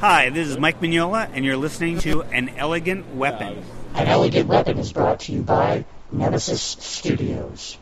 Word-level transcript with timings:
Hi, 0.00 0.30
this 0.30 0.46
is 0.46 0.56
Mike 0.58 0.80
Mignola, 0.80 1.28
and 1.32 1.44
you're 1.44 1.56
listening 1.56 1.98
to 2.06 2.22
An 2.22 2.50
Elegant 2.50 3.16
Weapon. 3.16 3.64
An 3.94 4.06
Elegant 4.06 4.46
Weapon 4.46 4.78
is 4.78 4.92
brought 4.92 5.18
to 5.20 5.32
you 5.32 5.42
by 5.42 5.84
Nemesis 6.12 6.62
Studios. 6.62 7.76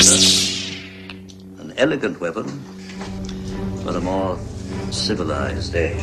An 0.00 1.72
elegant 1.76 2.20
weapon 2.20 2.48
for 3.84 3.96
a 3.96 4.00
more 4.00 4.36
civilized 4.90 5.76
age. 5.76 6.02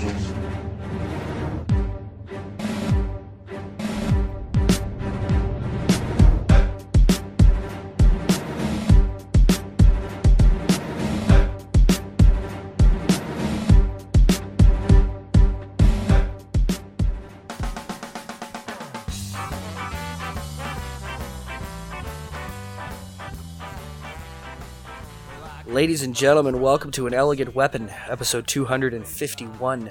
Ladies 25.88 26.04
and 26.04 26.14
gentlemen, 26.14 26.60
welcome 26.60 26.92
to 26.92 27.08
An 27.08 27.14
Elegant 27.14 27.56
Weapon, 27.56 27.90
episode 28.10 28.46
251. 28.46 29.90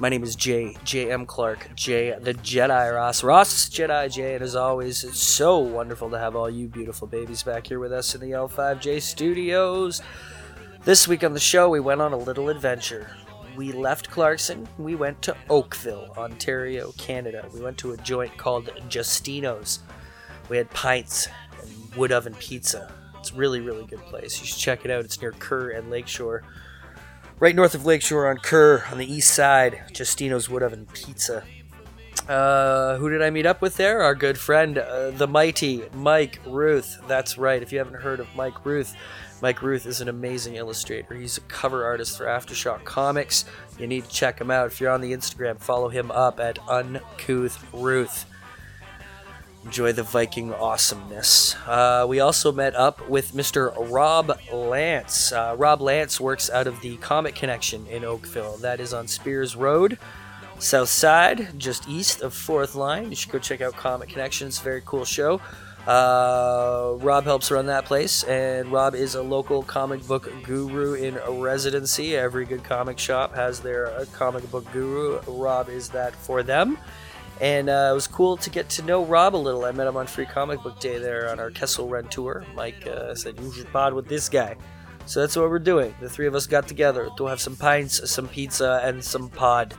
My 0.00 0.08
name 0.08 0.24
is 0.24 0.34
Jay, 0.34 0.76
J.M. 0.82 1.24
Clark, 1.24 1.68
Jay 1.76 2.12
the 2.20 2.34
Jedi 2.34 2.92
Ross, 2.92 3.22
Ross 3.22 3.68
Jedi 3.68 4.12
Jay, 4.12 4.34
and 4.34 4.42
as 4.42 4.56
always, 4.56 5.04
it's 5.04 5.20
so 5.20 5.58
wonderful 5.58 6.10
to 6.10 6.18
have 6.18 6.34
all 6.34 6.50
you 6.50 6.66
beautiful 6.66 7.06
babies 7.06 7.44
back 7.44 7.68
here 7.68 7.78
with 7.78 7.92
us 7.92 8.12
in 8.16 8.20
the 8.20 8.32
L5J 8.32 9.00
studios. 9.00 10.02
This 10.82 11.06
week 11.06 11.22
on 11.22 11.32
the 11.32 11.38
show, 11.38 11.70
we 11.70 11.78
went 11.78 12.00
on 12.00 12.12
a 12.12 12.18
little 12.18 12.48
adventure. 12.48 13.08
We 13.54 13.70
left 13.70 14.10
Clarkson, 14.10 14.66
we 14.78 14.96
went 14.96 15.22
to 15.22 15.36
Oakville, 15.48 16.12
Ontario, 16.18 16.90
Canada. 16.98 17.48
We 17.54 17.60
went 17.60 17.78
to 17.78 17.92
a 17.92 17.96
joint 17.98 18.36
called 18.36 18.66
Justino's. 18.88 19.78
We 20.48 20.56
had 20.56 20.68
pints 20.70 21.28
and 21.62 21.94
wood 21.94 22.10
oven 22.10 22.34
pizza. 22.34 22.92
It's 23.26 23.34
really, 23.34 23.60
really 23.60 23.84
good 23.84 23.98
place. 24.02 24.40
You 24.40 24.46
should 24.46 24.58
check 24.58 24.84
it 24.84 24.90
out. 24.92 25.04
It's 25.04 25.20
near 25.20 25.32
Kerr 25.32 25.70
and 25.70 25.90
Lakeshore. 25.90 26.44
Right 27.40 27.56
north 27.56 27.74
of 27.74 27.84
Lakeshore 27.84 28.30
on 28.30 28.36
Kerr 28.36 28.84
on 28.88 28.98
the 28.98 29.12
east 29.12 29.34
side, 29.34 29.82
Justino's 29.92 30.48
Wood 30.48 30.62
Oven 30.62 30.86
Pizza. 30.92 31.42
Uh, 32.28 32.96
who 32.98 33.10
did 33.10 33.22
I 33.22 33.30
meet 33.30 33.44
up 33.44 33.60
with 33.60 33.76
there? 33.78 34.00
Our 34.00 34.14
good 34.14 34.38
friend, 34.38 34.78
uh, 34.78 35.10
the 35.10 35.26
mighty 35.26 35.82
Mike 35.92 36.38
Ruth. 36.46 37.00
That's 37.08 37.36
right. 37.36 37.60
If 37.60 37.72
you 37.72 37.78
haven't 37.78 38.00
heard 38.00 38.20
of 38.20 38.28
Mike 38.36 38.64
Ruth, 38.64 38.94
Mike 39.42 39.60
Ruth 39.60 39.86
is 39.86 40.00
an 40.00 40.08
amazing 40.08 40.54
illustrator. 40.54 41.16
He's 41.16 41.36
a 41.36 41.40
cover 41.42 41.84
artist 41.84 42.16
for 42.16 42.26
Aftershock 42.26 42.84
Comics. 42.84 43.44
You 43.76 43.88
need 43.88 44.04
to 44.04 44.10
check 44.10 44.40
him 44.40 44.52
out. 44.52 44.68
If 44.68 44.80
you're 44.80 44.92
on 44.92 45.00
the 45.00 45.12
Instagram, 45.12 45.58
follow 45.58 45.88
him 45.88 46.12
up 46.12 46.38
at 46.38 46.60
Uncouth 46.68 47.64
Ruth 47.72 48.24
enjoy 49.66 49.92
the 49.92 50.02
Viking 50.04 50.54
awesomeness. 50.54 51.56
Uh, 51.66 52.06
we 52.08 52.20
also 52.20 52.52
met 52.52 52.74
up 52.76 53.08
with 53.08 53.32
Mr. 53.32 53.74
Rob 53.90 54.38
Lance. 54.52 55.32
Uh, 55.32 55.56
Rob 55.58 55.80
Lance 55.80 56.20
works 56.20 56.48
out 56.48 56.68
of 56.68 56.80
the 56.82 56.96
Comic 56.98 57.34
Connection 57.34 57.84
in 57.88 58.04
Oakville. 58.04 58.58
That 58.58 58.78
is 58.78 58.94
on 58.94 59.08
Speers 59.08 59.56
Road, 59.56 59.98
south 60.60 60.88
side, 60.88 61.58
just 61.58 61.88
east 61.88 62.22
of 62.22 62.32
Fourth 62.32 62.76
Line. 62.76 63.10
You 63.10 63.16
should 63.16 63.32
go 63.32 63.40
check 63.40 63.60
out 63.60 63.74
Comic 63.74 64.08
Connection. 64.08 64.46
It's 64.46 64.60
a 64.60 64.62
very 64.62 64.82
cool 64.86 65.04
show. 65.04 65.40
Uh, 65.84 66.94
Rob 66.98 67.24
helps 67.24 67.50
run 67.50 67.66
that 67.66 67.86
place, 67.86 68.22
and 68.22 68.70
Rob 68.70 68.94
is 68.94 69.16
a 69.16 69.22
local 69.22 69.64
comic 69.64 70.06
book 70.06 70.30
guru 70.44 70.94
in 70.94 71.16
residency. 71.40 72.16
Every 72.16 72.44
good 72.44 72.62
comic 72.62 73.00
shop 73.00 73.34
has 73.34 73.58
their 73.60 73.88
uh, 73.88 74.04
comic 74.12 74.48
book 74.50 74.64
guru. 74.72 75.20
Rob 75.26 75.68
is 75.68 75.88
that 75.88 76.14
for 76.14 76.44
them. 76.44 76.78
And 77.40 77.68
uh, 77.68 77.88
it 77.90 77.94
was 77.94 78.06
cool 78.06 78.36
to 78.38 78.50
get 78.50 78.68
to 78.70 78.82
know 78.82 79.04
Rob 79.04 79.34
a 79.34 79.36
little. 79.36 79.64
I 79.64 79.72
met 79.72 79.86
him 79.86 79.96
on 79.96 80.06
Free 80.06 80.24
Comic 80.24 80.62
Book 80.62 80.80
Day 80.80 80.98
there 80.98 81.30
on 81.30 81.38
our 81.38 81.50
Kessel 81.50 81.88
Run 81.88 82.08
tour. 82.08 82.44
Mike 82.54 82.86
uh, 82.86 83.14
said, 83.14 83.38
You 83.38 83.52
should 83.52 83.70
pod 83.72 83.92
with 83.92 84.08
this 84.08 84.28
guy. 84.28 84.56
So 85.04 85.20
that's 85.20 85.36
what 85.36 85.48
we're 85.50 85.58
doing. 85.58 85.94
The 86.00 86.08
three 86.08 86.26
of 86.26 86.34
us 86.34 86.46
got 86.46 86.66
together 86.66 87.10
to 87.16 87.26
have 87.26 87.40
some 87.40 87.54
pints, 87.54 88.10
some 88.10 88.26
pizza, 88.26 88.80
and 88.82 89.04
some 89.04 89.28
pod. 89.28 89.74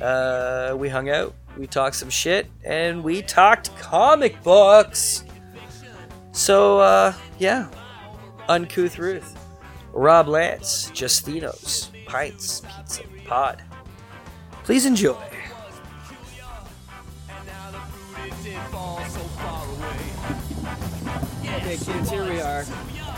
Uh, 0.00 0.74
we 0.78 0.88
hung 0.88 1.08
out, 1.10 1.34
we 1.56 1.66
talked 1.66 1.96
some 1.96 2.10
shit, 2.10 2.46
and 2.64 3.02
we 3.02 3.22
talked 3.22 3.76
comic 3.78 4.40
books. 4.44 5.24
So, 6.30 6.78
uh, 6.78 7.12
yeah. 7.38 7.68
Uncouth 8.48 8.98
Ruth, 8.98 9.36
Rob 9.92 10.28
Lance, 10.28 10.90
Justinos, 10.94 11.90
Pints, 12.06 12.60
Pizza, 12.60 13.02
Pod. 13.26 13.62
Please 14.64 14.86
enjoy. 14.86 15.16
Okay, 21.68 21.92
kids, 21.92 22.08
here 22.08 22.24
we 22.24 22.40
are. 22.40 22.64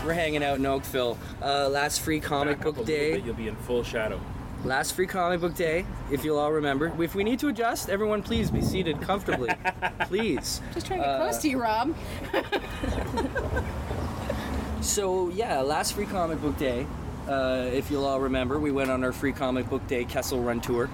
We're 0.03 0.11
hanging 0.11 0.43
out 0.43 0.57
in 0.57 0.65
Oakville. 0.65 1.17
Uh, 1.41 1.69
last 1.69 2.01
free 2.01 2.19
comic 2.19 2.57
Back 2.57 2.67
up 2.67 2.75
book 2.75 2.83
a 2.83 2.85
day. 2.87 3.13
bit, 3.13 3.23
You'll 3.23 3.33
be 3.33 3.47
in 3.47 3.55
full 3.55 3.81
shadow. 3.81 4.19
Last 4.65 4.91
free 4.93 5.07
comic 5.07 5.39
book 5.39 5.55
day, 5.55 5.85
if 6.11 6.25
you'll 6.25 6.37
all 6.37 6.51
remember. 6.51 6.91
If 7.01 7.15
we 7.15 7.23
need 7.23 7.39
to 7.39 7.47
adjust, 7.47 7.89
everyone 7.89 8.21
please 8.21 8.51
be 8.51 8.61
seated 8.61 8.99
comfortably. 8.99 9.51
please. 10.01 10.59
Just 10.73 10.85
trying 10.85 10.99
to 10.99 11.05
get 11.05 11.15
Uh, 11.15 11.17
close 11.19 11.37
to 11.37 11.49
you, 11.49 11.61
Rob. 11.61 11.95
So, 14.81 15.29
yeah, 15.29 15.61
last 15.61 15.93
free 15.93 16.07
comic 16.07 16.41
book 16.41 16.57
day, 16.57 16.85
uh, 17.29 17.69
if 17.71 17.89
you'll 17.89 18.03
all 18.03 18.19
remember, 18.19 18.59
we 18.59 18.71
went 18.71 18.89
on 18.91 19.01
our 19.05 19.13
free 19.13 19.31
comic 19.31 19.69
book 19.69 19.87
day 19.87 20.03
Kessel 20.03 20.41
Run 20.41 20.59
tour. 20.59 20.89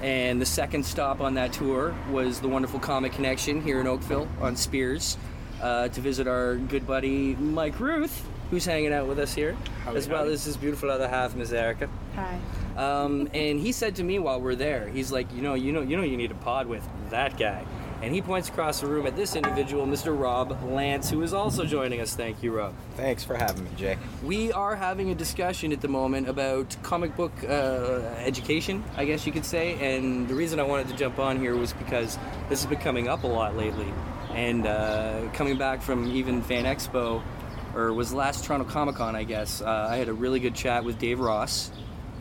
And 0.00 0.40
the 0.40 0.46
second 0.46 0.86
stop 0.86 1.20
on 1.20 1.34
that 1.34 1.52
tour 1.52 1.94
was 2.10 2.40
the 2.40 2.48
wonderful 2.48 2.78
Comic 2.80 3.12
Connection 3.12 3.60
here 3.60 3.80
in 3.80 3.86
Oakville 3.88 4.28
on 4.40 4.56
Speers 4.56 5.18
uh, 5.62 5.88
to 5.88 6.00
visit 6.00 6.26
our 6.26 6.56
good 6.56 6.86
buddy 6.86 7.34
Mike 7.36 7.78
Ruth, 7.80 8.26
who's 8.50 8.64
hanging 8.64 8.92
out 8.92 9.06
with 9.06 9.18
us 9.18 9.34
here, 9.34 9.56
Howdy, 9.84 9.96
as 9.98 10.08
well 10.08 10.18
howdy. 10.22 10.32
as 10.34 10.44
his 10.44 10.56
beautiful 10.56 10.90
other 10.90 11.08
half, 11.08 11.34
Miss 11.34 11.52
Erica. 11.52 11.88
Hi. 12.14 12.38
Um, 12.76 13.28
and 13.32 13.60
he 13.60 13.72
said 13.72 13.96
to 13.96 14.04
me 14.04 14.18
while 14.18 14.40
we're 14.40 14.54
there, 14.56 14.88
he's 14.88 15.12
like, 15.12 15.32
you 15.34 15.42
know, 15.42 15.54
you 15.54 15.72
know, 15.72 15.80
you 15.80 15.96
know, 15.96 16.02
you 16.02 16.16
need 16.16 16.30
a 16.30 16.36
pod 16.36 16.66
with 16.66 16.86
that 17.10 17.38
guy. 17.38 17.64
And 18.02 18.14
he 18.14 18.20
points 18.20 18.50
across 18.50 18.80
the 18.82 18.86
room 18.86 19.06
at 19.06 19.16
this 19.16 19.34
individual, 19.34 19.86
Mr. 19.86 20.18
Rob 20.18 20.62
Lance, 20.64 21.08
who 21.08 21.22
is 21.22 21.32
also 21.32 21.64
joining 21.64 22.02
us. 22.02 22.14
Thank 22.14 22.42
you, 22.42 22.52
Rob. 22.52 22.74
Thanks 22.96 23.24
for 23.24 23.34
having 23.34 23.64
me, 23.64 23.70
Jay. 23.78 23.96
We 24.22 24.52
are 24.52 24.76
having 24.76 25.08
a 25.10 25.14
discussion 25.14 25.72
at 25.72 25.80
the 25.80 25.88
moment 25.88 26.28
about 26.28 26.76
comic 26.82 27.16
book 27.16 27.32
uh, 27.44 28.02
education, 28.18 28.84
I 28.98 29.06
guess 29.06 29.24
you 29.24 29.32
could 29.32 29.46
say. 29.46 29.78
And 29.80 30.28
the 30.28 30.34
reason 30.34 30.60
I 30.60 30.64
wanted 30.64 30.88
to 30.88 30.96
jump 30.96 31.18
on 31.18 31.40
here 31.40 31.56
was 31.56 31.72
because 31.72 32.18
this 32.50 32.62
has 32.62 32.66
been 32.66 32.80
coming 32.80 33.08
up 33.08 33.22
a 33.24 33.28
lot 33.28 33.56
lately. 33.56 33.86
And 34.34 34.66
uh, 34.66 35.28
coming 35.32 35.56
back 35.58 35.80
from 35.82 36.10
even 36.10 36.42
Fan 36.42 36.64
Expo, 36.64 37.22
or 37.74 37.92
was 37.92 38.12
last 38.12 38.44
Toronto 38.44 38.68
Comic 38.68 38.96
Con, 38.96 39.14
I 39.14 39.24
guess, 39.24 39.60
uh, 39.62 39.88
I 39.90 39.96
had 39.96 40.08
a 40.08 40.12
really 40.12 40.40
good 40.40 40.54
chat 40.54 40.84
with 40.84 40.98
Dave 40.98 41.20
Ross 41.20 41.70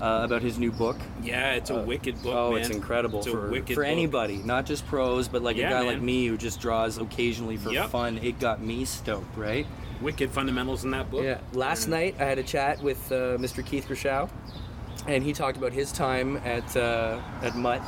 uh, 0.02 0.22
about 0.24 0.42
his 0.42 0.60
new 0.60 0.72
book. 0.72 0.98
Yeah, 1.24 1.54
it's 1.54 1.70
a 1.70 1.80
wicked 1.82 2.22
book, 2.22 2.34
Oh, 2.36 2.52
man. 2.52 2.62
it's 2.62 2.70
incredible 2.70 3.20
It's 3.20 3.28
a 3.28 3.32
for, 3.32 3.50
wicked 3.50 3.74
for 3.76 3.82
book. 3.82 3.92
anybody, 3.92 4.38
not 4.38 4.66
just 4.66 4.86
pros, 4.88 5.28
but 5.28 5.42
like 5.42 5.56
Yeah, 5.58 5.68
a 5.68 5.72
guy 5.72 5.82
like 5.82 6.02
me 6.02 6.28
who 6.28 6.38
just 6.38 6.60
draws 6.60 6.98
occasionally 6.98 7.58
for 7.58 7.72
Yep. 7.72 7.90
fun. 7.90 8.18
It 8.20 8.40
got 8.40 8.62
me 8.62 8.86
stoked, 8.86 9.36
right? 9.38 9.66
Wicked 10.02 10.30
fundamentals 10.32 10.84
in 10.84 10.92
that 10.92 11.10
book. 11.10 11.24
Yeah. 11.24 11.40
Last 11.54 11.88
night 11.88 12.16
I 12.20 12.26
had 12.26 12.38
a 12.38 12.44
chat 12.44 12.82
with 12.84 13.12
uh, 13.12 13.38
Mr. 13.38 13.66
Keith 13.66 13.88
Grashow, 13.88 14.30
and 15.08 15.24
he 15.24 15.34
talked 15.34 15.58
about 15.58 15.72
his 15.74 15.92
time 15.92 16.38
at 16.46 16.76
uh, 16.76 17.20
at 17.42 17.56
Mutt, 17.56 17.82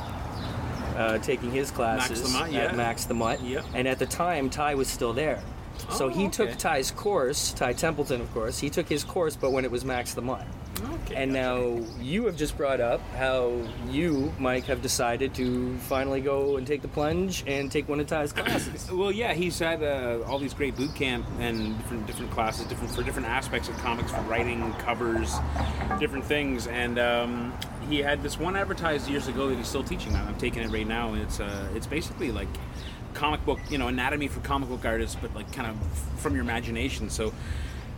uh, 0.96 1.18
taking 1.18 1.50
his 1.50 1.70
classes 1.70 2.32
Mutt, 2.32 2.52
yeah. 2.52 2.66
at 2.66 2.76
Max 2.76 3.04
the 3.04 3.14
Mutt. 3.14 3.40
Yep. 3.42 3.64
And 3.74 3.86
at 3.86 3.98
the 3.98 4.06
time, 4.06 4.50
Ty 4.50 4.74
was 4.74 4.88
still 4.88 5.12
there. 5.12 5.42
So 5.90 6.06
Oh, 6.06 6.08
he 6.08 6.28
took. 6.28 6.56
Ty's 6.56 6.90
course, 6.90 7.52
Ty 7.52 7.74
Templeton, 7.74 8.20
of 8.20 8.32
course. 8.32 8.58
He 8.58 8.70
took 8.70 8.88
his 8.88 9.04
course, 9.04 9.36
but 9.36 9.52
when 9.52 9.64
it 9.64 9.70
was 9.70 9.84
Max 9.84 10.14
the 10.14 10.22
Mutt. 10.22 10.46
Okay. 10.82 11.14
And 11.14 11.32
now 11.32 11.78
you 12.00 12.26
have 12.26 12.36
just 12.36 12.56
brought 12.56 12.80
up 12.80 13.00
how 13.12 13.60
you, 13.88 14.32
Mike, 14.38 14.64
have 14.64 14.82
decided 14.82 15.34
to 15.34 15.76
finally 15.78 16.20
go 16.20 16.56
and 16.56 16.66
take 16.66 16.82
the 16.82 16.88
plunge 16.88 17.44
and 17.46 17.70
take 17.70 17.88
one 17.88 18.00
of 18.00 18.06
Ty's 18.06 18.32
classes. 18.34 18.90
Well, 18.90 19.12
yeah, 19.12 19.32
he's 19.32 19.58
had 19.58 19.82
uh, 19.82 20.22
all 20.26 20.38
these 20.38 20.54
great 20.54 20.76
boot 20.76 20.94
camp 20.94 21.26
and 21.38 21.76
different 21.78 22.06
different 22.06 22.30
classes, 22.30 22.66
different 22.66 22.92
for 22.92 23.02
different 23.02 23.28
aspects 23.28 23.68
of 23.68 23.76
comics, 23.78 24.10
for 24.10 24.20
writing, 24.22 24.72
covers, 24.74 25.36
different 25.98 26.24
things. 26.24 26.66
And 26.66 26.98
um, 26.98 27.54
he 27.88 27.98
had 27.98 28.22
this 28.22 28.38
one 28.38 28.56
advertised 28.56 29.08
years 29.08 29.28
ago 29.28 29.48
that 29.48 29.56
he's 29.56 29.68
still 29.68 29.84
teaching. 29.84 30.12
now. 30.12 30.24
I'm 30.26 30.36
taking 30.38 30.62
it 30.62 30.70
right 30.70 30.86
now, 30.86 31.12
and 31.12 31.22
it's 31.22 31.40
uh, 31.40 31.68
it's 31.74 31.86
basically 31.86 32.32
like 32.32 32.48
comic 33.14 33.44
book, 33.46 33.60
you 33.70 33.78
know, 33.78 33.88
anatomy 33.88 34.28
for 34.28 34.40
comic 34.40 34.68
book 34.68 34.84
artists, 34.84 35.16
but 35.20 35.34
like 35.34 35.50
kind 35.52 35.70
of 35.70 35.98
from 36.20 36.34
your 36.34 36.42
imagination. 36.42 37.10
So. 37.10 37.32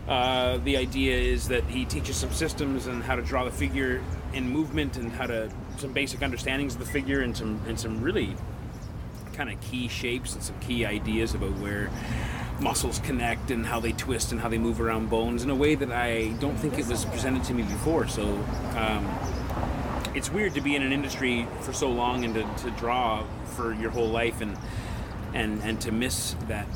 Uh, 0.08 0.56
the 0.64 0.76
idea 0.78 1.14
is 1.14 1.48
that 1.48 1.62
he 1.64 1.84
teaches 1.84 2.16
some 2.16 2.32
systems 2.32 2.86
and 2.86 3.02
how 3.02 3.14
to 3.14 3.20
draw 3.20 3.44
the 3.44 3.50
figure 3.50 4.02
in 4.32 4.48
movement 4.48 4.96
and 4.96 5.12
how 5.12 5.26
to 5.26 5.50
some 5.76 5.92
basic 5.92 6.22
understandings 6.22 6.74
of 6.74 6.80
the 6.80 6.86
figure 6.86 7.20
and 7.20 7.36
some 7.36 7.60
and 7.68 7.78
some 7.78 8.02
really 8.02 8.34
kind 9.34 9.50
of 9.50 9.60
key 9.60 9.86
shapes 9.86 10.34
and 10.34 10.42
some 10.42 10.58
key 10.60 10.86
ideas 10.86 11.34
about 11.34 11.52
where 11.58 11.90
muscles 12.60 12.98
connect 13.00 13.50
and 13.50 13.66
how 13.66 13.78
they 13.78 13.92
twist 13.92 14.32
and 14.32 14.40
how 14.40 14.48
they 14.48 14.58
move 14.58 14.80
around 14.80 15.10
bones 15.10 15.44
in 15.44 15.50
a 15.50 15.54
way 15.54 15.74
that 15.74 15.92
I 15.92 16.28
don't 16.40 16.56
think 16.56 16.78
it 16.78 16.86
was 16.86 17.04
presented 17.04 17.44
to 17.44 17.54
me 17.54 17.62
before. 17.62 18.08
So 18.08 18.24
um, 18.76 19.06
it's 20.14 20.30
weird 20.30 20.54
to 20.54 20.60
be 20.60 20.74
in 20.74 20.82
an 20.82 20.92
industry 20.92 21.46
for 21.60 21.72
so 21.72 21.90
long 21.90 22.24
and 22.24 22.34
to, 22.34 22.64
to 22.64 22.70
draw 22.72 23.24
for 23.44 23.74
your 23.74 23.90
whole 23.90 24.08
life 24.08 24.40
and 24.40 24.56
and 25.34 25.62
and 25.62 25.80
to 25.80 25.92
miss 25.92 26.34
that 26.48 26.66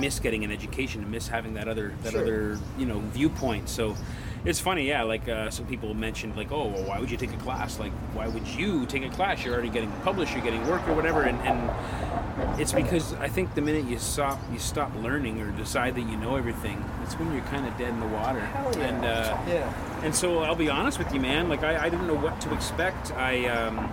miss 0.00 0.18
getting 0.20 0.44
an 0.44 0.50
education 0.52 1.00
to 1.02 1.06
miss 1.08 1.28
having 1.28 1.54
that 1.54 1.68
other 1.68 1.92
that 2.02 2.12
Sure. 2.12 2.22
other 2.22 2.58
you 2.78 2.86
know 2.86 3.00
viewpoint 3.12 3.68
so 3.68 3.96
it's 4.44 4.60
funny 4.60 4.86
yeah 4.86 5.02
like 5.02 5.28
uh, 5.28 5.50
some 5.50 5.66
people 5.66 5.92
mentioned 5.94 6.36
like 6.36 6.52
oh 6.52 6.66
well 6.68 6.84
why 6.84 6.98
would 7.00 7.10
you 7.10 7.16
take 7.16 7.32
a 7.32 7.36
class 7.38 7.78
like 7.80 7.92
why 8.14 8.28
would 8.28 8.46
you 8.46 8.86
take 8.86 9.04
a 9.04 9.08
class 9.10 9.44
you're 9.44 9.52
already 9.52 9.68
getting 9.68 9.90
published 10.04 10.32
you're 10.32 10.44
getting 10.44 10.64
work 10.68 10.86
or 10.88 10.94
whatever 10.94 11.22
and, 11.22 11.38
and 11.40 12.60
it's 12.60 12.72
because 12.72 13.14
I 13.14 13.28
think 13.28 13.56
the 13.56 13.60
minute 13.60 13.86
you 13.86 13.98
stop 13.98 14.38
you 14.52 14.60
stop 14.60 14.94
learning 15.02 15.40
or 15.40 15.50
decide 15.52 15.96
that 15.96 16.02
you 16.02 16.16
know 16.16 16.36
everything 16.36 16.84
it's 17.02 17.14
when 17.18 17.32
you're 17.32 17.42
kind 17.46 17.66
of 17.66 17.76
dead 17.76 17.88
in 17.88 17.98
the 17.98 18.06
water 18.06 18.38
Hell 18.40 18.72
yeah. 18.78 18.84
and 18.86 19.04
uh, 19.04 19.38
Yeah. 19.48 20.04
and 20.04 20.14
so 20.14 20.38
I'll 20.40 20.54
be 20.54 20.70
honest 20.70 20.98
with 21.00 21.12
you, 21.12 21.18
man. 21.20 21.48
Like 21.48 21.64
I, 21.64 21.86
I 21.86 21.88
didn't 21.88 22.06
know 22.06 22.14
what 22.14 22.40
to 22.42 22.54
expect. 22.54 23.10
I, 23.12 23.46
um, 23.48 23.90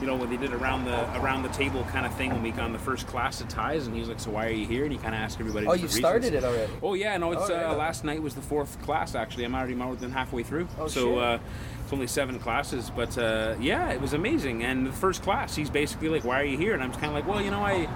you 0.00 0.06
know, 0.06 0.16
when 0.16 0.28
they 0.28 0.36
did 0.36 0.52
around 0.52 0.84
the 0.84 1.20
around 1.20 1.42
the 1.42 1.48
table 1.50 1.84
kind 1.84 2.04
of 2.04 2.14
thing 2.14 2.30
when 2.30 2.42
we 2.42 2.50
got 2.50 2.64
on 2.64 2.72
the 2.72 2.78
first 2.78 3.06
class 3.06 3.40
of 3.40 3.48
Ty's, 3.48 3.86
and 3.86 3.96
he's 3.96 4.08
like, 4.08 4.20
"So 4.20 4.30
why 4.30 4.46
are 4.46 4.50
you 4.50 4.66
here?" 4.66 4.84
And 4.84 4.92
he 4.92 4.98
kind 4.98 5.14
of 5.14 5.20
asked 5.20 5.40
everybody. 5.40 5.66
Oh, 5.66 5.72
you've 5.72 5.92
started 5.92 6.32
reasons. 6.32 6.44
it 6.44 6.46
already? 6.46 6.72
Oh 6.82 6.94
yeah, 6.94 7.16
no. 7.16 7.32
It's 7.32 7.48
Oh, 7.50 7.52
yeah. 7.54 7.70
uh, 7.70 7.74
last 7.76 8.04
night 8.04 8.22
was 8.22 8.34
the 8.34 8.42
fourth 8.42 8.80
class. 8.82 9.14
Actually, 9.14 9.44
I'm 9.44 9.54
already 9.54 9.74
more 9.74 9.96
than 9.96 10.10
halfway 10.10 10.42
through. 10.42 10.68
Oh, 10.78 10.88
so 10.88 11.18
uh, 11.18 11.38
it's 11.82 11.92
only 11.92 12.06
seven 12.06 12.38
classes, 12.38 12.90
but 12.94 13.16
uh, 13.16 13.54
yeah, 13.60 13.90
it 13.90 14.00
was 14.00 14.12
amazing. 14.12 14.64
And 14.64 14.86
the 14.86 14.92
first 14.92 15.22
class, 15.22 15.56
he's 15.56 15.70
basically 15.70 16.08
like, 16.08 16.24
"Why 16.24 16.40
are 16.40 16.44
you 16.44 16.58
here?" 16.58 16.74
And 16.74 16.82
I'm 16.82 16.90
just 16.90 17.00
kind 17.00 17.10
of 17.10 17.14
like, 17.14 17.26
"Well, 17.26 17.42
you 17.42 17.50
know, 17.50 17.64
I, 17.64 17.88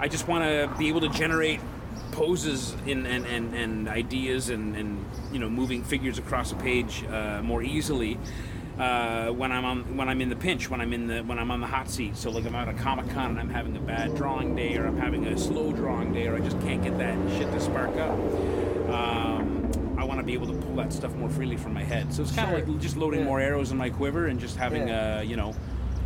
I 0.00 0.08
just 0.08 0.28
want 0.28 0.44
to 0.44 0.74
be 0.78 0.88
able 0.88 1.00
to 1.02 1.08
generate." 1.10 1.60
poses 2.12 2.74
in, 2.86 3.04
and, 3.04 3.26
and, 3.26 3.54
and 3.54 3.88
ideas 3.88 4.48
and, 4.48 4.74
and 4.74 5.04
you 5.30 5.38
know 5.38 5.50
moving 5.50 5.84
figures 5.84 6.18
across 6.18 6.50
a 6.50 6.54
page 6.54 7.04
uh, 7.10 7.42
more 7.42 7.62
easily 7.62 8.16
uh, 8.78 9.28
when 9.30 9.52
I'm 9.52 9.64
on 9.64 9.96
when 9.96 10.08
I'm 10.08 10.20
in 10.20 10.28
the 10.28 10.36
pinch 10.36 10.68
when 10.68 10.80
I'm 10.80 10.92
in 10.92 11.06
the 11.06 11.20
when 11.22 11.38
I'm 11.38 11.50
on 11.50 11.60
the 11.60 11.66
hot 11.66 11.88
seat 11.88 12.16
so 12.16 12.30
like 12.30 12.44
I'm 12.44 12.54
out 12.54 12.68
at 12.68 12.76
Comic 12.78 13.08
Con 13.10 13.30
and 13.30 13.38
I'm 13.40 13.48
having 13.48 13.74
a 13.76 13.80
bad 13.80 14.14
drawing 14.14 14.54
day 14.54 14.76
or 14.76 14.86
I'm 14.86 14.98
having 14.98 15.26
a 15.26 15.38
slow 15.38 15.72
drawing 15.72 16.12
day 16.12 16.26
or 16.26 16.36
I 16.36 16.40
just 16.40 16.60
can't 16.60 16.82
get 16.82 16.98
that 16.98 17.16
shit 17.38 17.50
to 17.52 17.60
spark 17.60 17.96
up 17.96 18.18
um, 18.90 19.94
I 19.98 20.04
want 20.04 20.20
to 20.20 20.24
be 20.26 20.34
able 20.34 20.46
to 20.48 20.52
pull 20.54 20.76
that 20.76 20.92
stuff 20.92 21.14
more 21.14 21.30
freely 21.30 21.56
from 21.56 21.72
my 21.72 21.82
head 21.84 22.12
so 22.12 22.22
it's 22.22 22.32
kind 22.32 22.52
of 22.54 22.58
Sure. 22.66 22.72
like 22.74 22.80
just 22.82 22.96
loading 22.96 23.20
Yeah. 23.20 23.26
more 23.26 23.40
arrows 23.40 23.70
in 23.72 23.78
my 23.78 23.88
quiver 23.90 24.26
and 24.26 24.38
just 24.38 24.56
having 24.56 24.88
Yeah. 24.88 25.18
uh, 25.18 25.22
you 25.22 25.36
know 25.36 25.54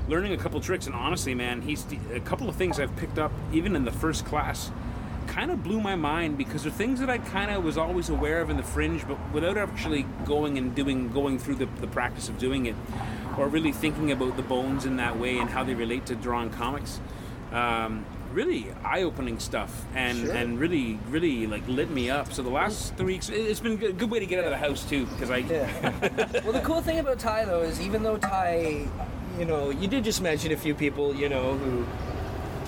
learning 0.08 0.32
a 0.32 0.37
couple 0.37 0.61
tricks 0.61 0.87
and 0.87 0.94
honestly 0.94 1.34
man 1.34 1.62
he's 1.62 1.84
a 2.14 2.20
couple 2.20 2.49
of 2.49 2.55
things 2.56 2.78
I've 2.78 2.94
picked 2.96 3.19
up 3.19 3.32
even 3.52 3.75
in 3.76 3.84
the 3.84 3.93
first 3.93 4.25
class 4.26 4.70
kind 5.31 5.50
of 5.50 5.62
blew 5.62 5.81
my 5.81 5.94
mind 5.94 6.37
because 6.37 6.65
they're 6.65 6.73
things 6.73 6.99
that 7.00 7.09
I 7.09 7.19
kind 7.19 7.50
of 7.50 7.62
was 7.65 7.79
always 7.79 8.09
aware 8.09 8.41
of 8.41 8.50
in 8.50 8.56
the 8.56 8.62
fringe, 8.62 9.06
but 9.06 9.17
without 9.32 9.56
actually 9.56 10.05
going 10.25 10.59
and 10.59 10.75
doing, 10.75 11.11
going 11.12 11.38
through 11.38 11.55
the, 11.56 11.67
the 11.81 11.87
practice 11.87 12.29
of 12.29 12.37
doing 12.38 12.67
it, 12.67 12.75
or 13.38 13.47
really 13.49 13.73
thinking 13.73 14.11
about 14.11 14.37
the 14.37 14.43
bones 14.43 14.85
in 14.87 14.97
that 14.97 15.19
way 15.19 15.38
and 15.38 15.49
how 15.49 15.62
they 15.62 15.75
relate 15.75 16.06
to 16.06 16.15
drawing 16.17 16.50
comics. 16.50 17.00
Um, 17.53 18.05
really 18.32 18.67
eye-opening 18.85 19.41
stuff, 19.41 19.85
and 19.94 20.19
Sure. 20.19 20.32
and 20.32 20.59
really 20.61 20.99
really 21.09 21.49
like 21.49 21.67
lit 21.67 21.91
me 21.91 22.11
up. 22.11 22.33
So 22.33 22.43
the 22.43 22.49
last 22.50 22.94
three 22.97 23.15
weeks, 23.15 23.29
it- 23.29 23.35
it's 23.35 23.59
been 23.59 23.73
a 23.73 23.76
good, 23.76 23.99
good 23.99 24.09
way 24.11 24.21
to 24.21 24.26
get 24.26 24.38
out 24.38 24.44
of 24.44 24.50
the 24.53 24.56
house 24.69 24.85
too, 24.88 25.06
because 25.06 25.31
I 25.31 25.38
Yeah. 25.38 25.69
well, 26.44 26.53
the 26.53 26.61
cool 26.61 26.81
thing 26.81 27.00
about 27.00 27.19
Ty 27.19 27.44
though 27.47 27.62
is 27.62 27.81
even 27.81 28.03
though 28.05 28.19
Ty, 28.19 28.87
you 29.38 29.44
know, 29.44 29.71
you 29.71 29.88
did 29.88 30.05
just 30.05 30.23
mention 30.23 30.53
a 30.53 30.56
few 30.56 30.75
people, 30.76 31.12
you 31.15 31.29
know, 31.29 31.55
who 31.55 31.85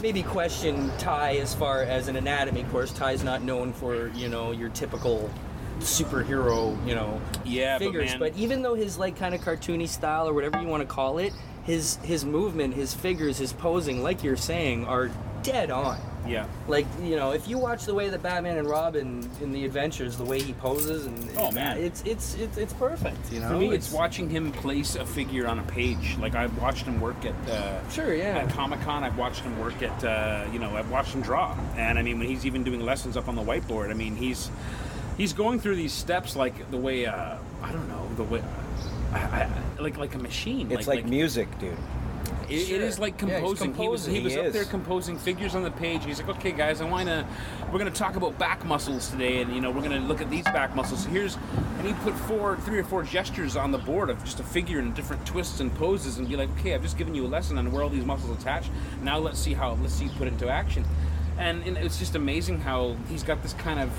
maybe 0.02 0.22
question 0.22 0.90
Ty 0.98 1.36
as 1.36 1.54
far 1.54 1.82
as 1.84 2.08
an 2.08 2.16
anatomy 2.16 2.64
course. 2.64 2.92
Ty's 2.92 3.22
not 3.22 3.42
known 3.42 3.72
for 3.72 4.08
you 4.08 4.28
know 4.28 4.50
your 4.50 4.68
typical 4.70 5.30
superhero, 5.78 6.76
you 6.86 6.94
know, 6.94 7.20
Yeah, 7.44 7.78
but 7.78 7.86
figures. 7.86 8.10
man- 8.10 8.18
But, 8.18 8.36
even 8.36 8.62
though 8.62 8.74
his 8.74 8.98
like 8.98 9.16
kind 9.16 9.34
of 9.34 9.40
cartoony 9.40 9.88
style 9.88 10.28
or 10.28 10.34
whatever 10.34 10.60
you 10.60 10.68
want 10.68 10.82
to 10.82 10.86
call 10.86 11.18
it, 11.18 11.32
his 11.64 11.96
his 12.02 12.24
movement, 12.24 12.74
his 12.74 12.92
figures, 12.94 13.38
his 13.38 13.52
posing, 13.52 14.02
like 14.02 14.22
you're 14.22 14.36
saying, 14.36 14.84
are 14.86 15.10
dead 15.42 15.70
on. 15.70 15.98
yeah. 16.26 16.46
Like 16.68 16.86
you 17.02 17.16
know, 17.16 17.32
if 17.32 17.48
you 17.48 17.58
watch 17.58 17.84
the 17.84 17.94
way 17.94 18.08
that 18.08 18.22
Batman 18.22 18.58
and 18.58 18.68
Robin 18.68 19.28
in 19.40 19.52
the 19.52 19.64
Adventures, 19.64 20.16
the 20.16 20.24
way 20.24 20.40
he 20.40 20.52
poses, 20.54 21.06
and 21.06 21.18
Oh, 21.38 21.50
man. 21.50 21.78
it's 21.78 22.02
it's 22.06 22.34
it's, 22.36 22.56
it's 22.56 22.72
perfect. 22.74 23.32
You 23.32 23.40
know, 23.40 23.48
For 23.48 23.56
me, 23.56 23.74
it's 23.74 23.90
watching 23.92 24.30
him 24.30 24.52
place 24.52 24.94
a 24.94 25.04
figure 25.04 25.46
on 25.48 25.58
a 25.58 25.62
page. 25.64 26.16
Like 26.20 26.34
I've 26.34 26.56
watched 26.60 26.84
him 26.86 27.00
work 27.00 27.24
at 27.24 27.34
uh, 27.50 27.88
Sure, 27.90 28.14
yeah. 28.14 28.38
at 28.38 28.50
Comic 28.50 28.80
Con. 28.82 29.02
I've 29.04 29.18
watched 29.18 29.40
him 29.42 29.58
work 29.58 29.82
at 29.82 30.04
uh, 30.04 30.46
you 30.52 30.58
know 30.58 30.76
I've 30.76 30.90
watched 30.90 31.14
him 31.14 31.22
draw, 31.22 31.56
and 31.76 31.98
I 31.98 32.02
mean 32.02 32.18
when 32.18 32.28
he's 32.28 32.46
even 32.46 32.62
doing 32.64 32.80
lessons 32.80 33.16
up 33.16 33.28
on 33.28 33.34
the 33.34 33.42
whiteboard. 33.42 33.90
I 33.90 33.94
mean 33.94 34.14
he's 34.16 34.50
he's 35.16 35.32
going 35.32 35.58
through 35.60 35.76
these 35.76 35.92
steps 35.92 36.36
like 36.36 36.70
the 36.70 36.78
way 36.78 37.06
uh, 37.06 37.36
I 37.62 37.72
don't 37.72 37.88
know 37.88 38.08
the 38.16 38.24
way. 38.24 38.42
I, 39.12 39.18
I, 39.18 39.50
like 39.82 39.98
like 39.98 40.14
a 40.14 40.18
machine. 40.18 40.70
It's 40.72 40.86
like, 40.86 41.04
music, 41.04 41.46
dude. 41.58 41.76
It, 42.54 42.70
it 42.70 42.80
is 42.82 42.98
like 42.98 43.20
Yeah, 43.20 43.40
he's 43.40 43.58
composing. 43.58 43.74
he 43.74 43.88
was 43.88 44.06
he 44.06 44.20
was 44.20 44.32
He 44.34 44.40
up 44.40 44.52
there 44.52 44.64
composing 44.64 45.18
figures 45.18 45.54
on 45.54 45.62
the 45.62 45.70
page. 45.70 46.04
He's 46.04 46.20
like, 46.20 46.28
okay, 46.36 46.52
guys, 46.52 46.80
I 46.80 46.84
want 46.84 47.08
to. 47.08 47.26
We're 47.72 47.78
going 47.78 47.92
to 47.92 47.98
talk 47.98 48.16
about 48.16 48.38
back 48.38 48.64
muscles 48.64 49.10
today, 49.10 49.40
and 49.42 49.54
you 49.54 49.60
know, 49.60 49.70
we're 49.70 49.82
going 49.82 50.00
to 50.00 50.06
look 50.06 50.20
at 50.20 50.30
these 50.30 50.44
back 50.44 50.74
muscles. 50.76 51.04
So 51.04 51.10
here's, 51.10 51.36
and 51.78 51.86
he 51.86 51.94
put 51.94 52.14
four, 52.14 52.56
three 52.58 52.78
or 52.78 52.84
four 52.84 53.02
gestures 53.02 53.56
on 53.56 53.72
the 53.72 53.78
board 53.78 54.10
of 54.10 54.22
just 54.24 54.40
a 54.40 54.44
figure 54.44 54.78
and 54.78 54.94
different 54.94 55.24
twists 55.26 55.60
and 55.60 55.74
poses, 55.74 56.18
and 56.18 56.28
be 56.28 56.36
like, 56.36 56.50
okay, 56.58 56.74
I've 56.74 56.82
just 56.82 56.98
given 56.98 57.14
you 57.14 57.26
a 57.26 57.28
lesson 57.28 57.58
on 57.58 57.72
where 57.72 57.82
all 57.82 57.88
these 57.88 58.04
muscles 58.04 58.38
attach. 58.40 58.70
Now 59.02 59.18
let's 59.18 59.38
see 59.38 59.54
how 59.54 59.78
let's 59.80 59.94
see 59.94 60.04
you 60.04 60.10
put 60.10 60.28
into 60.28 60.48
action. 60.48 60.84
And, 61.38 61.62
and 61.66 61.76
it's 61.78 61.98
just 61.98 62.14
amazing 62.14 62.60
how 62.60 62.94
he's 63.08 63.22
got 63.22 63.42
this 63.42 63.54
kind 63.54 63.80
of 63.80 63.90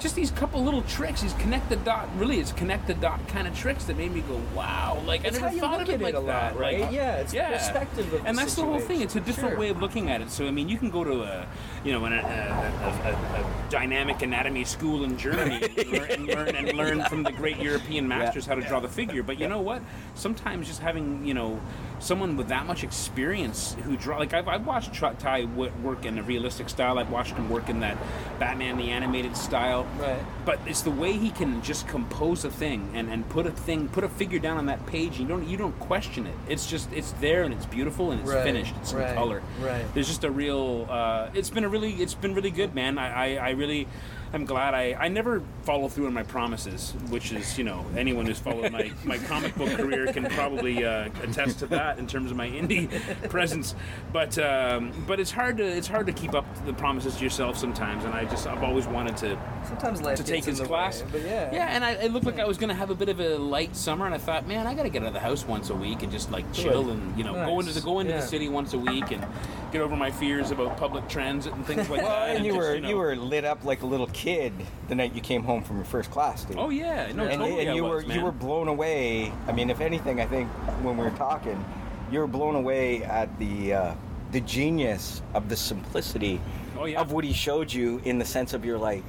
just 0.00 0.14
these 0.14 0.30
couple 0.30 0.62
little 0.64 0.82
tricks. 0.82 1.22
these 1.22 1.32
connect 1.34 1.68
the 1.68 1.76
dot. 1.76 2.08
Really, 2.16 2.38
it's 2.40 2.52
connect 2.52 2.86
the 2.86 2.94
dot 2.94 3.26
kind 3.28 3.46
of 3.46 3.56
tricks 3.56 3.84
that 3.84 3.96
made 3.96 4.12
me 4.12 4.20
go, 4.22 4.40
"Wow!" 4.54 5.02
Like 5.06 5.24
It's 5.24 5.36
I 5.36 5.40
how 5.40 5.46
never 5.46 5.54
you 5.56 5.60
thought 5.60 5.78
look 5.78 5.82
of 5.82 5.88
at 5.88 5.94
it 5.94 6.00
it 6.00 6.04
like 6.04 6.14
a 6.14 6.20
lot, 6.20 6.58
right? 6.58 6.80
Like, 6.80 6.92
Yeah, 6.92 7.16
it's 7.16 7.32
the 7.32 7.38
perspective 7.40 8.12
of 8.12 8.26
and 8.26 8.36
that's 8.36 8.54
the 8.54 8.62
whole 8.62 8.80
thing. 8.80 9.00
It's 9.02 9.16
a 9.16 9.20
different 9.20 9.50
Sure. 9.50 9.58
way 9.58 9.68
of 9.70 9.80
looking 9.80 10.10
at 10.10 10.20
it. 10.20 10.30
So 10.30 10.46
I 10.46 10.50
mean, 10.50 10.68
you 10.68 10.78
can 10.78 10.90
go 10.90 11.04
to 11.04 11.22
a, 11.22 11.46
you 11.84 11.92
know, 11.92 12.04
an, 12.04 12.12
a, 12.14 12.16
a, 12.16 13.08
a, 13.08 13.40
a 13.40 13.70
dynamic 13.70 14.22
anatomy 14.22 14.64
school 14.64 15.04
in 15.04 15.16
Germany 15.18 15.62
and, 15.78 15.88
learn, 15.92 16.10
and 16.10 16.26
learn 16.26 16.48
and 16.56 16.72
learn 16.76 17.02
from 17.04 17.22
the 17.22 17.32
great 17.32 17.58
European 17.58 18.06
masters 18.08 18.46
how 18.46 18.54
to 18.54 18.62
draw 18.62 18.80
the 18.80 18.88
figure. 18.88 19.22
But 19.22 19.38
you 19.38 19.48
know 19.48 19.60
what? 19.60 19.82
Sometimes 20.14 20.66
just 20.66 20.80
having 20.80 21.24
you 21.24 21.34
know 21.34 21.60
someone 21.98 22.36
with 22.36 22.48
that 22.48 22.66
much 22.66 22.82
experience 22.82 23.76
who 23.84 23.96
draw 23.96 24.18
like 24.18 24.32
I've, 24.32 24.48
I've 24.48 24.66
watched 24.66 24.94
Ty 24.94 25.44
work 25.44 26.04
in 26.04 26.18
a 26.18 26.22
realistic 26.22 26.68
style. 26.68 26.98
I've 26.98 27.10
watched 27.10 27.34
him 27.34 27.48
work 27.50 27.68
in 27.68 27.80
that 27.80 27.96
Batman 28.38 28.76
the 28.76 28.90
animated 28.90 29.36
style. 29.36 29.86
Right. 29.98 30.20
But 30.44 30.58
it's 30.66 30.82
the 30.82 30.90
way 30.90 31.12
he 31.12 31.30
can 31.30 31.62
just 31.62 31.86
compose 31.88 32.44
a 32.44 32.50
thing 32.50 32.90
and, 32.94 33.10
and 33.10 33.28
put 33.28 33.46
a 33.46 33.50
thing, 33.50 33.88
put 33.88 34.04
a 34.04 34.08
figure 34.08 34.38
down 34.38 34.56
on 34.56 34.66
that 34.66 34.84
page. 34.86 35.18
And 35.18 35.20
you 35.20 35.28
don't 35.28 35.48
you 35.48 35.56
don't 35.56 35.78
question 35.80 36.26
it. 36.26 36.34
It's 36.48 36.66
just 36.66 36.92
it's 36.92 37.12
there 37.12 37.42
and 37.42 37.52
it's 37.52 37.66
beautiful 37.66 38.10
and 38.12 38.20
it's 38.20 38.30
Right, 38.30 38.42
finished. 38.42 38.74
It's 38.80 38.92
right, 38.92 39.10
in 39.10 39.14
color. 39.14 39.42
right. 39.60 39.84
There's 39.94 40.08
just 40.08 40.24
a 40.24 40.30
real. 40.30 40.86
Uh, 40.88 41.28
it's 41.34 41.50
been 41.50 41.64
a 41.64 41.68
really 41.68 41.92
it's 41.94 42.14
been 42.14 42.34
really 42.34 42.50
good, 42.50 42.74
man. 42.74 42.98
I, 42.98 43.36
I, 43.36 43.48
I 43.48 43.50
really. 43.50 43.88
I'm 44.32 44.44
glad 44.44 44.74
I, 44.74 44.94
I 44.98 45.08
never 45.08 45.42
follow 45.64 45.88
through 45.88 46.06
on 46.06 46.14
my 46.14 46.22
promises, 46.22 46.92
which 47.08 47.32
is, 47.32 47.58
you 47.58 47.64
know, 47.64 47.84
anyone 47.96 48.26
who's 48.26 48.38
followed 48.38 48.70
my, 48.70 48.92
my 49.04 49.18
comic 49.18 49.54
book 49.56 49.70
career 49.76 50.12
can 50.12 50.26
probably 50.26 50.84
uh, 50.84 51.08
attest 51.22 51.58
to 51.60 51.66
that 51.68 51.98
in 51.98 52.06
terms 52.06 52.30
of 52.30 52.36
my 52.36 52.48
indie 52.48 52.88
presence. 53.30 53.74
But 54.12 54.38
um, 54.38 54.92
but 55.06 55.18
it's 55.18 55.32
hard 55.32 55.56
to 55.56 55.64
it's 55.64 55.88
hard 55.88 56.06
to 56.06 56.12
keep 56.12 56.34
up 56.34 56.44
the 56.64 56.72
promises 56.72 57.16
to 57.16 57.24
yourself 57.24 57.56
sometimes, 57.58 58.04
and 58.04 58.14
I 58.14 58.24
just 58.24 58.46
I've 58.46 58.62
always 58.62 58.86
wanted 58.86 59.16
to 59.18 59.38
Sometimes 59.66 60.00
life 60.00 60.16
to 60.16 60.24
take 60.24 60.44
his 60.44 60.60
class. 60.60 61.02
way, 61.02 61.08
but 61.12 61.22
yeah, 61.22 61.52
yeah, 61.52 61.66
and 61.74 61.84
I, 61.84 61.92
it 61.92 62.12
looked 62.12 62.24
like 62.26 62.38
I 62.38 62.46
was 62.46 62.56
going 62.56 62.68
to 62.70 62.74
have 62.74 62.90
a 62.90 62.94
bit 62.94 63.08
of 63.08 63.20
a 63.20 63.36
light 63.36 63.74
summer, 63.76 64.06
and 64.06 64.14
I 64.14 64.18
thought, 64.18 64.46
man, 64.46 64.66
I 64.66 64.74
got 64.74 64.84
to 64.84 64.88
get 64.90 65.02
out 65.02 65.08
of 65.08 65.14
the 65.14 65.20
house 65.20 65.44
once 65.44 65.70
a 65.70 65.74
week 65.74 66.02
and 66.02 66.10
just 66.12 66.30
like 66.30 66.50
chill 66.52 66.90
and 66.90 67.18
you 67.18 67.24
know 67.24 67.34
go 67.34 67.58
into 67.58 67.72
the 67.72 67.80
go 67.80 67.98
into 67.98 68.12
Yeah. 68.12 68.20
the 68.20 68.26
city 68.26 68.48
once 68.48 68.74
a 68.74 68.78
week 68.78 69.10
and 69.10 69.26
get 69.72 69.80
over 69.82 69.96
my 69.96 70.10
fears 70.12 70.50
about 70.52 70.76
public 70.76 71.08
transit 71.08 71.52
and 71.52 71.66
things 71.66 71.88
like 71.90 72.00
that. 72.02 72.36
and 72.36 72.44
you 72.46 72.52
just, 72.52 72.58
were 72.68 72.78
know- 72.80 72.88
you 72.88 72.96
were 72.96 73.16
lit 73.16 73.44
up 73.44 73.64
like 73.64 73.82
a 73.82 73.86
little 73.86 74.06
kid 74.08 74.19
the 74.24 74.94
night 74.94 75.14
you 75.14 75.20
came 75.20 75.42
home 75.42 75.62
from 75.62 75.76
your 75.76 75.84
first 75.84 76.10
class, 76.10 76.44
dude. 76.44 76.56
Oh 76.58 76.70
yeah, 76.70 77.10
no, 77.12 77.24
and, 77.24 77.40
totally. 77.40 77.60
and 77.60 77.70
I 77.70 77.74
you 77.74 77.82
was, 77.84 78.02
were 78.04 78.08
man. 78.08 78.18
you 78.18 78.24
were 78.24 78.32
blown 78.32 78.68
away. 78.68 79.32
I 79.46 79.52
mean, 79.52 79.70
if 79.70 79.80
anything, 79.80 80.20
I 80.20 80.26
think 80.26 80.48
when 80.82 80.96
we 80.96 81.04
were 81.04 81.10
talking, 81.10 81.62
you 82.10 82.18
were 82.20 82.26
blown 82.26 82.54
away 82.54 83.02
at 83.04 83.36
the 83.38 83.74
uh, 83.74 83.94
the 84.32 84.40
genius 84.40 85.22
of 85.34 85.48
the 85.48 85.56
simplicity 85.56 86.40
Oh, 86.78 86.84
yeah. 86.86 87.00
of 87.00 87.12
what 87.12 87.24
he 87.24 87.32
showed 87.32 87.72
you 87.72 88.00
in 88.04 88.18
the 88.18 88.24
sense 88.24 88.54
of 88.54 88.64
you're 88.64 88.78
like, 88.78 89.02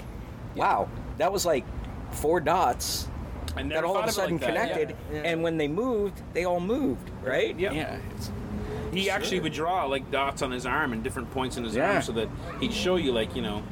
wow, 0.55 0.89
that 1.17 1.31
was 1.31 1.45
like 1.45 1.63
four 2.11 2.39
dots 2.41 3.07
I 3.55 3.63
that 3.63 3.83
all 3.83 3.97
of 3.97 4.05
a 4.05 4.11
sudden 4.11 4.37
like 4.37 4.41
that, 4.41 4.53
yeah. 4.53 4.67
connected, 4.73 4.95
Yeah. 5.13 5.21
and 5.25 5.43
when 5.43 5.57
they 5.57 5.67
moved, 5.67 6.21
they 6.33 6.43
all 6.45 6.59
moved, 6.59 7.09
right? 7.23 7.57
Yeah. 7.57 7.71
yeah. 7.71 7.97
It's, 8.17 8.31
He 8.93 9.09
actually 9.09 9.39
would 9.41 9.53
draw 9.53 9.85
like 9.85 10.09
dots 10.11 10.41
on 10.41 10.51
his 10.51 10.65
arm 10.65 10.91
and 10.93 11.01
different 11.03 11.31
points 11.31 11.55
in 11.57 11.63
his 11.63 11.75
Yeah. 11.75 11.93
arm 11.93 12.01
so 12.01 12.11
that 12.13 12.27
he'd 12.59 12.73
show 12.73 12.95
you 12.97 13.11
like 13.13 13.35
you 13.35 13.41
know 13.41 13.63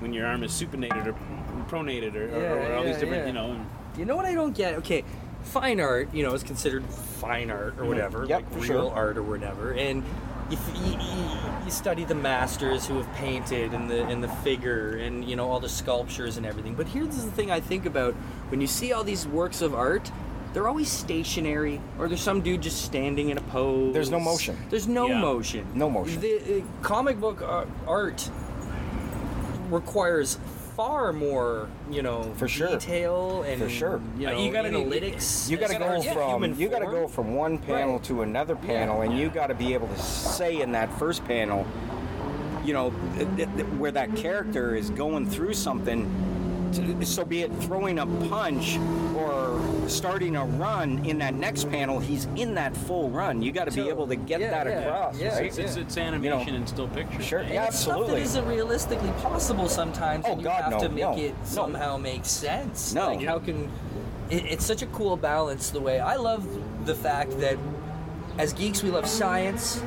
when 0.00 0.12
your 0.12 0.26
arm 0.26 0.42
is 0.42 0.50
supinated 0.52 1.06
or 1.06 1.14
pronated 1.68 2.14
or, 2.14 2.34
or- 2.34 2.58
or 2.70 2.74
all 2.76 2.84
these 2.84 2.96
different 2.98 3.22
yeah. 3.22 3.26
you 3.26 3.32
know. 3.32 3.52
And, 3.52 3.66
You 3.96 4.04
know 4.04 4.16
what 4.16 4.24
I 4.26 4.34
don't 4.34 4.54
get? 4.56 4.74
Okay, 4.74 5.04
fine 5.42 5.80
art, 5.80 6.12
you 6.14 6.22
know, 6.22 6.34
is 6.34 6.42
considered 6.42 6.84
fine 6.84 7.50
art 7.50 7.74
or 7.78 7.84
whatever, 7.84 8.24
Yep, 8.26 8.30
like 8.42 8.50
for 8.52 8.58
real 8.60 8.66
sure. 8.88 8.92
art 8.92 9.18
or 9.18 9.22
whatever, 9.22 9.72
and 9.72 10.04
you, 10.50 10.56
f- 10.56 10.76
you, 10.86 10.92
you, 10.92 11.64
you 11.64 11.70
study 11.70 12.04
the 12.04 12.14
masters 12.14 12.86
who 12.86 12.94
have 12.96 13.12
painted 13.16 13.74
and 13.74 13.90
the 13.90 14.04
and 14.06 14.22
the 14.24 14.28
figure 14.28 14.96
and 14.96 15.28
you 15.28 15.36
know 15.36 15.50
all 15.50 15.60
the 15.60 15.68
sculptures 15.68 16.36
and 16.38 16.46
everything. 16.46 16.74
But 16.74 16.86
here's 16.86 17.14
the 17.22 17.30
thing 17.32 17.50
I 17.50 17.60
think 17.60 17.84
about 17.86 18.14
when 18.50 18.60
you 18.60 18.66
see 18.66 18.92
all 18.92 19.04
these 19.04 19.26
works 19.26 19.60
of 19.62 19.74
art. 19.74 20.10
they're 20.54 20.66
always 20.68 20.90
stationary, 20.90 21.78
or 21.98 22.08
there's 22.08 22.22
some 22.22 22.40
dude 22.40 22.62
just 22.62 22.80
standing 22.82 23.28
in 23.28 23.36
a 23.36 23.40
pose. 23.52 23.92
There's 23.92 24.10
no 24.10 24.18
motion. 24.18 24.56
There's 24.70 24.88
no 24.88 25.06
Yeah. 25.06 25.20
motion. 25.20 25.66
No 25.74 25.90
motion. 25.90 26.20
The 26.22 26.34
uh, 26.62 26.62
comic 26.82 27.20
book 27.20 27.42
uh, 27.42 27.66
art 27.86 28.30
requires 29.70 30.38
far 30.76 31.12
more, 31.12 31.68
you 31.90 32.02
know, 32.02 32.32
For 32.36 32.46
sure. 32.46 32.68
detail 32.68 33.42
and 33.42 33.60
For 33.60 33.68
sure. 33.68 34.00
you 34.18 34.28
Uh, 34.28 34.30
know, 34.32 34.38
you 34.38 34.52
gotta- 34.52 34.68
analytics. 34.70 35.50
You 35.50 35.56
got 35.56 35.70
to 35.70 35.78
go 35.78 36.00
from 36.02 36.28
human 36.30 36.58
you 36.58 36.68
got 36.68 36.78
to 36.80 36.86
go 36.86 37.08
from 37.08 37.34
one 37.34 37.58
panel 37.58 37.94
Right. 37.94 38.04
to 38.04 38.22
another 38.22 38.54
panel, 38.54 39.00
and 39.00 39.18
you 39.18 39.28
got 39.28 39.48
to 39.48 39.54
be 39.54 39.74
able 39.74 39.88
to 39.88 39.98
say 40.00 40.60
in 40.60 40.72
that 40.72 40.92
first 40.98 41.24
panel, 41.26 41.66
you 42.64 42.72
know, 42.74 42.92
th- 43.16 43.28
th- 43.36 43.48
th- 43.56 43.66
where 43.78 43.90
that 43.90 44.14
character 44.14 44.76
is 44.76 44.90
going 44.90 45.26
through 45.28 45.54
something. 45.54 46.08
To- 46.72 47.06
So 47.06 47.24
be 47.24 47.42
it 47.42 47.52
throwing 47.60 47.98
a 47.98 48.06
punch 48.28 48.78
or 49.16 49.60
starting 49.88 50.36
a 50.36 50.44
run 50.44 51.04
in 51.04 51.18
that 51.18 51.34
next 51.34 51.70
panel, 51.70 51.98
he's 51.98 52.26
in 52.36 52.54
that 52.54 52.76
full 52.76 53.10
run. 53.10 53.42
You 53.42 53.52
got 53.52 53.70
to 53.70 53.74
be 53.74 53.88
able 53.88 54.06
to 54.06 54.16
get 54.16 54.40
yeah, 54.40 54.50
that 54.50 54.66
yeah, 54.66 54.78
across, 54.80 55.18
yeah, 55.18 55.34
right? 55.34 55.46
It's, 55.46 55.58
it's, 55.58 55.76
it's 55.76 55.96
animation 55.96 56.54
and 56.54 56.68
still 56.68 56.88
pictures. 56.88 57.24
Sure, 57.24 57.40
right? 57.40 57.52
yeah, 57.52 57.64
And 57.64 57.68
it's 57.68 57.80
stuff 57.80 58.06
that 58.06 58.18
isn't 58.18 58.46
realistically 58.46 59.10
possible 59.22 59.68
sometimes. 59.68 60.24
Oh, 60.26 60.32
and 60.32 60.40
you 60.40 60.44
God, 60.44 60.62
have 60.62 60.72
no, 60.72 60.78
to 60.80 60.88
make 60.88 61.00
no, 61.02 61.16
it 61.16 61.34
no. 61.38 61.44
somehow 61.44 61.96
make 61.96 62.24
sense. 62.24 62.94
No. 62.94 63.08
like 63.08 63.22
how 63.22 63.38
can 63.38 63.70
it, 64.30 64.44
it's 64.44 64.64
such 64.64 64.82
a 64.82 64.86
cool 64.86 65.16
balance. 65.16 65.70
The 65.70 65.80
way 65.80 66.00
I 66.00 66.16
love 66.16 66.46
the 66.86 66.94
fact 66.94 67.38
that 67.40 67.56
as 68.38 68.52
geeks 68.52 68.82
we 68.82 68.90
love 68.90 69.06
science, 69.06 69.82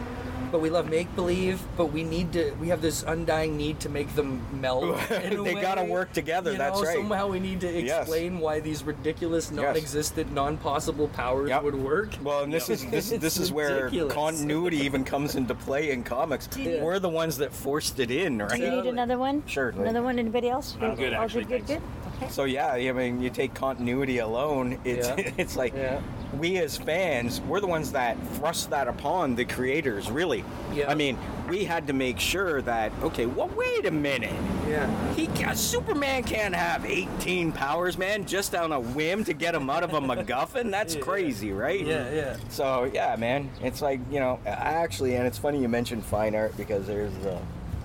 but 0.51 0.61
we 0.61 0.69
love 0.69 0.89
make 0.89 1.13
believe. 1.15 1.61
But 1.77 1.87
we 1.87 2.03
need 2.03 2.33
to. 2.33 2.51
We 2.59 2.67
have 2.69 2.81
this 2.81 3.03
undying 3.03 3.57
need 3.57 3.79
to 3.81 3.89
make 3.89 4.13
them 4.15 4.41
melt. 4.59 4.99
They 5.09 5.55
gotta 5.55 5.83
work 5.83 6.11
together, 6.13 6.51
You 6.51 6.57
that's 6.57 6.79
know, 6.81 6.87
right. 6.87 6.95
Somehow 6.97 7.27
we 7.27 7.39
need 7.39 7.61
to 7.61 7.71
Yes. 7.81 8.01
explain 8.01 8.39
why 8.39 8.59
these 8.59 8.83
ridiculous, 8.83 9.49
non-existent, 9.51 10.31
non-possible 10.33 11.07
powers 11.09 11.49
Yep. 11.49 11.63
would 11.63 11.75
work. 11.75 12.09
Well, 12.23 12.43
and 12.43 12.53
this 12.53 12.69
is 12.69 12.85
this 12.89 13.11
It's 13.11 13.21
this 13.21 13.37
is 13.43 13.51
where 13.51 13.85
ridiculous. 13.85 14.13
continuity 14.13 14.77
even 14.77 15.03
comes 15.03 15.35
into 15.35 15.55
play 15.55 15.91
in 15.91 16.03
comics. 16.03 16.47
Yeah. 16.57 16.81
We're 16.83 16.99
the 16.99 17.09
ones 17.09 17.37
that 17.37 17.53
forced 17.53 17.99
it 17.99 18.11
in, 18.11 18.39
right? 18.39 18.49
Do 18.49 18.53
right? 18.53 18.61
you 18.63 18.81
need 18.83 18.89
another 18.89 19.17
one? 19.17 19.43
Sure, 19.47 19.69
Another 19.69 20.01
one? 20.03 20.19
Anybody 20.19 20.49
else? 20.49 20.75
I'm 20.81 20.95
good, 20.95 21.13
All 21.13 21.23
actually, 21.23 21.45
Good, 21.45 21.65
good, 21.65 21.79
thanks. 21.79 21.83
good. 22.19 22.23
Okay. 22.23 22.31
So 22.31 22.43
yeah, 22.43 22.73
I 22.73 22.91
mean, 22.91 23.21
you 23.21 23.29
take 23.29 23.53
continuity 23.53 24.19
alone. 24.19 24.77
It's 24.83 25.07
Yeah. 25.07 25.31
it's 25.37 25.55
like 25.55 25.73
Yeah. 25.73 26.01
We 26.39 26.57
as 26.57 26.77
fans, 26.77 27.41
we're 27.41 27.59
the 27.59 27.67
ones 27.67 27.91
that 27.91 28.17
thrust 28.35 28.69
that 28.69 28.87
upon 28.87 29.35
the 29.35 29.45
creators. 29.45 30.09
Really, 30.09 30.43
Yeah. 30.73 30.89
I 30.89 30.95
mean, 30.95 31.17
we 31.49 31.65
had 31.65 31.87
to 31.87 31.93
make 31.93 32.19
sure 32.19 32.61
that 32.61 32.91
okay, 33.03 33.25
well, 33.25 33.49
wait 33.55 33.85
a 33.85 33.91
minute. 33.91 34.31
Yeah. 34.69 34.89
He 35.15 35.27
can, 35.27 35.55
Superman 35.55 36.23
can't 36.23 36.55
have 36.55 36.85
18 36.85 37.51
powers, 37.51 37.97
man, 37.97 38.25
just 38.25 38.55
on 38.55 38.71
a 38.71 38.79
whim 38.79 39.23
to 39.25 39.33
get 39.33 39.53
him 39.53 39.69
out 39.69 39.83
of 39.83 39.93
a 39.93 39.99
MacGuffin. 40.01 40.71
That's 40.71 40.95
Yeah. 40.95 41.01
crazy, 41.01 41.51
right? 41.51 41.85
Yeah. 41.85 42.09
Yeah. 42.13 42.37
So 42.49 42.89
yeah, 42.93 43.15
man, 43.17 43.49
it's 43.61 43.81
like 43.81 43.99
you 44.09 44.19
know, 44.19 44.39
I 44.45 44.49
actually, 44.49 45.15
and 45.15 45.27
it's 45.27 45.37
funny 45.37 45.61
you 45.61 45.67
mentioned 45.67 46.05
fine 46.05 46.35
art 46.35 46.55
because 46.55 46.87
there's 46.87 47.13
uh, 47.25 47.37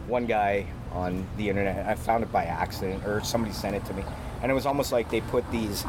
one 0.07 0.27
guy 0.27 0.67
on 0.93 1.27
the 1.37 1.49
internet. 1.49 1.85
I 1.87 1.95
found 1.97 2.23
it 2.23 2.31
by 2.31 2.45
accident, 2.45 3.05
or 3.05 3.21
somebody 3.25 3.53
sent 3.53 3.75
it 3.75 3.85
to 3.87 3.93
me, 3.95 4.05
and 4.41 4.51
it 4.53 4.55
was 4.55 4.65
almost 4.67 4.93
like 4.93 5.11
they 5.11 5.21
put 5.23 5.51
these 5.51 5.85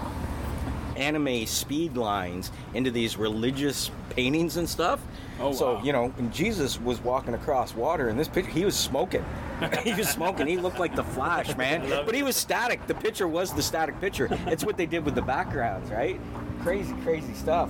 anime 0.97 1.45
speed 1.45 1.95
lines 1.95 2.51
into 2.73 2.91
these 2.91 3.17
religious 3.17 3.91
paintings 4.09 4.57
and 4.57 4.67
stuff. 4.67 4.99
Oh, 5.39 5.53
so 5.53 5.75
wow. 5.75 5.83
you 5.83 5.93
know, 5.93 6.07
when 6.09 6.31
Jesus 6.31 6.79
was 6.81 6.99
walking 7.01 7.33
across 7.33 7.75
water 7.75 8.09
in 8.09 8.17
this 8.17 8.27
picture, 8.27 8.51
he 8.51 8.65
was 8.65 8.75
smoking. 8.75 9.23
he 9.83 9.93
was 9.93 10.09
smoking. 10.09 10.47
He 10.47 10.57
looked 10.57 10.79
like 10.79 10.95
the 10.95 11.03
Flash, 11.03 11.55
man. 11.57 11.87
But 12.05 12.15
he 12.15 12.23
was 12.23 12.35
static. 12.35 12.85
The 12.87 12.95
picture 12.95 13.27
was 13.27 13.53
the 13.53 13.61
static 13.61 13.99
picture. 13.99 14.27
It's 14.47 14.63
what 14.63 14.77
they 14.77 14.85
did 14.85 15.05
with 15.05 15.15
the 15.15 15.21
backgrounds, 15.21 15.89
right? 15.91 16.19
Crazy, 16.61 16.93
crazy 17.03 17.33
stuff. 17.33 17.69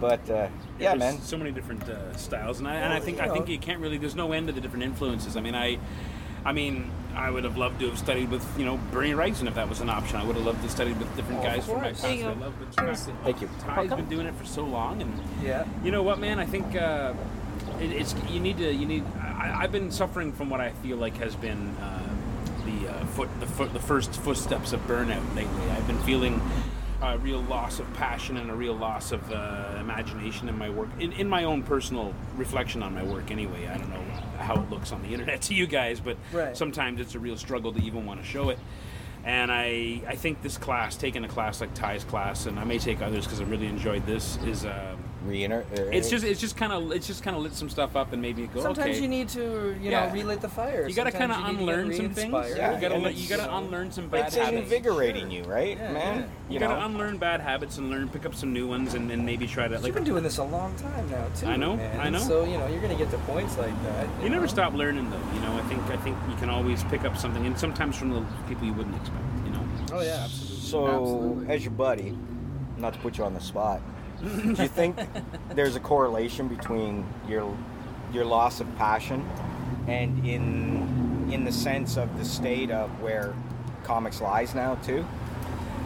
But 0.00 0.28
uh, 0.30 0.48
yeah, 0.78 0.94
There's 0.94 0.98
man. 0.98 1.20
So 1.20 1.36
many 1.36 1.50
different 1.50 1.88
uh, 1.88 2.16
styles, 2.16 2.60
and 2.60 2.68
I, 2.68 2.76
and 2.76 2.92
I 2.92 3.00
think 3.00 3.20
I 3.20 3.28
think 3.28 3.48
you 3.48 3.58
can't 3.58 3.80
really. 3.80 3.98
There's 3.98 4.14
no 4.14 4.32
end 4.32 4.46
to 4.46 4.52
the 4.52 4.60
different 4.60 4.84
influences. 4.84 5.36
I 5.36 5.40
mean, 5.40 5.56
I, 5.56 5.78
I 6.44 6.52
mean, 6.52 6.90
I 7.14 7.30
would 7.30 7.44
have 7.44 7.56
loved 7.56 7.80
to 7.80 7.88
have 7.88 7.98
studied 7.98 8.30
with 8.30 8.44
you 8.58 8.64
know 8.64 8.78
Bernie 8.92 9.10
Wrightson 9.12 9.46
if 9.48 9.54
that 9.54 9.68
was 9.68 9.80
an 9.80 9.88
option. 9.90 10.16
I 10.16 10.24
would 10.24 10.36
have 10.36 10.44
loved 10.46 10.62
to 10.62 10.68
study 10.68 10.92
with 10.92 11.14
different 11.16 11.42
guys 11.42 11.64
from 11.64 11.76
my 11.76 11.82
course. 11.88 12.00
past. 12.00 12.14
You 12.16 12.26
I 12.28 12.32
love 12.34 12.54
the 12.58 12.66
fact 12.66 13.06
that 13.06 13.14
Thank 13.24 13.40
you. 13.40 13.48
Ty's 13.60 13.90
been 13.90 14.08
doing 14.08 14.26
it 14.26 14.34
for 14.36 14.44
so 14.46 14.62
long, 14.64 15.02
and 15.02 15.12
Yeah. 15.42 15.64
you 15.82 15.90
know 15.90 16.02
what, 16.02 16.18
man? 16.20 16.38
I 16.38 16.46
think 16.46 16.76
uh, 16.76 17.14
it, 17.80 17.90
it's 17.92 18.14
you 18.30 18.40
need 18.40 18.58
to 18.58 18.72
you 18.72 18.86
need. 18.86 19.04
I, 19.20 19.62
I've 19.62 19.72
been 19.72 19.90
suffering 19.90 20.32
from 20.32 20.48
what 20.50 20.60
I 20.60 20.70
feel 20.70 20.96
like 20.96 21.16
has 21.18 21.34
been 21.34 21.74
uh, 21.80 22.02
the 22.64 22.88
uh, 22.88 23.04
foot 23.06 23.28
the 23.40 23.46
foot 23.46 23.72
the 23.72 23.80
first 23.80 24.12
footsteps 24.14 24.72
of 24.72 24.80
burnout 24.86 25.24
lately. 25.34 25.70
I've 25.70 25.86
been 25.86 25.98
feeling 26.00 26.40
a 27.00 27.16
real 27.18 27.40
loss 27.42 27.78
of 27.78 27.92
passion 27.94 28.36
and 28.36 28.50
a 28.50 28.54
real 28.54 28.74
loss 28.74 29.12
of 29.12 29.30
uh, 29.32 29.76
imagination 29.80 30.48
in 30.48 30.58
my 30.58 30.68
work. 30.68 30.88
In, 30.98 31.12
in 31.12 31.28
my 31.28 31.44
own 31.44 31.62
personal 31.62 32.12
reflection 32.36 32.82
on 32.82 32.94
my 32.94 33.02
work, 33.04 33.30
anyway. 33.30 33.66
I 33.68 33.76
don't 33.78 33.90
know 33.90 34.02
how 34.38 34.54
it 34.56 34.68
looks 34.70 34.90
on 34.92 35.02
the 35.02 35.08
internet 35.12 35.42
to 35.42 35.54
you 35.54 35.66
guys, 35.66 36.00
but 36.00 36.16
Right. 36.32 36.56
sometimes 36.56 37.00
it's 37.00 37.14
a 37.14 37.18
real 37.18 37.36
struggle 37.36 37.72
to 37.72 37.80
even 37.80 38.04
want 38.04 38.20
to 38.20 38.26
show 38.26 38.48
it. 38.50 38.58
And 39.24 39.52
I, 39.52 40.00
I 40.06 40.14
think 40.16 40.42
this 40.42 40.56
class, 40.56 40.96
taking 40.96 41.24
a 41.24 41.28
class 41.28 41.60
like 41.60 41.74
Ty's 41.74 42.02
class, 42.04 42.46
and 42.46 42.58
I 42.58 42.64
may 42.64 42.78
take 42.78 43.02
others 43.02 43.24
because 43.24 43.40
I 43.40 43.44
really 43.44 43.66
enjoyed 43.66 44.06
this, 44.06 44.38
is 44.44 44.64
uh, 44.64 44.96
Reiner. 45.28 45.64
it's 45.92 46.08
just 46.10 46.24
it's 46.24 46.40
just 46.40 46.56
kind 46.56 46.72
of 46.72 46.90
it's 46.92 47.06
just 47.06 47.22
kind 47.22 47.36
of 47.36 47.42
lit 47.42 47.54
some 47.54 47.68
stuff 47.68 47.96
up 47.96 48.12
and 48.12 48.20
maybe 48.22 48.46
go 48.48 48.60
Sometimes 48.62 48.90
okay. 48.96 49.00
you 49.00 49.08
need 49.08 49.28
to, 49.30 49.76
you 49.80 49.90
Yeah. 49.90 50.06
know, 50.06 50.12
relight 50.14 50.40
the 50.40 50.48
fire. 50.48 50.88
you 50.88 50.94
gotta 50.94 51.12
kind 51.12 51.30
of 51.32 51.36
Sometimes 51.38 51.60
you 51.60 51.66
need 51.66 51.72
to 51.72 51.78
unlearn 51.80 51.94
some 51.94 52.10
things. 52.10 52.56
Yeah, 52.56 52.74
you 52.74 52.80
gotta 52.80 52.94
and 52.94 53.04
le- 53.04 53.10
it's, 53.10 53.20
you 53.20 53.28
gotta 53.36 53.52
uh, 53.52 53.58
unlearn 53.58 53.90
some 53.92 54.08
bad 54.08 54.26
it's 54.26 54.36
habits. 54.36 54.62
invigorating 54.62 55.30
you, 55.30 55.42
right, 55.44 55.76
Yeah, 55.76 55.92
man? 55.92 56.18
yeah. 56.18 56.24
You, 56.48 56.54
You 56.54 56.58
gotta 56.60 56.84
unlearn 56.84 57.18
bad 57.18 57.40
habits 57.40 57.78
and 57.78 57.90
learn 57.90 58.08
pick 58.08 58.24
up 58.26 58.34
some 58.34 58.52
new 58.52 58.66
ones 58.66 58.94
and 58.94 59.08
then 59.10 59.24
maybe 59.24 59.46
try 59.46 59.68
to 59.68 59.74
Like, 59.76 59.86
You've 59.86 59.94
been 59.94 60.04
doing 60.04 60.22
this 60.22 60.38
a 60.38 60.44
long 60.44 60.74
time 60.76 61.08
now, 61.10 61.26
too. 61.36 61.46
I 61.46 61.56
know, 61.56 61.76
man. 61.76 62.00
I 62.00 62.08
know. 62.10 62.18
So 62.18 62.44
you 62.44 62.56
know 62.58 62.66
you're 62.68 62.80
gonna 62.80 62.94
get 62.96 63.10
to 63.10 63.18
points 63.18 63.56
like 63.58 63.74
that. 63.84 64.06
You 64.22 64.28
never 64.30 64.42
know? 64.42 64.46
stop 64.48 64.74
learning 64.74 65.10
though. 65.10 65.34
You 65.34 65.40
know, 65.40 65.56
I 65.56 65.62
think 65.62 65.82
I 65.90 65.96
think 65.98 66.16
you 66.30 66.36
can 66.36 66.50
always 66.50 66.82
pick 66.84 67.04
up 67.04 67.16
something, 67.16 67.44
and 67.46 67.58
sometimes 67.58 67.96
from 67.96 68.10
the 68.10 68.24
people 68.48 68.66
you 68.66 68.72
wouldn't 68.72 68.96
expect. 68.96 69.24
You 69.44 69.50
know. 69.52 69.64
Oh 69.92 70.00
yeah, 70.02 70.22
absolutely. 70.24 70.56
So, 70.68 70.86
Absolutely. 70.86 71.54
as 71.54 71.64
your 71.64 71.72
buddy, 71.72 72.14
not 72.76 72.92
to 72.92 72.98
put 72.98 73.16
you 73.16 73.24
on 73.24 73.32
the 73.32 73.40
spot, 73.40 73.80
do 74.22 74.62
you 74.62 74.68
think 74.68 74.96
there's 75.54 75.76
a 75.76 75.80
correlation 75.80 76.48
between 76.48 77.06
your 77.28 77.56
your 78.12 78.24
loss 78.24 78.60
of 78.60 78.76
passion 78.76 79.28
and 79.86 80.26
in 80.26 81.28
in 81.30 81.44
the 81.44 81.52
sense 81.52 81.96
of 81.96 82.16
the 82.18 82.24
state 82.24 82.70
of 82.70 82.90
where 83.00 83.34
comics 83.84 84.20
lies 84.20 84.54
now 84.54 84.74
too? 84.76 85.04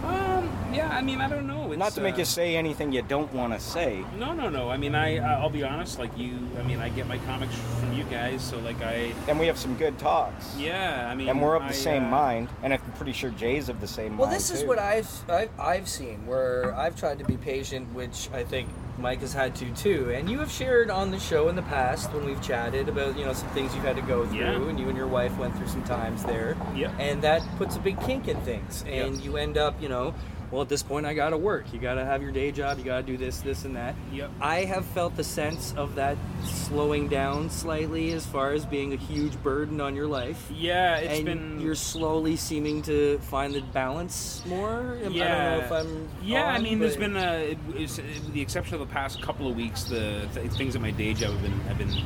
Um. 0.05 0.62
Yeah. 0.75 0.89
I 0.89 1.01
mean, 1.03 1.21
I 1.21 1.29
don't 1.29 1.47
know. 1.47 1.73
It's, 1.73 1.79
Not 1.79 1.93
to 1.93 2.01
make 2.01 2.15
uh, 2.15 2.19
you 2.19 2.25
say 2.25 2.57
anything 2.57 2.93
you 2.93 3.03
don't 3.03 3.33
want 3.33 3.53
to 3.53 3.61
say. 3.61 4.05
No, 4.19 4.33
no, 4.33 4.49
no. 4.49 4.71
I 4.71 4.77
mean, 4.77 4.95
I 4.95 5.19
uh, 5.19 5.41
I'll 5.41 5.51
be 5.51 5.63
honest. 5.65 5.99
Like 5.99 6.17
you, 6.19 6.39
I 6.59 6.63
mean, 6.63 6.79
I 6.79 6.89
get 6.89 7.07
my 7.07 7.19
comics 7.19 7.55
from 7.79 7.93
you 7.93 8.05
guys, 8.05 8.43
so 8.43 8.59
like 8.61 8.81
I. 8.83 9.13
And 9.29 9.39
we 9.39 9.47
have 9.47 9.59
some 9.59 9.75
good 9.77 9.99
talks. 9.99 10.57
Yeah. 10.57 11.09
I 11.11 11.15
mean. 11.15 11.29
And 11.29 11.41
we're 11.41 11.57
of 11.57 11.63
the 11.63 11.69
I, 11.69 11.73
same 11.73 12.05
uh, 12.05 12.11
mind, 12.11 12.49
and 12.63 12.73
I'm 12.73 12.81
pretty 12.97 13.13
sure 13.13 13.31
Jay's 13.31 13.69
of 13.69 13.81
the 13.81 13.87
same 13.89 14.17
Well, 14.17 14.27
mind. 14.27 14.31
Well, 14.31 14.31
this 14.31 14.51
is 14.51 14.63
too. 14.63 14.69
what 14.69 14.79
I've, 14.79 15.11
I've 15.31 15.51
I've 15.59 15.89
seen 15.89 16.27
where 16.27 16.75
I've 16.75 16.97
tried 16.97 17.19
to 17.19 17.25
be 17.25 17.37
patient, 17.37 17.93
which 17.95 18.29
I 18.33 18.43
think 18.45 18.69
Mike 18.99 19.21
has 19.21 19.33
had 19.33 19.55
to 19.57 19.71
too. 19.75 20.11
And 20.15 20.29
you 20.31 20.39
have 20.39 20.51
shared 20.51 20.91
on 20.91 21.11
the 21.11 21.19
show 21.19 21.49
in 21.49 21.57
the 21.57 21.63
past 21.63 22.13
when 22.13 22.25
we've 22.25 22.43
chatted 22.43 22.89
about 22.89 23.19
you 23.19 23.25
know 23.25 23.33
some 23.33 23.49
things 23.51 23.75
you've 23.75 23.85
had 23.85 23.97
to 23.97 24.03
go 24.03 24.27
through, 24.27 24.39
Yeah. 24.39 24.53
and 24.53 24.79
you 24.79 24.89
and 24.89 24.97
your 24.97 25.07
wife 25.09 25.37
went 25.39 25.57
through 25.57 25.69
some 25.69 25.85
times 25.85 26.23
there. 26.25 26.57
Yep. 26.75 26.93
And 26.99 27.23
that 27.23 27.43
puts 27.57 27.77
a 27.77 27.81
big 27.81 28.01
kink 28.03 28.29
in 28.29 28.37
things, 28.43 28.85
and 28.87 29.17
Yep. 29.17 29.25
you 29.25 29.37
end 29.37 29.59
up 29.59 29.81
you 29.81 29.89
know. 29.89 30.15
Well, 30.53 30.61
at 30.61 30.69
this 30.69 30.83
point, 30.83 31.07
I 31.07 31.15
gotta 31.15 31.39
work. 31.39 31.73
You 31.73 31.79
gotta 31.81 32.05
have 32.05 32.23
your 32.23 32.31
day 32.31 32.53
job. 32.53 32.77
You 32.79 32.85
gotta 32.85 33.03
do 33.03 33.17
this, 33.17 33.41
this, 33.41 33.65
and 33.65 33.75
that. 33.75 33.95
Yep. 34.13 34.31
I 34.39 34.65
have 34.67 34.85
felt 34.85 35.17
the 35.17 35.25
sense 35.25 35.73
of 35.79 35.95
that 35.95 36.19
slowing 36.45 37.09
down 37.09 37.49
slightly 37.49 38.13
as 38.13 38.27
far 38.27 38.53
as 38.53 38.67
being 38.67 38.93
a 38.93 38.97
huge 38.97 39.43
burden 39.43 39.81
on 39.81 39.97
your 39.97 40.07
life 40.07 40.51
Yeah, 40.55 40.97
it's 40.99 41.17
and 41.21 41.25
been. 41.25 41.61
you're 41.61 41.75
slowly 41.75 42.37
seeming 42.37 42.83
to 42.83 43.19
find 43.31 43.55
the 43.55 43.63
balance 43.63 44.43
more. 44.45 44.99
I 45.01 45.03
don't 45.05 45.15
know 45.17 45.61
if 45.65 45.73
I'm. 45.73 46.09
Yeah, 46.23 46.45
I 46.45 46.57
on, 46.57 46.63
mean, 46.63 46.79
there's 46.81 46.99
been, 46.99 47.17
uh, 47.17 47.33
it, 47.33 47.59
with 47.67 48.33
the 48.35 48.41
exception 48.43 48.75
of 48.75 48.81
the 48.81 48.93
past 48.93 49.23
couple 49.23 49.49
of 49.49 49.57
weeks, 49.57 49.85
the 49.85 50.29
th- 50.35 50.51
things 50.53 50.77
at 50.77 50.83
my 50.83 50.91
day 50.91 51.15
job 51.15 51.33
have 51.33 51.43
been 51.43 51.61
have 51.63 51.79
been 51.79 52.05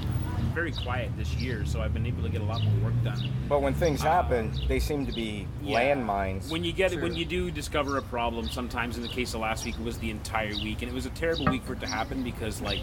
very 0.57 0.73
quiet 0.73 1.11
this 1.19 1.35
year, 1.35 1.67
so 1.67 1.83
I've 1.83 1.93
been 1.93 2.07
able 2.07 2.23
to 2.23 2.31
get 2.31 2.41
a 2.41 2.45
lot 2.45 2.63
more 2.65 2.85
work 2.91 2.95
done. 3.05 3.29
But 3.47 3.61
when 3.61 3.75
things 3.75 4.01
Uh, 4.03 4.07
happen, 4.11 4.51
they 4.69 4.81
seem 4.81 5.05
to 5.05 5.13
be 5.13 5.47
Yeah. 5.63 5.79
landmines. 5.95 6.51
When 6.51 6.65
you 6.65 6.73
get 6.73 6.93
Sure. 6.93 7.03
when 7.03 7.15
you 7.15 7.27
do 7.27 7.51
discover 7.51 7.99
a 7.99 8.03
problem, 8.03 8.49
sometimes 8.49 8.97
in 8.97 9.03
the 9.03 9.09
case 9.09 9.35
of 9.35 9.41
last 9.43 9.67
week, 9.67 9.75
it 9.79 9.85
was 9.85 9.99
the 9.99 10.11
entire 10.11 10.55
week, 10.55 10.81
and 10.81 10.91
it 10.91 10.95
was 10.95 11.05
a 11.05 11.11
terrible 11.11 11.45
week 11.45 11.63
for 11.65 11.75
it 11.75 11.81
to 11.81 11.87
happen 11.87 12.23
because 12.23 12.63
like 12.63 12.81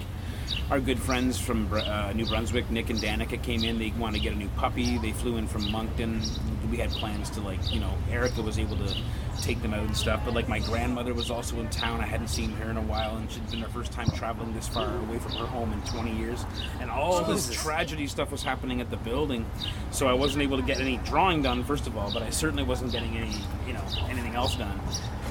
our 0.69 0.79
good 0.79 0.99
friends 0.99 1.39
from 1.39 1.71
uh, 1.71 2.13
New 2.13 2.25
Brunswick, 2.25 2.69
Nick 2.71 2.89
and 2.89 2.99
Danica, 2.99 3.41
came 3.41 3.63
in. 3.63 3.79
They 3.79 3.91
want 3.91 4.15
to 4.15 4.21
get 4.21 4.33
a 4.33 4.35
new 4.35 4.49
puppy. 4.49 4.97
They 4.97 5.11
flew 5.11 5.37
in 5.37 5.47
from 5.47 5.71
Moncton. 5.71 6.21
We 6.69 6.77
had 6.77 6.89
plans 6.91 7.29
to 7.31 7.41
like 7.41 7.71
you 7.71 7.79
know 7.79 7.93
Erica 8.09 8.41
was 8.41 8.57
able 8.57 8.77
to 8.77 8.95
take 9.41 9.61
them 9.61 9.73
out 9.73 9.83
and 9.83 9.95
stuff, 9.95 10.21
but 10.25 10.33
like 10.33 10.47
my 10.47 10.59
grandmother 10.59 11.13
was 11.13 11.29
also 11.29 11.59
in 11.59 11.69
town. 11.69 12.01
I 12.01 12.05
hadn't 12.05 12.29
seen 12.29 12.51
her 12.53 12.69
in 12.69 12.77
a 12.77 12.81
while, 12.81 13.17
and 13.17 13.29
she'd 13.31 13.49
been 13.51 13.59
her 13.59 13.67
first 13.69 13.91
time 13.91 14.09
traveling 14.11 14.53
this 14.53 14.67
far 14.67 14.97
away 14.97 15.19
from 15.19 15.33
her 15.33 15.45
home 15.45 15.73
in 15.73 15.81
20 15.81 16.15
years, 16.15 16.45
and 16.79 16.89
all 16.89 17.23
this 17.23 17.53
tragedy 17.53 18.07
stuff 18.07 18.31
was 18.31 18.43
happening 18.43 18.81
at 18.81 18.89
the 18.89 18.97
building. 18.97 19.45
So 19.91 20.07
I 20.07 20.13
wasn't 20.13 20.43
able 20.43 20.57
to 20.57 20.63
get 20.63 20.79
any 20.79 20.97
drawing 20.97 21.41
done, 21.41 21.63
first 21.63 21.87
of 21.87 21.97
all, 21.97 22.11
but 22.11 22.23
I 22.23 22.29
certainly 22.29 22.63
wasn't 22.63 22.91
getting 22.91 23.17
any, 23.17 23.35
you 23.67 23.73
know, 23.73 23.83
anything 24.09 24.35
else 24.35 24.55
done. 24.55 24.79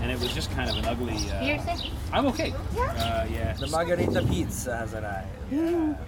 And 0.03 0.11
it 0.11 0.19
was 0.19 0.35
just 0.35 0.51
kind 0.51 0.69
of 0.69 0.77
an 0.77 0.85
ugly. 0.85 1.17
You're 1.41 1.59
Uh. 1.59 1.77
I'm 2.13 2.27
okay. 2.27 2.53
Yeah. 2.75 2.83
Uh, 2.83 3.27
yeah. 3.33 3.53
The 3.55 3.69
margarita 3.69 4.21
pizza 4.23 4.77
has 4.77 4.93
arrived. 4.93 5.29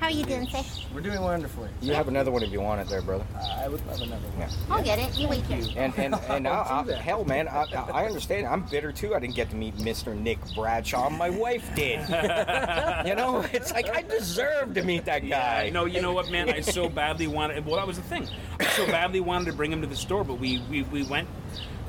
How 0.01 0.07
are 0.07 0.11
you 0.11 0.25
doing, 0.25 0.49
sick? 0.49 0.67
We're 0.93 1.01
doing 1.01 1.21
wonderfully. 1.21 1.69
You 1.81 1.95
have 1.95 2.09
another 2.09 2.31
one 2.31 2.43
if 2.43 2.51
you 2.51 2.61
want 2.61 2.81
it 2.81 2.89
there, 2.89 3.01
brother. 3.03 3.25
I 3.59 3.69
would 3.69 3.87
love 3.87 4.01
another 4.01 4.27
one. 4.29 4.39
Yeah. 4.41 4.51
I'll 4.75 4.83
get 4.83 4.99
it. 4.99 5.17
You 5.19 5.29
wait 5.29 5.45
here. 5.45 5.65
And 5.77 5.95
and 5.97 6.15
and 6.29 6.49
I, 6.49 6.51
I'll 6.51 6.81
I, 6.81 6.83
that. 6.85 6.99
hell, 6.99 7.25
man, 7.25 7.47
I, 7.47 7.65
I 7.73 8.03
I 8.03 8.07
understand. 8.07 8.47
I'm 8.47 8.63
bitter 8.63 8.91
too. 8.91 9.15
I 9.15 9.21
didn't 9.21 9.37
get 9.37 9.51
to 9.51 9.57
meet 9.57 9.77
Mr. 9.77 10.17
Nick 10.19 10.39
Bradshaw. 10.55 11.09
My 11.11 11.31
wife 11.31 11.71
did. 11.77 12.01
you 13.07 13.15
know, 13.15 13.45
it's 13.53 13.73
like 13.73 13.95
I 13.95 14.03
deserve 14.03 14.75
to 14.75 14.83
meet 14.83 15.05
that 15.05 15.21
guy. 15.29 15.65
Yeah, 15.65 15.73
no, 15.73 15.85
you 15.85 16.03
know 16.03 16.13
what, 16.13 16.31
man? 16.31 16.51
I 16.51 16.61
so 16.61 16.89
badly 16.89 17.29
wanted. 17.29 17.65
Well, 17.65 17.77
that 17.77 17.87
was 17.87 17.97
the 17.97 18.03
thing. 18.03 18.29
I 18.59 18.65
so 18.67 18.87
badly 18.87 19.21
wanted 19.21 19.47
to 19.47 19.53
bring 19.53 19.73
him 19.73 19.81
to 19.83 19.87
the 19.87 19.97
store, 19.97 20.25
but 20.25 20.35
we 20.41 20.61
we, 20.71 20.83
we 20.85 21.03
went, 21.05 21.29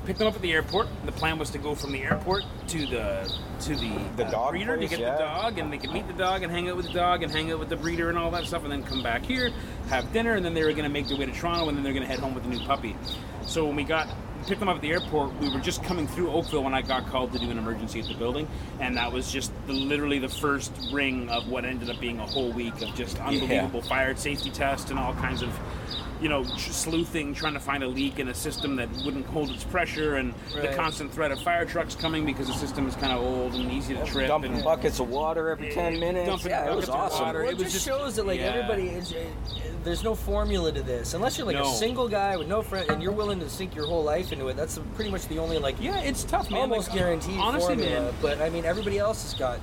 picked 0.06 0.20
them 0.20 0.28
up 0.28 0.36
at 0.36 0.42
the 0.42 0.54
airport. 0.54 0.88
The 1.06 1.12
plan 1.12 1.40
was 1.40 1.50
to 1.52 1.58
go 1.58 1.76
from 1.76 1.92
the 1.92 2.02
airport 2.04 2.44
to 2.68 2.86
the 2.86 3.32
to 3.62 3.76
the, 3.76 3.92
The 4.18 4.26
uh, 4.26 4.32
dog 4.32 4.52
breeder 4.52 4.78
place, 4.78 4.92
to 4.92 4.98
get 4.98 5.06
yeah. 5.06 5.14
the 5.14 5.20
dog, 5.20 5.58
and 5.58 5.72
they 5.72 5.78
could 5.78 5.92
meet 5.92 6.08
the 6.08 6.14
dog 6.14 6.44
and 6.44 6.52
hang 6.52 6.70
out 6.70 6.78
with 6.78 6.88
the 6.88 6.94
dog 6.94 7.24
and 7.24 7.32
hang 7.32 7.52
out 7.52 7.60
with 7.60 7.70
the 7.70 7.76
breeder 7.76 8.10
and 8.10 8.18
all 8.18 8.32
that 8.32 8.46
stuff, 8.46 8.64
and 8.64 8.72
then 8.72 8.84
come 8.84 9.02
back 9.02 9.24
here, 9.24 9.52
have 9.90 10.12
dinner, 10.14 10.36
and 10.36 10.46
then 10.46 10.54
they 10.54 10.64
were 10.64 10.72
going 10.72 10.84
to 10.84 10.90
make 10.90 11.08
their 11.08 11.18
way 11.18 11.26
to 11.26 11.32
Toronto, 11.32 11.68
and 11.70 11.78
then 11.78 11.84
they're 11.84 11.94
going 11.94 12.06
to 12.06 12.10
head 12.10 12.20
home 12.20 12.34
with 12.34 12.44
the 12.44 12.50
new 12.50 12.60
puppy. 12.66 12.96
So 13.46 13.66
when 13.66 13.76
we 13.76 13.84
got 13.84 14.08
picked 14.48 14.60
them 14.60 14.70
up 14.70 14.76
at 14.76 14.82
the 14.82 14.92
airport, 14.92 15.36
we 15.40 15.50
were 15.50 15.60
just 15.60 15.84
coming 15.84 16.08
through 16.08 16.30
Oakville 16.30 16.64
when 16.64 16.74
I 16.74 16.82
got 16.82 17.08
called 17.08 17.34
to 17.34 17.40
do 17.40 17.50
an 17.50 17.58
emergency 17.58 18.00
at 18.00 18.08
the 18.08 18.14
building, 18.14 18.48
and 18.80 18.98
that 18.98 19.12
was 19.12 19.32
just 19.32 19.52
the, 19.66 19.74
literally 19.74 20.20
the 20.20 20.30
first 20.30 20.72
ring 20.92 21.30
of 21.30 21.48
what 21.48 21.66
ended 21.66 21.90
up 21.90 22.00
being 22.00 22.20
a 22.20 22.26
whole 22.28 22.52
week 22.52 22.80
of 22.82 22.94
just 22.96 23.20
unbelievable 23.20 23.82
fire 23.82 24.16
safety 24.16 24.52
tests 24.52 24.92
and 24.92 25.00
all 25.00 25.14
kinds 25.16 25.42
of 25.42 25.50
you 26.22 26.30
know 26.30 26.44
sleuthing 26.44 27.34
trying 27.34 27.54
to 27.54 27.60
find 27.60 27.84
a 27.84 27.88
leak 27.88 28.20
in 28.20 28.30
a 28.30 28.34
system 28.34 28.76
that 28.78 28.90
wouldn't 29.04 29.26
hold 29.28 29.50
its 29.50 29.64
pressure 29.66 30.16
and 30.16 30.34
the 30.54 30.68
constant 30.76 31.12
threat 31.14 31.32
of 31.32 31.40
fire 31.42 31.66
trucks 31.66 31.94
coming 31.96 32.26
because 32.26 32.48
the 32.48 32.54
system 32.54 32.88
is 32.88 32.96
kind 32.96 33.12
of 33.12 33.22
old 33.22 33.54
and 33.54 33.72
easy 33.72 33.94
to 33.94 34.06
trip 34.06 34.28
Dumping 34.28 34.54
and 34.54 34.64
buckets 34.64 35.00
of 35.00 35.10
water 35.10 35.50
every 35.50 35.72
ten 35.72 36.00
minutes. 36.00 36.28
Dumping 36.28 36.50
yeah, 36.52 36.72
it 36.72 36.76
was 36.76 36.86
buckets 36.86 36.90
of 36.90 36.96
awesome. 36.96 37.26
water. 37.26 37.40
Well, 37.40 37.50
It 37.50 37.54
it 37.54 37.58
was 37.58 37.74
just 37.74 37.86
just- 37.86 37.86
shows 37.86 38.16
that 38.16 38.26
like 38.26 38.40
yeah. 38.40 38.46
everybody 38.46 38.88
is. 38.90 39.12
uh, 39.14 39.18
there's 39.84 40.04
no 40.04 40.16
formula 40.16 40.72
to 40.72 40.82
this 40.82 41.14
unless 41.14 41.38
you're 41.38 41.46
like 41.46 41.58
No. 41.58 41.72
a 41.72 41.76
single 41.76 42.08
guy 42.08 42.36
with 42.38 42.48
no 42.48 42.64
friend 42.64 42.90
and 42.90 43.04
you're 43.04 43.12
willing 43.12 43.40
to 43.42 43.50
sink 43.50 43.76
your 43.76 43.86
whole 43.86 44.04
life 44.04 44.32
into 44.32 44.48
it. 44.48 44.56
That's 44.56 44.80
pretty 44.96 45.12
much 45.12 45.28
the 45.28 45.38
only 45.38 45.60
like 45.60 45.76
yeah 45.80 46.00
it's 46.00 46.24
tough 46.24 46.50
man 46.50 46.62
almost 46.62 46.90
Like, 46.90 46.98
guaranteed 46.98 47.38
honestly 47.38 47.76
formula. 47.76 48.02
man 48.06 48.14
But 48.22 48.42
I 48.42 48.50
mean, 48.50 48.66
everybody 48.66 48.98
else 48.98 49.22
has 49.24 49.34
got 49.40 49.60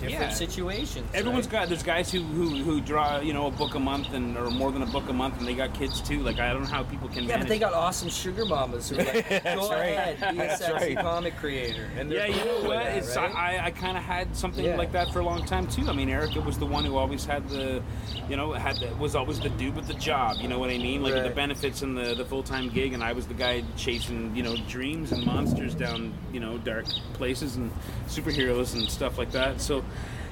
different 0.00 0.20
Yeah. 0.20 0.28
situations. 0.30 1.08
Everyone's 1.14 1.46
right? 1.46 1.52
got 1.52 1.68
there's 1.68 1.82
guys 1.82 2.10
who, 2.10 2.20
who 2.22 2.56
who 2.62 2.80
draw 2.80 3.20
you 3.20 3.32
know 3.32 3.46
a 3.46 3.50
book 3.50 3.74
a 3.74 3.78
month 3.80 4.12
and 4.12 4.36
or 4.36 4.50
more 4.50 4.70
than 4.72 4.82
a 4.82 4.86
book 4.86 5.08
a 5.08 5.12
month 5.12 5.38
and 5.38 5.46
they 5.46 5.54
got 5.54 5.74
kids 5.74 6.00
too 6.00 6.20
like 6.20 6.38
I 6.38 6.52
don't 6.52 6.62
know 6.62 6.68
how 6.68 6.82
people 6.82 7.08
can 7.08 7.24
Yeah, 7.24 7.28
manage 7.30 7.40
but 7.42 7.48
they 7.48 7.58
got 7.58 7.72
awesome 7.74 8.08
sugar 8.08 8.44
mamas 8.44 8.88
who 8.90 8.96
are 8.98 9.04
like, 9.04 9.28
go 9.44 9.70
right. 9.70 9.80
ahead, 9.88 10.34
be 10.34 10.42
a 10.42 10.46
That's 10.48 10.64
sexy 10.64 10.94
right. 10.94 11.04
comic 11.04 11.36
creator. 11.36 11.88
And 11.98 12.10
Yeah, 12.10 12.26
you 12.26 12.44
know 12.44 12.68
what? 12.68 12.84
that, 12.84 12.96
It's 12.98 13.16
right? 13.16 13.34
I, 13.34 13.66
I 13.66 13.70
kind 13.70 13.96
of 13.96 14.02
had 14.02 14.34
something 14.36 14.64
Yeah. 14.64 14.76
like 14.76 14.92
that 14.92 15.12
for 15.12 15.20
a 15.20 15.24
long 15.24 15.44
time 15.44 15.66
too. 15.66 15.88
I 15.88 15.92
mean, 15.92 16.08
Erica 16.08 16.40
was 16.40 16.58
the 16.58 16.66
one 16.66 16.84
who 16.84 16.96
always 16.96 17.24
had 17.24 17.48
the, 17.48 17.82
you 18.28 18.36
know, 18.36 18.52
had 18.52 18.76
the, 18.76 18.94
was 18.96 19.14
always 19.14 19.40
the 19.40 19.50
dude 19.50 19.74
with 19.76 19.86
the 19.86 19.94
job. 19.94 20.36
You 20.40 20.48
know 20.48 20.58
what 20.58 20.70
I 20.70 20.78
mean? 20.78 21.02
Like 21.02 21.14
with 21.14 21.24
the 21.24 21.30
benefits 21.30 21.82
and 21.82 21.96
the 21.96 22.14
the 22.14 22.24
full 22.24 22.42
time 22.42 22.68
gig, 22.68 22.92
and 22.92 23.02
I 23.02 23.12
was 23.12 23.26
the 23.26 23.34
guy 23.34 23.62
chasing 23.76 24.34
you 24.34 24.42
know 24.42 24.56
dreams 24.68 25.12
and 25.12 25.24
monsters 25.24 25.74
down 25.74 26.12
you 26.32 26.40
know 26.40 26.58
dark 26.58 26.86
places 27.14 27.56
and 27.56 27.70
superheroes 28.06 28.74
and 28.74 28.88
stuff 28.88 29.18
like 29.18 29.30
that. 29.32 29.60
So. 29.60 29.82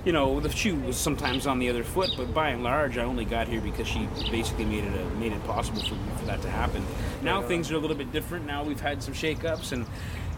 You 0.05 0.13
know, 0.13 0.39
the 0.39 0.51
shoe 0.51 0.77
was 0.77 0.97
sometimes 0.97 1.49
on 1.49 1.59
the 1.59 1.69
other 1.69 1.83
foot, 1.83 2.11
but 2.17 2.33
by 2.33 2.51
and 2.51 2.63
large, 2.63 2.97
I 2.97 3.03
only 3.03 3.25
got 3.25 3.49
here 3.49 3.61
because 3.61 3.89
she 3.89 4.09
basically 4.31 4.65
made 4.65 4.85
it 4.85 4.95
a, 4.95 5.05
made 5.17 5.33
it 5.33 5.45
possible 5.45 5.83
for, 5.83 5.97
for 6.19 6.27
that 6.27 6.41
to 6.43 6.51
happen. 6.51 6.87
Now 7.23 7.43
things 7.43 7.73
are 7.73 7.75
a 7.75 7.79
little 7.79 7.97
bit 7.97 8.13
different. 8.13 8.47
Now 8.47 8.63
we've 8.63 8.79
had 8.79 9.03
some 9.03 9.15
shakeups, 9.15 9.73
and 9.73 9.85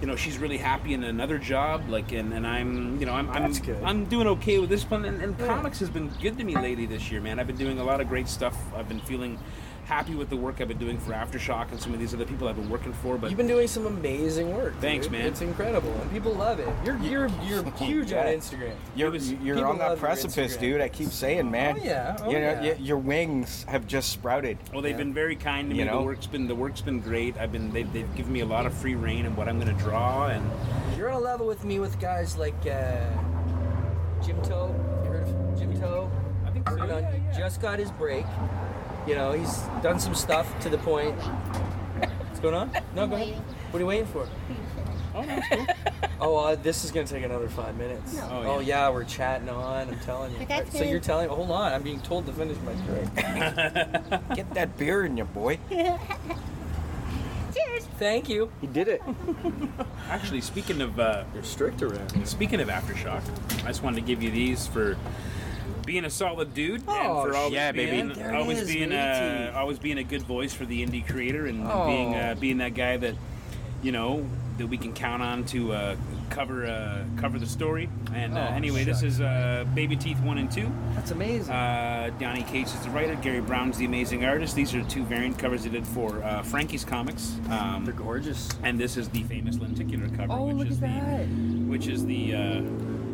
you 0.00 0.06
know 0.06 0.16
she's 0.16 0.38
really 0.38 0.58
happy 0.58 0.94
in 0.94 1.02
another 1.04 1.38
job 1.38 1.88
like 1.88 2.12
and, 2.12 2.32
and 2.32 2.46
i'm 2.46 3.00
you 3.00 3.06
know 3.06 3.12
i'm 3.12 3.28
I'm. 3.30 3.52
I'm 3.84 4.04
doing 4.04 4.26
okay 4.28 4.58
with 4.58 4.70
this 4.70 4.88
one 4.88 5.04
and, 5.04 5.20
and 5.20 5.36
comics 5.38 5.80
has 5.80 5.90
been 5.90 6.08
good 6.22 6.38
to 6.38 6.44
me 6.44 6.56
lately 6.56 6.86
this 6.86 7.10
year 7.10 7.20
man 7.20 7.40
i've 7.40 7.46
been 7.46 7.56
doing 7.56 7.80
a 7.80 7.84
lot 7.84 8.00
of 8.00 8.08
great 8.08 8.28
stuff 8.28 8.56
i've 8.76 8.88
been 8.88 9.00
feeling 9.00 9.38
happy 9.88 10.14
with 10.14 10.28
the 10.28 10.36
work 10.36 10.60
i've 10.60 10.68
been 10.68 10.76
doing 10.76 10.98
for 10.98 11.12
aftershock 11.12 11.70
and 11.70 11.80
some 11.80 11.94
of 11.94 11.98
these 11.98 12.12
other 12.12 12.26
people 12.26 12.46
i've 12.46 12.56
been 12.56 12.68
working 12.68 12.92
for 12.92 13.16
but 13.16 13.30
You've 13.30 13.38
been 13.38 13.46
doing 13.46 13.66
some 13.66 13.86
amazing 13.86 14.54
work. 14.54 14.78
Thanks, 14.80 15.06
dude. 15.06 15.12
man. 15.12 15.26
It's 15.26 15.40
incredible, 15.40 15.92
and 16.02 16.10
people 16.10 16.34
love 16.34 16.60
it. 16.60 16.68
You're 16.84 16.98
you're 16.98 17.28
you're 17.48 17.64
huge 17.72 18.12
on 18.12 18.26
Instagram. 18.26 18.74
You're, 18.94 19.10
was- 19.10 19.32
you're 19.32 19.66
on 19.66 19.78
that 19.78 19.98
precipice, 19.98 20.56
dude. 20.58 20.82
I 20.82 20.88
keep 20.88 21.08
saying, 21.08 21.50
man. 21.50 21.78
Oh, 21.80 21.84
yeah. 21.84 22.16
Oh, 22.20 22.26
you 22.30 22.38
know, 22.38 22.50
yeah. 22.52 22.60
y- 22.72 22.76
your 22.80 22.98
wings 22.98 23.64
have 23.64 23.86
just 23.86 24.10
sprouted. 24.12 24.58
well 24.72 24.82
they've 24.82 24.96
been 24.96 25.14
very 25.14 25.36
kind 25.36 25.68
to 25.70 25.74
me 25.74 25.80
You 25.80 25.86
know? 25.86 26.00
the 26.00 26.04
work's 26.04 26.26
been 26.26 26.46
the 26.46 26.54
work's 26.54 26.80
been 26.82 27.00
great 27.00 27.36
i've 27.38 27.50
been 27.52 27.70
they've, 27.72 27.90
they've 27.92 28.14
given 28.14 28.32
me 28.32 28.40
a 28.40 28.46
lot 28.46 28.66
of 28.66 28.74
free 28.74 28.94
reign 28.94 29.24
in 29.26 29.34
what 29.36 29.48
i'm 29.48 29.58
going 29.58 29.74
to 29.74 29.82
draw 29.82 30.28
and 30.28 30.44
You're 30.96 31.08
on 31.10 31.16
a 31.16 31.24
level 31.24 31.46
with 31.46 31.64
me 31.64 31.78
with 31.80 31.98
guys 31.98 32.36
like 32.36 32.54
uh, 32.66 33.06
Jim 34.24 34.40
Towe. 34.42 34.74
You 35.04 35.10
heard 35.10 35.28
of 35.28 35.58
Jim 35.58 35.78
Towe? 35.80 36.10
I 36.46 36.50
think 36.50 36.68
so, 36.68 36.76
Working 36.76 36.90
on- 36.96 37.02
yeah, 37.02 37.14
yeah. 37.16 37.38
just 37.38 37.60
got 37.62 37.78
his 37.78 37.90
break. 37.92 38.26
You 39.08 39.14
know, 39.14 39.32
he's 39.32 39.62
done 39.82 39.98
some 39.98 40.14
stuff 40.14 40.46
to 40.60 40.68
the 40.68 40.76
point. 40.76 41.14
What's 41.16 42.40
going 42.40 42.54
on? 42.54 42.70
No, 42.94 43.06
go 43.06 43.16
ahead. 43.16 43.36
What 43.70 43.78
are 43.78 43.80
you 43.80 43.86
waiting 43.86 44.04
for? 44.06 44.28
oh 45.14 45.24
that's 45.24 45.48
cool 45.48 45.66
Oh, 46.20 46.36
uh, 46.36 46.54
this 46.56 46.84
is 46.84 46.90
gonna 46.90 47.06
take 47.06 47.24
another 47.24 47.48
five 47.48 47.74
minutes. 47.78 48.14
No. 48.16 48.28
Oh, 48.30 48.42
Oh, 48.56 48.60
yeah. 48.60 48.84
yeah. 48.84 48.90
we're 48.90 49.04
chatting 49.04 49.48
on. 49.48 49.88
I'm 49.88 49.98
telling 50.00 50.32
you. 50.32 50.44
But 50.46 50.70
so 50.72 50.84
you're 50.84 51.00
telling? 51.00 51.28
Hold 51.30 51.50
on, 51.50 51.72
I'm 51.72 51.82
being 51.82 52.00
told 52.00 52.26
to 52.26 52.32
finish 52.32 52.58
my 52.66 52.74
drink. 52.84 53.14
Get 54.34 54.52
that 54.54 54.76
beer 54.76 55.06
in 55.06 55.16
you, 55.16 55.24
boy. 55.24 55.58
Cheers. 55.70 55.98
Thank 57.98 58.28
you. 58.28 58.50
He 58.60 58.66
did 58.66 58.88
it. 58.88 59.00
actually 60.10 60.42
speaking 60.42 60.82
of 60.82 61.00
uh, 61.00 61.24
You're 61.32 61.42
strict 61.44 61.80
around. 61.82 62.26
Speaking 62.26 62.60
of 62.60 62.68
aftershock, 62.68 63.22
I 63.64 63.68
just 63.68 63.82
wanted 63.82 64.00
to 64.02 64.06
give 64.06 64.22
you 64.22 64.30
these 64.30 64.66
for 64.66 64.96
being 65.88 66.04
a 66.04 66.10
solid 66.10 66.52
dude 66.52 66.82
Oh, 66.86 67.22
and 67.22 67.30
for 67.30 67.34
always 67.36 67.54
yeah, 67.54 67.72
baby. 67.72 67.90
being 67.92 68.08
There 68.12 68.34
always 68.36 68.60
is, 68.60 68.68
being 68.74 68.90
matey. 68.90 69.48
uh, 69.48 69.58
always 69.58 69.78
being 69.78 69.96
a 69.96 70.04
good 70.04 70.20
voice 70.22 70.52
for 70.52 70.66
the 70.66 70.84
indie 70.86 71.04
creator 71.08 71.46
and 71.46 71.66
Oh. 71.66 71.86
being 71.86 72.14
uh, 72.14 72.36
being 72.38 72.58
that 72.58 72.74
guy 72.74 72.98
that 72.98 73.14
you 73.82 73.90
know 73.90 74.26
that 74.58 74.66
we 74.66 74.76
can 74.76 74.92
count 74.92 75.22
on 75.22 75.44
to 75.44 75.72
uh, 75.72 75.96
cover 76.28 76.66
uh, 76.66 77.04
cover 77.16 77.38
the 77.38 77.46
story. 77.46 77.88
And 78.12 78.36
uh, 78.36 78.48
Oh, 78.50 78.54
anyway, 78.54 78.84
this 78.84 79.02
is 79.02 79.22
uh, 79.22 79.64
Baby 79.74 79.96
Teeth 79.96 80.20
one 80.20 80.36
and 80.36 80.50
two. 80.52 80.70
That's 80.94 81.10
amazing. 81.10 81.54
Uh, 81.54 82.10
Donny 82.18 82.42
Cates 82.42 82.74
is 82.74 82.80
the 82.80 82.90
writer. 82.90 83.14
Garry 83.14 83.40
Brown's 83.40 83.78
the 83.78 83.86
amazing 83.86 84.26
artist. 84.26 84.54
These 84.56 84.74
are 84.74 84.82
two 84.84 85.04
variant 85.04 85.38
covers 85.38 85.64
he 85.64 85.70
did 85.70 85.86
for 85.86 86.22
uh, 86.22 86.42
Frankie's 86.42 86.84
Comics. 86.84 87.36
Um, 87.48 87.86
They're 87.86 87.94
gorgeous. 87.94 88.50
and 88.62 88.78
this 88.78 88.98
is 88.98 89.08
the 89.08 89.22
famous 89.22 89.58
lenticular 89.58 90.08
cover, 90.10 90.34
Oh, 90.34 90.44
which 90.48 90.56
look 90.56 90.68
is 90.68 90.82
at 90.82 90.82
that. 90.82 91.26
the 91.28 91.64
which 91.72 91.86
is 91.86 92.04
the 92.04 92.34
uh, 92.34 92.60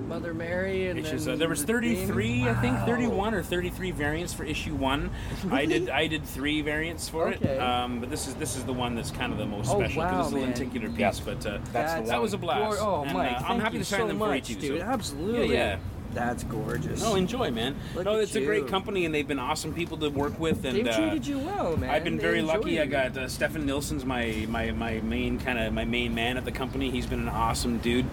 Mother 0.08 0.34
Mary 0.34 0.88
and 0.88 1.00
which 1.00 1.12
is, 1.12 1.24
then 1.24 1.34
uh, 1.34 1.38
there 1.38 1.48
was 1.48 1.62
33 1.64 2.06
thing. 2.40 2.48
i 2.48 2.54
think 2.60 2.78
31 2.80 3.34
or 3.34 3.42
33 3.42 3.90
variants 3.90 4.32
for 4.32 4.44
issue 4.44 4.74
one 4.74 5.10
i 5.50 5.64
did 5.64 5.88
i 6.02 6.06
did 6.06 6.24
three 6.24 6.60
variants 6.62 7.08
for 7.08 7.28
Okay. 7.28 7.56
it 7.56 7.58
um, 7.60 8.00
but 8.00 8.10
this 8.10 8.26
is 8.28 8.34
this 8.34 8.56
is 8.56 8.64
the 8.64 8.72
one 8.72 8.94
that's 8.94 9.10
kind 9.10 9.32
of 9.32 9.38
the 9.38 9.46
most 9.46 9.70
Oh, 9.70 9.78
special 9.80 10.02
wow, 10.02 10.10
because 10.10 10.26
it's 10.26 10.32
a 10.34 10.36
man. 10.38 10.46
lenticular 10.48 10.88
piece 10.90 10.98
Yeah. 10.98 11.12
but 11.24 11.46
uh, 11.46 11.58
That's 11.72 11.94
the 11.94 12.08
that 12.10 12.20
was 12.22 12.32
a 12.34 12.38
blast 12.38 12.78
Oh, 12.80 13.02
And, 13.02 13.12
Mike, 13.14 13.40
uh, 13.40 13.44
i'm 13.46 13.60
happy 13.60 13.78
to 13.78 13.84
sign 13.84 14.00
so 14.00 14.06
them 14.08 14.18
much, 14.18 14.46
for 14.46 14.52
you 14.52 14.60
too 14.60 14.68
dude. 14.68 14.80
so- 14.80 14.86
Absolutely. 14.86 15.48
yeah, 15.56 15.70
yeah. 15.72 15.78
That's 16.12 16.44
gorgeous. 16.44 17.00
no 17.02 17.16
enjoy 17.16 17.50
man 17.50 17.74
Look 17.96 18.04
no 18.04 18.14
at 18.14 18.20
it's 18.20 18.36
a 18.36 18.44
great 18.44 18.68
company 18.68 19.04
and 19.04 19.12
they've 19.12 19.26
been 19.26 19.40
awesome 19.40 19.74
people 19.74 19.96
to 19.98 20.10
work 20.10 20.38
with 20.38 20.64
and 20.64 20.76
They've 20.76 20.86
uh, 20.86 20.96
treated 20.96 21.26
you 21.26 21.40
well, 21.40 21.76
man. 21.76 21.90
I've 21.90 22.04
been 22.04 22.18
They 22.18 22.22
very 22.22 22.38
enjoy 22.38 22.52
lucky. 22.52 22.80
I 22.80 22.86
got 22.86 23.16
uh, 23.16 23.26
Stefan 23.28 23.66
Nilsson's 23.66 24.04
my 24.04 24.46
my 24.48 24.70
my 24.70 25.00
main 25.00 25.40
kind 25.40 25.58
of 25.58 25.72
my 25.72 25.84
main 25.84 26.14
man 26.14 26.36
at 26.36 26.44
the 26.44 26.52
company. 26.52 26.88
He's 26.90 27.06
been 27.06 27.18
an 27.18 27.28
awesome 27.28 27.78
dude, 27.78 28.06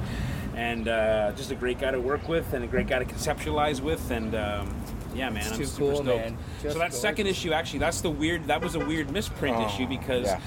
and 0.61 0.87
uh, 0.87 1.31
just 1.35 1.49
a 1.51 1.55
great 1.55 1.79
guy 1.79 1.89
to 1.91 1.99
work 1.99 2.29
with, 2.29 2.53
and 2.53 2.63
a 2.63 2.67
great 2.67 2.87
guy 2.87 2.99
to 2.99 3.05
conceptualize 3.05 3.81
with, 3.81 4.11
and. 4.11 4.35
Um, 4.35 4.75
yeah, 5.13 5.29
man, 5.29 5.39
It's 5.41 5.51
I'm 5.51 5.57
too 5.57 5.65
super 5.65 5.91
cool, 5.91 6.03
stoked. 6.03 6.23
man. 6.25 6.37
So 6.59 6.63
Just 6.63 6.77
that 6.77 6.93
second 6.93 7.27
issue, 7.27 7.51
actually, 7.51 7.79
that's 7.79 7.99
the 7.99 8.09
weird. 8.09 8.47
That 8.47 8.61
was 8.61 8.75
a 8.75 8.79
weird 8.79 9.11
misprint 9.11 9.57
Oh, 9.57 9.65
issue 9.65 9.85
because 9.85 10.25
yeah. 10.27 10.39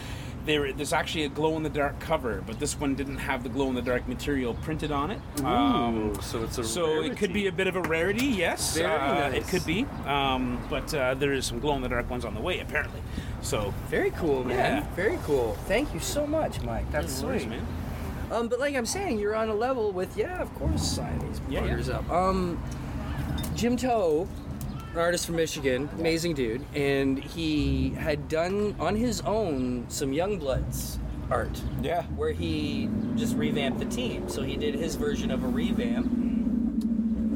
there, 0.47 0.73
there's 0.73 0.95
actually 0.95 1.25
a 1.25 1.29
glow 1.29 1.59
in 1.59 1.63
the 1.63 1.69
dark 1.69 2.01
cover, 2.01 2.43
but 2.47 2.59
this 2.59 2.81
one 2.81 2.95
didn't 2.95 3.19
have 3.19 3.43
the 3.43 3.51
glow 3.51 3.69
in 3.69 3.75
the 3.75 3.83
dark 3.83 4.09
material 4.09 4.55
printed 4.55 4.91
on 4.91 5.11
it. 5.11 5.21
Um, 5.45 6.17
so 6.23 6.45
it's 6.45 6.57
a 6.57 6.65
so 6.65 7.03
it 7.03 7.19
could 7.19 7.35
be 7.35 7.47
a 7.49 7.53
bit 7.53 7.67
of 7.67 7.77
a 7.77 7.83
rarity, 7.83 8.25
yes. 8.25 8.75
Very 8.79 8.91
uh, 8.91 9.29
It 9.33 9.47
could 9.49 9.67
be, 9.67 9.85
um, 10.07 10.59
but 10.71 10.95
uh, 10.95 11.13
there 11.13 11.35
is 11.35 11.45
some 11.45 11.61
glow 11.61 11.77
in 11.77 11.83
the 11.83 11.89
dark 11.91 12.09
ones 12.09 12.25
on 12.25 12.35
the 12.35 12.41
way, 12.41 12.61
apparently. 12.61 13.03
So 13.43 13.75
very 13.91 14.13
cool, 14.13 14.45
man. 14.45 14.57
Yeah. 14.83 14.95
Very 14.95 15.19
cool. 15.25 15.59
Thank 15.67 15.93
you 15.93 16.01
so 16.01 16.27
much, 16.27 16.63
Mike. 16.63 16.91
That's 16.91 17.21
no 17.21 17.29
worries, 17.29 17.43
sweet. 17.43 17.51
man. 17.51 17.67
Um, 18.35 18.49
but 18.49 18.59
like 18.59 18.75
I'm 18.75 18.87
saying, 18.87 19.19
you're 19.21 19.37
on 19.37 19.49
a 19.49 19.55
level 19.55 19.93
with 19.93 20.17
yeah, 20.17 20.41
of 20.43 20.53
course, 20.55 20.83
sign 20.83 21.19
these 21.21 21.41
Yeah, 21.49 21.61
buggers 21.61 21.89
yeah. 21.89 21.99
up. 21.99 22.11
Um, 22.11 22.61
Jim 23.55 23.77
Towe, 23.77 24.27
an 24.93 24.99
artist 24.99 25.27
from 25.27 25.37
Michigan, 25.37 25.89
amazing 25.99 26.35
dude, 26.35 26.65
and 26.75 27.19
he 27.23 27.91
had 27.91 28.29
done 28.29 28.75
on 28.81 28.97
his 28.97 29.21
own 29.21 29.87
some 29.89 30.11
Youngbloods 30.11 30.99
art. 31.31 31.61
Yeah. 31.81 32.03
where 32.17 32.33
he 32.33 32.91
just 33.17 33.37
revamped 33.37 33.79
the 33.79 33.87
team. 33.87 34.29
So 34.29 34.43
he 34.43 34.57
did 34.57 34.75
his 34.75 34.97
version 34.97 35.31
of 35.31 35.45
a 35.45 35.49
revamp 35.49 36.07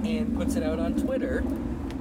and 0.04 0.36
puts 0.36 0.56
it 0.56 0.62
out 0.62 0.78
on 0.78 0.94
Twitter 0.94 1.38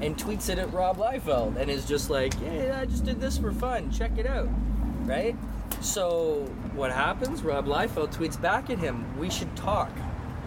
and 0.01 0.17
tweets 0.17 0.49
it 0.49 0.57
at 0.59 0.71
Rob 0.73 0.97
Liefeld 0.97 1.55
and 1.57 1.69
is 1.69 1.85
just 1.85 2.09
like, 2.09 2.33
"Hey, 2.39 2.71
I 2.71 2.85
just 2.85 3.03
did 3.05 3.19
this 3.21 3.37
for 3.37 3.51
fun. 3.51 3.91
Check 3.91 4.17
it 4.17 4.25
out." 4.27 4.47
Right? 5.05 5.35
So 5.81 6.45
what 6.75 6.91
happens? 6.91 7.41
Rob 7.43 7.65
Liefeld 7.65 8.13
tweets 8.13 8.39
back 8.39 8.69
at 8.69 8.79
him. 8.79 9.05
We 9.17 9.29
should 9.29 9.55
talk. 9.55 9.91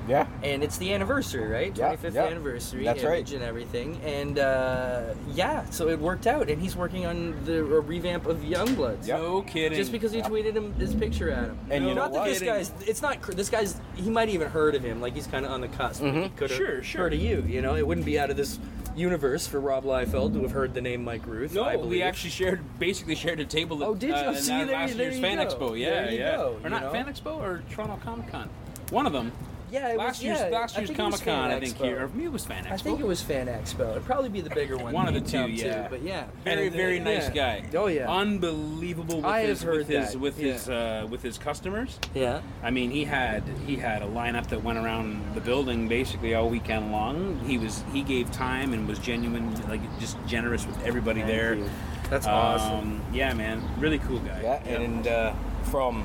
Yeah. 0.09 0.27
and 0.43 0.65
it's 0.65 0.77
the 0.79 0.93
anniversary, 0.93 1.47
right? 1.47 1.77
Yeah, 1.77 1.95
25th 1.95 2.15
yeah. 2.15 2.25
anniversary, 2.25 2.85
That's 2.85 3.05
right. 3.05 3.31
and 3.33 3.43
everything, 3.45 4.01
and 4.03 4.41
uh, 4.41 5.15
yeah, 5.35 5.65
so 5.71 5.89
it 5.89 6.01
worked 6.01 6.27
out, 6.27 6.49
and 6.51 6.61
he's 6.61 6.75
working 6.75 7.07
on 7.07 7.37
the 7.45 7.61
a 7.61 7.81
revamp 7.81 8.27
of 8.27 8.39
Youngbloods. 8.39 9.07
Yep. 9.07 9.19
No 9.21 9.43
kidding. 9.43 9.77
Just 9.79 9.93
because 9.93 10.11
he 10.11 10.21
tweeted 10.23 10.55
him 10.55 10.73
his 10.75 10.95
picture 10.97 11.31
at 11.31 11.45
him, 11.51 11.59
And 11.71 11.85
you 11.87 11.95
know 11.95 12.07
not 12.09 12.13
that 12.15 12.25
this 12.25 12.41
guy's, 12.43 12.73
it's 12.89 13.03
not 13.03 13.23
this 13.23 13.51
guy's. 13.51 13.79
He 13.95 14.11
might 14.11 14.31
even 14.31 14.49
heard 14.49 14.75
of 14.75 14.83
him, 14.83 15.01
like 15.01 15.15
he's 15.15 15.29
kind 15.29 15.45
of 15.47 15.53
on 15.53 15.61
the 15.61 15.69
cusp. 15.69 16.03
Mm-hmm. 16.03 16.23
He 16.23 16.29
could 16.31 16.51
have 16.51 16.57
Sure, 16.59 16.83
sure. 16.83 17.03
heard 17.03 17.13
of 17.13 17.21
you. 17.21 17.45
You 17.47 17.63
know, 17.63 17.77
it 17.77 17.87
wouldn't 17.87 18.07
be 18.07 18.19
out 18.19 18.31
of 18.31 18.37
this 18.37 18.59
universe 19.01 19.47
for 19.47 19.59
Rob 19.61 19.85
Liefeld 19.85 20.35
to 20.35 20.43
have 20.43 20.53
heard 20.53 20.75
the 20.75 20.81
name 20.81 21.03
Mike 21.03 21.27
Ruth. 21.27 21.55
No, 21.55 21.65
I 21.65 21.77
believe. 21.77 21.91
we 21.91 22.03
actually 22.03 22.31
shared, 22.31 22.61
basically 22.79 23.15
shared 23.17 23.41
a 23.41 23.45
table. 23.45 23.83
At, 23.83 23.89
Oh, 23.89 23.95
did 23.95 24.11
you? 24.11 24.15
Uh, 24.15 24.35
See, 24.35 24.53
that 24.53 24.67
there- 24.67 24.77
last 24.77 24.97
there 24.97 25.11
year's 25.11 25.21
Fan 25.21 25.39
go. 25.39 25.45
Expo. 25.47 25.79
Yeah, 25.79 26.11
yeah. 26.11 26.37
go, 26.37 26.57
or 26.63 26.71
not 26.71 26.83
know? 26.83 26.93
Fan 26.93 27.07
Expo 27.07 27.37
or 27.41 27.63
Toronto 27.71 27.99
Comic 28.05 28.31
Con. 28.31 28.49
One 28.91 29.07
of 29.07 29.13
them. 29.13 29.33
Yeah, 29.71 29.89
it 29.89 29.99
last 29.99 30.19
was, 30.19 30.25
year's 30.25 30.39
yeah, 30.41 30.49
last 30.49 30.77
year's 30.77 30.89
think 30.89 30.99
it 30.99 31.03
was 31.03 31.21
Comic 31.21 31.39
Con, 31.39 31.51
I 31.51 31.61
think 31.61 31.77
here, 31.77 32.05
or 32.05 32.09
maybe 32.09 32.25
it 32.25 32.33
was 32.33 32.45
Fan 32.45 32.65
Expo. 32.65 32.73
I 32.73 32.77
think 32.77 33.01
it 33.01 33.07
was 33.07 33.23
Fan 33.23 33.47
Expo. 33.47 33.91
It'd 33.93 34.05
probably 34.05 34.29
be 34.29 34.41
the 34.41 34.51
bigger 34.51 34.77
one. 34.77 34.93
One 34.93 35.09
of 35.09 35.15
the 35.15 35.21
two, 35.21 35.39
town, 35.39 35.53
yeah. 35.53 35.89
But 35.89 36.03
yeah, 36.03 36.27
very 36.45 36.67
And, 36.67 36.75
uh, 36.75 36.77
very 36.77 36.99
nice 36.99 37.35
yeah. 37.35 37.61
guy. 37.61 37.79
Oh 37.79 37.87
yeah. 37.87 38.11
unbelievable. 38.11 39.17
With 39.17 39.25
I 39.25 39.41
have 39.41 39.49
his, 39.49 39.63
heard 39.63 39.79
with 39.79 39.89
his 39.89 40.17
with 40.17 40.39
yeah. 40.39 40.53
his 40.53 40.69
uh, 40.69 41.07
with 41.11 41.23
his 41.23 41.39
customers. 41.39 41.99
yeah. 42.15 42.41
I 42.63 42.71
mean, 42.71 42.91
he 42.91 43.05
had 43.05 43.43
he 43.67 43.77
had 43.77 44.03
a 44.03 44.07
lineup 44.07 44.49
that 44.49 44.63
went 44.63 44.79
around 44.79 45.35
the 45.35 45.41
building 45.41 45.89
basically 45.89 46.35
all 46.35 46.49
weekend 46.49 46.93
long. 46.93 47.41
He 47.47 47.59
was 47.59 47.85
he 47.93 48.03
gave 48.03 48.31
time 48.33 48.73
and 48.73 48.89
was 48.89 48.99
genuine, 48.99 49.55
like 49.69 49.81
just 49.99 50.17
generous 50.27 50.67
with 50.67 50.81
everybody 50.85 51.21
Thank 51.21 51.33
there. 51.33 51.55
you. 51.55 51.71
That's 52.09 52.27
awesome. 52.27 52.79
Um, 52.79 53.03
yeah, 53.13 53.33
man, 53.35 53.63
really 53.79 54.01
cool 54.01 54.19
guy. 54.19 54.43
Yeah, 54.43 54.69
and 54.69 55.07
uh, 55.07 55.33
from 55.65 56.05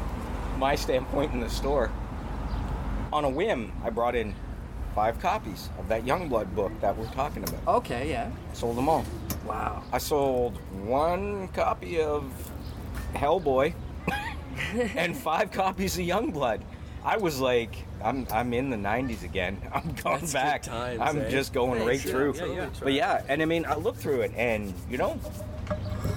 my 0.60 0.76
standpoint 0.76 1.34
in 1.34 1.40
the 1.40 1.50
store, 1.50 1.92
on 3.16 3.24
a 3.24 3.30
whim, 3.30 3.72
I 3.82 3.90
brought 3.90 4.14
in 4.14 4.36
five 4.94 5.20
copies 5.22 5.70
of 5.80 5.88
that 5.88 6.04
Youngblood 6.04 6.54
book 6.54 6.74
that 6.82 6.98
we're 6.98 7.08
talking 7.08 7.44
about. 7.44 7.78
Okay. 7.78 8.10
Yeah. 8.10 8.30
Sold 8.52 8.76
them 8.78 8.90
all. 8.90 9.06
Wow. 9.48 9.84
I 9.94 10.00
sold 10.00 10.58
one 10.86 11.48
copy 11.50 12.02
of 12.02 12.26
Hellboy 13.14 13.74
and 14.96 15.16
five 15.18 15.50
copies 15.52 15.98
of 15.98 16.04
Youngblood. 16.06 16.60
I 17.06 17.16
was 17.16 17.40
like, 17.40 17.74
I'm 18.04 18.28
I'm 18.34 18.52
in 18.54 18.70
the 18.70 18.78
'90s 18.78 19.24
again. 19.24 19.62
I'm 19.74 19.94
going 20.04 20.20
That's 20.22 20.34
back. 20.34 20.64
good 20.64 20.70
times, 20.72 21.00
I'm 21.02 21.22
eh? 21.22 21.30
just 21.30 21.54
going 21.54 21.80
Thanks, 21.86 21.88
right 21.88 22.06
yeah, 22.06 22.12
through. 22.12 22.36
yeah, 22.36 22.46
yeah. 22.64 22.70
But 22.82 22.94
yeah, 22.94 23.22
and 23.30 23.42
I 23.42 23.46
mean, 23.46 23.66
I 23.66 23.76
looked 23.76 24.00
through 24.00 24.22
it, 24.22 24.34
and 24.36 24.74
you 24.90 24.98
know, 24.98 25.18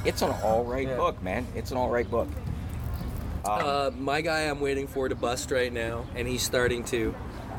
it's 0.05 0.23
an 0.23 0.31
all 0.43 0.65
right 0.65 0.89
Yeah. 0.89 0.97
book, 0.97 1.23
man. 1.23 1.47
It's 1.55 1.71
an 1.71 1.77
all 1.77 1.91
right 1.91 2.11
book. 2.11 2.29
Um, 3.45 3.61
Uh, 3.65 3.91
my 3.99 4.21
guy 4.21 4.43
I'm 4.43 4.61
waiting 4.61 4.87
for 4.87 5.09
to 5.09 5.15
bust 5.15 5.51
right 5.51 5.73
now, 5.73 6.07
and 6.15 6.27
he's 6.29 6.43
starting 6.43 6.85
to, 6.85 7.15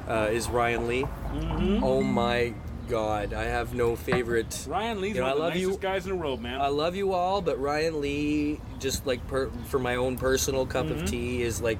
uh, 0.07 0.29
is 0.31 0.49
Ryan 0.49 0.87
Lee. 0.87 1.03
Mm-hmm. 1.03 1.83
Oh 1.83 2.01
my 2.01 2.53
God, 2.87 3.33
I 3.33 3.43
have 3.43 3.73
no 3.75 3.95
favorite. 3.95 4.65
Ryan 4.67 4.99
Lee's 5.01 5.15
You 5.15 5.21
know, 5.21 5.27
one 5.27 5.31
of 5.31 5.35
I 5.35 5.37
the 5.37 5.43
love 5.43 5.53
nicest 5.55 5.71
you. 5.73 5.77
guys 5.79 6.05
in 6.05 6.11
the 6.11 6.17
world, 6.17 6.41
man. 6.41 6.59
I 6.59 6.67
love 6.69 6.95
you 6.95 7.13
all, 7.13 7.41
but 7.41 7.59
Ryan 7.59 8.01
Lee, 8.01 8.59
just 8.79 9.05
like 9.05 9.25
per, 9.27 9.49
for 9.67 9.77
my 9.79 9.95
own 9.95 10.17
personal 10.17 10.65
cup 10.65 10.87
Mm-hmm. 10.87 11.03
of 11.03 11.09
tea, 11.09 11.41
is 11.43 11.61
like 11.61 11.79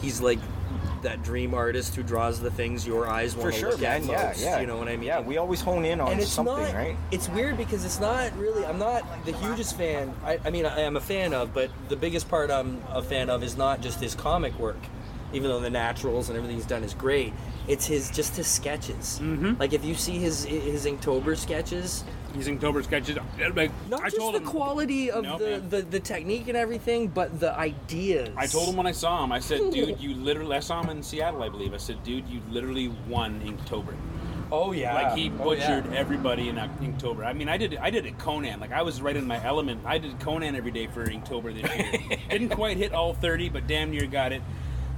he's 0.00 0.20
like 0.20 0.38
that 1.02 1.22
dream 1.22 1.54
artist 1.54 1.94
who 1.96 2.02
draws 2.02 2.40
the 2.40 2.50
things 2.50 2.86
your 2.86 3.08
eyes 3.08 3.34
want 3.36 3.52
to 3.54 3.58
sure, 3.60 3.70
look 3.70 3.80
man. 3.80 4.02
at 4.02 4.08
Yeah, 4.08 4.26
most. 4.28 4.40
yeah. 4.42 4.60
You 4.60 4.66
know 4.66 4.76
what 4.76 4.88
I 4.88 4.96
mean? 4.96 5.06
Yeah, 5.06 5.20
we 5.20 5.38
always 5.38 5.60
hone 5.60 5.84
in 5.84 6.00
on 6.00 6.12
and 6.12 6.20
it's 6.20 6.30
something, 6.30 6.54
not, 6.54 6.74
right? 6.74 6.96
It's 7.10 7.28
weird 7.28 7.56
because 7.56 7.84
it's 7.84 8.00
not 8.00 8.36
really. 8.36 8.64
I'm 8.66 8.78
not 8.78 9.04
the 9.24 9.32
hugest 9.32 9.76
fan. 9.76 10.14
I, 10.24 10.38
I 10.44 10.50
mean, 10.50 10.66
I 10.66 10.80
am 10.80 10.96
a 10.96 11.00
fan 11.00 11.32
of, 11.34 11.52
but 11.54 11.70
the 11.88 11.96
biggest 11.96 12.28
part 12.28 12.50
I'm 12.50 12.82
a 12.90 13.02
fan 13.02 13.30
of 13.30 13.42
is 13.42 13.56
not 13.56 13.80
just 13.80 14.00
his 14.00 14.14
comic 14.14 14.58
work, 14.58 14.78
even 15.32 15.48
though 15.50 15.60
the 15.60 15.70
naturals 15.70 16.28
and 16.28 16.36
everything 16.36 16.56
he's 16.56 16.66
done 16.66 16.84
is 16.84 16.94
great. 16.94 17.32
It's 17.68 17.86
his 17.86 18.10
just 18.10 18.36
his 18.36 18.46
sketches. 18.46 19.20
Mm-hmm. 19.22 19.54
Like 19.60 19.72
if 19.72 19.84
you 19.84 19.94
see 19.94 20.18
his 20.18 20.44
his 20.44 20.86
Inktober 20.86 21.36
sketches, 21.36 22.04
He's 22.34 22.46
in 22.48 22.54
October 22.56 22.82
sketches. 22.82 23.18
Like, 23.54 23.70
not 23.88 24.00
I 24.00 24.04
just 24.04 24.16
told 24.16 24.34
the 24.34 24.38
him, 24.38 24.44
quality 24.46 25.10
of 25.10 25.24
No, 25.24 25.38
the, 25.38 25.44
man. 25.50 25.68
the 25.68 25.82
the 25.82 26.00
technique 26.00 26.48
and 26.48 26.56
everything, 26.56 27.08
but 27.08 27.40
the 27.40 27.52
ideas. 27.58 28.30
I 28.36 28.46
told 28.46 28.68
him 28.68 28.76
when 28.76 28.86
I 28.86 28.92
saw 28.92 29.24
him. 29.24 29.32
I 29.32 29.40
said, 29.40 29.70
"Dude, 29.72 29.98
you 30.00 30.14
literally." 30.14 30.56
I 30.56 30.60
saw 30.60 30.82
him 30.82 30.90
in 30.90 31.02
Seattle, 31.02 31.42
I 31.42 31.48
believe. 31.48 31.74
I 31.74 31.78
said, 31.78 32.02
"Dude, 32.04 32.28
you 32.28 32.40
literally 32.50 32.88
won 33.08 33.40
Inktober." 33.40 33.94
Oh 34.52 34.72
yeah. 34.72 34.94
Like 34.94 35.16
he 35.16 35.30
Oh, 35.38 35.44
butchered 35.44 35.86
yeah. 35.86 35.98
everybody 35.98 36.48
in 36.48 36.58
Oc- 36.58 36.80
Inktober. 36.80 37.24
I 37.24 37.32
mean, 37.32 37.48
I 37.48 37.56
did 37.56 37.76
I 37.76 37.90
did 37.90 38.04
it 38.06 38.18
Conan. 38.18 38.58
Like 38.60 38.72
I 38.72 38.82
was 38.82 39.00
right 39.00 39.14
in 39.16 39.24
my 39.26 39.42
element. 39.44 39.82
I 39.86 39.98
did 39.98 40.18
Conan 40.18 40.56
every 40.56 40.72
day 40.72 40.88
for 40.88 41.06
Inktober 41.06 41.54
this 41.54 41.62
year. 42.10 42.18
Didn't 42.30 42.48
quite 42.50 42.76
hit 42.76 42.92
all 42.92 43.14
thirty, 43.14 43.48
but 43.48 43.66
damn 43.68 43.90
near 43.92 44.06
got 44.06 44.32
it. 44.32 44.42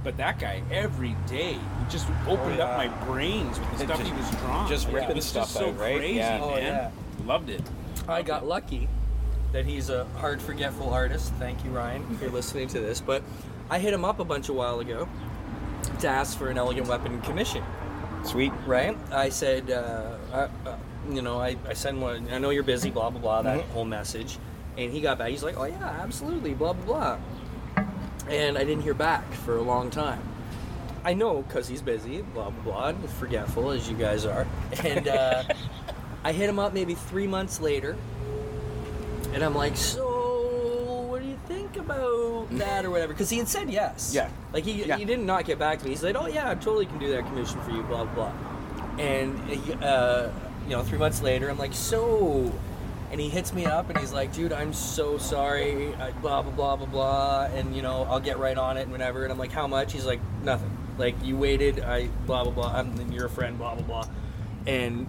But 0.03 0.17
that 0.17 0.39
guy 0.39 0.63
every 0.71 1.15
day 1.27 1.53
he 1.53 1.59
just 1.91 2.07
opened 2.27 2.59
Oh, 2.59 2.63
up 2.63 2.81
yeah. 2.83 2.89
my 2.89 3.05
brains 3.05 3.59
with 3.59 3.69
the 3.69 3.75
It 3.75 3.87
stuff 3.87 3.99
just- 3.99 4.11
he 4.11 4.17
was 4.17 4.29
drawing. 4.41 4.67
just 4.69 4.85
Like, 4.87 4.93
it 4.93 4.97
ripping 5.01 5.15
was 5.17 5.25
stuff 5.25 5.43
just 5.45 5.53
so 5.53 5.69
out, 5.69 5.77
right? 5.79 5.97
Crazy, 5.97 6.15
Yeah. 6.15 6.39
Oh, 6.41 6.49
man. 6.55 6.63
yeah. 6.63 6.91
Loved 7.25 7.49
it. 7.49 7.61
I 8.07 8.21
got 8.21 8.45
lucky 8.45 8.87
that 9.51 9.65
he's 9.65 9.89
a 9.89 10.05
hard 10.17 10.41
forgetful 10.41 10.89
artist. 10.89 11.31
Thank 11.39 11.63
you, 11.63 11.69
Ryan, 11.71 12.05
you're 12.21 12.31
listening 12.31 12.67
to 12.69 12.79
this. 12.79 12.99
But 12.99 13.23
I 13.69 13.79
hit 13.79 13.93
him 13.93 14.03
up 14.03 14.19
a 14.19 14.25
bunch 14.25 14.49
of 14.49 14.55
while 14.55 14.79
ago 14.79 15.07
to 15.99 16.07
ask 16.07 16.37
for 16.37 16.49
an 16.49 16.57
elegant 16.57 16.87
weapon 16.87 17.21
commission. 17.21 17.63
Sweet. 18.23 18.51
Right? 18.65 18.97
I 19.11 19.29
said, 19.29 19.69
uh, 19.69 20.17
uh, 20.31 20.47
uh, 20.65 20.75
you 21.09 21.21
know, 21.21 21.39
I, 21.39 21.55
I 21.67 21.73
send 21.73 22.01
one. 22.01 22.27
I 22.31 22.37
know 22.39 22.49
you're 22.49 22.63
busy. 22.63 22.89
Blah 22.89 23.09
blah 23.11 23.19
blah. 23.21 23.41
That 23.41 23.59
Mhm. 23.59 23.69
whole 23.71 23.85
message, 23.85 24.37
and 24.77 24.91
he 24.91 25.01
got 25.01 25.17
back. 25.17 25.29
He's 25.29 25.43
like, 25.43 25.57
oh 25.57 25.65
yeah, 25.65 25.97
absolutely. 26.01 26.53
Blah 26.53 26.73
blah 26.73 27.17
blah. 27.75 27.85
And 28.29 28.57
I 28.57 28.63
didn't 28.63 28.83
hear 28.83 28.93
back 28.93 29.29
for 29.33 29.57
a 29.57 29.61
long 29.61 29.89
time. 29.89 30.21
I 31.03 31.13
know 31.13 31.41
because 31.41 31.67
he's 31.67 31.81
busy. 31.81 32.21
Blah 32.21 32.49
blah 32.51 32.91
blah. 32.93 33.07
Forgetful 33.19 33.71
as 33.71 33.89
you 33.89 33.95
guys 33.95 34.25
are, 34.25 34.47
and. 34.83 35.07
I 36.23 36.31
hit 36.31 36.49
him 36.49 36.59
up 36.59 36.73
maybe 36.73 36.93
three 36.95 37.27
months 37.27 37.59
later, 37.59 37.97
and 39.33 39.43
I'm 39.43 39.55
like, 39.55 39.75
"So, 39.75 41.07
what 41.09 41.21
do 41.21 41.27
you 41.27 41.37
think 41.47 41.75
about 41.77 42.47
that, 42.57 42.85
or 42.85 42.89
whatever?" 42.91 43.13
Because 43.13 43.29
he 43.29 43.37
had 43.37 43.47
said 43.47 43.69
yes. 43.69 44.11
Yeah. 44.13 44.29
Like 44.53 44.63
he, 44.63 44.83
Yeah. 44.85 44.97
he 44.97 45.05
did 45.05 45.19
not 45.19 45.45
get 45.45 45.59
back 45.59 45.79
to 45.79 45.85
me. 45.85 45.91
He 45.91 45.97
said, 45.97 46.15
"Oh 46.15 46.27
yeah, 46.27 46.49
I 46.49 46.55
totally 46.55 46.85
can 46.85 46.99
do 46.99 47.11
that 47.11 47.25
commission 47.25 47.59
for 47.61 47.71
you." 47.71 47.83
Blah 47.83 48.05
blah. 48.05 48.31
blah. 48.31 48.31
And 48.99 49.39
he, 49.49 49.73
uh, 49.73 50.29
you 50.67 50.75
know, 50.75 50.83
three 50.83 50.99
months 50.99 51.21
later, 51.21 51.49
I'm 51.49 51.57
like, 51.57 51.73
"So," 51.73 52.51
and 53.11 53.19
he 53.19 53.27
hits 53.29 53.51
me 53.53 53.65
up 53.65 53.89
and 53.89 53.97
he's 53.99 54.13
like, 54.13 54.31
"Dude, 54.33 54.53
I'm 54.53 54.71
so 54.71 55.17
sorry." 55.17 55.93
I, 55.95 56.11
blah 56.11 56.41
blah 56.41 56.51
blah 56.51 56.75
blah 56.77 56.85
blah, 56.85 57.45
and 57.53 57.75
you 57.75 57.81
know, 57.81 58.07
I'll 58.09 58.19
get 58.21 58.37
right 58.39 58.57
on 58.57 58.77
it 58.77 58.83
and 58.83 58.91
whatever. 58.91 59.23
And 59.23 59.31
I'm 59.31 59.39
like, 59.39 59.51
"How 59.51 59.67
much?" 59.67 59.91
He's 59.93 60.05
like, 60.05 60.21
"Nothing." 60.43 60.69
Like 60.97 61.15
you 61.23 61.35
waited. 61.35 61.79
I 61.81 62.07
blah 62.27 62.43
blah 62.43 62.53
blah. 62.53 62.71
I'm 62.77 63.11
you're 63.11 63.25
a 63.25 63.29
friend. 63.29 63.57
Blah 63.57 63.75
blah 63.75 63.83
blah. 63.83 64.07
And 64.67 65.07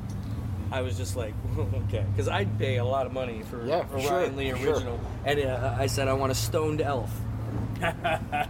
I 0.75 0.83
was 0.83 0.97
just 0.97 1.15
like, 1.15 1.35
okay, 1.87 2.05
because 2.11 2.27
I'd 2.29 2.59
pay 2.59 2.79
a 2.79 2.85
lot 2.85 3.07
of 3.07 3.13
money 3.13 3.43
for 3.49 3.65
Yeah, 3.65 3.85
for 3.85 4.01
sure, 4.01 4.27
Lee 4.31 4.51
for 4.51 4.59
sure. 4.59 4.73
original, 4.75 4.99
and 5.25 5.39
uh, 5.41 5.77
I 5.79 5.87
said 5.87 6.09
I 6.09 6.15
want 6.15 6.33
a 6.33 6.35
stoned 6.35 6.81
elf, 6.81 7.11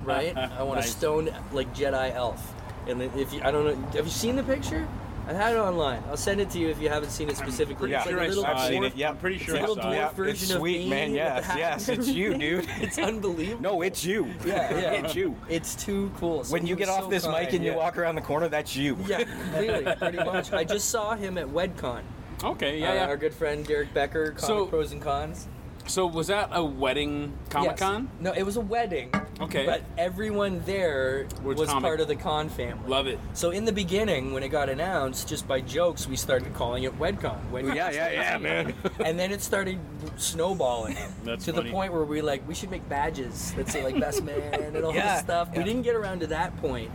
right? 0.02 0.34
I 0.34 0.62
want 0.62 0.80
Nice. 0.80 0.88
a 0.88 0.92
stoned 0.92 1.34
like 1.52 1.74
Jedi 1.74 2.14
elf. 2.14 2.54
And 2.87 2.98
then 3.00 3.10
if 3.18 3.32
you, 3.32 3.42
I 3.42 3.50
don't 3.50 3.64
know, 3.66 3.74
have 3.92 4.06
you 4.06 4.10
seen 4.10 4.37
the 4.37 4.42
picture? 4.42 4.88
I 5.26 5.32
had 5.32 5.54
it 5.54 5.58
online. 5.58 6.02
I'll 6.10 6.18
send 6.18 6.40
it 6.40 6.50
to 6.50 6.58
you 6.58 6.68
if 6.68 6.78
you 6.80 6.90
haven't 6.90 7.08
seen 7.10 7.30
it 7.30 7.37
specifically. 7.38 7.88
pretty 7.88 7.94
It's 7.94 8.04
sure 8.04 8.12
like 8.12 8.20
I 8.22 8.24
a 8.26 8.28
little 8.28 8.46
I've 8.46 8.68
seen 8.68 8.82
dwarf- 8.82 8.87
it. 8.88 8.96
Yeah, 8.96 9.08
I'm 9.10 9.16
pretty 9.16 9.37
It's 9.37 9.44
sure 9.46 9.54
a 9.54 9.58
I 9.58 9.60
little 9.62 9.76
saw 9.76 9.82
dwarf 9.82 9.92
it. 9.92 9.96
Yeah, 9.96 10.10
version 10.10 10.30
it's 10.32 10.50
of 10.50 10.58
sweet, 10.58 10.78
me 10.84 10.90
man. 10.90 11.14
Yes, 11.14 11.44
yes, 11.56 11.88
it's 11.88 12.08
you, 12.08 12.34
dude. 12.38 12.66
It's 12.80 12.98
unbelievable. 12.98 13.62
No, 13.62 13.82
it's 13.82 14.04
you. 14.04 14.26
Yeah, 14.44 14.78
yeah. 14.78 14.90
it's 15.02 15.14
you. 15.14 15.34
It's 15.48 15.74
too 15.74 16.12
cool. 16.18 16.44
So 16.44 16.52
When 16.52 16.66
you 16.66 16.76
get 16.76 16.90
off 16.90 17.04
so 17.04 17.08
this 17.10 17.24
kind, 17.24 17.42
mic 17.46 17.54
and 17.54 17.64
you 17.64 17.72
walk 17.72 17.96
around 17.96 18.16
the 18.16 18.20
corner, 18.20 18.48
that's 18.48 18.76
you. 18.76 18.98
Yeah, 19.06 19.22
completely, 19.24 19.94
pretty 19.96 20.18
much. 20.18 20.52
I 20.52 20.62
just 20.64 20.90
saw 20.90 21.14
him 21.14 21.38
at 21.38 21.46
WedCon. 21.46 22.02
Okay, 22.42 22.78
yeah, 22.78 22.90
Uh, 22.90 22.94
yeah. 22.94 23.06
Our 23.06 23.16
good 23.16 23.32
friend 23.32 23.66
Derek 23.66 23.94
Becker, 23.94 24.26
Comic 24.32 24.40
So- 24.40 24.66
Pros 24.66 24.92
and 24.92 25.00
Cons. 25.00 25.48
So 25.87 26.06
was 26.06 26.26
that 26.28 26.48
a 26.52 26.64
wedding 26.64 27.32
Comic 27.50 27.76
Con? 27.76 28.04
Yes. 28.04 28.22
No, 28.22 28.32
it 28.32 28.42
was 28.42 28.56
a 28.56 28.60
wedding. 28.62 29.10
Okay. 29.44 29.66
But 29.66 29.83
everyone 29.98 30.62
there 30.66 31.26
Was 31.42 31.59
was, 31.59 31.68
comic. 31.68 31.83
part 31.83 32.00
of 32.00 32.09
the 32.09 32.16
con 32.16 32.48
family. 32.48 32.88
Love 32.88 33.07
it. 33.07 33.18
So 33.33 33.50
in 33.50 33.64
the 33.64 33.72
beginning, 33.72 34.33
when 34.33 34.42
it 34.42 34.48
got 34.48 34.68
announced, 34.68 35.28
just 35.28 35.46
by 35.48 35.61
jokes, 35.61 36.07
we 36.09 36.16
started 36.16 36.52
calling 36.54 36.85
it 36.85 36.98
WedCon. 36.98 37.38
WedCon. 37.52 37.74
Yeah, 37.74 37.90
yeah, 37.90 38.11
yeah, 38.12 38.38
man. 38.38 38.74
and 39.04 39.18
then 39.18 39.30
it 39.33 39.40
started 39.42 39.78
snowballing 40.16 40.96
That's 41.24 41.44
to 41.46 41.52
funny. 41.52 41.68
the 41.68 41.72
point 41.72 41.92
where 41.92 42.04
we 42.04 42.20
like 42.22 42.46
we 42.48 42.54
should 42.54 42.70
make 42.70 42.87
badges 42.88 43.52
that 43.54 43.68
say 43.68 43.83
like 43.85 43.98
best 43.98 44.22
man 44.22 44.54
and 44.74 44.85
all 44.85 44.94
Yeah, 44.94 45.14
this 45.14 45.22
stuff. 45.24 45.48
yeah. 45.52 45.59
We 45.59 45.64
didn't 45.64 45.83
get 45.83 45.94
around 45.96 46.20
to 46.20 46.26
that 46.28 46.57
point, 46.59 46.90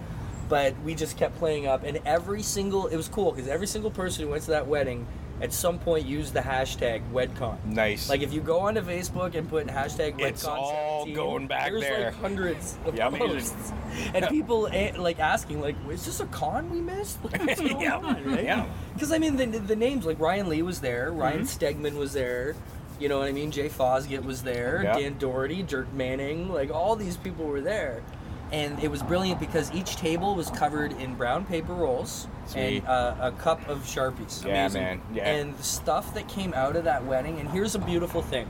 but 0.48 0.74
we 0.84 0.96
just 0.96 1.18
kept 1.18 1.38
playing 1.38 1.68
up. 1.68 1.84
And 1.84 2.00
every 2.06 2.42
single 2.42 2.88
it 2.88 2.96
was 2.98 3.08
cool 3.08 3.32
because 3.32 3.48
every 3.48 3.68
single 3.68 3.92
person 3.92 4.24
who 4.26 4.32
went 4.32 4.44
to 4.44 4.52
that 4.52 4.68
wedding 4.68 5.06
at 5.42 5.54
some 5.54 5.80
point 5.80 6.06
use 6.06 6.32
the 6.32 6.40
hashtag 6.42 7.02
WedCon. 7.12 7.64
Nice. 7.66 8.10
Like 8.10 8.22
if 8.22 8.34
you 8.34 8.42
go 8.42 8.60
onto 8.60 8.82
Facebook 8.82 9.36
and 9.36 9.48
put 9.50 9.68
hashtag 9.68 10.14
WedCon, 10.20 10.28
It's 10.30 10.44
all 10.46 11.06
going 11.14 11.48
back 11.48 11.72
there's 11.72 11.82
there. 11.84 12.06
like 12.12 12.16
hundreds 12.16 12.78
of 12.86 12.96
Yeah, 12.96 13.10
posts, 13.10 13.72
and 14.14 14.28
people 14.28 14.70
like 14.98 15.20
asking 15.20 15.62
like, 15.62 15.76
"Is 15.90 16.06
this 16.06 16.20
a 16.20 16.26
con 16.28 16.70
we 16.70 16.82
missed? 16.82 17.24
Like, 17.24 17.42
What's 17.46 17.62
going 17.62 17.80
Yeah, 17.82 17.98
on?" 17.98 18.24
Right? 18.26 18.44
yeah. 18.44 18.66
Because 18.94 19.12
I 19.12 19.18
mean, 19.18 19.36
the, 19.38 19.46
the 19.46 19.76
names 19.76 20.06
like 20.06 20.20
Ryan 20.20 20.50
Lee 20.50 20.62
was 20.62 20.82
there, 20.82 21.12
Ryan 21.12 21.42
Mm-hmm. 21.42 21.66
Stegman 21.86 21.96
was 21.98 22.14
there, 22.14 22.56
You 23.00 23.08
know 23.08 23.20
what 23.20 23.28
I 23.30 23.32
mean? 23.32 23.50
Jay 23.52 23.70
Fosgate 23.70 24.24
was 24.26 24.44
there, 24.44 24.82
Yeah. 24.84 24.98
Dan 25.00 25.18
Doherty, 25.18 25.64
Dirk 25.64 25.92
Manning, 25.94 26.52
like 26.52 26.70
all 26.72 26.96
these 26.98 27.16
people 27.18 27.46
were 27.46 27.62
there. 27.62 28.04
And 28.52 28.82
it 28.84 28.90
was 28.90 29.04
brilliant 29.04 29.40
because 29.40 29.72
each 29.74 29.96
table 29.98 30.34
was 30.36 30.50
covered 30.50 30.94
in 30.94 31.14
brown 31.16 31.46
paper 31.46 31.74
rolls 31.74 32.28
Sweet. 32.48 32.78
and 32.80 32.88
uh, 32.88 33.16
a 33.22 33.32
cup 33.34 33.68
of 33.70 33.80
Sharpies. 33.84 34.44
Yeah, 34.46 34.68
man. 34.70 35.02
Yeah. 35.14 35.30
And 35.30 35.56
the 35.56 35.64
stuff 35.64 36.14
that 36.16 36.28
came 36.28 36.54
out 36.56 36.76
of 36.76 36.86
that 36.86 37.06
wedding, 37.06 37.40
and 37.40 37.48
here's 37.50 37.76
a 37.76 37.80
beautiful 37.80 38.24
thing. 38.24 38.48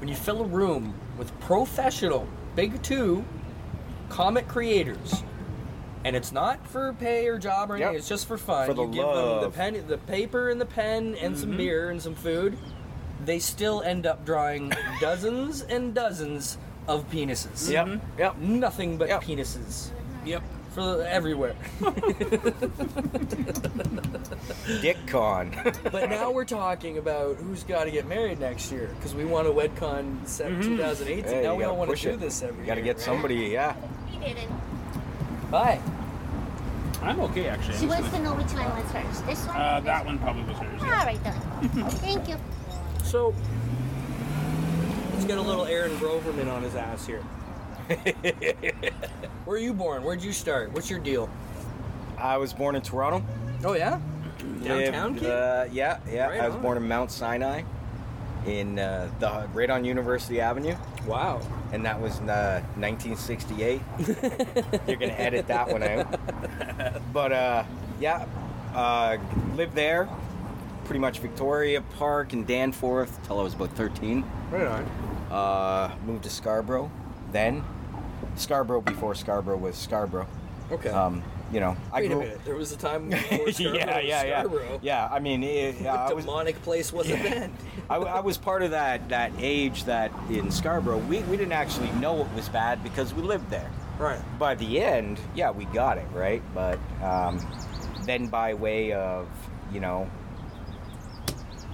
When 0.00 0.08
you 0.08 0.14
fill 0.14 0.40
a 0.40 0.46
room 0.46 0.94
with 1.18 1.38
professional, 1.40 2.26
big 2.56 2.82
two, 2.82 3.24
comic 4.08 4.48
creators, 4.48 5.22
and 6.04 6.16
it's 6.16 6.32
not 6.32 6.64
for 6.66 6.94
pay 6.94 7.26
or 7.26 7.38
job 7.38 7.70
or 7.70 7.74
anything, 7.74 7.92
Yep. 7.94 7.98
it's 7.98 8.08
just 8.08 8.26
for 8.26 8.38
fun. 8.38 8.66
For 8.66 8.72
the 8.74 8.84
you 8.84 8.92
give 8.92 9.04
them 9.06 9.14
the. 9.14 9.48
Mm-hmm. 9.48 9.50
pen, 9.50 9.84
the 9.88 9.98
paper 9.98 10.48
and 10.48 10.60
the 10.60 10.66
pen 10.66 11.16
and 11.16 11.36
some 11.36 11.56
beer 11.56 11.90
and 11.90 12.00
some 12.00 12.14
food. 12.14 12.56
They 13.24 13.40
still 13.40 13.82
end 13.82 14.06
up 14.06 14.24
drawing 14.24 14.72
dozens 15.00 15.62
and 15.62 15.92
dozens 15.92 16.56
of 16.88 17.08
penises. 17.10 17.70
Yep. 17.70 18.00
Yep. 18.18 18.38
Nothing 18.38 18.96
but 18.98 19.08
Yep. 19.08 19.22
penises 19.22 19.90
Yep. 20.24 20.42
for 20.74 20.96
the, 20.96 21.10
everywhere. 21.12 21.54
Dick 24.80 24.96
con. 25.06 25.50
but 25.92 26.10
now 26.10 26.30
we're 26.30 26.44
talking 26.44 26.98
about 26.98 27.36
who's 27.36 27.62
got 27.64 27.84
to 27.84 27.90
get 27.90 28.06
married 28.06 28.40
next 28.40 28.70
year 28.72 28.90
because 28.96 29.14
we 29.14 29.24
want 29.24 29.46
a 29.46 29.50
WedCon 29.50 30.26
set 30.26 30.48
2018. 30.62 31.24
Hey, 31.24 31.42
now 31.42 31.54
we 31.54 31.64
don't 31.64 31.78
want 31.78 31.94
to 31.94 32.02
do 32.02 32.10
it. 32.10 32.20
this 32.20 32.42
every 32.42 32.60
You 32.60 32.66
gotta 32.66 32.80
year. 32.80 32.94
get 32.94 33.00
somebody. 33.00 33.34
Yeah. 33.36 33.74
We 34.12 34.18
didn't. 34.26 34.50
Bye. 35.50 35.80
I'm 37.02 37.20
okay 37.20 37.48
actually. 37.48 37.76
She 37.76 37.82
I'm 37.84 37.88
wants 37.90 38.04
just 38.08 38.16
to 38.16 38.22
know 38.22 38.34
which 38.34 38.52
one 38.52 38.82
was 38.82 38.90
hers. 38.90 39.22
This 39.22 39.46
one? 39.46 39.56
uh, 39.56 39.80
that 39.84 40.04
one 40.04 40.18
probably 40.18 40.42
was 40.44 40.58
hers. 40.58 40.82
All 40.82 40.88
yeah. 40.88 41.04
right 41.04 41.24
then. 41.24 41.34
Thank 41.90 42.28
you. 42.28 42.36
So 43.04 43.34
let's 45.18 45.26
get 45.26 45.38
a 45.38 45.42
little 45.42 45.64
Aaron 45.64 45.90
Groverman 45.98 46.48
on 46.48 46.62
his 46.62 46.76
ass 46.76 47.04
here. 47.04 47.22
Where 49.44 49.56
are 49.56 49.60
you 49.60 49.74
born? 49.74 50.04
Where'd 50.04 50.22
you 50.22 50.32
start? 50.32 50.72
What's 50.72 50.88
your 50.88 51.00
deal? 51.00 51.28
I 52.16 52.36
was 52.36 52.52
born 52.52 52.76
in 52.76 52.82
Toronto. 52.82 53.26
Oh 53.64 53.72
yeah, 53.72 53.98
downtown 54.62 55.14
Lived, 55.14 55.24
kid. 55.24 55.30
Uh, 55.30 55.66
yeah, 55.72 55.98
yeah. 56.08 56.28
Right 56.28 56.40
I 56.40 56.46
was 56.46 56.54
on. 56.54 56.62
born 56.62 56.76
in 56.76 56.86
Mount 56.86 57.10
Sinai, 57.10 57.62
in 58.46 58.78
uh, 58.78 59.10
the 59.18 59.48
right 59.52 59.68
on 59.68 59.84
University 59.84 60.40
Avenue, 60.40 60.76
wow. 61.04 61.40
and 61.72 61.84
that 61.84 62.00
was 62.00 62.20
uh, 62.20 62.62
1968. 62.76 63.80
You're 64.86 64.98
gonna 64.98 65.12
edit 65.14 65.48
that 65.48 65.68
one 65.68 65.82
out. 65.82 66.20
But 67.12 67.32
uh, 67.32 67.64
yeah, 67.98 68.24
uh, 68.72 69.16
lived 69.56 69.74
there, 69.74 70.08
pretty 70.88 70.98
much 71.00 71.18
Victoria 71.18 71.82
Park 71.98 72.32
and 72.32 72.46
Danforth 72.46 73.20
till 73.26 73.38
I 73.38 73.42
was 73.42 73.52
about 73.52 73.70
13. 73.72 74.24
Right 74.50 74.66
on. 74.66 74.84
Uh, 75.30 75.94
moved 76.06 76.24
to 76.24 76.30
Scarborough, 76.30 76.90
then 77.30 77.62
Scarborough 78.36 78.80
before 78.80 79.14
Scarborough 79.14 79.58
was 79.58 79.76
Scarborough. 79.76 80.26
Okay. 80.72 80.88
Um, 80.88 81.22
you 81.52 81.60
know, 81.60 81.76
I 81.92 82.00
Wait 82.00 82.12
a 82.12 82.16
minute. 82.16 82.40
There 82.46 82.54
was 82.54 82.72
a 82.72 82.78
time 82.78 83.08
before 83.10 83.52
Scarborough 83.52 83.78
yeah, 83.78 83.98
yeah, 83.98 84.24
yeah, 84.24 84.40
Scarborough. 84.40 84.80
yeah. 84.82 85.08
I 85.12 85.18
mean, 85.18 85.42
it, 85.42 85.78
yeah, 85.82 86.06
I 86.06 86.14
was. 86.14 86.24
demonic 86.24 86.62
place 86.62 86.90
was 86.90 87.10
it 87.10 87.22
then? 87.22 87.52
I, 87.90 87.96
I 87.96 88.20
was 88.20 88.38
part 88.38 88.62
of 88.62 88.70
that 88.70 89.10
that 89.10 89.32
age 89.38 89.84
that 89.84 90.10
in 90.30 90.50
Scarborough 90.50 90.98
we, 90.98 91.20
we 91.20 91.36
didn't 91.36 91.52
actually 91.52 91.90
know 91.92 92.22
it 92.22 92.32
was 92.34 92.48
bad 92.48 92.82
because 92.82 93.12
we 93.12 93.20
lived 93.20 93.50
there. 93.50 93.70
right. 93.98 94.20
By 94.38 94.54
the 94.54 94.80
end, 94.80 95.20
yeah, 95.34 95.50
we 95.50 95.66
got 95.66 95.98
it 95.98 96.06
right, 96.14 96.42
but 96.54 96.78
um, 97.02 97.46
then 98.06 98.28
by 98.28 98.54
way 98.54 98.92
of 98.92 99.28
you 99.72 99.80
know, 99.80 100.08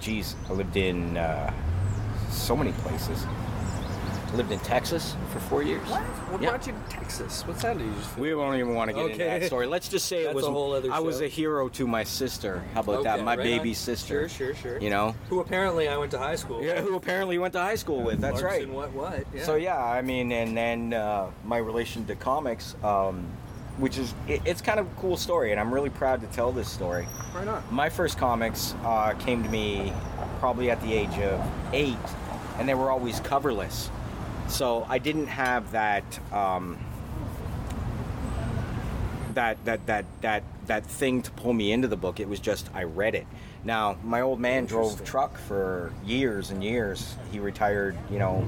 geez, 0.05 0.35
I 0.49 0.53
lived 0.53 0.77
in 0.77 1.17
uh, 1.17 1.51
so 2.29 2.55
many 2.55 2.71
places. 2.73 3.25
I 4.31 4.35
lived 4.35 4.51
in 4.51 4.59
Texas 4.59 5.15
for 5.31 5.39
four 5.39 5.63
years. 5.63 5.87
What? 5.89 6.01
What 6.01 6.41
Yeah. 6.41 6.49
brought 6.49 6.67
you 6.67 6.73
to 6.73 6.95
Texas? 6.95 7.43
What's 7.47 7.63
that? 7.63 7.79
You 7.79 7.91
just 7.97 8.15
We 8.17 8.29
don't 8.29 8.53
even 8.55 8.75
want 8.75 8.89
to 8.89 8.93
get 8.93 9.03
into 9.11 9.15
Okay. 9.23 9.39
that 9.39 9.47
story. 9.47 9.65
Let's 9.65 9.87
just 9.89 10.07
say 10.07 10.25
it 10.25 10.35
was 10.35 10.45
a 10.45 10.51
whole 10.51 10.73
other 10.73 10.91
I 10.91 10.99
was 10.99 11.21
a 11.21 11.27
hero 11.27 11.69
to 11.69 11.87
my 11.87 12.03
sister. 12.03 12.63
How 12.75 12.81
about 12.81 13.03
that? 13.05 13.23
My 13.23 13.35
right 13.35 13.43
baby 13.43 13.69
on. 13.69 13.75
sister. 13.75 14.27
Sure, 14.29 14.53
sure, 14.53 14.55
sure. 14.55 14.79
You 14.79 14.89
know, 14.91 15.15
Who 15.29 15.39
apparently 15.39 15.87
I 15.87 15.97
went 15.97 16.11
to 16.11 16.19
high 16.19 16.35
school. 16.35 16.61
yeah, 16.61 16.81
who 16.81 16.95
apparently 16.95 17.37
went 17.39 17.53
to 17.53 17.61
high 17.61 17.75
school 17.75 18.03
with. 18.03 18.19
That's 18.21 18.41
right. 18.43 18.69
Clarkson, 18.69 18.73
What? 18.73 18.91
What? 18.93 19.25
Yeah. 19.33 19.43
So 19.43 19.55
yeah, 19.55 19.77
I 19.83 20.01
mean, 20.03 20.31
and 20.31 20.55
then 20.55 20.93
uh, 20.93 21.31
my 21.45 21.57
relation 21.57 22.05
to 22.07 22.15
comics, 22.15 22.75
um, 22.83 23.25
which 23.77 23.97
is 23.97 24.13
it, 24.27 24.41
it's 24.45 24.61
kind 24.61 24.79
of 24.79 24.87
a 24.87 24.95
cool 24.95 25.17
story, 25.17 25.51
and 25.51 25.59
I'm 25.59 25.73
really 25.73 25.89
proud 25.89 26.21
to 26.21 26.27
tell 26.27 26.51
this 26.51 26.69
story. 26.69 27.05
Why 27.31 27.43
not? 27.43 27.71
My 27.71 27.89
first 27.89 28.17
comics 28.17 28.73
uh, 28.83 29.13
came 29.19 29.43
to 29.43 29.49
me 29.49 29.91
probably 30.39 30.71
at 30.71 30.81
the 30.81 30.93
age 30.93 31.17
of 31.19 31.45
eight, 31.73 31.97
and 32.57 32.67
they 32.67 32.73
were 32.73 32.91
always 32.91 33.19
coverless. 33.19 33.89
So 34.47 34.85
I 34.87 34.99
didn't 34.99 35.27
have 35.27 35.71
that 35.71 36.03
um, 36.31 36.77
that 39.33 39.63
that 39.65 39.85
that 39.87 40.05
that 40.21 40.43
that 40.67 40.85
thing 40.85 41.21
to 41.21 41.31
pull 41.31 41.53
me 41.53 41.71
into 41.71 41.87
the 41.87 41.97
book. 41.97 42.19
It 42.19 42.27
was 42.27 42.39
just 42.39 42.69
I 42.73 42.83
read 42.83 43.15
it. 43.15 43.27
Now 43.63 43.97
my 44.03 44.21
old 44.21 44.39
man 44.39 44.65
drove 44.65 45.03
truck 45.03 45.37
for 45.37 45.91
years 46.05 46.51
and 46.51 46.63
years. 46.63 47.15
He 47.31 47.39
retired, 47.39 47.97
you 48.11 48.19
know, 48.19 48.47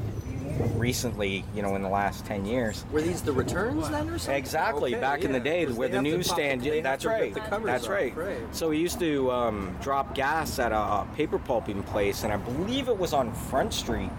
recently, 0.76 1.44
you 1.54 1.62
know, 1.62 1.76
in 1.76 1.82
the 1.82 1.90
last 1.90 2.26
ten 2.26 2.46
years. 2.46 2.86
Were 2.92 3.02
these 3.02 3.22
the 3.22 3.32
returns 3.32 3.90
then, 3.90 4.10
or 4.10 4.18
something? 4.18 4.36
Exactly, 4.36 4.94
Okay, 4.94 5.02
back 5.02 5.24
in 5.24 5.32
the 5.32 5.40
day 5.40 5.66
where 5.66 5.90
the 5.90 6.02
newsstand. 6.02 6.66
have 6.66 6.84
that's 6.84 7.06
right. 7.06 7.34
the 7.34 7.40
that's 7.66 7.86
off, 7.86 7.90
right. 7.90 8.16
right. 8.16 8.56
So 8.56 8.70
we 8.70 8.78
used 8.78 9.00
to 9.00 9.32
um, 9.32 9.76
drop 9.82 10.16
gas 10.16 10.60
at 10.60 10.72
a 10.72 11.06
paper 11.16 11.40
pulping 11.40 11.84
place, 11.84 12.24
and 12.24 12.34
I 12.34 12.38
believe 12.38 12.88
it 12.88 12.98
was 12.98 13.14
on 13.14 13.34
Front 13.34 13.74
Street, 13.74 14.10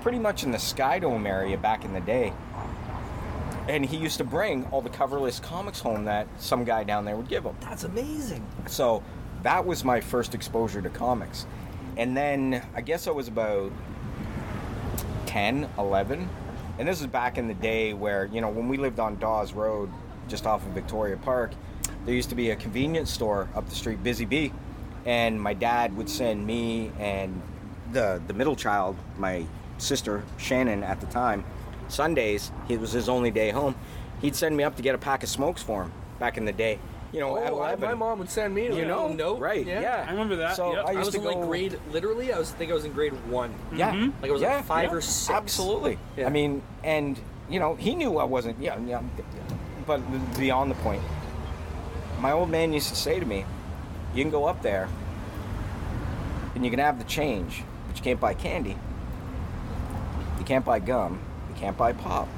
pretty 0.00 0.18
much 0.18 0.44
in 0.44 0.50
the 0.50 0.58
Skydome 0.58 1.26
area 1.26 1.56
back 1.56 1.84
in 1.84 1.92
the 1.92 2.00
day. 2.00 2.32
And 3.68 3.84
he 3.84 3.98
used 3.98 4.16
to 4.18 4.24
bring 4.24 4.64
all 4.66 4.80
the 4.80 4.88
coverless 4.88 5.42
comics 5.42 5.80
home 5.80 6.06
that 6.06 6.26
some 6.38 6.64
guy 6.64 6.84
down 6.84 7.04
there 7.04 7.16
would 7.16 7.28
give 7.28 7.44
him. 7.44 7.54
That's 7.60 7.84
amazing. 7.84 8.46
So 8.66 9.02
that 9.42 9.66
was 9.66 9.84
my 9.84 10.00
first 10.00 10.34
exposure 10.34 10.80
to 10.80 10.88
comics. 10.88 11.46
And 11.98 12.16
then 12.16 12.64
I 12.74 12.80
guess 12.80 13.06
I 13.06 13.10
was 13.10 13.28
about 13.28 13.70
10, 15.28 15.68
11. 15.76 16.26
And 16.78 16.88
this 16.88 17.02
is 17.02 17.06
back 17.06 17.36
in 17.36 17.48
the 17.48 17.54
day 17.54 17.92
where, 17.92 18.24
you 18.24 18.40
know, 18.40 18.48
when 18.48 18.66
we 18.66 18.78
lived 18.78 18.98
on 18.98 19.18
Dawes 19.18 19.52
Road, 19.52 19.90
just 20.26 20.46
off 20.46 20.64
of 20.64 20.72
Victoria 20.72 21.18
Park, 21.18 21.52
there 22.06 22.14
used 22.14 22.30
to 22.30 22.34
be 22.34 22.50
a 22.50 22.56
convenience 22.56 23.12
store 23.12 23.46
up 23.54 23.68
the 23.68 23.74
street, 23.74 24.02
Busy 24.02 24.24
Bee. 24.24 24.54
And 25.04 25.40
my 25.40 25.52
dad 25.52 25.94
would 25.98 26.08
send 26.08 26.46
me 26.46 26.92
and 26.98 27.42
the, 27.92 28.22
the 28.26 28.32
middle 28.32 28.56
child, 28.56 28.96
my 29.18 29.44
sister, 29.76 30.24
Shannon, 30.38 30.82
at 30.82 30.98
the 31.00 31.06
time, 31.06 31.44
Sundays, 31.88 32.50
it 32.70 32.80
was 32.80 32.92
his 32.92 33.10
only 33.10 33.30
day 33.30 33.50
home. 33.50 33.74
He'd 34.22 34.34
send 34.34 34.56
me 34.56 34.64
up 34.64 34.76
to 34.76 34.82
get 34.82 34.94
a 34.94 34.98
pack 34.98 35.22
of 35.22 35.28
smokes 35.28 35.62
for 35.62 35.82
him 35.84 35.92
back 36.18 36.38
in 36.38 36.46
the 36.46 36.52
day. 36.52 36.78
You 37.12 37.20
know, 37.20 37.38
at 37.38 37.52
Oh, 37.52 37.62
I, 37.62 37.74
my 37.76 37.94
mom 37.94 38.18
would 38.18 38.28
send 38.28 38.54
me 38.54 38.66
You 38.66 38.84
know, 38.84 39.06
oh, 39.06 39.12
note. 39.12 39.40
right? 39.40 39.64
Yeah, 39.64 40.04
I 40.06 40.10
remember 40.10 40.36
that, 40.36 40.56
So 40.56 40.74
yep. 40.74 40.84
I 40.86 40.88
I, 40.88 40.92
used 40.92 41.06
was 41.06 41.14
to 41.14 41.16
in 41.18 41.22
go 41.22 41.38
like 41.38 41.48
grade, 41.48 41.80
literally, 41.90 42.32
I 42.32 42.38
was 42.38 42.50
think 42.50 42.70
I 42.70 42.74
was 42.74 42.84
in 42.84 42.92
grade 42.92 43.12
one. 43.28 43.54
Yeah, 43.74 43.92
mm-hmm. 43.92 44.20
Like 44.20 44.30
I 44.30 44.32
was 44.32 44.42
yeah, 44.42 44.56
like 44.56 44.64
five 44.66 44.90
yeah, 44.90 44.96
or 44.96 45.00
six. 45.00 45.30
Absolutely. 45.30 45.98
Yeah. 46.16 46.26
I 46.26 46.28
mean, 46.28 46.62
and 46.84 47.18
you 47.48 47.60
know, 47.60 47.74
he 47.76 47.94
knew 47.94 48.18
I 48.18 48.24
wasn't. 48.24 48.60
Yeah, 48.60 48.78
yeah. 48.86 49.02
But 49.86 50.00
beyond 50.36 50.70
the 50.70 50.74
point, 50.76 51.02
my 52.20 52.32
old 52.32 52.50
man 52.50 52.74
used 52.74 52.90
to 52.90 52.96
say 52.96 53.18
to 53.18 53.24
me, 53.24 53.46
"You 54.14 54.22
can 54.22 54.30
go 54.30 54.44
up 54.44 54.60
there, 54.60 54.88
and 56.54 56.62
you 56.62 56.70
can 56.70 56.78
have 56.80 56.98
the 56.98 57.04
change, 57.04 57.62
but 57.86 57.96
you 57.96 58.02
can't 58.02 58.20
buy 58.20 58.34
candy. 58.34 58.76
You 60.38 60.44
can't 60.44 60.64
buy 60.64 60.78
gum. 60.78 61.20
You 61.48 61.54
can't 61.54 61.76
buy 61.76 61.94
pop." 61.94 62.28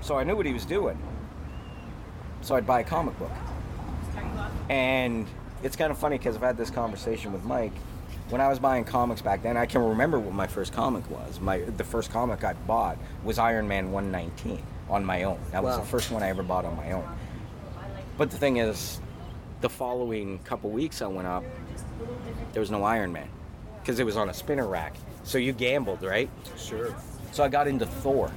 So 0.00 0.16
I 0.16 0.24
knew 0.24 0.34
what 0.34 0.46
he 0.46 0.52
was 0.54 0.64
doing. 0.64 0.98
So 2.42 2.54
I'd 2.56 2.66
buy 2.66 2.80
a 2.80 2.84
comic 2.84 3.18
book. 3.18 3.30
And 4.68 5.26
it's 5.62 5.76
kind 5.76 5.90
of 5.90 5.98
funny 5.98 6.18
because 6.18 6.36
I've 6.36 6.42
had 6.42 6.56
this 6.56 6.70
conversation 6.70 7.32
with 7.32 7.44
Mike. 7.44 7.72
When 8.30 8.40
I 8.40 8.48
was 8.48 8.58
buying 8.58 8.84
comics 8.84 9.20
back 9.20 9.42
then, 9.42 9.56
I 9.56 9.66
can 9.66 9.82
remember 9.82 10.18
what 10.18 10.34
my 10.34 10.46
first 10.46 10.72
comic 10.72 11.08
was. 11.10 11.40
My 11.40 11.58
the 11.58 11.84
first 11.84 12.10
comic 12.10 12.44
I 12.44 12.54
bought 12.54 12.96
was 13.24 13.38
Iron 13.38 13.68
Man 13.68 13.92
119 13.92 14.62
on 14.88 15.04
my 15.04 15.24
own. 15.24 15.38
That 15.50 15.62
was 15.62 15.76
Wow. 15.76 15.80
the 15.82 15.86
first 15.88 16.10
one 16.10 16.22
I 16.22 16.28
ever 16.28 16.42
bought 16.42 16.64
on 16.64 16.76
my 16.76 16.92
own. 16.92 17.04
But 18.16 18.30
the 18.30 18.38
thing 18.38 18.56
is, 18.56 19.00
the 19.60 19.68
following 19.68 20.38
couple 20.40 20.70
weeks 20.70 21.02
I 21.02 21.06
went 21.06 21.28
up, 21.28 21.44
there 22.52 22.60
was 22.60 22.70
no 22.70 22.84
Iron 22.84 23.12
Man 23.12 23.28
because 23.80 24.00
it 24.00 24.04
was 24.04 24.16
on 24.16 24.30
a 24.30 24.34
spinner 24.34 24.66
rack. 24.66 24.94
So 25.24 25.38
you 25.38 25.52
gambled, 25.52 26.02
right? 26.02 26.30
Sure. 26.56 26.94
So 27.32 27.44
I 27.44 27.48
got 27.48 27.68
into 27.68 27.86
Thor. 27.86 28.30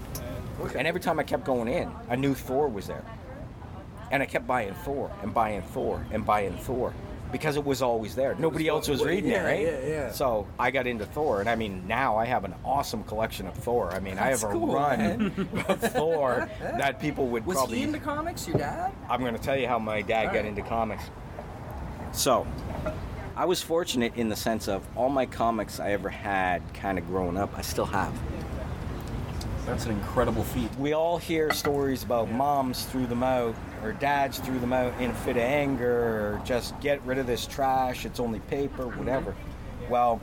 And 0.76 0.88
every 0.88 1.02
time 1.02 1.20
I 1.20 1.24
kept 1.24 1.46
going 1.46 1.68
in, 1.68 1.92
a 2.10 2.16
new 2.18 2.34
Thor 2.34 2.68
was 2.68 2.88
there. 2.88 3.04
And 4.12 4.22
I 4.22 4.26
kept 4.26 4.48
buying 4.48 4.74
Thor 4.74 5.12
and 5.22 5.34
buying 5.34 5.62
Thor 5.62 6.06
and 6.12 6.26
buying 6.26 6.56
Thor 6.58 6.94
because 7.32 7.58
it 7.58 7.66
was 7.66 7.82
always 7.82 8.16
there. 8.16 8.36
Nobody 8.36 8.68
else 8.68 8.88
was 8.88 9.04
reading 9.04 9.32
yeah, 9.32 9.44
it, 9.44 9.46
right? 9.46 9.62
yeah, 9.62 9.88
yeah. 9.88 10.12
So 10.12 10.48
I 10.60 10.72
got 10.72 10.88
into 10.88 11.06
Thor, 11.06 11.42
and 11.42 11.50
I 11.50 11.56
mean, 11.56 11.86
now 11.88 12.16
I 12.16 12.26
have 12.26 12.46
an 12.46 12.54
awesome 12.64 13.04
collection 13.04 13.48
of 13.48 13.56
Thor. 13.56 13.92
I 13.92 14.00
mean, 14.00 14.18
I 14.18 14.30
have 14.30 14.42
That's 14.42 14.44
a 14.44 14.48
cool, 14.48 14.74
run 14.74 15.34
of 15.68 15.82
Thor 15.82 16.50
that 16.62 17.00
people 17.00 17.28
would 17.28 17.46
Was 17.46 17.58
probably. 17.58 17.76
Was 17.76 17.80
he 17.80 17.84
into 17.84 18.00
comics? 18.00 18.48
Your 18.48 18.58
dad? 18.58 18.94
I'm 19.10 19.20
going 19.22 19.36
to 19.36 19.42
tell 19.42 19.58
you 19.58 19.68
how 19.68 19.80
my 19.80 20.02
dad 20.02 20.26
got 20.26 20.36
Alright. 20.36 20.46
into 20.46 20.62
comics. 20.62 21.04
So, 22.14 22.48
I 23.36 23.44
was 23.44 23.62
fortunate 23.62 24.16
in 24.16 24.30
the 24.30 24.36
sense 24.36 24.70
of 24.70 24.88
all 24.96 25.10
my 25.10 25.26
comics 25.26 25.82
I 25.82 25.92
ever 25.92 26.08
had 26.08 26.62
kind 26.74 26.98
of 26.98 27.06
growing 27.08 27.36
up, 27.36 27.58
I 27.58 27.62
still 27.62 27.86
have. 27.86 28.18
That's 29.66 29.86
an 29.86 29.92
incredible 29.92 30.44
feat. 30.44 30.74
We 30.78 30.94
all 30.94 31.18
hear 31.18 31.52
stories 31.52 32.04
about 32.04 32.32
moms 32.32 32.86
threw 32.86 33.08
them 33.08 33.24
out 33.24 33.56
or 33.86 33.94
dads 33.94 34.40
threw 34.40 34.58
them 34.60 34.74
out 34.74 35.00
in 35.00 35.12
a 35.12 35.14
fit 35.14 35.38
of 35.38 35.44
anger 35.44 35.88
or 35.88 36.42
just 36.44 36.80
get 36.82 37.02
rid 37.06 37.20
of 37.20 37.28
this 37.28 37.46
trash, 37.46 38.06
it's 38.06 38.20
only 38.20 38.40
paper, 38.42 38.86
mm-hmm. 38.86 38.98
whatever. 39.00 39.36
Well, 39.90 40.20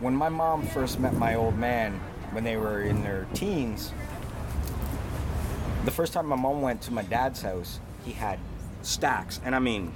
when 0.00 0.14
my 0.14 0.28
mom 0.28 0.66
first 0.66 1.00
met 1.00 1.14
my 1.14 1.34
old 1.34 1.56
man 1.56 1.94
when 2.32 2.44
they 2.44 2.56
were 2.56 2.82
in 2.82 3.02
their 3.02 3.26
teens, 3.32 3.92
the 5.86 5.90
first 5.90 6.12
time 6.12 6.26
my 6.26 6.36
mom 6.36 6.60
went 6.60 6.82
to 6.82 6.92
my 6.92 7.02
dad's 7.02 7.40
house, 7.40 7.80
he 8.04 8.12
had 8.12 8.38
stacks. 8.82 9.40
And 9.44 9.54
I 9.54 9.58
mean, 9.58 9.94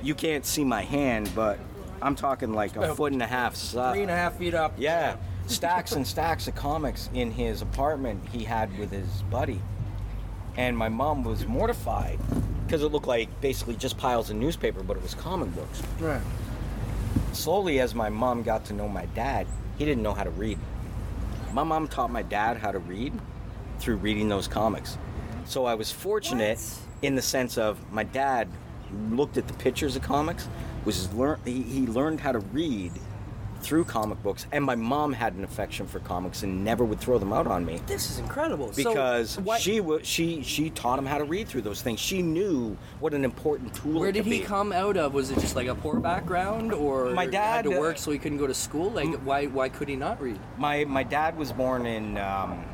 you 0.00 0.14
can't 0.14 0.46
see 0.46 0.64
my 0.64 0.82
hand, 0.82 1.30
but 1.34 1.58
I'm 2.00 2.14
talking 2.14 2.52
like 2.52 2.76
a 2.76 2.90
oh. 2.90 2.94
foot 2.94 3.12
and 3.12 3.22
a 3.22 3.26
half. 3.26 3.56
su- 3.56 3.82
Three 3.92 4.02
and 4.02 4.10
a 4.10 4.16
half 4.16 4.36
feet 4.36 4.54
up. 4.54 4.74
yeah, 4.78 5.16
stacks 5.48 5.92
and 5.92 6.06
stacks 6.06 6.46
of 6.46 6.54
comics 6.54 7.10
in 7.14 7.32
his 7.32 7.62
apartment 7.62 8.22
he 8.30 8.44
had 8.44 8.76
with 8.78 8.92
his 8.92 9.22
buddy. 9.22 9.60
And 10.58 10.76
my 10.76 10.90
mom 10.90 11.24
was 11.24 11.46
mortified 11.46 12.18
because 12.66 12.82
it 12.82 12.92
looked 12.92 13.06
like 13.06 13.40
basically 13.40 13.76
just 13.76 13.96
piles 13.96 14.28
of 14.28 14.36
newspaper, 14.36 14.82
but 14.82 14.96
it 14.96 15.02
was 15.02 15.14
comic 15.14 15.54
books. 15.54 15.82
Right. 15.98 16.20
Slowly, 17.32 17.80
as 17.80 17.94
my 17.94 18.10
mom 18.10 18.42
got 18.42 18.66
to 18.66 18.74
know 18.74 18.88
my 18.88 19.06
dad, 19.14 19.46
he 19.78 19.84
didn't 19.84 20.02
know 20.02 20.12
how 20.12 20.24
to 20.24 20.30
read. 20.30 20.58
My 21.52 21.62
mom 21.62 21.88
taught 21.88 22.10
my 22.10 22.22
dad 22.22 22.56
how 22.56 22.72
to 22.72 22.80
read 22.80 23.12
through 23.78 23.96
reading 23.96 24.28
those 24.28 24.48
comics. 24.48 24.98
So 25.46 25.64
I 25.64 25.74
was 25.74 25.90
fortunate 25.90 26.60
in 27.00 27.14
the 27.14 27.22
sense 27.22 27.56
of 27.56 27.78
my 27.92 28.02
dad 28.02 28.48
looked 29.10 29.36
at 29.36 29.46
the 29.46 29.54
pictures 29.54 29.96
of 29.96 30.02
comics, 30.02 30.48
was 30.84 31.12
learn 31.14 31.38
he, 31.44 31.62
he 31.62 31.86
learned 31.86 32.20
how 32.20 32.32
to 32.32 32.40
read 32.40 32.92
through 33.60 33.84
comic 33.84 34.22
books, 34.22 34.46
and 34.52 34.64
my 34.64 34.74
mom 34.74 35.12
had 35.12 35.34
an 35.34 35.44
affection 35.44 35.86
for 35.86 35.98
comics 36.00 36.42
and 36.42 36.64
never 36.64 36.84
would 36.84 37.00
throw 37.00 37.18
them 37.18 37.32
out 37.32 37.46
on 37.46 37.64
me 37.64 37.80
This 37.86 38.10
is 38.10 38.18
incredible. 38.18 38.72
So, 38.72 38.90
because 38.90 39.38
what- 39.40 39.60
she 39.60 39.82
she 40.02 40.42
she 40.42 40.70
taught 40.70 40.98
him 40.98 41.06
how 41.06 41.18
to 41.18 41.24
read 41.24 41.48
through 41.48 41.62
those 41.62 41.82
things. 41.82 42.00
She 42.00 42.22
knew 42.22 42.76
what 43.00 43.14
an 43.14 43.24
important 43.24 43.74
tool. 43.74 44.00
Where 44.00 44.12
did 44.12 44.24
he 44.24 44.40
be. 44.40 44.44
come 44.44 44.72
out 44.72 44.96
of? 44.96 45.14
Was 45.14 45.30
it 45.30 45.38
just 45.38 45.56
like 45.56 45.66
a 45.68 45.74
poor 45.74 45.98
background, 46.00 46.72
or 46.72 47.10
My 47.10 47.26
dad 47.26 47.64
had 47.64 47.64
to 47.72 47.78
work 47.80 47.96
uh, 47.96 47.98
so 47.98 48.10
he 48.10 48.18
couldn't 48.18 48.38
go 48.38 48.46
to 48.46 48.54
school? 48.54 48.90
Like, 48.90 49.14
why 49.22 49.46
why 49.46 49.68
could 49.68 49.88
he 49.88 49.96
not 49.96 50.20
read? 50.20 50.38
My 50.56 50.84
my 50.84 51.02
dad 51.02 51.36
was 51.36 51.52
born 51.52 51.86
in 51.86 52.18
um, 52.18 52.64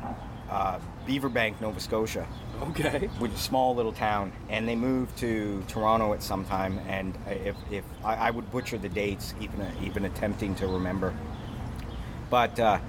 uh, 0.49 0.79
Beaverbank, 1.07 1.59
Nova 1.61 1.79
Scotia, 1.79 2.25
Okay. 2.69 3.07
which 3.19 3.31
is 3.31 3.39
a 3.39 3.41
small 3.41 3.75
little 3.75 3.91
town, 3.91 4.31
and 4.49 4.67
they 4.67 4.75
moved 4.75 5.17
to 5.19 5.63
Toronto 5.67 6.13
at 6.13 6.23
some 6.23 6.45
time. 6.45 6.79
And 6.87 7.17
if, 7.27 7.55
if 7.71 7.83
I, 8.03 8.15
I 8.15 8.31
would 8.31 8.49
butcher 8.51 8.77
the 8.77 8.89
dates, 8.89 9.33
even 9.39 9.65
even 9.83 10.05
attempting 10.05 10.55
to 10.55 10.67
remember, 10.67 11.13
but 12.29 12.59
uh, 12.59 12.79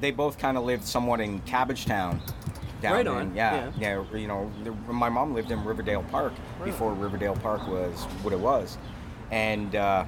they 0.00 0.10
both 0.10 0.38
kind 0.38 0.56
of 0.56 0.64
lived 0.64 0.84
somewhat 0.84 1.20
in 1.20 1.40
Cabbagetown. 1.42 2.20
Down 2.80 2.92
Right 2.92 3.00
in- 3.06 3.08
on, 3.12 3.34
yeah, 3.34 3.72
yeah, 3.76 4.04
You 4.14 4.28
know, 4.28 4.52
the, 4.62 4.70
my 4.92 5.08
mom 5.08 5.34
lived 5.34 5.50
in 5.50 5.64
Riverdale 5.64 6.04
Park 6.12 6.32
before 6.64 6.92
Riverdale 6.94 7.34
Park 7.34 7.66
was 7.66 8.04
what 8.22 8.32
it 8.32 8.38
was, 8.40 8.78
and. 9.30 9.74
Uh, 9.74 10.04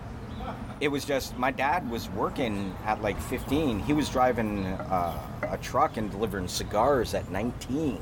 it 0.80 0.88
was 0.88 1.04
just 1.04 1.36
my 1.36 1.50
dad 1.50 1.88
was 1.90 2.08
working 2.10 2.74
at 2.86 3.02
like 3.02 3.20
15 3.22 3.80
he 3.80 3.92
was 3.92 4.08
driving 4.08 4.64
uh, 4.66 5.18
a 5.50 5.58
truck 5.58 5.96
and 5.96 6.10
delivering 6.10 6.48
cigars 6.48 7.14
at 7.14 7.30
19 7.30 7.98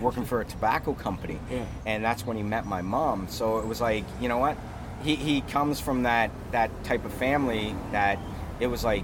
working 0.00 0.24
for 0.26 0.40
a 0.40 0.44
tobacco 0.44 0.92
company 0.92 1.38
Yeah. 1.50 1.64
and 1.86 2.04
that's 2.04 2.26
when 2.26 2.36
he 2.36 2.42
met 2.42 2.66
my 2.66 2.82
mom 2.82 3.28
so 3.28 3.58
it 3.58 3.66
was 3.66 3.80
like 3.80 4.04
you 4.20 4.28
know 4.28 4.38
what 4.38 4.56
he, 5.02 5.16
he 5.16 5.40
comes 5.42 5.80
from 5.80 6.02
that 6.02 6.30
that 6.52 6.70
type 6.84 7.04
of 7.06 7.12
family 7.14 7.74
that 7.92 8.18
it 8.60 8.66
was 8.66 8.84
like 8.84 9.02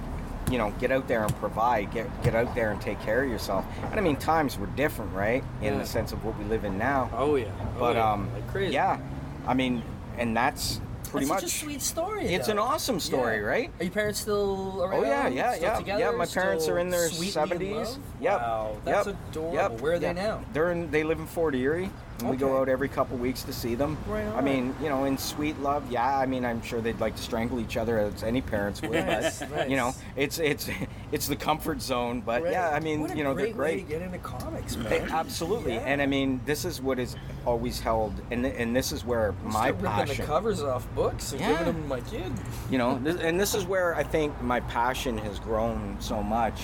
you 0.50 0.58
know 0.58 0.70
get 0.78 0.92
out 0.92 1.08
there 1.08 1.24
and 1.24 1.34
provide 1.36 1.90
get 1.92 2.06
get 2.22 2.34
out 2.34 2.54
there 2.54 2.70
and 2.70 2.80
take 2.82 3.00
care 3.00 3.24
of 3.24 3.30
yourself 3.30 3.64
and 3.90 3.98
i 3.98 4.02
mean 4.02 4.16
times 4.16 4.58
were 4.58 4.66
different 4.68 5.12
right 5.14 5.42
in 5.62 5.72
Yeah. 5.74 5.78
the 5.80 5.86
sense 5.86 6.12
of 6.12 6.22
what 6.24 6.38
we 6.38 6.44
live 6.44 6.64
in 6.64 6.76
now 6.78 7.10
Oh 7.14 7.36
yeah. 7.36 7.46
Oh, 7.76 7.80
but 7.80 7.96
yeah. 7.96 8.12
um 8.12 8.30
like 8.34 8.46
crazy. 8.48 8.74
yeah 8.74 8.98
i 9.46 9.54
mean 9.54 9.82
and 10.18 10.36
that's 10.36 10.80
pretty 11.16 11.26
That's 11.30 11.42
much 11.42 11.50
such 11.50 11.62
a 11.62 11.64
sweet 11.64 11.82
story. 11.82 12.26
it's 12.26 12.46
though. 12.46 12.52
an 12.52 12.58
awesome 12.58 13.00
story, 13.00 13.36
Yeah. 13.36 13.42
right? 13.42 13.70
Are 13.80 13.84
your 13.84 13.92
parents 13.92 14.20
still 14.20 14.82
around? 14.82 14.94
Oh 14.94 15.02
yeah, 15.02 15.28
yeah, 15.28 15.52
Still 15.52 15.68
yeah, 15.68 15.78
together? 15.78 16.00
yeah. 16.00 16.10
My 16.12 16.26
parents 16.26 16.64
Still 16.64 16.76
are 16.76 16.78
in 16.78 16.90
their 16.90 17.08
seventies. 17.08 17.98
Yep. 18.20 18.40
Wow, 18.40 18.76
that's 18.84 19.06
yep, 19.06 19.16
adorable. 19.30 19.54
Yep. 19.54 19.80
Where 19.80 19.92
are 19.94 19.98
they 19.98 20.06
yep. 20.08 20.16
now? 20.16 20.44
They're 20.52 20.72
in. 20.72 20.90
They 20.90 21.04
live 21.04 21.18
in 21.18 21.26
Fort 21.26 21.54
Erie, 21.54 21.90
and 22.20 22.30
we 22.30 22.36
go 22.36 22.58
out 22.60 22.68
every 22.68 22.88
couple 22.88 23.16
weeks 23.16 23.42
to 23.44 23.52
see 23.52 23.74
them. 23.74 23.96
Right 24.06 24.26
I 24.28 24.40
mean, 24.40 24.74
you 24.82 24.88
know, 24.88 25.04
in 25.04 25.18
sweet 25.18 25.58
love. 25.60 25.90
Yeah. 25.90 26.18
I 26.18 26.26
mean, 26.26 26.44
I'm 26.44 26.62
sure 26.62 26.80
they'd 26.80 27.00
like 27.00 27.16
to 27.16 27.22
strangle 27.22 27.60
each 27.60 27.76
other 27.76 27.98
as 27.98 28.22
any 28.22 28.40
parents 28.42 28.82
would. 28.82 28.92
Nice, 29.06 29.40
but, 29.40 29.50
nice. 29.50 29.70
You 29.70 29.76
know, 29.76 29.94
it's 30.16 30.38
it's 30.38 30.68
it's 31.16 31.26
the 31.26 31.34
comfort 31.34 31.80
zone. 31.80 32.20
But 32.20 32.42
yeah, 32.50 32.68
I 32.74 32.78
mean, 32.80 33.08
you 33.16 33.24
know, 33.24 33.32
they're 33.32 33.46
way 33.46 33.52
great. 33.52 33.76
to 33.86 33.88
get 33.90 34.02
into 34.02 34.18
comics, 34.18 34.76
man. 34.76 34.90
They- 34.90 35.00
absolutely, 35.00 35.72
Yeah. 35.74 35.80
and 35.86 36.02
I 36.02 36.06
mean, 36.06 36.42
this 36.44 36.66
is 36.66 36.80
what 36.82 36.98
is 36.98 37.16
always 37.46 37.80
held, 37.80 38.12
and 38.30 38.44
and 38.44 38.76
this 38.76 38.92
is 38.92 39.02
where 39.04 39.34
my 39.42 39.70
Start 39.72 39.80
ripping 39.80 40.16
the 40.18 40.22
covers 40.24 40.62
off 40.62 40.86
books 40.94 41.32
and 41.32 41.40
Yeah. 41.40 41.48
giving 41.52 41.64
them 41.72 41.82
to 41.84 41.88
my 41.88 42.00
kid. 42.00 42.30
you 42.70 42.76
know 42.76 42.98
this, 43.02 43.16
and 43.20 43.40
this 43.40 43.54
is 43.54 43.64
where 43.64 43.94
i 43.94 44.02
think 44.02 44.30
my 44.42 44.60
passion 44.60 45.16
has 45.18 45.38
grown 45.38 45.96
so 46.00 46.22
much 46.22 46.60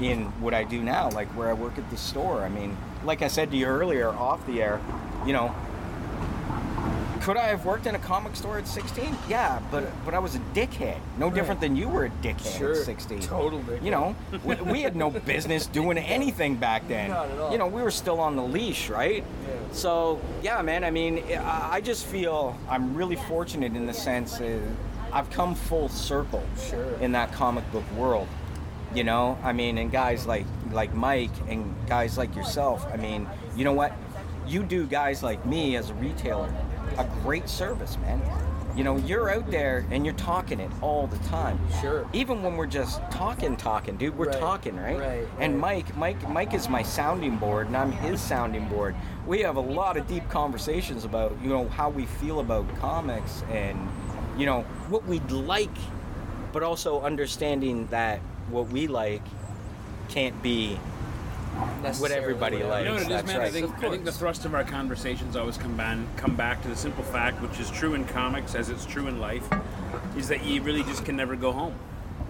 in 0.00 0.24
what 0.42 0.52
i 0.54 0.62
do 0.62 0.80
now 0.82 1.08
like 1.10 1.28
where 1.36 1.48
i 1.48 1.52
work 1.54 1.76
at 1.78 1.88
the 1.90 1.96
store 1.96 2.42
i 2.42 2.48
mean 2.48 2.76
like 3.04 3.22
i 3.22 3.28
said 3.28 3.50
to 3.50 3.56
you 3.56 3.64
earlier 3.66 4.10
off 4.10 4.44
the 4.46 4.60
air 4.62 4.78
you 5.26 5.32
know 5.32 5.54
could 7.24 7.36
i 7.38 7.46
have 7.46 7.64
worked 7.64 7.86
in 7.86 7.94
a 7.94 7.98
comic 7.98 8.36
store 8.36 8.58
at 8.58 8.68
16 8.68 9.16
yeah 9.28 9.58
but 9.70 9.84
but 10.04 10.12
i 10.14 10.18
was 10.18 10.34
a 10.34 10.38
dickhead. 10.54 10.98
No 11.18 11.30
different 11.30 11.60
than 11.60 11.74
you 11.74 11.88
were 11.88 12.04
a 12.04 12.10
dickhead 12.22 12.58
Sure. 12.58 12.72
at 12.72 12.76
16 12.84 13.20
Total 13.20 13.58
dickhead. 13.60 13.82
you 13.82 13.90
know 13.90 14.14
we, 14.44 14.54
we 14.56 14.82
had 14.82 14.94
no 14.94 15.10
business 15.10 15.66
doing 15.66 15.96
anything 16.18 16.56
back 16.56 16.86
then. 16.86 17.08
Not 17.10 17.30
at 17.30 17.38
all. 17.38 17.52
you 17.52 17.58
know 17.58 17.66
we 17.66 17.80
were 17.82 17.90
still 17.90 18.20
on 18.20 18.36
the 18.36 18.42
leash 18.42 18.90
right? 18.90 19.24
Yeah. 19.48 19.54
so 19.72 20.20
yeah 20.42 20.60
man 20.62 20.84
i 20.84 20.90
mean 20.90 21.22
i 21.38 21.76
I 21.76 21.80
just 21.80 22.04
feel 22.06 22.56
i'm 22.68 22.94
really 22.94 23.16
fortunate 23.16 23.74
in 23.74 23.86
the 23.86 23.94
sense 23.94 24.40
uh, 24.40 24.60
i've 25.12 25.30
come 25.30 25.54
full 25.54 25.88
circle 25.88 26.42
Sure. 26.68 26.92
in 27.00 27.12
that 27.12 27.32
comic 27.32 27.64
book 27.72 27.84
world. 27.96 28.28
You 28.94 29.04
know 29.04 29.38
i 29.42 29.52
mean 29.52 29.78
and 29.78 29.90
guys 29.90 30.26
like 30.26 30.46
like 30.72 30.92
mike 30.94 31.34
and 31.48 31.74
guys 31.88 32.16
like 32.18 32.36
yourself 32.36 32.86
i 32.92 32.96
mean 32.96 33.26
you 33.56 33.64
know 33.64 33.72
what? 33.82 33.92
You 34.46 34.62
do 34.62 34.86
guys 34.86 35.22
like 35.22 35.40
me 35.46 35.74
as 35.76 35.88
a 35.90 35.94
retailer 35.94 36.52
a 36.98 37.04
great 37.22 37.48
service 37.48 37.96
man. 37.98 38.20
You 38.76 38.82
know 38.82 38.96
you're 38.96 39.30
out 39.30 39.50
there 39.52 39.86
and 39.92 40.04
you're 40.04 40.14
talking 40.16 40.58
it 40.58 40.70
all 40.80 41.06
the 41.06 41.18
time. 41.28 41.60
Sure. 41.80 42.08
even 42.12 42.42
when 42.42 42.56
we're 42.56 42.66
just 42.66 43.00
talking 43.10 43.56
talking 43.56 43.96
dude 43.96 44.18
we're 44.18 44.26
Right, 44.26 44.40
talking 44.40 44.76
right? 44.76 44.98
Right, 44.98 45.28
and 45.38 45.56
mike 45.58 45.96
mike 45.96 46.28
mike 46.28 46.54
is 46.54 46.68
my 46.68 46.82
sounding 46.82 47.36
board 47.36 47.68
and 47.68 47.76
i'm 47.76 47.92
his 47.92 48.20
sounding 48.20 48.68
board. 48.68 48.96
We 49.26 49.40
have 49.42 49.56
a 49.56 49.60
lot 49.60 49.96
of 49.96 50.08
deep 50.08 50.28
conversations 50.28 51.04
about 51.04 51.36
you 51.40 51.48
know 51.50 51.68
how 51.68 51.88
we 51.88 52.06
feel 52.06 52.40
about 52.40 52.66
comics 52.78 53.44
and 53.50 53.78
you 54.36 54.44
know 54.46 54.62
what 54.88 55.06
we'd 55.06 55.30
like 55.30 55.76
but 56.52 56.62
also 56.64 57.00
understanding 57.00 57.86
that 57.88 58.18
what 58.50 58.68
we 58.68 58.88
like 58.88 59.22
can't 60.08 60.40
be 60.42 60.78
what 62.00 62.10
everybody 62.10 62.58
Necessarily, 62.58 62.64
likes. 62.68 62.78
You 62.80 62.84
know 62.84 62.92
what 62.94 63.00
it 63.00 63.02
is, 63.02 63.08
That's 63.08 63.26
man? 63.26 63.36
I 63.36 63.44
right. 63.44 63.52
think, 63.52 63.84
I 63.84 63.90
think 63.90 64.04
the 64.04 64.12
thrust 64.12 64.44
of 64.44 64.54
our 64.54 64.64
conversations 64.64 65.36
always 65.36 65.56
come, 65.56 65.76
ban- 65.76 66.08
come 66.16 66.34
back 66.34 66.62
to 66.62 66.68
the 66.68 66.76
simple 66.76 67.04
fact, 67.04 67.40
which 67.40 67.60
is 67.60 67.70
true 67.70 67.94
in 67.94 68.04
comics 68.06 68.54
as 68.54 68.70
it's 68.70 68.86
true 68.86 69.06
in 69.06 69.20
life, 69.20 69.46
is 70.16 70.28
that 70.28 70.44
you 70.44 70.62
really 70.62 70.82
just 70.82 71.04
can 71.04 71.16
never 71.16 71.36
go 71.36 71.52
home. 71.52 71.74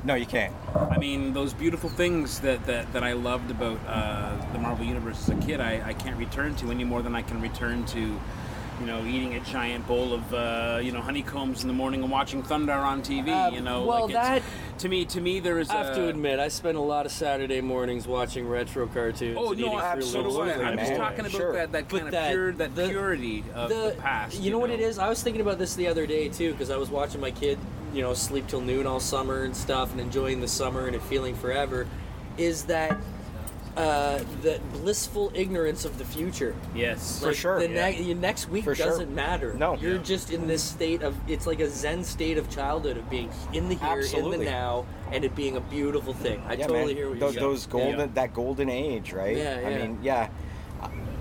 no 0.05 0.15
you 0.15 0.27
can't 0.27 0.53
I 0.75 0.99
mean, 0.99 1.33
those 1.33 1.53
beautiful 1.55 1.89
things 1.89 2.41
that, 2.41 2.67
that, 2.67 2.93
that 2.93 3.03
I 3.03 3.13
loved 3.13 3.51
about 3.51 3.79
uh, 3.87 4.37
the 4.53 4.59
Marvel 4.59 4.85
Universe 4.85 5.29
as 5.29 5.29
a 5.31 5.47
kid, 5.47 5.61
I, 5.61 5.83
I 5.89 5.93
can't 5.95 6.19
return 6.19 6.55
to 6.57 6.71
any 6.71 6.85
more 6.85 7.01
than 7.03 7.15
I 7.15 7.23
can 7.23 7.41
return 7.41 7.85
to, 7.87 8.21
you 8.81 8.87
know, 8.87 9.05
eating 9.05 9.35
a 9.35 9.41
giant 9.41 9.87
bowl 9.87 10.13
of, 10.13 10.35
uh, 10.35 10.81
you 10.83 10.93
know, 10.93 11.01
honeycombs 11.01 11.63
in 11.63 11.69
the 11.69 11.75
morning 11.75 12.03
and 12.03 12.11
watching 12.11 12.43
Thunder 12.43 12.73
on 12.73 13.03
TV. 13.03 13.29
Uh, 13.29 13.51
you 13.51 13.61
know, 13.61 13.85
well, 13.85 14.09
like 14.09 14.43
it's, 14.43 14.83
to 14.83 14.89
me, 14.89 15.05
to 15.07 15.21
me, 15.21 15.41
there 15.41 15.59
is. 15.59 15.71
I 15.71 15.77
have 15.77 15.87
a, 15.89 15.95
to 15.95 16.09
admit, 16.09 16.39
I 16.41 16.49
spend 16.49 16.77
a 16.77 16.81
lot 16.81 17.07
of 17.07 17.13
Saturday 17.13 17.61
mornings 17.61 18.07
watching 18.09 18.49
retro 18.49 18.87
cartoons. 18.87 19.37
Oh 19.39 19.53
and 19.53 19.61
no, 19.61 19.67
eating 19.67 19.79
Fruit 19.79 19.85
absolutely! 19.85 20.53
I'm 20.53 20.79
just 20.79 20.95
talking 20.95 21.21
about 21.21 21.31
Sure. 21.31 21.53
that, 21.53 21.73
that 21.73 21.89
But 21.89 22.01
kind 22.03 22.15
of 22.15 22.31
pure, 22.31 22.53
that 22.53 22.75
the- 22.75 22.89
purity 22.89 23.45
of 23.55 23.69
the, 23.69 23.97
past. 24.01 24.41
You 24.41 24.51
know 24.51 24.59
what 24.59 24.71
it 24.71 24.81
is? 24.81 24.99
I 24.99 25.09
was 25.09 25.23
thinking 25.23 25.41
about 25.41 25.59
this 25.59 25.75
the 25.75 25.87
other 25.87 26.07
day 26.07 26.29
too, 26.29 26.53
because 26.53 26.71
I 26.71 26.77
was 26.77 26.91
watching 26.91 27.21
my 27.21 27.31
kid, 27.31 27.59
you 27.93 28.03
know, 28.03 28.13
sleep 28.15 28.47
till 28.49 28.61
noon 28.61 28.87
all 28.87 29.01
summer 29.01 29.45
and 29.45 29.57
stuff, 29.57 29.93
and 29.93 30.01
enjoying 30.01 30.41
the 30.41 30.49
summer 30.49 30.87
and 30.87 30.97
it 30.97 31.03
feeling 31.03 31.35
forever. 31.37 31.87
Is 32.37 32.65
that 32.65 32.99
uh, 33.77 34.21
the 34.43 34.61
blissful 34.73 35.33
ignorance 35.35 35.85
of 35.85 35.99
the 35.99 36.05
future? 36.05 36.55
Yes, 36.75 37.21
For 37.21 37.35
sure, 37.35 37.59
The 37.61 37.69
yeah. 37.71 37.91
ne- 37.91 38.15
next 38.15 38.49
week 38.49 38.65
For 38.65 38.75
doesn't 38.75 39.13
matter. 39.15 39.55
No. 39.55 39.75
you're 39.77 39.97
Yeah. 39.97 40.03
just 40.03 40.31
in 40.31 40.47
this 40.47 40.63
state 40.63 41.03
of. 41.03 41.17
It's 41.29 41.47
like 41.47 41.61
a 41.61 41.69
zen 41.69 42.05
state 42.05 42.39
of 42.39 42.49
childhood 42.51 42.97
of 42.97 43.09
being 43.11 43.31
in 43.53 43.69
the 43.69 43.75
here, 43.77 44.01
in 44.01 44.31
the 44.31 44.39
now, 44.39 44.87
and 45.13 45.25
it 45.25 45.35
being 45.35 45.57
a 45.57 45.61
beautiful 45.61 46.13
thing. 46.15 46.41
I 46.47 46.55
yeah, 46.55 46.67
totally 46.67 46.87
man. 46.87 46.97
hear 46.97 47.09
what 47.11 47.21
those, 47.21 47.35
you're 47.35 47.41
saying. 47.41 47.51
those 47.53 47.67
golden 47.67 47.99
Yeah. 48.01 48.07
that 48.15 48.35
golden 48.35 48.69
age, 48.71 49.13
right? 49.13 49.37
Yeah, 49.37 49.61
yeah. 49.61 49.67
I 49.69 49.79
mean, 49.79 49.99
yeah. 50.03 50.29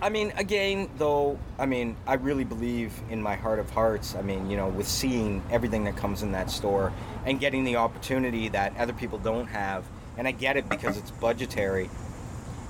I 0.01 0.09
mean, 0.09 0.33
again, 0.35 0.89
though, 0.97 1.39
I 1.57 1.65
mean, 1.65 1.95
I 2.05 2.15
really 2.15 2.43
believe 2.43 2.91
in 3.09 3.21
my 3.21 3.35
heart 3.35 3.59
of 3.59 3.69
hearts. 3.69 4.15
I 4.15 4.21
mean, 4.21 4.49
you 4.49 4.57
know, 4.57 4.67
with 4.67 4.87
seeing 4.87 5.41
everything 5.49 5.85
that 5.85 5.95
comes 5.95 6.23
in 6.23 6.33
that 6.33 6.51
store 6.51 6.91
and 7.25 7.39
getting 7.39 7.63
the 7.63 7.77
opportunity 7.77 8.49
that 8.49 8.75
other 8.77 8.91
people 8.91 9.17
don't 9.17 9.47
have, 9.47 9.85
and 10.17 10.27
I 10.27 10.31
get 10.31 10.57
it 10.57 10.67
because 10.67 10.97
it's 10.97 11.11
budgetary, 11.11 11.89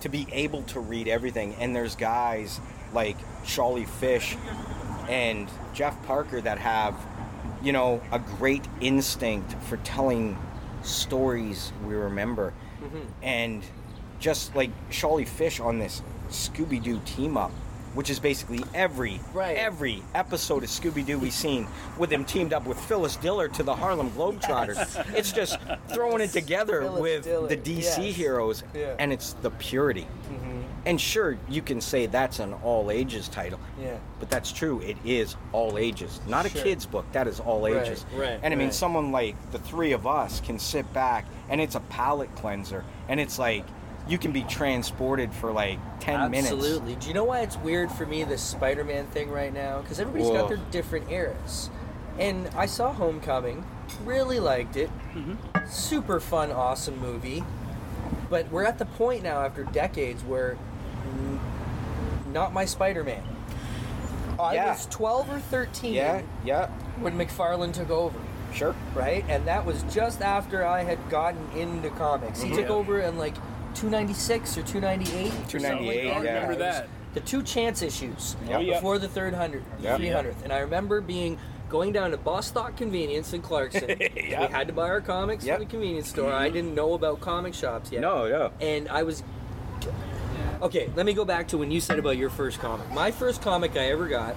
to 0.03 0.09
be 0.09 0.27
able 0.33 0.63
to 0.63 0.81
read 0.81 1.07
everything. 1.07 1.55
And 1.55 1.73
there's 1.73 1.95
guys 1.95 2.59
like 2.93 3.17
Sholly 3.45 3.87
Fisch 3.87 4.37
and 5.09 5.49
Jeff 5.73 6.01
Parker 6.05 6.41
that 6.41 6.57
have, 6.57 6.93
you 7.63 7.71
know, 7.71 8.01
a 8.11 8.19
great 8.19 8.63
instinct 8.81 9.53
for 9.63 9.77
telling 9.77 10.37
stories 10.81 11.71
we 11.85 11.95
remember. 11.95 12.53
Mm-hmm. 12.81 12.99
And 13.23 13.63
just 14.19 14.53
like 14.57 14.71
Sholly 14.89 15.25
Fisch 15.25 15.63
on 15.63 15.79
this 15.79 16.01
Scooby 16.27 16.83
Doo 16.83 16.99
team 17.05 17.37
up, 17.37 17.53
which 17.93 18.09
is 18.09 18.19
basically 18.19 18.63
every 18.73 19.19
Right. 19.33 19.57
every 19.57 20.01
episode 20.15 20.63
of 20.63 20.69
Scooby 20.69 21.05
Doo 21.05 21.19
we've 21.19 21.33
seen 21.33 21.67
with 21.97 22.11
him 22.11 22.25
teamed 22.25 22.53
up 22.53 22.65
with 22.65 22.79
Phyllis 22.79 23.15
Diller 23.17 23.47
to 23.49 23.63
the 23.63 23.75
Harlem 23.75 24.09
Globetrotters. 24.11 25.13
it's 25.15 25.31
just 25.31 25.57
throwing 25.93 26.21
it 26.21 26.31
together 26.31 26.81
Phyllis 26.81 27.01
with 27.01 27.23
Diller, 27.23 27.47
the 27.49 27.57
DC 27.57 27.81
yes. 28.07 28.15
heroes, 28.15 28.63
Yeah. 28.73 28.81
Mm-hmm. 28.81 28.95
and 28.99 29.13
it's 29.13 29.33
the 29.41 29.51
purity. 29.51 30.07
And 30.85 30.99
sure, 30.99 31.37
you 31.47 31.61
can 31.61 31.79
say 31.79 32.07
that's 32.07 32.39
an 32.39 32.51
all 32.61 32.91
ages 32.91 33.29
title. 33.29 33.57
Yeah. 33.81 33.95
But 34.19 34.29
that's 34.29 34.51
true. 34.51 34.81
It 34.81 34.97
is 35.05 35.37
all 35.53 35.77
ages. 35.77 36.19
Not 36.27 36.45
Sure. 36.45 36.59
a 36.59 36.63
kid's 36.65 36.85
book. 36.85 37.05
That 37.13 37.25
is 37.25 37.39
all 37.39 37.61
Right, 37.61 37.87
ages. 37.87 38.05
right, 38.13 38.37
And 38.43 38.53
I 38.53 38.57
mean, 38.57 38.67
right. 38.67 38.73
someone 38.73 39.13
like 39.13 39.37
the 39.53 39.59
three 39.59 39.93
of 39.93 40.05
us 40.05 40.41
can 40.41 40.59
sit 40.59 40.91
back 40.91 41.25
and 41.47 41.61
it's 41.61 41.75
a 41.75 41.79
palate 41.79 42.35
cleanser. 42.35 42.83
And 43.07 43.17
it's 43.21 43.39
like 43.39 43.63
you 44.07 44.17
can 44.17 44.31
be 44.31 44.43
transported 44.43 45.33
for 45.33 45.51
like 45.51 45.79
10 46.01 46.29
minutes. 46.31 46.51
Absolutely. 46.51 46.95
Do 46.95 47.07
you 47.07 47.13
know 47.13 47.23
why 47.23 47.39
it's 47.41 47.57
weird 47.57 47.91
for 47.91 48.05
me 48.05 48.23
this 48.23 48.41
Spider-Man 48.41 49.07
thing 49.07 49.29
right 49.29 49.53
now? 49.53 49.81
Because 49.81 49.99
everybody's 49.99 50.29
got 50.29 50.49
their 50.49 50.59
different 50.71 51.09
eras, 51.11 51.69
and 52.19 52.49
I 52.55 52.65
saw 52.65 52.91
Homecoming, 52.91 53.65
really 54.03 54.39
liked 54.39 54.75
it, 54.75 54.89
Mm-hmm. 55.15 55.67
super 55.69 56.19
fun, 56.19 56.51
awesome 56.51 56.99
movie. 56.99 57.43
But 58.29 58.51
we're 58.51 58.65
at 58.65 58.77
the 58.79 58.85
point 58.85 59.23
now 59.23 59.41
after 59.41 59.63
decades 59.63 60.23
where 60.23 60.57
not 62.31 62.53
my 62.53 62.65
Spider-Man. 62.65 63.23
I 64.39 64.55
Yeah. 64.55 64.69
was 64.71 64.87
12 64.87 65.29
or 65.29 65.39
13 65.39 65.93
Yeah, 65.93 66.21
yeah, 66.43 66.67
when 66.99 67.17
McFarlane 67.17 67.73
took 67.73 67.89
over. 67.91 68.17
sure. 68.53 68.75
right? 68.95 69.23
And 69.29 69.47
that 69.47 69.65
was 69.65 69.83
just 69.91 70.21
after 70.21 70.65
I 70.65 70.83
had 70.83 71.09
gotten 71.09 71.47
into 71.55 71.89
comics. 71.91 72.41
He 72.41 72.49
took 72.49 72.67
Yeah. 72.69 72.73
over 72.75 72.99
in 72.99 73.17
like 73.17 73.35
296 73.76 74.57
or 74.57 74.63
298. 74.63 75.28
or 75.28 75.30
something 75.32 75.47
298, 75.59 76.05
like 76.13 76.13
that. 76.15 76.24
yeah. 76.24 76.32
I 76.32 76.34
remember 76.36 76.53
It 76.53 76.59
that. 76.59 76.88
The 77.13 77.19
two 77.21 77.43
chance 77.43 77.82
issues 77.82 78.36
Oh, 78.49 78.59
yeah. 78.59 78.76
before 78.76 78.97
the 78.97 79.07
third 79.07 79.34
hundred, 79.36 79.63
Yeah. 79.82 79.97
300th. 79.97 80.43
And 80.43 80.51
I 80.51 80.59
remember 80.59 80.99
being 81.01 81.38
going 81.69 81.91
down 81.91 82.11
to 82.11 82.17
Bostock 82.17 82.76
Convenience 82.76 83.34
in 83.34 83.41
Clarkson. 83.41 83.97
Yeah. 84.15 84.47
We 84.47 84.53
had 84.53 84.67
to 84.67 84.74
buy 84.74 84.89
our 84.89 85.01
comics 85.01 85.45
Yep. 85.45 85.57
from 85.57 85.65
the 85.65 85.69
convenience 85.71 86.09
store. 86.09 86.32
I 86.34 86.49
didn't 86.49 86.74
know 86.74 86.93
about 86.93 87.19
comic 87.21 87.53
shops 87.53 87.91
yet. 87.91 88.01
No, 88.01 88.28
no. 88.28 88.51
And 88.61 88.88
I 88.89 89.03
was. 89.03 89.24
Okay, 90.61 90.89
let 90.95 91.05
me 91.05 91.13
go 91.13 91.26
back 91.26 91.49
to 91.49 91.57
when 91.57 91.71
you 91.71 91.82
said 91.82 91.99
about 91.99 92.15
your 92.17 92.30
first 92.30 92.59
comic. 92.59 92.89
My 92.91 93.11
first 93.11 93.41
comic 93.41 93.76
I 93.76 93.89
ever 93.91 94.07
got 94.07 94.34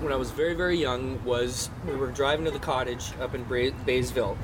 when 0.00 0.12
I 0.12 0.16
was 0.16 0.30
very, 0.30 0.54
very 0.54 0.76
young 0.78 1.22
was 1.24 1.70
we 1.86 1.94
were 1.94 2.06
driving 2.10 2.44
to 2.46 2.50
the 2.50 2.58
cottage 2.58 3.12
up 3.20 3.34
in 3.34 3.44
Bra- 3.44 3.70
Baysville. 3.84 4.36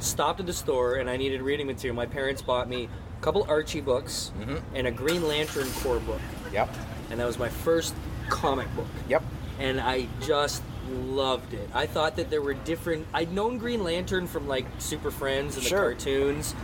Stopped 0.00 0.40
at 0.40 0.46
the 0.46 0.52
store 0.52 0.96
and 0.96 1.10
I 1.10 1.16
needed 1.16 1.42
reading 1.42 1.66
material. 1.66 1.94
My 1.94 2.06
parents 2.06 2.40
bought 2.40 2.68
me 2.68 2.88
a 3.18 3.24
couple 3.24 3.44
Archie 3.48 3.80
books 3.80 4.32
mm-hmm. 4.38 4.56
and 4.74 4.86
a 4.86 4.90
Green 4.90 5.26
Lantern 5.26 5.68
Corps 5.82 6.00
book. 6.00 6.20
Yep, 6.52 6.74
And 7.10 7.20
that 7.20 7.26
was 7.26 7.38
my 7.38 7.48
first 7.48 7.94
comic 8.28 8.74
book 8.76 8.86
yep. 9.08 9.22
and 9.58 9.80
I 9.80 10.06
just 10.22 10.62
loved 10.90 11.52
it. 11.54 11.68
I 11.74 11.86
thought 11.86 12.16
that 12.16 12.30
there 12.30 12.40
were 12.42 12.54
different. 12.54 13.06
I'd 13.12 13.32
known 13.32 13.58
Green 13.58 13.82
Lantern 13.84 14.26
from 14.26 14.46
like 14.48 14.66
Super 14.78 15.10
Friends 15.10 15.56
and 15.56 15.64
the 15.64 15.68
Sure. 15.68 15.78
cartoons, 15.92 16.54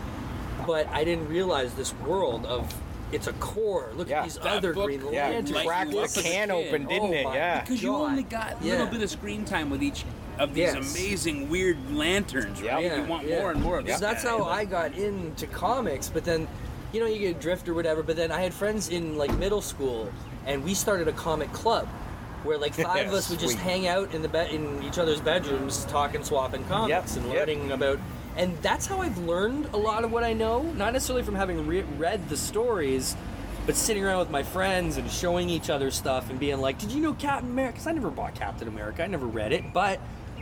but 0.66 0.86
I 0.88 1.05
didn't 1.05 1.28
realize 1.28 1.74
this 1.74 1.94
world 2.00 2.46
of 2.46 2.72
it's 3.12 3.26
a 3.26 3.32
core. 3.34 3.92
Look 3.96 4.09
Yeah. 4.09 4.18
at 4.20 4.24
these 4.24 4.36
That 4.38 4.46
other 4.46 4.72
book- 4.72 4.86
Green 4.86 5.05
Lanterns. 5.05 5.50
Light 5.52 5.66
cracked 5.66 5.90
the 5.90 5.98
up 5.98 6.05
as 6.05 6.16
a 6.16 6.22
can 6.22 6.50
open, 6.50 6.86
didn't 6.86 7.11
Oh 7.11 7.12
it? 7.12 7.34
Yeah. 7.34 7.61
Because 7.61 7.82
you 7.82 7.94
only 7.94 8.22
got 8.22 8.61
a 8.61 8.64
Yeah. 8.64 8.72
little 8.72 8.86
bit 8.88 9.02
of 9.02 9.11
screen 9.11 9.44
time 9.44 9.70
with 9.70 9.82
each 9.82 10.05
of 10.39 10.55
these 10.55 10.74
Yes. 10.74 10.95
amazing 10.97 11.49
weird 11.49 11.76
lanterns, 11.95 12.61
right? 12.62 12.85
Yeah, 12.85 12.97
you 13.03 13.05
want 13.09 13.26
yeah. 13.26 13.41
more 13.41 13.51
and 13.51 13.62
more 13.62 13.78
of 13.78 13.85
So 13.87 13.93
this. 13.93 14.01
that's 14.01 14.22
how 14.22 14.45
I 14.45 14.64
got 14.64 14.95
into 14.95 15.47
comics. 15.47 16.09
But 16.09 16.24
then, 16.24 16.47
you 16.93 17.01
know, 17.01 17.07
you 17.07 17.18
get 17.18 17.41
drift 17.41 17.68
or 17.68 17.74
whatever. 17.74 18.03
But 18.03 18.16
then 18.16 18.30
I 18.32 18.41
had 18.41 18.53
friends 18.55 18.89
in 18.89 19.16
like 19.16 19.32
middle 19.39 19.62
school, 19.62 20.11
and 20.47 20.64
we 20.64 20.74
started 20.74 21.09
a 21.09 21.12
comic 21.12 21.53
club. 21.53 21.87
Where 22.43 22.59
like 22.59 22.74
five 22.74 23.07
of 23.09 23.14
us 23.14 23.30
would 23.30 23.39
just 23.41 23.57
hang 23.57 23.87
out 23.89 24.12
in 24.14 24.20
the 24.20 24.28
bed 24.28 24.51
in 24.53 24.82
each 24.82 24.99
other's 24.99 25.18
bedrooms, 25.20 25.87
talking, 25.87 26.22
swapping 26.22 26.62
comics, 26.64 27.16
Yep, 27.16 27.24
and 27.24 27.32
yep. 27.32 27.47
learning 27.47 27.72
about. 27.72 27.99
And 28.37 28.55
that's 28.61 28.85
how 28.87 29.01
I've 29.01 29.16
learned 29.16 29.70
a 29.72 29.78
lot 29.78 30.05
of 30.05 30.12
what 30.12 30.24
I 30.24 30.35
know. 30.35 30.61
Not 30.76 30.93
necessarily 30.93 31.22
from 31.24 31.37
having 31.37 31.66
re- 31.66 31.85
read 31.97 32.28
the 32.28 32.37
stories, 32.37 33.16
but 33.64 33.76
sitting 33.76 34.05
around 34.05 34.18
with 34.18 34.28
my 34.30 34.43
friends 34.43 34.99
and 34.99 35.11
showing 35.11 35.49
each 35.49 35.70
other 35.70 35.91
stuff 35.91 36.28
and 36.28 36.39
being 36.39 36.61
like, 36.61 36.78
"Did 36.78 36.93
you 36.93 37.01
know 37.01 37.14
Captain 37.14 37.49
America?" 37.51 37.74
Because 37.76 37.87
I 37.87 37.93
never 37.93 38.11
bought 38.11 38.35
Captain 38.35 38.68
America. 38.68 39.03
I 39.03 39.07
never 39.07 39.24
read 39.26 39.53
it, 39.55 39.72
but 39.72 39.99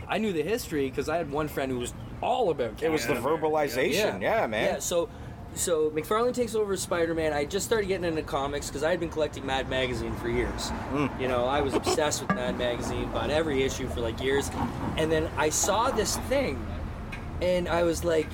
I 0.07 0.17
knew 0.17 0.33
the 0.33 0.43
history 0.43 0.89
because 0.89 1.09
I 1.09 1.17
had 1.17 1.31
one 1.31 1.47
friend 1.47 1.71
who 1.71 1.79
was 1.79 1.93
all 2.21 2.49
about. 2.49 2.81
It 2.81 2.89
was 2.89 3.05
the 3.05 3.13
verbalization. 3.13 4.21
Yeah, 4.21 4.47
man. 4.47 4.65
Yeah, 4.65 4.79
so 4.79 5.09
so 5.55 5.91
McFarlane 5.91 6.33
takes 6.33 6.55
over 6.55 6.75
Spider-Man. 6.75 7.31
I 7.31 7.45
just 7.45 7.65
started 7.65 7.87
getting 7.87 8.05
into 8.05 8.23
comics 8.23 8.67
because 8.67 8.83
I 8.83 8.89
had 8.89 8.99
been 8.99 9.09
collecting 9.09 9.45
Mad 9.45 9.69
Magazine 9.69 10.15
for 10.15 10.29
years. 10.29 10.71
Mm. 10.91 11.21
You 11.21 11.27
know, 11.27 11.45
I 11.45 11.61
was 11.61 11.73
obsessed 11.73 12.21
with 12.21 12.35
Mad 12.35 12.57
Magazine, 12.57 13.11
bought 13.11 13.29
every 13.29 13.63
issue 13.63 13.87
for 13.89 14.01
like 14.01 14.21
years, 14.21 14.49
and 14.97 15.11
then 15.11 15.29
I 15.37 15.49
saw 15.49 15.91
this 15.91 16.17
thing, 16.29 16.65
and 17.41 17.67
I 17.67 17.83
was 17.83 18.03
like, 18.03 18.27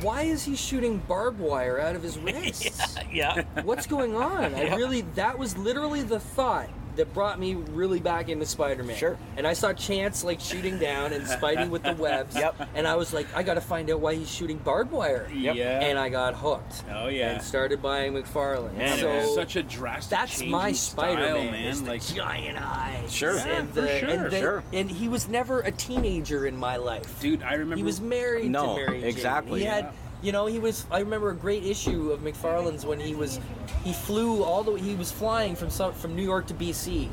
"Why 0.00 0.22
is 0.22 0.44
he 0.44 0.56
shooting 0.56 0.98
barbed 1.08 1.40
wire 1.40 1.78
out 1.78 1.94
of 1.94 2.02
his 2.02 2.18
wrists? 2.18 2.96
yeah. 3.12 3.42
What's 3.62 3.86
going 3.86 4.14
on?" 4.14 4.54
I 4.54 4.74
really 4.76 5.02
that 5.16 5.38
was 5.38 5.56
literally 5.58 6.02
the 6.02 6.20
thought 6.20 6.70
that 7.00 7.14
brought 7.14 7.40
me 7.40 7.54
really 7.54 7.98
back 7.98 8.28
into 8.28 8.44
Spider-Man. 8.44 8.94
Sure. 8.94 9.16
And 9.38 9.46
I 9.46 9.54
saw 9.54 9.72
Chance 9.72 10.22
like 10.22 10.38
shooting 10.38 10.78
down 10.78 11.14
and 11.14 11.24
Spidey 11.24 11.68
with 11.70 11.82
the 11.82 11.94
webs. 11.98 12.36
Yep. 12.36 12.68
And 12.74 12.86
I 12.86 12.94
was 12.96 13.14
like, 13.14 13.26
I 13.34 13.42
got 13.42 13.54
to 13.54 13.60
find 13.62 13.90
out 13.90 14.00
why 14.00 14.14
he's 14.14 14.30
shooting 14.30 14.58
barbed 14.58 14.92
wire. 14.92 15.26
Yep. 15.34 15.56
Yeah. 15.56 15.80
And 15.80 15.98
I 15.98 16.10
got 16.10 16.34
hooked. 16.34 16.84
Oh, 16.92 17.08
yeah. 17.08 17.30
And 17.30 17.42
started 17.42 17.80
buying 17.80 18.12
McFarlane. 18.12 18.76
Yeah, 18.78 18.96
so 18.96 19.08
It's 19.10 19.34
such 19.34 19.56
a 19.56 19.62
drastic 19.62 20.10
that's 20.18 20.38
change 20.38 20.50
my 20.52 20.68
in 20.68 20.74
Spider-Man. 20.74 21.52
man. 21.52 21.84
the 21.84 21.90
Like 21.90 22.04
giant 22.06 22.58
eyes. 22.60 23.10
Sure. 23.12 23.34
Yeah, 23.36 23.46
and, 23.60 23.70
for 23.70 23.86
sure, 23.88 24.08
and, 24.10 24.30
the- 24.30 24.38
sure. 24.38 24.62
and 24.74 24.90
he 24.90 25.08
was 25.08 25.26
never 25.26 25.60
a 25.60 25.70
teenager 25.70 26.46
in 26.46 26.56
my 26.56 26.76
life. 26.76 27.18
dude, 27.20 27.42
I 27.42 27.54
remember 27.54 27.76
He 27.76 27.82
was 27.82 28.00
married 28.00 28.50
No, 28.50 28.76
to 28.76 28.84
Mary 28.84 29.00
Jane. 29.00 29.08
exactly. 29.08 29.60
He 29.60 29.64
Yeah. 29.64 29.74
had, 29.76 29.92
you 30.22 30.32
know, 30.32 30.44
he 30.44 30.58
was. 30.58 30.84
I 30.90 30.98
remember 30.98 31.30
a 31.30 31.34
great 31.34 31.64
issue 31.64 32.10
of 32.12 32.20
McFarlane's 32.20 32.84
when 32.84 33.00
he 33.00 33.14
was, 33.14 33.40
he 33.84 33.92
flew 33.92 34.42
all 34.42 34.62
the 34.62 34.72
way. 34.72 34.80
He 34.80 34.94
was 34.94 35.10
flying 35.10 35.56
from 35.56 35.70
some, 35.70 35.92
from 35.92 36.14
New 36.14 36.22
York 36.22 36.46
to 36.48 36.54
BC, 36.54 37.08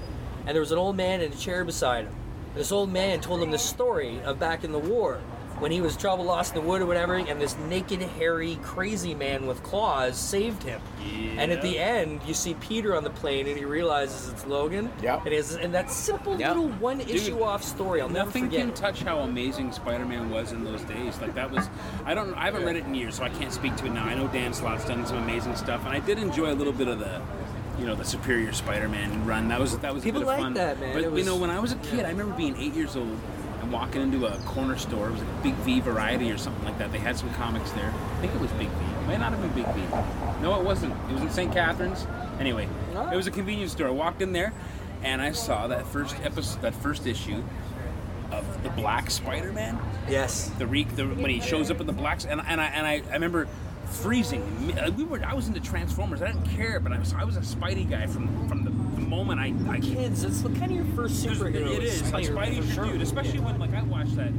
and 0.45 0.49
there 0.49 0.61
was 0.61 0.71
an 0.71 0.77
old 0.77 0.95
man 0.95 1.21
in 1.21 1.31
a 1.31 1.35
chair 1.35 1.63
beside 1.63 2.05
him. 2.05 2.15
This 2.55 2.71
old 2.71 2.91
man 2.91 3.21
told 3.21 3.41
him 3.41 3.51
the 3.51 3.59
story 3.59 4.19
of 4.21 4.39
back 4.39 4.63
in 4.63 4.71
the 4.71 4.79
war 4.79 5.19
when 5.59 5.71
he 5.71 5.81
was 5.81 5.97
trouble 5.97 6.23
lost 6.25 6.55
in 6.55 6.61
the 6.61 6.67
wood 6.67 6.81
or 6.81 6.85
whatever, 6.85 7.15
and 7.15 7.41
this 7.41 7.57
naked, 7.69 8.01
hairy, 8.01 8.57
crazy 8.61 9.15
man 9.15 9.47
with 9.47 9.63
claws 9.63 10.15
saved 10.17 10.61
him. 10.63 10.79
And 11.37 11.51
at 11.51 11.61
the 11.61 11.79
end, 11.79 12.21
you 12.27 12.33
see 12.33 12.53
Peter 12.55 12.95
on 12.95 13.03
the 13.03 13.09
plane, 13.09 13.47
and 13.47 13.57
he 13.57 13.65
realizes 13.65 14.29
it's 14.31 14.45
Logan. 14.45 14.91
Yep. 15.01 15.25
It 15.25 15.33
is, 15.33 15.55
and 15.55 15.73
that 15.73 15.89
simple 15.89 16.37
Yep. 16.39 16.47
little 16.55 16.69
one 16.79 17.01
issue 17.01 17.41
off 17.43 17.63
story, 17.63 18.01
I'll 18.01 18.09
never 18.09 18.25
Nothing 18.27 18.45
forget. 18.45 18.59
can 18.61 18.73
touch 18.73 19.01
how 19.03 19.19
amazing 19.19 19.71
Spider-Man 19.71 20.29
was 20.29 20.51
in 20.51 20.63
those 20.63 20.81
days. 20.83 21.19
Like 21.21 21.33
that 21.35 21.49
was, 21.51 21.67
I 22.05 22.13
don't, 22.13 22.33
I 22.35 22.45
haven't 22.45 22.63
read 22.65 22.75
it 22.75 22.85
in 22.85 22.93
years, 22.93 23.15
so 23.15 23.23
I 23.23 23.29
can't 23.29 23.51
speak 23.51 23.75
to 23.77 23.85
it 23.85 23.91
now. 23.93 24.05
I 24.05 24.13
know 24.15 24.27
Dan 24.27 24.53
Slott's 24.53 24.85
done 24.85 25.05
some 25.05 25.17
amazing 25.17 25.55
stuff, 25.55 25.81
and 25.85 25.89
I 25.95 25.99
did 25.99 26.19
enjoy 26.19 26.51
a 26.51 26.55
little 26.55 26.73
bit 26.73 26.87
of 26.87 26.99
the, 26.99 27.21
you 27.79 27.85
know, 27.85 27.95
the 27.95 28.05
Superior 28.05 28.53
Spider-Man 28.53 29.25
run. 29.25 29.47
That 29.47 29.59
was 29.59 29.77
that 29.79 29.93
was 29.93 30.03
People 30.03 30.21
a 30.21 30.25
bit 30.25 30.29
of 30.33 30.35
like 30.35 30.43
fun. 30.45 30.53
that, 30.55 30.79
man. 30.79 30.93
But 30.93 31.03
It 31.03 31.13
you 31.13 31.23
know, 31.23 31.35
when 31.35 31.49
I 31.49 31.59
was 31.59 31.71
a 31.71 31.75
kid, 31.77 32.05
I 32.05 32.09
remember 32.09 32.35
being 32.35 32.55
eight 32.57 32.73
years 32.73 32.95
old 32.95 33.07
and 33.07 33.36
walking 33.71 34.01
into 34.01 34.25
a 34.25 34.37
corner 34.39 34.77
store. 34.77 35.07
It 35.09 35.11
was 35.11 35.21
like 35.21 35.29
a 35.29 35.43
Big 35.43 35.53
V 35.55 35.79
Variety 35.81 36.31
or 36.31 36.37
something 36.37 36.63
like 36.65 36.77
that. 36.79 36.91
They 36.91 36.99
had 36.99 37.17
some 37.17 37.29
comics 37.33 37.71
there. 37.71 37.93
I 38.17 38.21
think 38.21 38.33
it 38.33 38.41
was 38.41 38.51
Big 38.51 38.67
V. 38.69 38.85
It 38.85 39.07
might 39.07 39.19
not 39.19 39.31
have 39.33 39.41
been 39.41 39.63
Big 39.63 39.73
V. 39.73 39.81
No, 40.41 40.59
it 40.59 40.65
wasn't. 40.65 40.93
It 41.09 41.13
was 41.13 41.21
in 41.21 41.29
St. 41.31 41.51
Catharines. 41.53 42.05
Anyway, 42.39 42.67
Oh. 42.95 43.09
it 43.11 43.15
was 43.15 43.27
a 43.27 43.31
convenience 43.31 43.71
store. 43.71 43.87
I 43.87 43.91
walked 43.91 44.21
in 44.21 44.31
there, 44.33 44.53
and 45.03 45.21
I 45.21 45.31
saw 45.31 45.67
that 45.67 45.85
first 45.87 46.15
episode, 46.23 46.61
that 46.61 46.75
first 46.75 47.05
issue 47.07 47.43
of 48.31 48.63
the 48.63 48.69
Black 48.69 49.09
Spider-Man. 49.09 49.79
Yes. 50.09 50.49
The, 50.57 50.67
re- 50.67 50.83
the 50.83 51.05
when 51.05 51.29
he 51.29 51.39
shows 51.39 51.71
up 51.71 51.79
in 51.81 51.87
the 51.87 51.93
blacks, 51.93 52.25
and 52.25 52.41
and 52.45 52.59
I 52.61 52.65
and 52.65 52.85
I, 52.85 53.01
I 53.09 53.13
remember 53.13 53.47
freezing. 53.87 54.43
We 54.95 55.03
were 55.03 55.21
I 55.25 55.33
was 55.33 55.47
into 55.47 55.59
Transformers. 55.59 56.21
I 56.21 56.27
didn't 56.27 56.45
care, 56.45 56.79
but 56.79 56.91
I 56.91 56.99
was 56.99 57.13
I 57.13 57.23
was 57.23 57.37
a 57.37 57.41
Spidey 57.41 57.89
guy 57.89 58.07
from 58.07 58.47
from 58.47 58.63
the, 58.63 58.69
the 58.69 59.07
moment 59.07 59.39
I. 59.39 59.53
I 59.71 59.79
Kids, 59.79 60.23
it's 60.23 60.41
kind 60.41 60.65
of 60.65 60.71
your 60.71 60.85
first 60.95 61.25
superhero. 61.25 61.77
it 61.77 61.83
is 61.83 62.01
like 62.11 62.25
Spider-Man, 62.25 62.53
Spidey 62.53 62.57
for 62.57 62.63
should 62.63 62.73
sure. 62.73 62.85
do 62.85 62.93
it, 62.95 63.01
especially 63.01 63.39
when 63.39 63.59
like 63.59 63.73
I 63.73 63.83
watched 63.83 64.15
that 64.15 64.31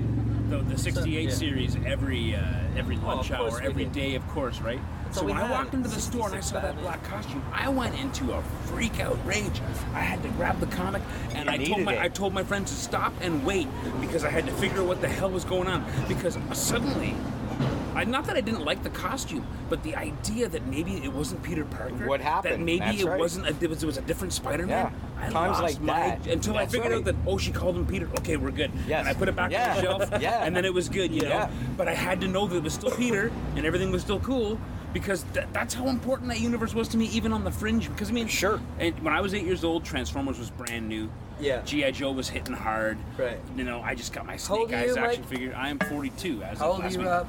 the, 0.48 0.58
the 0.58 0.78
68 0.78 1.24
yeah. 1.24 1.30
series 1.30 1.76
every 1.86 2.34
uh, 2.34 2.42
every 2.76 2.96
lunch 2.96 3.30
of 3.30 3.38
course 3.38 3.54
hour, 3.54 3.62
every 3.62 3.84
day, 3.86 4.14
of 4.14 4.26
course, 4.28 4.60
right? 4.60 4.80
That's 5.04 5.18
so 5.18 5.24
when 5.24 5.36
I 5.36 5.50
walked 5.50 5.74
into 5.74 5.88
the 5.88 6.00
store 6.00 6.26
and 6.26 6.36
I 6.36 6.40
66 6.40 6.48
saw 6.48 6.60
that 6.60 6.80
black 6.80 7.02
costume, 7.04 7.42
I 7.52 7.68
went 7.68 7.98
into 7.98 8.32
a 8.32 8.42
freak 8.66 9.00
out 9.00 9.18
rage. 9.26 9.60
I 9.94 10.00
had 10.00 10.22
to 10.22 10.28
grab 10.30 10.60
the 10.60 10.66
comic 10.66 11.02
and 11.34 11.48
I 11.48 11.58
told 11.58 11.82
my 11.82 11.94
it. 11.94 12.00
I 12.00 12.08
told 12.08 12.32
my 12.32 12.42
friends 12.42 12.70
to 12.70 12.76
stop 12.76 13.12
and 13.20 13.44
wait 13.44 13.68
because 14.00 14.24
I 14.24 14.30
had 14.30 14.46
to 14.46 14.52
figure 14.52 14.80
out 14.80 14.86
what 14.86 15.00
the 15.00 15.08
hell 15.08 15.30
was 15.30 15.44
going 15.44 15.68
on 15.68 15.84
because 16.08 16.38
suddenly. 16.52 17.14
I, 17.98 18.04
not 18.04 18.26
that 18.26 18.36
I 18.36 18.40
didn't 18.40 18.64
like 18.64 18.82
the 18.84 18.90
costume, 18.90 19.44
but 19.68 19.82
the 19.82 19.96
idea 19.96 20.48
that 20.48 20.64
maybe 20.66 20.98
it 21.04 21.12
wasn't 21.12 21.42
Peter 21.42 21.64
Parker. 21.64 22.06
What 22.06 22.20
That 22.20 22.26
happened? 22.44 22.64
maybe 22.64 22.78
That's 22.78 23.00
it 23.02 23.06
right. 23.06 23.18
wasn't. 23.18 23.46
A, 23.46 23.56
it, 23.64 23.68
was, 23.68 23.82
it 23.82 23.86
was 23.86 23.96
a 23.98 24.02
different 24.02 24.32
Spider-Man. 24.32 24.68
Yeah. 24.92 25.24
I 25.24 25.30
Times 25.30 25.60
like 25.60 25.80
my, 25.80 25.98
that. 26.00 26.26
until 26.28 26.56
I 26.56 26.60
That's 26.62 26.74
figured 26.74 26.92
out 26.92 27.04
that 27.06 27.16
oh 27.26 27.38
she 27.38 27.50
called 27.50 27.76
him 27.76 27.84
Peter. 27.86 28.08
Okay, 28.20 28.36
we're 28.36 28.52
good. 28.52 28.70
Yes. 28.86 29.00
And 29.00 29.08
I 29.08 29.14
put 29.14 29.28
it 29.28 29.34
back 29.34 29.50
Yeah. 29.50 29.70
on 29.70 29.76
the 29.76 29.82
shelf. 29.82 30.08
Yeah. 30.22 30.44
And 30.44 30.54
then 30.54 30.64
it 30.64 30.72
was 30.72 30.88
good, 30.88 31.12
you 31.12 31.22
know. 31.22 31.28
Yeah. 31.28 31.50
But 31.76 31.88
I 31.88 31.94
had 31.94 32.20
to 32.20 32.28
know 32.28 32.46
that 32.46 32.56
it 32.56 32.62
was 32.62 32.72
still 32.74 32.92
Peter 32.92 33.32
and 33.56 33.66
everything 33.66 33.90
was 33.90 34.02
still 34.02 34.20
cool 34.20 34.60
because 34.92 35.24
th- 35.34 35.46
that's 35.52 35.74
how 35.74 35.88
important 35.88 36.28
that 36.30 36.40
universe 36.40 36.72
was 36.72 36.86
to 36.88 36.96
me, 36.96 37.06
even 37.06 37.32
on 37.32 37.42
the 37.42 37.50
fringe. 37.50 37.88
Because 37.88 38.10
I 38.10 38.12
mean, 38.12 38.28
Sure. 38.28 38.60
And 38.78 38.96
when 39.02 39.12
I 39.12 39.20
was 39.20 39.34
eight 39.34 39.44
years 39.44 39.64
old, 39.64 39.84
Transformers 39.84 40.38
was 40.38 40.50
brand 40.50 40.88
new. 40.88 41.10
Yeah. 41.40 41.62
GI 41.62 41.92
Joe 41.92 42.12
was 42.12 42.28
hitting 42.28 42.54
hard. 42.54 42.96
Right. 43.16 43.38
You 43.56 43.64
know, 43.64 43.80
I 43.80 43.94
just 43.96 44.12
got 44.12 44.24
my 44.24 44.36
Snake 44.36 44.72
Eyes 44.72 44.96
action 44.96 45.22
Mike? 45.22 45.28
figure. 45.30 45.54
I 45.56 45.68
am 45.68 45.78
42 45.80 46.42
as 46.44 46.58
How 46.58 46.66
of 46.66 46.70
old 46.72 46.80
are 46.80 46.82
last 46.84 46.92
you, 46.94 46.98
week. 47.00 47.08
Rob? 47.08 47.28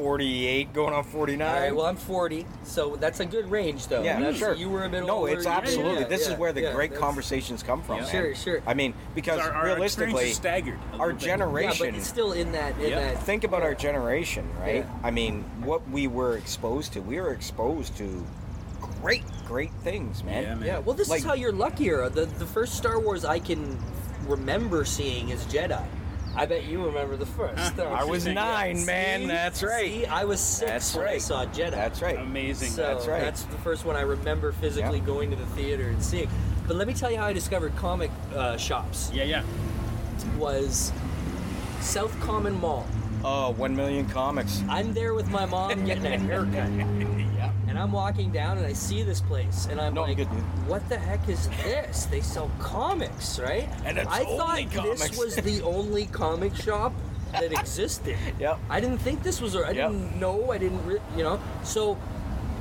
48 0.00 0.72
going 0.72 0.94
on 0.94 1.04
49. 1.04 1.46
All 1.46 1.60
right. 1.60 1.76
Well, 1.76 1.84
I'm 1.84 1.96
40, 1.96 2.46
so 2.64 2.96
that's 2.96 3.20
a 3.20 3.26
good 3.26 3.50
range, 3.50 3.86
though. 3.88 4.02
yeah, 4.02 4.18
That's- 4.18 4.38
sure. 4.38 4.54
You 4.54 4.70
were 4.70 4.84
a 4.84 4.88
bit 4.88 5.04
No, 5.04 5.18
older. 5.18 5.32
it's 5.32 5.46
absolutely. 5.46 6.00
yeah, 6.02 6.08
this 6.08 6.26
yeah, 6.26 6.32
is 6.32 6.38
where 6.38 6.52
the 6.54 6.62
yeah, 6.62 6.72
great 6.72 6.94
conversations 6.94 7.62
come 7.62 7.82
from. 7.82 7.98
Yeah. 7.98 8.04
Sure, 8.06 8.34
sure. 8.34 8.62
I 8.66 8.72
mean, 8.72 8.94
because 9.14 9.40
Our, 9.40 9.52
our 9.52 9.64
realistically, 9.66 10.30
is 10.30 10.36
staggered. 10.36 10.78
our 10.98 11.12
little 11.12 11.52
bit. 11.52 11.62
Yeah, 11.64 11.74
but 11.78 11.88
it's 11.94 12.06
still 12.08 12.32
in 12.32 12.52
that. 12.52 12.78
In 12.80 12.90
Yeah. 12.90 13.00
that 13.12 13.22
think 13.24 13.44
about 13.44 13.62
our 13.62 13.74
generation, 13.74 14.48
right? 14.58 14.76
Yeah. 14.76 14.90
I 15.04 15.10
mean, 15.10 15.44
what 15.62 15.86
we 15.90 16.06
were 16.08 16.36
exposed 16.38 16.94
to. 16.94 17.00
We 17.02 17.20
were 17.20 17.32
exposed 17.32 17.96
to 17.98 18.24
great, 19.02 19.24
great 19.46 19.72
things, 19.84 20.24
man. 20.24 20.42
Yeah, 20.42 20.54
man. 20.54 20.66
Yeah, 20.66 20.78
well, 20.78 20.94
this 20.94 21.10
Like- 21.10 21.18
is 21.20 21.24
how 21.26 21.34
you're 21.34 21.52
luckier. 21.52 22.08
The 22.08 22.24
the 22.24 22.46
first 22.46 22.74
Star 22.74 22.98
Wars 22.98 23.24
I 23.26 23.38
can 23.38 23.78
remember 24.26 24.84
seeing 24.86 25.28
is 25.28 25.44
Jedi. 25.44 25.82
I 26.36 26.46
bet 26.46 26.64
you 26.64 26.84
remember 26.86 27.16
the 27.16 27.26
first. 27.26 27.76
don't 27.76 27.92
I 27.92 28.04
was 28.04 28.26
nine, 28.26 28.84
man. 28.86 29.20
See? 29.22 29.26
That's 29.26 29.62
right. 29.62 29.90
See, 29.90 30.06
I 30.06 30.24
was 30.24 30.40
six 30.40 30.70
That's 30.70 30.94
when 30.96 31.04
I 31.06 31.10
right. 31.12 31.22
saw 31.22 31.44
Jedi. 31.46 31.70
That's 31.72 32.00
right. 32.02 32.18
Amazing. 32.18 32.70
So 32.70 32.82
That's 32.82 33.06
right. 33.06 33.20
That's 33.20 33.42
the 33.44 33.58
first 33.58 33.84
one 33.84 33.96
I 33.96 34.02
remember 34.02 34.52
physically 34.52 34.98
Yeah. 34.98 35.04
going 35.04 35.30
to 35.30 35.36
the 35.36 35.46
theater 35.46 35.88
and 35.88 36.02
seeing. 36.02 36.28
But 36.66 36.76
let 36.76 36.86
me 36.86 36.94
tell 36.94 37.10
you 37.10 37.16
how 37.18 37.26
I 37.26 37.32
discovered 37.32 37.74
comic 37.76 38.10
uh, 38.34 38.56
shops. 38.56 39.10
yeah, 39.12 39.24
yeah. 39.24 39.42
Was 40.38 40.92
South 41.80 42.18
Common 42.20 42.58
Mall. 42.60 42.86
Oh, 43.24 43.50
one 43.50 43.74
million 43.74 44.06
comics. 44.08 44.62
I'm 44.68 44.94
there 44.94 45.14
with 45.14 45.28
my 45.30 45.44
mom 45.46 45.84
getting 45.84 46.06
a 46.06 46.18
haircut. 46.18 46.70
And 47.70 47.78
I'm 47.78 47.92
walking 47.92 48.32
down 48.32 48.58
and 48.58 48.66
I 48.66 48.72
see 48.72 49.04
this 49.04 49.20
place 49.20 49.68
and 49.70 49.80
I'm 49.80 49.94
No, 49.94 50.02
like, 50.02 50.16
good. 50.16 50.26
what 50.66 50.86
the 50.88 50.98
heck 50.98 51.28
is 51.28 51.48
this? 51.64 52.06
They 52.06 52.20
sell 52.20 52.50
comics, 52.58 53.38
right? 53.38 53.68
And 53.84 53.96
it's 53.96 54.10
I 54.10 54.24
thought 54.24 54.56
this 54.56 54.74
comics. 54.74 55.16
was 55.16 55.36
the 55.36 55.62
only 55.76 56.06
comic 56.06 56.56
shop 56.56 56.92
that 57.30 57.52
existed. 57.52 58.16
Yep. 58.40 58.58
I 58.68 58.80
didn't 58.80 58.98
think 58.98 59.22
this 59.22 59.40
was, 59.40 59.54
I 59.54 59.70
Yep. 59.70 59.74
didn't 59.92 60.18
know, 60.18 60.50
I 60.50 60.58
didn't, 60.58 60.84
re- 60.84 60.98
you 61.16 61.22
know. 61.22 61.38
So 61.62 61.96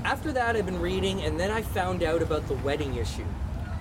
after 0.05 0.31
that, 0.33 0.55
I've 0.55 0.67
been 0.67 0.79
reading 0.79 1.23
and 1.23 1.39
then 1.39 1.49
I 1.49 1.63
found 1.63 2.03
out 2.03 2.21
about 2.21 2.47
the 2.47 2.53
wedding 2.55 2.93
issue, 2.95 3.25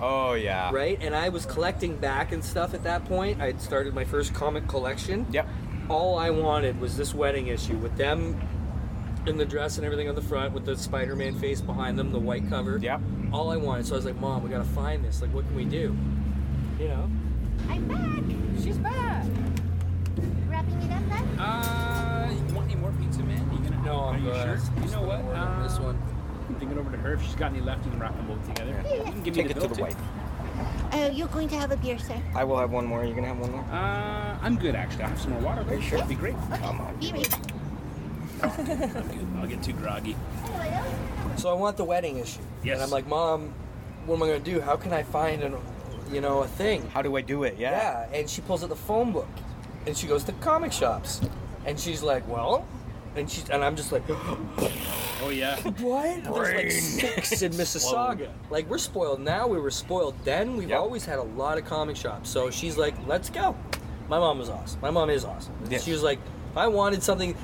Oh 0.01 0.33
yeah. 0.33 0.71
right? 0.73 0.97
And 0.99 1.15
I 1.15 1.29
was 1.29 1.45
collecting 1.45 1.95
back 1.95 2.31
and 2.31 2.43
stuff 2.43 2.73
at 2.73 2.81
that 2.85 3.05
point. 3.05 3.39
I 3.39 3.45
had 3.45 3.61
started 3.61 3.93
my 3.93 4.03
first 4.03 4.33
comic 4.33 4.67
collection 4.67 5.27
Yep. 5.29 5.47
all 5.89 6.17
I 6.17 6.31
wanted 6.31 6.81
was 6.81 6.97
this 6.97 7.13
wedding 7.13 7.47
issue 7.47 7.77
with 7.77 7.95
them 7.97 8.41
in 9.29 9.37
the 9.37 9.45
dress 9.45 9.77
and 9.77 9.85
everything 9.85 10.09
on 10.09 10.15
the 10.15 10.21
front 10.21 10.53
with 10.53 10.65
the 10.65 10.75
Spider-Man 10.75 11.35
face 11.39 11.61
behind 11.61 11.97
them, 11.97 12.11
the 12.11 12.19
white 12.19 12.47
cover. 12.49 12.77
Yep. 12.77 12.99
All 13.31 13.51
I 13.51 13.57
wanted. 13.57 13.85
So 13.85 13.93
I 13.93 13.97
was 13.97 14.05
like, 14.05 14.19
"Mom, 14.19 14.43
we 14.43 14.49
gotta 14.49 14.63
find 14.63 15.05
this. 15.05 15.21
Like, 15.21 15.33
what 15.33 15.45
can 15.45 15.55
we 15.55 15.65
do?" 15.65 15.95
You 16.79 16.87
know. 16.89 17.09
I'm 17.69 17.87
back. 17.87 18.63
She's 18.63 18.77
back. 18.77 19.25
Wrapping 20.47 20.81
it 20.81 20.91
up 20.91 21.03
then? 21.09 21.39
Uh, 21.39 22.33
you 22.47 22.53
want 22.55 22.71
any 22.71 22.79
more 22.79 22.91
pizza, 22.99 23.21
man? 23.23 23.47
Are 23.49 23.53
You 23.53 23.69
gonna? 23.69 23.85
No, 23.85 23.91
Are 23.99 24.13
I'm 24.15 24.25
you 24.25 24.31
good. 24.31 24.59
sure? 24.59 24.83
You 24.83 24.91
know 24.91 25.01
what? 25.03 25.21
gonna 25.25 25.63
this 25.63 25.77
Uh, 25.77 25.81
one. 25.83 26.01
I'm 26.49 26.55
thinking 26.55 26.77
over 26.79 26.89
to 26.91 26.97
her 26.97 27.13
if 27.13 27.21
she's 27.23 27.35
got 27.35 27.51
any 27.51 27.61
left. 27.61 27.85
You 27.85 27.91
can 27.91 27.99
wrap 27.99 28.15
them 28.15 28.27
both 28.27 28.45
together. 28.47 28.83
You 28.89 29.03
can 29.03 29.23
give 29.23 29.35
me 29.35 29.43
Take 29.43 29.53
the 29.53 29.59
it 29.59 29.61
to 29.61 29.67
the 29.67 29.75
too. 29.75 29.81
wife. 29.83 29.95
Oh, 30.91 31.07
you're 31.09 31.27
going 31.27 31.47
to 31.49 31.55
have 31.55 31.71
a 31.71 31.77
beer, 31.77 31.99
sir. 31.99 32.19
I 32.35 32.43
will 32.43 32.57
have 32.57 32.71
one 32.71 32.85
more. 32.87 33.05
You 33.05 33.13
gonna 33.13 33.27
have 33.27 33.37
one 33.39 33.51
more? 33.51 33.61
Uh, 33.71 34.37
I'm 34.41 34.57
good 34.57 34.73
actually. 34.75 35.03
I 35.03 35.09
have 35.09 35.21
some 35.21 35.33
more 35.33 35.41
water. 35.41 35.63
Though. 35.63 35.79
sure? 35.79 35.99
That'd 35.99 36.09
be 36.09 36.15
great. 36.15 36.35
Come 36.55 36.81
on. 36.81 36.95
Be 36.99 37.11
right 37.11 37.29
back. 37.29 37.41
I'm 38.43 38.65
good. 38.65 39.27
I'll 39.39 39.47
get 39.47 39.63
too 39.63 39.73
groggy. 39.73 40.15
So 41.37 41.49
I 41.49 41.53
want 41.53 41.77
the 41.77 41.83
wedding 41.85 42.17
issue. 42.17 42.41
Yes. 42.63 42.75
And 42.75 42.83
I'm 42.83 42.89
like, 42.89 43.07
"Mom, 43.07 43.53
what 44.05 44.15
am 44.15 44.23
I 44.23 44.27
gonna 44.27 44.39
do? 44.39 44.59
How 44.61 44.75
can 44.75 44.91
I 44.93 45.03
find 45.03 45.41
an, 45.43 45.55
you 46.11 46.21
know, 46.21 46.39
a 46.43 46.47
thing?" 46.47 46.87
How 46.93 47.01
do 47.01 47.15
I 47.15 47.21
do 47.21 47.43
it? 47.43 47.55
Yeah. 47.57 47.71
Yeah, 47.71 48.17
and 48.19 48.29
she 48.29 48.41
pulls 48.41 48.63
out 48.63 48.69
the 48.69 48.75
phone 48.75 49.11
book, 49.13 49.27
and 49.87 49.95
she 49.95 50.07
goes 50.07 50.23
to 50.25 50.31
comic 50.33 50.71
shops, 50.73 51.21
and 51.65 51.79
she's 51.79 52.03
like, 52.03 52.27
"Well," 52.27 52.65
and 53.15 53.29
she's 53.31 53.49
and 53.49 53.63
I'm 53.63 53.75
just 53.75 53.91
like, 53.91 54.03
Oh 55.21 55.29
yeah. 55.31 55.55
"What?" 55.79 56.23
There's 56.23 56.55
like 56.55 56.71
six 56.71 57.41
in 57.41 57.51
Mississauga. 57.61 58.29
Like 58.49 58.69
we're 58.69 58.77
spoiled 58.77 59.21
now. 59.21 59.47
We 59.47 59.59
were 59.59 59.71
spoiled 59.71 60.15
then. 60.25 60.57
We've 60.57 60.69
Yep. 60.69 60.79
always 60.79 61.05
had 61.05 61.19
a 61.19 61.23
lot 61.23 61.57
of 61.57 61.65
comic 61.65 61.95
shops. 61.95 62.29
So 62.29 62.49
she's 62.51 62.77
like, 62.77 62.95
"Let's 63.07 63.29
go." 63.29 63.55
My 64.09 64.17
mom 64.19 64.39
was 64.39 64.49
awesome. 64.49 64.81
My 64.81 64.89
mom 64.89 65.09
is 65.09 65.23
awesome. 65.23 65.53
Yes. 65.69 65.83
She 65.83 65.91
was 65.91 66.03
like, 66.03 66.19
"If 66.51 66.57
I 66.57 66.67
wanted 66.67 67.01
something." 67.03 67.35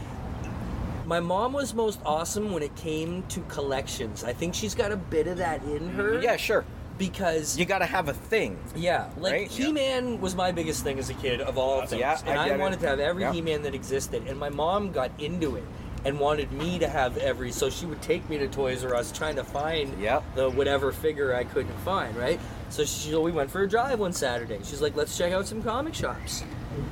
My 1.06 1.20
mom 1.20 1.54
was 1.54 1.74
most 1.74 2.00
awesome 2.06 2.52
when 2.52 2.64
it 2.64 2.76
came 2.76 3.24
to 3.30 3.42
collections. 3.42 4.24
I 4.24 4.34
think 4.34 4.56
she's 4.56 4.74
got 4.74 4.92
a 4.92 4.98
bit 4.98 5.28
of 5.28 5.38
that 5.38 5.64
in 5.64 5.90
her. 5.90 6.20
Yeah, 6.22 6.36
sure. 6.36 6.66
Because 6.98 7.58
You 7.58 7.66
gotta 7.66 7.86
have 7.86 8.08
a 8.10 8.14
thing. 8.14 8.58
yeah, 8.76 9.10
like 9.18 9.34
Right? 9.34 9.52
He 9.52 9.72
Man 9.72 10.20
was 10.22 10.34
my 10.34 10.52
biggest 10.52 10.84
thing 10.84 10.98
as 10.98 11.10
a 11.10 11.14
kid 11.16 11.42
of 11.42 11.58
all 11.58 11.82
uh, 11.82 11.86
things, 11.86 12.00
Yeah, 12.00 12.18
and 12.26 12.40
I 12.40 12.46
I, 12.46 12.48
get 12.48 12.56
it. 12.56 12.60
wanted 12.62 12.80
to 12.80 12.88
have 12.88 13.00
every 13.00 13.24
Yeah. 13.24 13.34
He 13.34 13.42
Man 13.42 13.62
that 13.64 13.76
existed. 13.76 14.24
And 14.28 14.40
my 14.40 14.50
mom 14.50 14.92
got 14.94 15.12
into 15.20 15.58
it 15.58 15.64
and 16.06 16.20
wanted 16.20 16.52
me 16.54 16.80
to 16.80 16.88
have 16.88 17.18
every, 17.18 17.52
so 17.52 17.70
she 17.70 17.86
would 17.86 18.02
take 18.02 18.28
me 18.30 18.38
to 18.38 18.48
Toys 18.48 18.84
R 18.86 18.96
Us 18.96 19.12
trying 19.12 19.36
to 19.36 19.44
find 19.44 20.00
Yep. 20.02 20.24
the 20.36 20.50
whatever 20.50 20.92
figure 20.94 21.36
I 21.36 21.44
couldn't 21.44 21.78
find. 21.80 22.16
Right, 22.16 22.40
so 22.70 22.86
she, 22.86 23.14
we 23.16 23.32
went 23.32 23.52
for 23.52 23.62
a 23.64 23.68
drive 23.70 24.00
one 24.00 24.14
Saturday. 24.14 24.60
She's 24.64 24.82
like, 24.82 24.96
"Let's 24.96 25.18
check 25.18 25.34
out 25.34 25.48
some 25.48 25.62
comic 25.62 25.94
shops," 25.96 26.44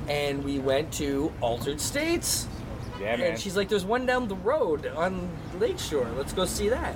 and 0.08 0.44
we 0.44 0.58
went 0.58 0.92
to 0.94 1.32
Altered 1.40 1.80
States. 1.80 2.46
Yeah, 3.04 3.16
man. 3.16 3.30
And 3.32 3.38
she's 3.40 3.56
like, 3.56 3.68
"There's 3.68 3.84
one 3.84 4.06
down 4.06 4.28
the 4.28 4.36
road 4.36 4.86
on 4.86 5.28
Lakeshore. 5.58 6.08
Let's 6.16 6.32
go 6.32 6.44
see 6.44 6.68
that." 6.70 6.94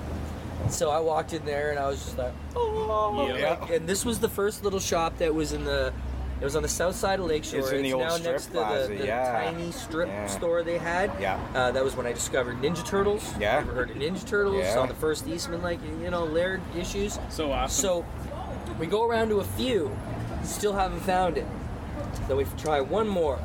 So 0.69 0.89
I 0.89 0.99
walked 0.99 1.33
in 1.33 1.45
there 1.45 1.69
and 1.71 1.79
I 1.79 1.87
was 1.87 2.03
just 2.03 2.17
like, 2.17 2.33
"Oh!" 2.55 3.27
Yeah. 3.35 3.57
Like, 3.61 3.69
and 3.71 3.87
this 3.87 4.03
was 4.05 4.19
the 4.19 4.29
first 4.29 4.63
little 4.63 4.79
shop 4.79 5.17
that 5.19 5.33
was 5.33 5.53
in 5.53 5.63
the. 5.63 5.93
It 6.41 6.45
was 6.45 6.55
on 6.55 6.63
the 6.63 6.69
south 6.69 6.95
side 6.95 7.19
of 7.19 7.25
Lakeshore. 7.25 7.59
It's 7.59 7.71
in 7.71 7.83
the 7.83 7.91
old 7.91 8.03
now 8.03 8.15
strip 8.15 8.31
next 8.31 8.45
to 8.45 8.53
the, 8.53 8.95
the 8.97 9.05
yeah. 9.05 9.41
tiny 9.43 9.71
strip 9.73 10.07
Yeah. 10.07 10.25
store 10.27 10.63
they 10.63 10.77
had. 10.77 11.11
Yeah. 11.19 11.37
Uh, 11.53 11.71
that 11.71 11.83
was 11.83 11.97
when 11.97 12.05
I 12.05 12.13
discovered 12.13 12.61
Ninja 12.61 12.85
Turtles. 12.85 13.33
Yeah. 13.37 13.57
Ever 13.57 13.73
heard 13.73 13.89
of 13.89 13.97
Ninja 13.97 14.25
Turtles? 14.25 14.55
Yeah. 14.55 14.73
Saw 14.73 14.85
the 14.85 14.93
first 14.93 15.27
Eastman, 15.27 15.61
like 15.61 15.79
you 16.01 16.09
know, 16.09 16.23
Laird 16.23 16.61
issues. 16.77 17.19
So 17.29 17.51
awesome. 17.51 17.81
So 17.81 18.05
we 18.79 18.87
go 18.87 19.05
around 19.05 19.29
to 19.29 19.39
a 19.41 19.43
few, 19.43 19.93
still 20.43 20.71
haven't 20.71 21.01
found 21.01 21.37
it. 21.37 21.45
Then 22.29 22.37
we 22.37 22.45
try 22.57 22.79
one 22.79 23.07
more. 23.07 23.37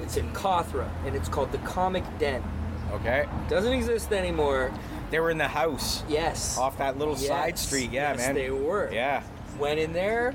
It's 0.00 0.16
in 0.16 0.30
Cothra, 0.32 0.88
and 1.06 1.16
it's 1.16 1.28
called 1.28 1.52
the 1.52 1.58
Comic 1.58 2.04
Den. 2.18 2.42
okay. 2.92 3.26
Doesn't 3.48 3.72
exist 3.72 4.12
anymore. 4.12 4.72
They 5.10 5.20
were 5.20 5.30
in 5.30 5.38
the 5.38 5.48
house 5.48 6.02
Yes. 6.08 6.58
off 6.58 6.78
that 6.78 6.98
little 6.98 7.16
side 7.16 7.58
street. 7.58 7.90
Yeah, 7.92 8.12
yes, 8.12 8.18
man. 8.18 8.34
they 8.34 8.50
were. 8.50 8.90
Yeah. 8.92 9.22
Went 9.58 9.78
in 9.80 9.92
there, 9.92 10.34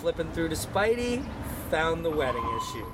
flipping 0.00 0.30
through 0.32 0.48
to 0.50 0.54
Spidey, 0.56 1.24
found 1.70 2.04
the 2.04 2.10
wedding 2.10 2.44
issue. 2.62 2.86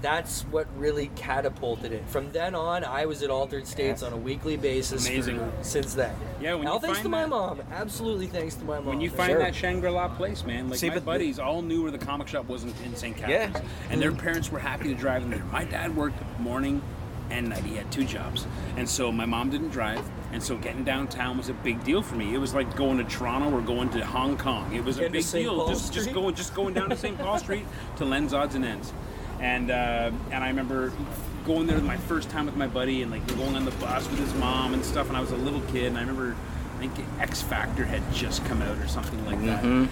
That's 0.00 0.42
what 0.42 0.66
really 0.76 1.10
catapulted 1.16 1.92
it. 1.92 2.04
From 2.08 2.30
then 2.32 2.54
on, 2.54 2.84
I 2.84 3.06
was 3.06 3.22
at 3.22 3.30
Altered 3.30 3.66
States 3.66 4.02
on 4.02 4.12
a 4.12 4.16
weekly 4.16 4.56
basis. 4.56 5.06
for- 5.06 5.12
Amazing. 5.12 5.52
since 5.62 5.94
then. 5.94 6.14
Yeah, 6.40 6.54
when 6.54 6.68
All 6.68 6.74
you 6.74 6.80
thanks 6.80 6.98
find 6.98 7.04
to 7.04 7.08
my 7.08 7.22
that- 7.22 7.28
mom. 7.30 7.60
Absolutely 7.72 8.28
thanks 8.28 8.54
to 8.56 8.64
my 8.64 8.76
mom. 8.76 8.86
When 8.86 9.00
you 9.00 9.10
find 9.10 9.30
Sure. 9.30 9.38
that 9.40 9.54
Shangri-La 9.54 10.08
place, 10.08 10.44
man, 10.44 10.68
like 10.70 10.78
See, 10.78 10.88
my 10.88 10.94
but 10.94 11.00
the- 11.00 11.06
buddies 11.06 11.38
all 11.40 11.62
knew 11.62 11.82
where 11.82 11.90
the 11.90 11.98
comic 11.98 12.28
shop 12.28 12.48
was 12.48 12.62
in, 12.62 12.72
in 12.84 12.94
St. 12.94 13.16
Catharines, 13.16 13.32
Yeah. 13.40 13.46
Catharines, 13.48 13.70
and 13.90 14.00
their 14.02 14.12
parents 14.12 14.52
were 14.52 14.60
happy 14.60 14.88
to 14.88 14.94
drive 14.94 15.22
them 15.22 15.30
there. 15.32 15.42
My 15.50 15.64
dad 15.64 15.96
worked 15.96 16.18
morning 16.38 16.80
and 17.30 17.48
night; 17.50 17.64
he 17.64 17.74
had 17.76 17.90
two 17.90 18.04
jobs, 18.04 18.46
and 18.76 18.88
so 18.88 19.10
my 19.12 19.26
mom 19.26 19.50
didn't 19.50 19.68
drive, 19.70 20.00
and 20.32 20.42
so 20.42 20.56
getting 20.56 20.82
downtown 20.84 21.36
was 21.36 21.48
a 21.50 21.52
big 21.54 21.82
deal 21.84 22.00
for 22.02 22.14
me. 22.14 22.34
It 22.34 22.38
was 22.38 22.54
like 22.54 22.74
going 22.76 22.96
to 22.98 23.04
Toronto 23.04 23.50
or 23.54 23.60
going 23.60 23.90
to 23.90 24.06
Hong 24.06 24.38
Kong. 24.38 24.72
It 24.72 24.82
was 24.84 24.96
a 24.96 25.00
Getting 25.00 25.20
to 25.22 25.32
big 25.32 25.42
deal. 25.42 25.56
Paul 25.56 25.68
Just 25.68 25.92
just 25.92 26.04
Street? 26.06 26.14
going 26.14 26.34
just 26.36 26.54
going 26.54 26.72
down 26.74 26.88
to 26.88 26.96
St. 26.96 27.18
Paul 27.18 27.38
Street 27.38 27.66
to 27.96 28.04
Len's 28.06 28.32
Odds 28.32 28.54
and 28.54 28.64
Ends, 28.64 28.92
and 29.40 29.70
uh, 29.70 30.10
and 30.30 30.44
I 30.44 30.48
remember 30.48 30.92
going 31.46 31.66
there 31.66 31.78
my 31.78 31.96
first 31.96 32.28
time 32.30 32.46
with 32.46 32.56
my 32.56 32.66
buddy 32.66 33.02
and 33.02 33.10
like 33.10 33.26
going 33.36 33.56
on 33.56 33.64
the 33.64 33.70
bus 33.72 34.08
with 34.10 34.18
his 34.18 34.34
mom 34.34 34.74
and 34.74 34.84
stuff 34.84 35.08
and 35.08 35.16
I 35.16 35.20
was 35.20 35.30
a 35.30 35.36
little 35.36 35.62
kid. 35.62 35.86
And 35.86 35.96
I 35.96 36.00
remember 36.00 36.36
I 36.76 36.78
think 36.86 36.92
X 37.20 37.40
Factor 37.42 37.84
had 37.84 38.02
just 38.12 38.44
come 38.44 38.60
out 38.62 38.76
or 38.78 38.86
something 38.88 39.24
like 39.26 39.40
that. 39.46 39.88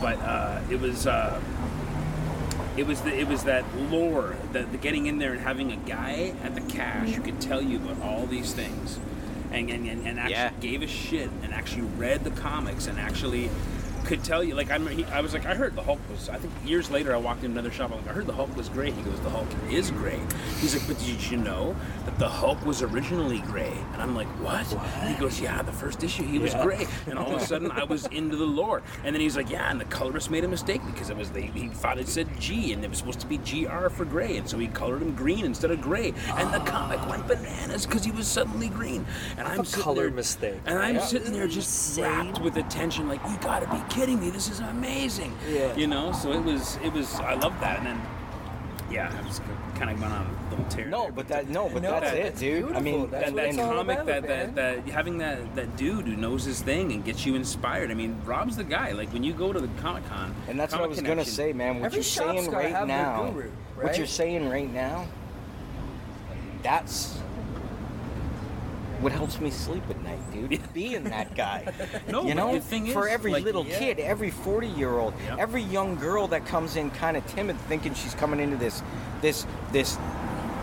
But 0.00 0.18
uh, 0.20 0.60
it 0.70 0.80
was 0.80 1.06
uh, 1.06 1.40
it 2.76 2.86
was 2.86 3.00
the, 3.02 3.12
it 3.14 3.26
was 3.28 3.44
that 3.44 3.64
lore, 3.90 4.36
the, 4.52 4.62
the 4.62 4.78
getting 4.78 5.06
in 5.06 5.18
there 5.18 5.32
and 5.32 5.40
having 5.40 5.72
a 5.72 5.76
guy 5.76 6.32
at 6.42 6.54
the 6.54 6.60
cash 6.62 7.10
who 7.10 7.22
could 7.22 7.40
tell 7.40 7.60
you 7.60 7.76
about 7.78 8.00
all 8.02 8.26
these 8.26 8.52
things, 8.54 8.98
and 9.50 9.68
and, 9.68 9.86
and, 9.88 10.06
and 10.06 10.18
actually 10.18 10.32
Yeah. 10.34 10.50
gave 10.60 10.82
a 10.82 10.86
shit 10.86 11.28
and 11.42 11.52
actually 11.52 11.82
read 11.82 12.24
the 12.24 12.30
comics 12.30 12.86
and 12.86 12.98
actually 12.98 13.50
could 14.10 14.24
tell 14.24 14.42
you. 14.42 14.56
Like 14.56 14.72
I'm, 14.72 14.86
he, 14.88 15.04
I 15.04 15.20
was 15.20 15.32
like, 15.32 15.46
I 15.46 15.54
heard 15.54 15.76
the 15.76 15.82
Hulk 15.82 16.00
was. 16.10 16.28
I 16.28 16.36
think 16.36 16.52
years 16.64 16.90
later, 16.90 17.14
I 17.14 17.18
walked 17.18 17.44
in 17.44 17.52
another 17.52 17.70
shop. 17.70 17.92
I'm 17.92 17.98
like, 17.98 18.08
I 18.08 18.12
heard 18.12 18.26
the 18.26 18.32
Hulk 18.32 18.54
was 18.56 18.68
gray. 18.68 18.90
He 18.90 19.02
goes, 19.02 19.20
the 19.20 19.30
Hulk 19.30 19.46
is 19.70 19.92
gray. 19.92 20.20
He's 20.58 20.74
like, 20.74 20.86
but 20.88 20.98
did 20.98 21.30
you 21.30 21.36
know 21.36 21.76
that 22.06 22.18
the 22.18 22.28
Hulk 22.28 22.66
was 22.66 22.82
originally 22.82 23.38
gray? 23.42 23.72
And 23.92 24.02
I'm 24.02 24.16
like, 24.16 24.26
what? 24.42 24.70
And 24.74 25.14
he 25.14 25.20
goes, 25.20 25.40
yeah, 25.40 25.62
the 25.62 25.70
first 25.70 26.02
issue 26.02 26.24
he 26.24 26.40
was 26.40 26.52
gray. 26.54 26.88
And 27.06 27.20
all 27.20 27.36
of 27.36 27.40
a 27.40 27.46
sudden, 27.46 27.70
I 27.70 27.84
was 27.84 28.06
into 28.06 28.34
the 28.34 28.44
lore. 28.44 28.82
And 29.04 29.14
then 29.14 29.20
he's 29.20 29.36
like, 29.36 29.48
yeah, 29.48 29.70
and 29.70 29.80
the 29.80 29.84
colorist 29.84 30.28
made 30.28 30.42
a 30.42 30.48
mistake 30.48 30.80
because 30.86 31.08
it 31.08 31.16
was 31.16 31.30
they, 31.30 31.42
he 31.42 31.68
thought 31.68 31.98
it 31.98 32.08
said 32.08 32.28
G 32.40 32.72
and 32.72 32.84
it 32.84 32.90
was 32.90 32.98
supposed 32.98 33.20
to 33.20 33.26
be 33.28 33.38
GR 33.38 33.88
for 33.90 34.04
gray, 34.04 34.38
and 34.38 34.48
so 34.48 34.58
he 34.58 34.66
colored 34.66 35.02
him 35.02 35.14
green 35.14 35.44
instead 35.44 35.70
of 35.70 35.80
gray. 35.80 36.12
And 36.34 36.52
the 36.52 36.58
comic 36.68 37.08
went 37.08 37.28
bananas 37.28 37.86
because 37.86 38.04
he 38.04 38.10
was 38.10 38.26
suddenly 38.26 38.70
green. 38.70 39.06
And 39.36 39.46
I'm 39.46 39.60
a 39.60 39.64
color 39.64 40.02
there, 40.02 40.10
mist 40.10 40.42
And 40.42 40.78
I'm 40.78 40.96
Yeah. 40.96 41.00
sitting 41.04 41.32
there 41.32 41.46
just 41.46 41.96
wrapped 42.00 42.40
with 42.40 42.56
attention, 42.56 43.08
like 43.08 43.20
you 43.28 43.36
got 43.36 43.62
to 43.62 43.68
be 43.70 43.80
kidding 43.88 43.99
me! 44.08 44.30
This 44.30 44.50
is 44.50 44.60
amazing. 44.60 45.36
Yeah. 45.48 45.74
You 45.76 45.86
know, 45.86 46.12
so 46.12 46.32
it 46.32 46.42
was, 46.42 46.78
it 46.82 46.92
was. 46.92 47.14
I 47.16 47.34
love 47.34 47.58
that, 47.60 47.78
and 47.78 47.86
then. 47.86 48.00
Yeah, 48.90 49.14
I 49.16 49.24
was 49.24 49.40
kind 49.76 49.88
of 49.88 50.00
going 50.00 50.10
on 50.10 50.26
a 50.26 50.50
little 50.50 50.64
tear. 50.66 50.86
No, 50.86 51.04
there, 51.04 51.12
but 51.12 51.28
that 51.28 51.48
no, 51.48 51.68
but 51.68 51.80
No, 51.80 51.92
that's 51.92 52.10
that's 52.10 52.42
it, 52.42 52.60
dude. 52.60 52.72
I 52.72 52.80
mean, 52.80 53.08
That's 53.08 53.26
that, 53.26 53.34
what 53.34 53.56
that 53.56 53.56
comic 53.56 53.98
about, 53.98 54.06
that, 54.06 54.22
man. 54.28 54.54
that 54.54 54.84
that 54.84 54.92
having 54.92 55.18
that 55.18 55.54
that 55.54 55.76
dude 55.76 56.06
who 56.06 56.16
knows 56.16 56.44
his 56.44 56.60
thing 56.60 56.90
and 56.90 57.04
gets 57.04 57.24
you 57.24 57.36
inspired. 57.36 57.92
I 57.92 57.94
mean, 57.94 58.20
Rob's 58.24 58.56
the 58.56 58.64
guy. 58.64 58.90
Like 58.90 59.12
when 59.12 59.22
you 59.22 59.32
go 59.32 59.52
to 59.52 59.60
the 59.60 59.68
Comic 59.80 60.06
Con, 60.08 60.34
And 60.48 60.58
that's 60.58 60.72
what 60.72 60.82
I 60.82 60.86
was 60.88 61.00
gonna 61.00 61.24
say, 61.24 61.52
man. 61.52 61.80
What 61.80 61.94
you're 61.94 62.02
saying 62.02 62.50
right 62.50 62.84
now, 62.84 63.30
guru, 63.30 63.50
what 63.76 63.96
you're 63.96 64.08
saying 64.08 64.48
right 64.48 64.72
now, 64.72 65.06
that's 66.62 67.16
what 69.00 69.12
helps 69.12 69.40
me 69.40 69.50
sleep 69.50 69.82
at 69.90 70.02
night, 70.02 70.18
dude. 70.32 70.60
Being 70.72 71.04
that 71.04 71.34
guy, 71.34 71.72
No, 72.08 72.22
you 72.24 72.34
know, 72.34 72.52
the 72.54 72.60
thing 72.60 72.86
is, 72.86 72.92
for 72.92 73.06
is, 73.06 73.14
every 73.14 73.32
like, 73.32 73.44
little 73.44 73.66
yeah. 73.66 73.78
kid, 73.78 73.98
every 73.98 74.30
forty-year-old, 74.30 75.14
Yep. 75.26 75.38
every 75.38 75.62
young 75.62 75.96
girl 75.96 76.26
that 76.28 76.46
comes 76.46 76.76
in 76.76 76.90
kind 76.90 77.16
of 77.16 77.26
timid, 77.28 77.58
thinking 77.62 77.94
she's 77.94 78.14
coming 78.14 78.40
into 78.40 78.56
this, 78.56 78.82
this, 79.20 79.46
this 79.72 79.96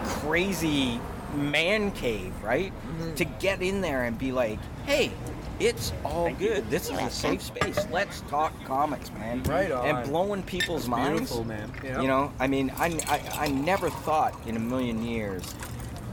crazy 0.04 1.00
man 1.36 1.92
cave, 1.92 2.34
right? 2.44 2.72
Mm-hmm. 2.72 3.16
To 3.16 3.26
get 3.26 3.62
in 3.62 3.82
there 3.82 4.04
and 4.04 4.18
be 4.18 4.32
like, 4.32 4.60
hey. 4.86 5.12
It's 5.60 5.92
all 6.06 6.32
good. 6.36 6.70
This 6.70 6.92
is 6.92 7.00
a 7.00 7.10
safe 7.10 7.42
space. 7.42 7.88
Let's 7.92 8.22
talk 8.22 8.54
comics, 8.64 9.12
man. 9.14 9.42
Right 9.42 9.72
on. 9.72 9.88
And 9.88 10.08
blowing 10.08 10.44
people's 10.44 10.88
minds. 10.88 11.32
beautiful, 11.32 11.46
man. 11.46 11.72
Yeah. 11.84 12.00
You 12.00 12.08
know, 12.08 12.32
I 12.40 12.46
mean, 12.46 12.72
I, 12.78 13.00
I, 13.08 13.46
I 13.46 13.48
never 13.48 13.90
thought 13.90 14.40
in 14.46 14.56
a 14.56 14.60
million 14.60 15.04
years 15.04 15.56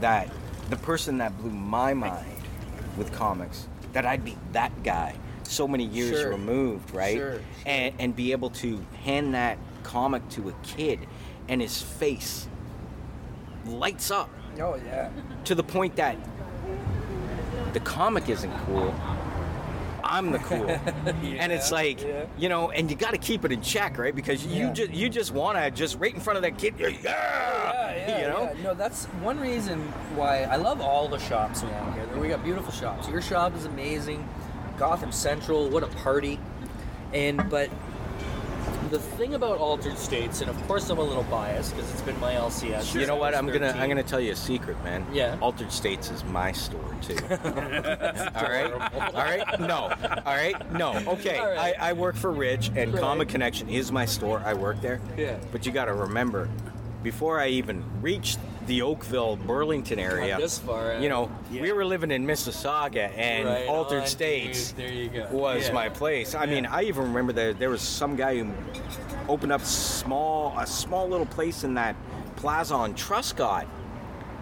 that 0.01 0.31
the 0.69 0.77
person 0.77 1.17
that 1.19 1.37
blew 1.37 1.51
my 1.51 1.93
mind 1.93 2.25
with 2.97 3.11
comics, 3.11 3.67
that 3.93 4.05
I'd 4.05 4.23
be 4.25 4.37
that 4.53 4.83
guy 4.83 5.15
so 5.43 5.67
many 5.67 5.85
years 5.85 6.19
Sure. 6.21 6.31
removed, 6.31 6.91
right? 6.93 7.17
Sure, 7.17 7.31
sure. 7.33 7.41
And, 7.65 7.93
and 7.99 8.15
be 8.15 8.31
able 8.31 8.49
to 8.51 8.83
hand 9.03 9.33
that 9.35 9.57
comic 9.83 10.27
to 10.29 10.49
a 10.49 10.53
kid 10.63 10.99
and 11.47 11.61
his 11.61 11.81
face 11.81 12.47
lights 13.67 14.09
up 14.09 14.29
Oh 14.59 14.75
yeah. 14.75 15.09
to 15.43 15.53
the 15.55 15.63
point 15.63 15.95
that 15.97 16.17
the 17.73 17.79
comic 17.81 18.29
isn't 18.29 18.53
cool. 18.65 18.93
I'm 20.05 20.31
the 20.31 20.39
cool, 20.39 20.69
and 20.69 21.51
it's 21.51 21.71
like 21.71 22.01
yeah. 22.01 22.25
you 22.37 22.47
know, 22.47 22.69
and 22.71 22.89
you 22.89 22.95
got 22.95 23.11
to 23.11 23.17
keep 23.17 23.43
it 23.43 23.51
in 23.51 23.61
check, 23.61 23.97
right? 23.97 24.15
Because 24.15 24.45
you 24.45 24.65
Yeah. 24.67 24.73
just 24.73 24.91
you 24.91 25.09
just 25.09 25.31
want 25.31 25.57
to 25.57 25.71
just 25.71 25.97
right 25.99 26.13
in 26.13 26.19
front 26.21 26.37
of 26.37 26.43
that 26.43 26.57
kid, 26.57 26.75
yeah, 26.77 26.89
Yeah, 26.89 27.95
yeah, 28.07 28.21
you 28.21 28.27
know. 28.27 28.51
yeah. 28.55 28.63
No, 28.63 28.73
that's 28.75 29.05
one 29.21 29.39
reason 29.39 29.81
why 30.15 30.43
I 30.43 30.57
love 30.57 30.79
all 30.79 31.07
the 31.07 31.17
shops 31.19 31.63
around 31.63 31.93
here. 31.93 32.05
We 32.19 32.27
got 32.27 32.43
beautiful 32.43 32.71
shops. 32.71 33.07
Your 33.09 33.21
shop 33.21 33.55
is 33.55 33.65
amazing. 33.65 34.27
Gotham 34.77 35.11
Central, 35.11 35.69
what 35.69 35.83
a 35.83 35.87
party. 35.87 36.39
And 37.13 37.49
but 37.49 37.69
the 38.95 39.01
thing 39.17 39.33
about 39.33 39.57
Altered 39.57 39.97
States, 39.97 40.39
and 40.39 40.49
of 40.49 40.67
course 40.67 40.89
I'm 40.89 40.97
a 40.97 41.03
little 41.03 41.23
biased 41.23 41.75
because 41.75 41.91
it's 41.91 42.01
been 42.01 42.17
my 42.21 42.33
LCS. 42.33 42.97
You 42.97 43.05
know 43.05 43.17
what? 43.17 43.35
I'm 43.35 43.47
gonna 43.47 43.71
I'm 43.77 43.89
gonna 43.89 44.03
tell 44.03 44.21
you 44.21 44.31
a 44.31 44.35
secret, 44.35 44.81
man. 44.85 45.05
Yeah. 45.11 45.37
Altered 45.41 45.71
States 45.71 46.09
is 46.11 46.23
my 46.23 46.53
store 46.53 46.95
too. 47.01 47.17
all 47.29 48.47
right, 48.47 48.71
all 48.71 49.13
right. 49.13 49.59
No, 49.59 49.91
all 50.25 50.33
right. 50.33 50.71
No. 50.71 50.93
Okay. 51.15 51.39
Right. 51.39 51.75
I, 51.79 51.89
I 51.89 51.93
work 51.93 52.15
for 52.15 52.31
Rich, 52.31 52.71
and 52.75 52.93
Right. 52.93 53.27
Connection 53.27 53.69
is 53.69 53.91
my 53.91 54.05
store. 54.05 54.41
I 54.45 54.53
work 54.53 54.81
there. 54.81 54.99
Yeah. 55.17 55.37
But 55.51 55.65
you 55.65 55.71
got 55.71 55.85
to 55.85 55.93
remember, 55.93 56.49
before 57.03 57.39
I 57.39 57.47
even 57.47 57.83
reached 58.01 58.39
the 58.67 58.81
Oakville, 58.81 59.35
Burlington 59.35 59.99
area, 59.99 60.37
this 60.39 60.57
far, 60.59 60.93
uh, 60.93 60.99
you 60.99 61.09
know, 61.09 61.29
yeah. 61.51 61.61
we 61.61 61.71
were 61.71 61.85
living 61.85 62.11
in 62.11 62.25
Mississauga, 62.25 63.11
and 63.17 63.47
Right 63.47 63.67
Altered 63.67 64.01
on, 64.01 64.07
States 64.07 64.71
dude. 64.71 64.77
There 64.85 64.93
you 64.93 65.09
go. 65.09 65.27
was 65.31 65.67
Yeah. 65.67 65.73
my 65.73 65.89
place. 65.89 66.33
I 66.35 66.45
mean, 66.45 66.65
I 66.65 66.83
even 66.83 67.03
remember 67.03 67.33
that 67.33 67.59
there 67.59 67.69
was 67.69 67.81
some 67.81 68.15
guy 68.15 68.37
who 68.39 68.51
opened 69.27 69.51
up 69.51 69.61
small 69.63 70.57
a 70.57 70.65
small 70.65 71.07
little 71.07 71.25
place 71.25 71.63
in 71.63 71.73
that 71.75 71.95
plaza 72.37 72.73
on 72.75 72.93
Truscott 72.95 73.65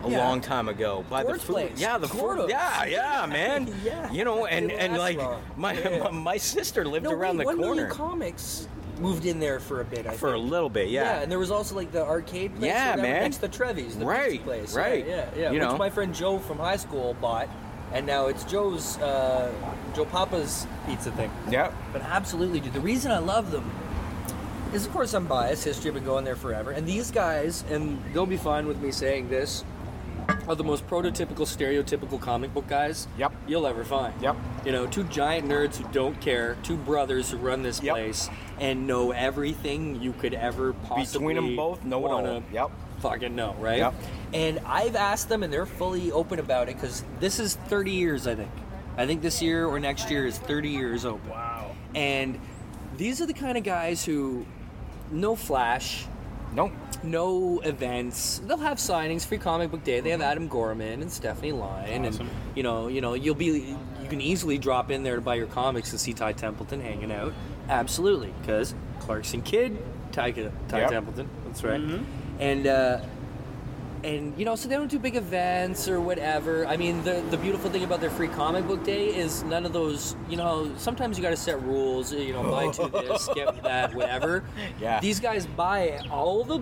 a 0.03 0.09
Yeah. 0.09 0.17
long 0.17 0.41
time 0.41 0.67
ago 0.67 1.05
by 1.09 1.23
Ford's 1.23 1.39
the 1.41 1.45
food. 1.47 1.53
place. 1.53 1.71
Yeah, 1.81 1.97
the 1.97 2.07
Gordo's. 2.07 2.43
food. 2.45 2.49
Yeah, 2.51 2.85
yeah, 2.85 3.25
man. 3.29 3.73
Yeah. 3.83 4.11
You 4.11 4.25
know, 4.25 4.45
and 4.45 4.71
and 4.71 4.97
like 4.97 5.17
my, 5.57 5.73
Yeah. 5.73 5.99
my 6.03 6.11
my 6.31 6.37
sister 6.37 6.85
lived 6.85 7.05
No, 7.05 7.11
around 7.11 7.37
wait, 7.37 7.43
the 7.43 7.47
One 7.47 7.57
corner 7.57 7.75
Million 7.75 7.89
Comics 7.95 8.67
moved 8.99 9.25
in 9.25 9.39
there 9.39 9.59
for 9.59 9.81
a 9.81 9.85
bit. 9.85 10.05
I 10.07 10.15
for 10.15 10.33
a 10.33 10.37
little 10.39 10.69
bit. 10.69 10.89
Yeah. 10.89 11.03
Yeah. 11.03 11.21
and 11.21 11.31
there 11.31 11.39
was 11.39 11.51
also 11.51 11.75
like 11.75 11.91
the 11.91 12.03
arcade 12.05 12.55
place. 12.55 12.67
Yeah, 12.71 12.95
man. 12.95 13.23
Next 13.23 13.37
to 13.37 13.47
Trevi's, 13.47 13.97
the 13.97 14.05
Right, 14.05 14.31
pizza 14.31 14.43
place. 14.45 14.75
right. 14.75 15.05
Yeah, 15.07 15.15
yeah. 15.15 15.29
yeah. 15.35 15.47
You 15.51 15.59
Which 15.59 15.69
know. 15.69 15.77
my 15.77 15.89
friend 15.89 16.13
Joe 16.13 16.39
from 16.39 16.57
high 16.59 16.77
school 16.77 17.15
bought, 17.21 17.49
and 17.91 18.05
now 18.05 18.27
it's 18.27 18.43
Joe's, 18.43 18.97
uh, 18.99 19.51
Joe 19.95 20.05
Papa's 20.05 20.67
pizza 20.87 21.11
thing. 21.11 21.31
Yep. 21.49 21.73
But 21.91 22.01
absolutely, 22.03 22.59
dude. 22.59 22.73
The 22.73 22.79
reason 22.81 23.11
I 23.11 23.19
love 23.19 23.51
them 23.51 23.69
is, 24.73 24.85
of 24.85 24.91
course, 24.91 25.13
I'm 25.13 25.27
biased. 25.27 25.63
History, 25.65 25.89
I've 25.89 25.95
been 25.95 26.03
going 26.05 26.23
there 26.25 26.35
forever. 26.35 26.71
And 26.71 26.87
these 26.87 27.11
guys, 27.11 27.63
and 27.69 28.01
they'll 28.13 28.25
be 28.25 28.37
fine 28.37 28.65
with 28.67 28.81
me 28.81 28.91
saying 28.91 29.29
this, 29.29 29.63
are 30.47 30.55
the 30.55 30.63
most 30.63 30.87
prototypical, 30.87 31.45
stereotypical 31.47 32.19
comic 32.19 32.53
book 32.53 32.67
guys 32.67 33.07
Yep. 33.17 33.33
you'll 33.47 33.67
ever 33.67 33.83
find. 33.83 34.13
Yep. 34.21 34.35
You 34.65 34.71
know, 34.71 34.87
two 34.87 35.03
giant 35.05 35.47
nerds 35.47 35.77
who 35.77 35.85
don't 35.91 36.19
care, 36.21 36.57
two 36.63 36.77
brothers 36.77 37.31
who 37.31 37.37
run 37.37 37.63
this 37.63 37.81
Yep. 37.81 37.93
place 37.95 38.29
and 38.59 38.85
know 38.87 39.11
everything 39.11 40.01
you 40.01 40.13
could 40.13 40.33
ever 40.33 40.73
possibly 40.73 41.33
Between 41.33 41.35
them 41.35 41.55
both, 41.55 41.83
No 41.83 42.03
all. 42.05 42.15
wanna 42.23 42.43
Yep. 42.51 42.71
Fucking 42.99 43.35
know, 43.35 43.55
right? 43.59 43.79
Yep. 43.79 43.93
And 44.33 44.59
I've 44.65 44.95
asked 44.95 45.27
them, 45.29 45.43
and 45.43 45.51
they're 45.51 45.65
fully 45.65 46.11
open 46.11 46.39
about 46.39 46.69
it 46.69 46.75
because 46.75 47.03
this 47.19 47.39
is 47.39 47.55
30 47.67 47.91
years, 47.91 48.27
I 48.27 48.35
think. 48.35 48.51
I 48.97 49.05
think 49.05 49.21
this 49.21 49.41
year 49.41 49.65
or 49.67 49.79
next 49.79 50.09
year 50.09 50.25
is 50.25 50.37
30 50.37 50.69
years 50.69 51.03
open. 51.03 51.29
Wow. 51.29 51.71
And 51.95 52.39
these 52.97 53.19
are 53.21 53.25
the 53.25 53.33
kind 53.33 53.57
of 53.57 53.63
guys 53.63 54.05
who, 54.05 54.45
no 55.11 55.35
flash, 55.35 56.05
Nope. 56.55 56.71
no 57.03 57.59
events. 57.61 58.39
They'll 58.45 58.57
have 58.57 58.77
signings, 58.77 59.25
free 59.25 59.37
comic 59.37 59.71
book 59.71 59.83
day. 59.83 59.99
They 59.99 60.11
have 60.11 60.21
Adam 60.21 60.47
Gorham 60.47 60.81
and 60.81 61.11
Stephanie 61.11 61.51
Lyon, 61.51 62.05
Awesome. 62.05 62.27
and 62.27 62.57
you 62.57 62.63
know, 62.63 62.87
you 62.87 63.01
know, 63.01 63.13
you'll 63.13 63.35
be, 63.35 63.75
you 64.01 64.07
can 64.09 64.21
easily 64.21 64.57
drop 64.57 64.91
in 64.91 65.03
there 65.03 65.15
to 65.15 65.21
buy 65.21 65.35
your 65.35 65.47
comics 65.47 65.91
and 65.91 65.99
see 65.99 66.13
Ty 66.13 66.33
Templeton 66.33 66.79
hanging 66.81 67.11
out. 67.11 67.33
Absolutely, 67.69 68.33
because 68.41 68.73
Clarkson 68.99 69.41
Kid, 69.41 69.77
Ty, 70.11 70.31
Ty 70.31 70.79
Yep. 70.79 70.89
Templeton. 70.91 71.29
That's 71.45 71.63
right. 71.63 71.81
And 72.39 72.67
uh, 72.67 73.01
and 74.03 74.37
you 74.37 74.43
know, 74.45 74.55
so 74.55 74.67
they 74.67 74.75
don't 74.75 74.89
do 74.91 74.99
big 74.99 75.15
events 75.15 75.87
or 75.87 76.01
whatever. 76.01 76.65
I 76.67 76.75
mean, 76.77 77.03
the 77.03 77.23
the 77.31 77.37
beautiful 77.37 77.69
thing 77.69 77.83
about 77.83 78.01
their 78.01 78.09
free 78.09 78.27
comic 78.27 78.67
book 78.67 78.83
day 78.83 79.07
is 79.07 79.43
none 79.43 79.65
of 79.65 79.73
those. 79.73 80.15
You 80.29 80.37
know, 80.37 80.71
sometimes 80.77 81.17
you 81.17 81.23
got 81.23 81.29
to 81.29 81.37
set 81.37 81.61
rules. 81.63 82.11
You 82.13 82.33
know, 82.33 82.43
buy 82.43 82.69
two 82.71 82.89
this, 82.89 83.29
get 83.33 83.61
that, 83.63 83.93
whatever. 83.93 84.43
Yeah. 84.79 84.99
These 84.99 85.19
guys 85.19 85.45
buy 85.45 85.99
all 86.11 86.43
the 86.43 86.61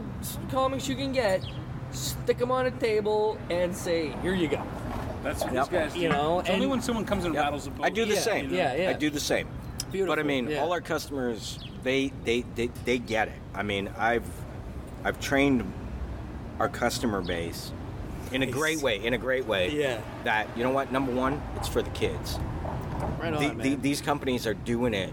comics 0.51 0.87
you 0.87 0.95
can 0.95 1.11
get, 1.11 1.43
stick 1.91 2.37
them 2.37 2.51
on 2.51 2.67
a 2.67 2.71
table, 2.71 3.37
and 3.49 3.75
say, 3.75 4.13
"Here 4.21 4.33
you 4.35 4.47
go." 4.47 4.61
That's 5.23 5.43
what 5.43 5.53
Yep. 5.53 5.69
these 5.69 5.79
guys 5.79 5.93
do. 5.93 5.99
You 5.99 6.09
know, 6.09 6.39
it's 6.39 6.49
only 6.49 6.65
when 6.67 6.81
someone 6.81 7.05
comes 7.05 7.25
and 7.25 7.33
Yep. 7.33 7.43
rattles 7.43 7.67
a 7.67 7.71
boat. 7.71 7.85
I 7.85 7.89
do 7.89 8.05
the 8.05 8.15
Yeah, 8.15 8.19
same. 8.19 8.53
yeah, 8.53 8.73
yeah. 8.75 8.89
I 8.89 8.93
do 8.93 9.09
the 9.09 9.19
same. 9.19 9.47
Beautiful. 9.91 10.15
But 10.15 10.19
I 10.19 10.23
mean, 10.23 10.47
yeah. 10.49 10.61
all 10.61 10.71
our 10.71 10.81
customers, 10.81 11.59
they, 11.83 12.11
they 12.23 12.45
they 12.55 12.69
they 12.85 12.97
get 12.97 13.27
it. 13.27 13.33
I 13.53 13.61
mean, 13.63 13.89
I've 13.97 14.25
I've 15.03 15.19
trained 15.19 15.63
our 16.61 16.69
customer 16.69 17.21
base 17.21 17.71
in 18.31 18.43
a 18.43 18.45
great 18.45 18.81
way. 18.81 19.03
In 19.03 19.13
a 19.15 19.17
great 19.17 19.47
way. 19.47 19.71
Yeah. 19.71 19.99
That 20.25 20.47
you 20.55 20.63
know 20.63 20.69
what? 20.69 20.91
Number 20.91 21.11
one, 21.11 21.41
it's 21.57 21.67
for 21.67 21.81
the 21.81 21.89
kids. 21.89 22.37
right 23.19 23.33
on, 23.33 23.57
The- 23.57 23.69
the- 23.69 23.75
these 23.75 23.99
companies 23.99 24.45
are 24.45 24.53
doing 24.53 24.93
it 24.93 25.11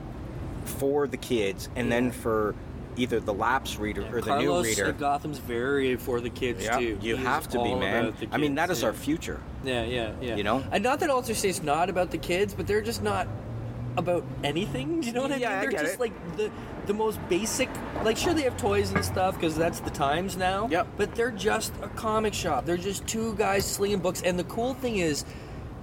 for 0.67 1.07
the 1.09 1.17
kids, 1.17 1.71
and 1.75 1.91
then 1.91 2.11
for 2.11 2.55
either 2.99 3.19
the 3.21 3.33
lapse 3.33 3.79
reader 3.79 4.03
or 4.13 4.21
the 4.21 4.27
Carlos 4.29 4.63
new 4.65 4.69
reader. 4.69 4.93
Gotham's 4.93 5.39
very 5.39 5.97
for 5.97 6.21
the 6.21 6.29
kids 6.31 6.65
Yeah, 6.65 6.79
too. 6.79 6.99
you 7.01 7.17
He 7.17 7.25
have 7.25 7.49
to 7.49 7.63
be, 7.63 7.75
man. 7.75 8.13
the 8.21 8.29
I 8.31 8.37
mean, 8.37 8.57
that 8.57 8.71
is 8.71 8.83
yeah. 8.83 8.89
our 8.89 8.93
future. 8.93 9.41
Yeah, 9.65 9.85
yeah, 9.85 10.13
yeah. 10.21 10.37
You 10.37 10.43
know? 10.45 10.63
and 10.71 10.83
not 10.85 11.01
that 11.01 11.09
Alter 11.09 11.35
State's 11.35 11.63
not 11.63 11.89
about 11.89 12.11
the 12.11 12.19
kids, 12.19 12.53
but 12.55 12.67
they're 12.67 12.83
just 12.83 13.03
not 13.03 13.27
about 13.99 14.25
anything. 14.45 15.01
Do 15.01 15.07
you 15.07 15.13
know 15.13 15.23
what 15.23 15.33
I 15.33 15.37
Yeah, 15.37 15.51
mean? 15.51 15.61
They're 15.61 15.71
get 15.71 15.81
just 15.81 15.95
it. 15.95 16.01
like 16.01 16.37
the 16.37 16.51
the 16.87 16.95
most 16.95 17.21
basic. 17.29 17.69
Like, 18.03 18.17
sure, 18.17 18.33
they 18.33 18.43
have 18.43 18.57
toys 18.57 18.93
and 18.93 19.05
stuff 19.05 19.35
because 19.35 19.55
that's 19.55 19.81
the 19.81 19.91
times 19.91 20.37
now. 20.37 20.69
Yep. 20.69 20.87
But 20.97 21.15
they're 21.15 21.31
just 21.31 21.73
a 21.83 21.89
comic 21.89 22.33
shop. 22.33 22.65
They're 22.65 22.79
just 22.79 23.07
two 23.07 23.35
guys 23.35 23.67
slinging 23.67 23.99
books. 23.99 24.23
And 24.23 24.39
the 24.39 24.45
cool 24.45 24.73
thing 24.73 24.97
is, 24.97 25.25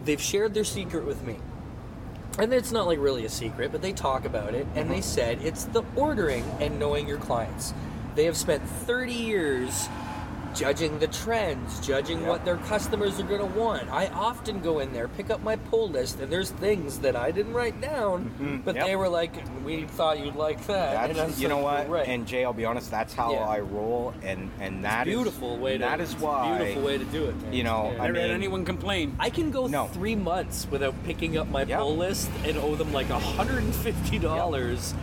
they've 0.04 0.22
shared 0.22 0.56
their 0.56 0.64
secret 0.64 1.06
with 1.06 1.24
me. 1.24 1.38
And 2.40 2.52
it's 2.54 2.72
not 2.72 2.88
like 2.88 3.00
really 3.00 3.24
a 3.26 3.30
secret, 3.30 3.72
but 3.72 3.82
they 3.82 3.94
talk 3.94 4.26
about 4.26 4.56
it, 4.56 4.68
and 4.76 4.90
they 4.90 4.96
mm-hmm. 4.96 5.04
said 5.04 5.42
it's 5.42 5.66
the 5.66 5.84
ordering 5.96 6.44
and 6.60 6.80
knowing 6.80 7.08
your 7.08 7.20
clients. 7.20 7.74
They 8.16 8.26
have 8.26 8.36
spent 8.36 8.64
30 8.64 9.14
years 9.14 9.88
judging 10.56 10.98
the 11.00 11.08
trends, 11.08 11.80
judging 11.86 12.20
Yep. 12.22 12.30
what 12.30 12.46
their 12.46 12.58
customers 12.58 13.20
are 13.20 13.24
going 13.24 13.40
to 13.42 13.60
want. 13.60 13.90
I 13.92 14.08
often 14.08 14.62
go 14.62 14.80
in 14.80 14.94
there, 14.94 15.08
pick 15.08 15.30
up 15.30 15.44
my 15.44 15.56
pull 15.58 15.90
list, 15.90 16.20
and 16.20 16.32
there's 16.32 16.52
things 16.52 17.00
that 17.00 17.16
I 17.16 17.32
didn't 17.32 17.54
write 17.54 17.80
down, 17.82 18.62
but 18.66 18.76
Yep. 18.76 18.86
they 18.86 18.96
were 18.96 19.10
like, 19.10 19.34
"We 19.66 19.84
thought 19.84 20.20
you'd 20.20 20.36
like 20.36 20.66
that." 20.68 21.14
That's, 21.14 21.28
was 21.32 21.42
you 21.42 21.48
know 21.50 21.60
like, 21.60 21.88
what? 21.88 21.90
Right. 21.90 22.08
And 22.08 22.26
Jay, 22.26 22.46
I'll 22.46 22.54
be 22.54 22.66
honest, 22.66 22.90
that's 22.90 23.14
how 23.14 23.34
Yeah. 23.34 23.40
I 23.50 23.60
roll, 23.60 24.14
and 24.24 24.50
and 24.60 24.84
that 24.86 25.08
is 25.08 25.14
beautiful 25.14 25.58
way 25.58 25.74
to. 25.74 25.80
That 25.80 26.00
is 26.00 26.14
it's 26.14 26.22
a 26.22 26.26
why 26.26 26.58
beautiful 26.58 26.84
way 26.84 26.98
to 26.98 27.06
do 27.06 27.26
it. 27.26 27.42
Man. 27.44 27.54
you 27.54 27.64
know, 27.64 27.92
Yeah. 27.96 28.04
I 28.04 28.08
Never 28.08 28.20
had 28.20 28.28
mean- 28.28 28.32
anyone 28.32 28.66
complain. 28.66 29.16
I 29.20 29.30
can 29.30 29.52
go 29.52 29.68
No. 29.68 29.88
three 29.88 30.16
months 30.16 30.68
without 30.72 30.94
picking 31.04 31.38
up 31.38 31.50
my 31.50 31.64
Yep. 31.64 31.80
pull 31.80 31.98
list 31.98 32.30
and 32.46 32.58
owe 32.58 32.76
them 32.76 32.94
like 32.94 33.10
hundred 33.10 33.64
and 33.64 33.76
fifty 33.76 34.18
dollars, 34.20 34.94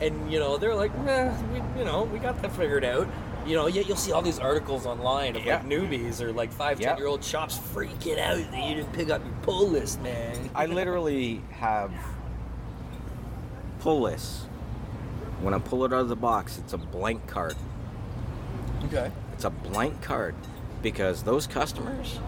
and 0.00 0.30
you 0.32 0.38
know 0.38 0.56
they're 0.56 0.74
like, 0.74 0.90
eh, 1.06 1.30
we, 1.52 1.62
you 1.78 1.84
know, 1.84 2.02
we 2.12 2.18
got 2.18 2.40
that 2.42 2.52
figured 2.56 2.84
out. 2.84 3.06
You 3.46 3.54
know, 3.54 3.66
yet 3.68 3.86
you'll 3.86 3.96
see 3.96 4.10
all 4.12 4.22
these 4.22 4.38
articles 4.40 4.86
online 4.86 5.36
of 5.36 5.44
Yeah. 5.44 5.56
like 5.58 5.66
newbies 5.66 6.20
or 6.20 6.32
like 6.32 6.50
five, 6.52 6.80
Yep. 6.80 6.88
ten 6.90 6.98
year 6.98 7.06
old 7.06 7.22
shops 7.22 7.56
freaking 7.58 8.18
out 8.18 8.38
that 8.50 8.68
you 8.68 8.74
didn't 8.74 8.92
pick 8.92 9.08
up 9.10 9.24
your 9.24 9.34
pull 9.42 9.68
list, 9.68 10.00
man. 10.02 10.50
I 10.54 10.66
literally 10.66 11.42
have 11.52 11.92
pull 13.80 14.00
lists. 14.02 14.46
When 15.40 15.54
I 15.54 15.58
pull 15.58 15.84
it 15.84 15.92
out 15.92 16.00
of 16.00 16.08
the 16.08 16.16
box, 16.16 16.58
it's 16.58 16.72
a 16.72 16.78
blank 16.78 17.26
card. 17.26 17.54
okay. 18.86 19.10
It's 19.34 19.44
a 19.44 19.50
blank 19.50 20.00
card 20.02 20.34
because 20.82 21.22
those 21.22 21.46
customers 21.46 22.18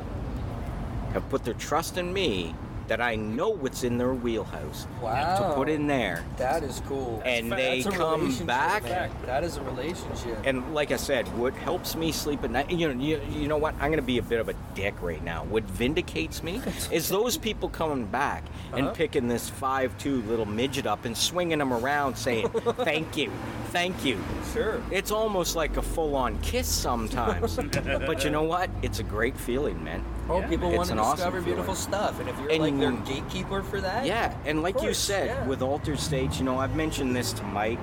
have 1.14 1.28
put 1.30 1.44
their 1.44 1.54
trust 1.54 1.96
in 1.96 2.12
me 2.12 2.54
that 2.88 3.00
I 3.00 3.14
know 3.16 3.50
what's 3.50 3.84
in 3.84 3.98
their 3.98 4.14
wheelhouse 4.14 4.86
Wow. 5.02 5.36
to 5.50 5.54
put 5.54 5.68
in 5.68 5.86
there. 5.86 6.24
That 6.38 6.62
is 6.62 6.82
cool. 6.86 7.22
And 7.24 7.52
That's 7.52 7.84
they 7.84 7.90
come 7.90 8.34
back. 8.46 8.82
man. 8.84 9.10
That 9.26 9.44
is 9.44 9.56
a 9.58 9.62
relationship. 9.62 10.38
And 10.44 10.74
like 10.74 10.90
I 10.90 10.96
said, 10.96 11.28
what 11.38 11.52
helps 11.54 11.94
me 11.94 12.12
sleep 12.12 12.42
at 12.44 12.50
night, 12.50 12.70
you 12.70 12.92
know, 12.92 13.00
you, 13.00 13.20
you 13.30 13.46
know 13.46 13.58
what? 13.58 13.74
I'm 13.74 13.88
going 13.90 13.96
to 13.96 14.02
be 14.02 14.18
a 14.18 14.22
bit 14.22 14.40
of 14.40 14.48
a 14.48 14.54
dick 14.74 14.94
right 15.02 15.22
now. 15.22 15.44
What 15.44 15.64
vindicates 15.64 16.42
me 16.42 16.60
is 16.90 17.08
those 17.08 17.36
people 17.36 17.68
coming 17.68 18.06
back 18.06 18.42
and 18.72 18.86
Uh-huh. 18.86 18.94
picking 18.94 19.28
this 19.28 19.48
five-two 19.50 20.22
little 20.22 20.46
midget 20.46 20.86
up 20.86 21.04
and 21.04 21.16
swinging 21.16 21.60
him 21.60 21.72
around, 21.72 22.16
saying, 22.16 22.48
"Thank 22.78 23.16
you, 23.16 23.30
thank 23.70 24.04
you." 24.04 24.18
sure. 24.54 24.80
It's 24.90 25.10
almost 25.10 25.56
like 25.56 25.76
a 25.76 25.82
full-on 25.82 26.38
kiss 26.40 26.66
sometimes. 26.66 27.56
but 28.06 28.24
you 28.24 28.30
know 28.30 28.44
what? 28.44 28.70
It's 28.82 28.98
a 28.98 29.02
great 29.02 29.36
feeling, 29.36 29.82
man. 29.84 30.02
Oh, 30.28 30.42
people 30.42 30.70
want 30.70 30.88
to 30.88 30.92
an 30.92 30.98
awesome 30.98 31.16
discover 31.16 31.40
beautiful 31.40 31.74
feeling. 31.74 31.88
stuff, 31.90 32.20
and 32.20 32.28
if 32.28 32.38
you're 32.38 32.50
And- 32.50 32.60
like 32.60 32.78
their 32.78 32.92
gatekeeper 33.14 33.62
for 33.62 33.80
that, 33.80 34.04
Yeah, 34.06 34.34
and 34.44 34.62
like 34.62 34.82
you 34.82 34.92
said, 34.94 35.26
yeah. 35.28 35.46
with 35.46 35.62
Altered 35.62 35.98
States, 35.98 36.38
you 36.38 36.44
know, 36.44 36.58
I've 36.58 36.76
mentioned 36.76 37.16
this 37.16 37.32
to 37.34 37.42
Mike, 37.44 37.78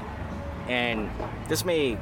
and 0.67 1.09
this 1.47 1.65
may 1.65 1.97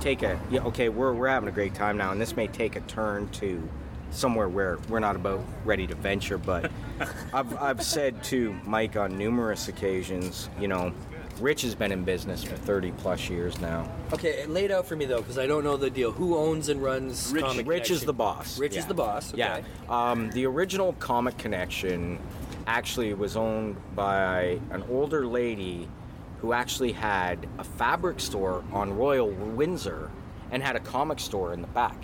take 0.00 0.22
a 0.22 0.38
yeah, 0.50 0.60
okay, 0.64 0.88
we're 0.90 1.12
we're 1.14 1.28
having 1.28 1.48
a 1.48 1.52
great 1.52 1.74
time 1.74 1.96
now, 1.96 2.10
and 2.12 2.20
this 2.20 2.36
may 2.36 2.46
take 2.46 2.76
a 2.76 2.80
turn 2.82 3.28
to 3.30 3.66
somewhere 4.10 4.48
where 4.48 4.78
we're 4.88 5.00
not 5.00 5.16
about 5.16 5.40
ready 5.64 5.86
to 5.86 5.94
venture, 5.94 6.38
but 6.38 6.70
I've 7.32 7.60
I've 7.60 7.82
said 7.82 8.22
to 8.24 8.54
Mike 8.64 8.96
on 8.96 9.16
numerous 9.16 9.68
occasions, 9.68 10.48
you 10.60 10.68
know, 10.68 10.92
Rich 11.40 11.62
has 11.62 11.74
been 11.74 11.92
in 11.92 12.04
business 12.04 12.42
for 12.42 12.56
30 12.56 12.92
plus 12.92 13.28
years 13.28 13.60
now. 13.60 13.88
Okay, 14.12 14.46
lay 14.46 14.64
it 14.64 14.70
out 14.70 14.86
for 14.86 14.96
me 14.96 15.04
though, 15.04 15.18
because 15.20 15.38
I 15.38 15.46
don't 15.46 15.64
know 15.64 15.76
the 15.76 15.90
deal. 15.90 16.12
Who 16.12 16.36
owns 16.36 16.68
and 16.68 16.82
runs 16.82 17.32
Rich- 17.32 17.44
Comic 17.44 17.66
Rich 17.68 17.90
is 17.90 18.02
the 18.04 18.12
boss. 18.12 18.58
Rich 18.58 18.76
is 18.76 18.86
the 18.86 18.94
boss. 18.94 19.32
Okay. 19.34 19.38
Yeah. 19.38 19.62
Um, 19.88 20.30
the 20.30 20.46
original 20.46 20.94
Comic 20.94 21.36
Connection 21.36 22.18
actually 22.66 23.12
was 23.14 23.36
owned 23.36 23.76
by 23.94 24.58
an 24.70 24.82
older 24.90 25.26
lady 25.26 25.88
who 26.40 26.52
actually 26.52 26.92
had 26.92 27.46
a 27.58 27.64
fabric 27.64 28.18
store 28.20 28.64
on 28.72 28.96
Royal 28.96 29.30
Windsor 29.30 30.10
and 30.50 30.62
had 30.62 30.76
a 30.76 30.80
comic 30.80 31.18
store 31.18 31.52
in 31.52 31.60
the 31.60 31.66
back. 31.68 31.96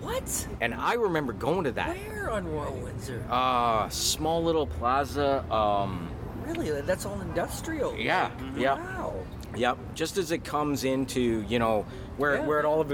What? 0.00 0.46
And 0.60 0.74
I 0.74 0.94
remember 0.94 1.32
going 1.32 1.64
to 1.64 1.72
that. 1.72 1.96
Where 1.96 2.30
on 2.30 2.46
Royal 2.46 2.74
Windsor? 2.74 3.24
Uh, 3.30 3.88
small 3.88 4.42
little 4.44 4.66
plaza. 4.66 5.44
Um, 5.50 6.10
really? 6.46 6.80
That's 6.82 7.06
all 7.06 7.20
industrial. 7.20 7.96
yeah, 7.96 8.30
yeah. 8.56 8.74
Wow. 8.74 9.14
Yep. 9.56 9.78
Just 9.94 10.16
as 10.16 10.32
it 10.32 10.42
comes 10.42 10.82
into, 10.82 11.44
you 11.48 11.60
know, 11.60 11.86
where 12.16 12.36
Yeah. 12.36 12.46
where 12.46 12.58
it 12.58 12.64
all 12.64 12.80
of 12.80 12.90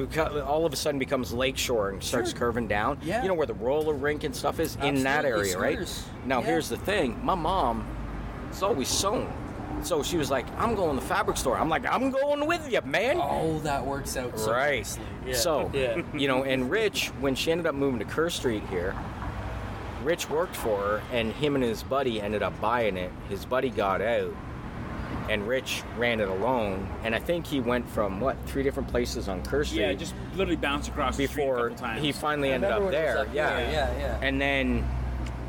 all 0.46 0.66
of 0.66 0.72
a 0.72 0.76
sudden 0.76 0.98
becomes 0.98 1.32
lakeshore 1.32 1.88
and 1.90 2.02
starts 2.02 2.30
Sure. 2.30 2.38
curving 2.38 2.68
down. 2.68 2.98
Yeah. 3.02 3.22
You 3.22 3.28
know 3.28 3.34
where 3.34 3.46
the 3.46 3.54
roller 3.54 3.94
rink 3.94 4.24
and 4.24 4.36
stuff 4.36 4.60
is 4.60 4.76
in 4.82 5.02
that 5.04 5.24
area, 5.24 5.58
right? 5.58 5.78
Now 6.26 6.40
Yeah. 6.40 6.46
here's 6.46 6.68
the 6.68 6.76
thing. 6.76 7.18
My 7.24 7.34
mom 7.34 7.86
is 8.50 8.62
always 8.62 8.88
sewn. 8.88 9.32
So 9.82 10.02
she 10.02 10.18
was 10.18 10.30
like, 10.30 10.44
"I'm 10.58 10.74
going 10.74 10.96
to 10.96 11.00
the 11.02 11.08
fabric 11.08 11.38
store." 11.38 11.56
I'm 11.56 11.70
like, 11.70 11.86
"I'm 11.90 12.10
going 12.10 12.46
with 12.46 12.70
you, 12.70 12.80
man." 12.84 13.18
Oh, 13.18 13.58
that 13.60 13.86
works 13.86 14.14
out 14.18 14.38
so 14.38 14.52
right. 14.52 14.78
nicely. 14.80 15.02
Yeah. 15.26 15.34
So, 15.36 15.70
yeah. 15.74 16.02
you 16.12 16.28
know, 16.28 16.44
and 16.44 16.70
Rich, 16.70 17.08
when 17.20 17.34
she 17.34 17.50
ended 17.50 17.66
up 17.66 17.74
moving 17.74 17.98
to 18.00 18.04
Kerr 18.04 18.28
Street 18.28 18.62
here, 18.68 18.94
Rich 20.02 20.30
worked 20.30 20.56
for 20.56 20.78
her, 20.78 21.02
and 21.12 21.32
him 21.32 21.54
and 21.54 21.64
his 21.64 21.82
buddy 21.82 22.20
ended 22.20 22.42
up 22.42 22.58
buying 22.60 22.96
it. 22.96 23.10
His 23.28 23.44
buddy 23.44 23.68
got 23.70 24.00
out, 24.00 24.34
and 25.28 25.46
Rich 25.46 25.82
ran 25.98 26.20
it 26.20 26.28
alone. 26.28 26.88
And 27.04 27.14
I 27.14 27.18
think 27.18 27.46
he 27.46 27.60
went 27.60 27.88
from 27.90 28.20
what 28.20 28.36
three 28.46 28.62
different 28.62 28.88
places 28.88 29.28
on 29.28 29.42
Kerr 29.42 29.64
Street 29.64 29.80
Yeah, 29.80 29.92
just 29.92 30.14
literally 30.34 30.56
bounced 30.56 30.88
across 30.88 31.16
the 31.16 31.26
street 31.26 31.42
a 31.44 31.46
before 31.46 31.70
times. 31.70 32.02
he 32.02 32.12
finally 32.12 32.50
I 32.50 32.54
ended 32.54 32.70
up 32.70 32.82
when 32.82 32.94
it 32.94 32.96
was 32.96 33.04
there. 33.04 33.18
up 33.18 33.28
yeah. 33.34 33.56
there, 33.56 33.72
yeah, 33.72 33.98
yeah. 33.98 34.18
And 34.22 34.40
then 34.40 34.88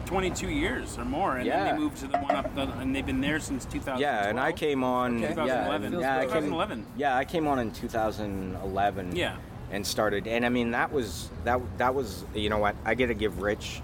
22 0.06 0.50
years 0.50 0.98
or 0.98 1.06
more, 1.06 1.38
and 1.38 1.46
Yeah. 1.46 1.64
then 1.64 1.76
they 1.76 1.82
moved 1.82 1.98
to 2.00 2.08
the 2.08 2.18
one 2.18 2.36
up, 2.36 2.54
the, 2.54 2.64
and 2.80 2.94
they've 2.94 3.06
been 3.06 3.22
there 3.22 3.40
since 3.40 3.64
2000. 3.66 4.02
yeah, 4.02 4.28
and 4.28 4.38
I 4.40 4.52
came 4.52 4.84
on. 4.84 5.24
Okay. 5.24 5.34
Yeah, 5.34 5.68
2011. 5.70 5.94
yeah, 6.02 6.18
I 6.18 6.20
came, 6.22 6.28
2011. 6.30 6.86
Yeah, 6.98 7.18
I 7.18 7.24
came 7.26 7.48
on 7.48 7.60
in 7.60 7.72
2011. 7.72 9.16
Yeah. 9.16 9.38
and 9.72 9.88
started 9.88 10.28
and 10.28 10.46
i 10.46 10.50
mean 10.50 10.72
that 10.72 10.92
was 10.92 11.30
that 11.46 11.58
that 11.78 11.96
was 11.96 12.26
you 12.36 12.50
know 12.50 12.58
what 12.58 12.76
i 12.84 12.94
gotta 12.94 13.14
give 13.14 13.42
rich 13.42 13.82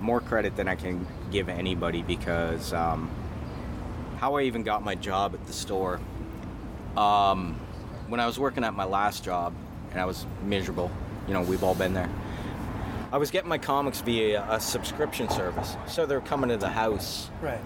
more 0.00 0.20
credit 0.20 0.56
than 0.56 0.66
i 0.68 0.74
can 0.74 1.06
give 1.30 1.48
anybody 1.48 2.02
because 2.02 2.72
um, 2.72 3.10
how 4.18 4.34
i 4.36 4.42
even 4.42 4.62
got 4.62 4.82
my 4.84 4.94
job 4.94 5.34
at 5.34 5.46
the 5.46 5.52
store 5.52 6.00
um, 6.96 7.58
when 8.08 8.20
i 8.20 8.26
was 8.26 8.38
working 8.38 8.64
at 8.64 8.74
my 8.74 8.84
last 8.84 9.24
job 9.24 9.52
and 9.92 10.00
i 10.00 10.04
was 10.04 10.26
miserable 10.44 10.90
you 11.26 11.34
know 11.34 11.42
we've 11.42 11.62
all 11.62 11.74
been 11.74 11.94
there 11.94 12.10
i 13.12 13.18
was 13.18 13.30
getting 13.30 13.48
my 13.48 13.58
comics 13.58 14.00
via 14.00 14.44
a 14.50 14.58
subscription 14.60 15.28
service 15.28 15.76
so 15.86 16.06
they're 16.06 16.20
coming 16.20 16.50
to 16.50 16.56
the 16.56 16.68
house 16.68 17.30
Right. 17.40 17.60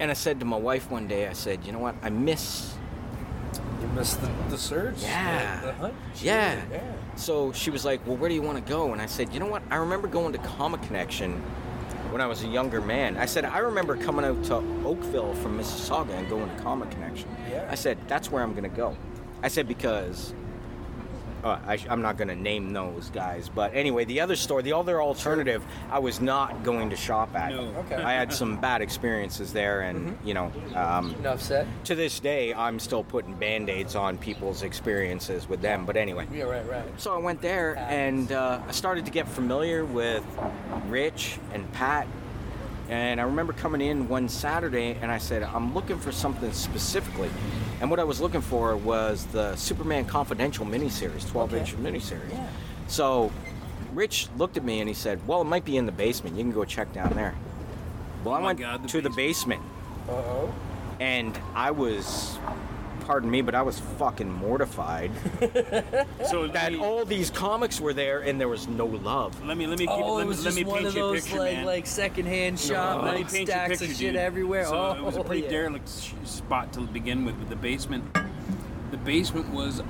and 0.00 0.10
i 0.10 0.14
said 0.14 0.40
to 0.40 0.46
my 0.46 0.56
wife 0.58 0.90
one 0.90 1.06
day 1.08 1.28
i 1.28 1.32
said 1.32 1.64
you 1.64 1.72
know 1.72 1.78
what 1.78 1.94
i 2.02 2.10
miss 2.10 2.74
You 3.80 3.88
miss 3.94 4.14
the, 4.14 4.28
the 4.50 4.58
surge. 4.58 5.00
Yeah. 5.02 5.60
The, 5.60 5.66
the 5.68 5.72
hunt. 5.74 5.94
Yeah. 6.20 6.60
Yeah. 6.70 6.92
So 7.18 7.52
she 7.52 7.70
was 7.70 7.84
like, 7.84 8.06
Well, 8.06 8.16
where 8.16 8.28
do 8.28 8.34
you 8.34 8.42
want 8.42 8.64
to 8.64 8.72
go? 8.72 8.92
And 8.92 9.02
I 9.02 9.06
said, 9.06 9.34
You 9.34 9.40
know 9.40 9.46
what? 9.46 9.62
I 9.70 9.76
remember 9.76 10.06
going 10.06 10.32
to 10.32 10.38
Comic 10.38 10.80
Connection 10.82 11.32
when 12.10 12.20
I 12.20 12.26
was 12.26 12.44
a 12.44 12.46
younger 12.46 12.80
man. 12.80 13.16
I 13.16 13.26
said, 13.26 13.44
I 13.44 13.58
remember 13.58 13.96
coming 13.96 14.24
out 14.24 14.42
to 14.44 14.56
Oakville 14.86 15.34
from 15.34 15.58
Mississauga 15.58 16.10
and 16.10 16.28
going 16.30 16.48
to 16.48 16.62
Comic 16.62 16.90
Connection. 16.92 17.28
Yeah. 17.50 17.66
I 17.68 17.74
said, 17.74 17.98
That's 18.06 18.30
where 18.30 18.42
I'm 18.42 18.52
going 18.52 18.70
to 18.70 18.76
go. 18.76 18.96
I 19.42 19.48
said, 19.48 19.66
Because. 19.68 20.32
Uh, 21.48 21.60
I, 21.66 21.78
I'm 21.88 22.02
not 22.02 22.16
going 22.18 22.28
to 22.28 22.36
name 22.36 22.72
those 22.72 23.10
guys, 23.10 23.48
but 23.48 23.74
anyway, 23.74 24.04
the 24.04 24.20
other 24.20 24.36
store, 24.36 24.60
the 24.62 24.74
other 24.74 25.00
alternative, 25.00 25.64
I 25.90 25.98
was 25.98 26.20
not 26.20 26.62
going 26.62 26.90
to 26.90 26.96
shop 26.96 27.34
at. 27.34 27.52
No. 27.52 27.60
Okay. 27.78 27.94
I 27.96 28.12
had 28.12 28.32
some 28.32 28.60
bad 28.60 28.82
experiences 28.82 29.52
there, 29.52 29.80
and 29.82 30.18
you 30.24 30.34
know, 30.34 30.52
um, 30.74 31.14
Enough 31.20 31.40
said. 31.40 31.66
to 31.84 31.94
this 31.94 32.20
day, 32.20 32.52
I'm 32.52 32.78
still 32.78 33.02
putting 33.02 33.34
band-aids 33.34 33.96
on 33.96 34.18
people's 34.18 34.62
experiences 34.62 35.48
with 35.48 35.60
them. 35.62 35.86
But 35.86 35.96
anyway, 35.96 36.26
Yeah. 36.32 36.44
Right. 36.44 36.68
Right. 36.68 36.84
so 37.00 37.14
I 37.14 37.18
went 37.18 37.40
there 37.40 37.76
and 37.78 38.30
uh, 38.32 38.60
I 38.66 38.72
started 38.72 39.04
to 39.06 39.10
get 39.10 39.26
familiar 39.28 39.84
with 39.84 40.24
Rich 40.88 41.38
and 41.52 41.70
Pat. 41.72 42.06
And 42.88 43.20
I 43.20 43.24
remember 43.24 43.52
coming 43.52 43.80
in 43.82 44.08
one 44.08 44.28
Saturday 44.28 44.96
and 45.02 45.10
I 45.12 45.18
said, 45.18 45.42
I'm 45.42 45.74
looking 45.74 45.98
for 45.98 46.10
something 46.10 46.52
specifically. 46.52 47.30
And 47.80 47.90
what 47.90 48.00
I 48.00 48.04
was 48.04 48.20
looking 48.20 48.40
for 48.40 48.76
was 48.76 49.24
the 49.26 49.54
Superman 49.56 50.04
Confidential 50.04 50.66
miniseries, 50.66 51.28
12 51.30 51.54
inch 51.54 51.74
Okay. 51.74 51.82
miniseries. 51.82 52.32
Yeah. 52.32 52.46
So 52.88 53.30
Rich 53.94 54.28
looked 54.36 54.56
at 54.56 54.64
me 54.64 54.80
and 54.80 54.88
he 54.88 54.94
said, 54.94 55.26
Well, 55.26 55.40
it 55.42 55.44
might 55.44 55.64
be 55.64 55.76
in 55.76 55.86
the 55.86 55.92
basement. 55.92 56.36
You 56.36 56.42
can 56.42 56.52
go 56.52 56.64
check 56.64 56.92
down 56.92 57.10
there. 57.14 57.34
Well, 58.24 58.34
I 58.34 58.40
went 58.40 58.58
God, 58.58 58.82
the 58.82 58.88
to 58.88 59.00
the 59.00 59.10
basement 59.10 59.62
Uh 60.08 60.12
oh. 60.12 60.54
and 60.98 61.38
I 61.54 61.70
was 61.70 62.38
pardon 63.08 63.30
me, 63.30 63.40
but 63.40 63.54
I 63.54 63.62
was 63.62 63.78
fucking 63.98 64.30
mortified 64.30 65.10
So 66.28 66.46
that 66.48 66.72
me, 66.72 66.78
all 66.78 67.06
these 67.06 67.30
comics 67.30 67.80
were 67.80 67.94
there 67.94 68.20
and 68.20 68.38
there 68.38 68.48
was 68.48 68.68
no 68.68 68.84
love. 68.84 69.42
let 69.46 69.56
me 69.56 69.66
let 69.66 69.78
me 69.78 69.86
keep, 69.86 69.94
Oh, 69.96 70.16
let, 70.16 70.20
it 70.20 70.24
me- 70.24 70.28
was 70.28 70.38
let 70.44 70.44
just 70.44 70.56
me 70.58 70.64
one 70.64 70.76
paint 70.80 70.88
of 70.88 70.94
you 70.94 71.04
a 71.04 71.08
those 71.08 71.22
picture, 71.24 71.38
like 71.38 71.54
man. 71.54 71.64
like 71.64 71.86
secondhand 71.86 72.60
shop, 72.60 73.02
Let 73.02 73.14
me 73.14 73.20
like 73.22 73.30
paint 73.32 73.48
you 73.48 73.54
a 73.54 73.56
stacks 73.56 73.68
picture, 73.78 73.84
of 73.86 73.90
shit 73.98 74.12
dude. 74.12 74.16
everywhere. 74.16 74.66
So 74.66 74.76
oh, 74.78 74.92
it 74.92 75.02
was 75.02 75.16
a 75.16 75.20
oh, 75.20 75.24
pretty 75.24 75.44
yeah. 75.44 75.48
derelict 75.48 75.88
spot 75.88 76.70
to 76.74 76.80
begin 76.82 77.24
with. 77.24 77.36
With 77.38 77.48
the 77.48 77.56
basement, 77.56 78.04
the 78.90 78.98
basement 78.98 79.48
was 79.54 79.82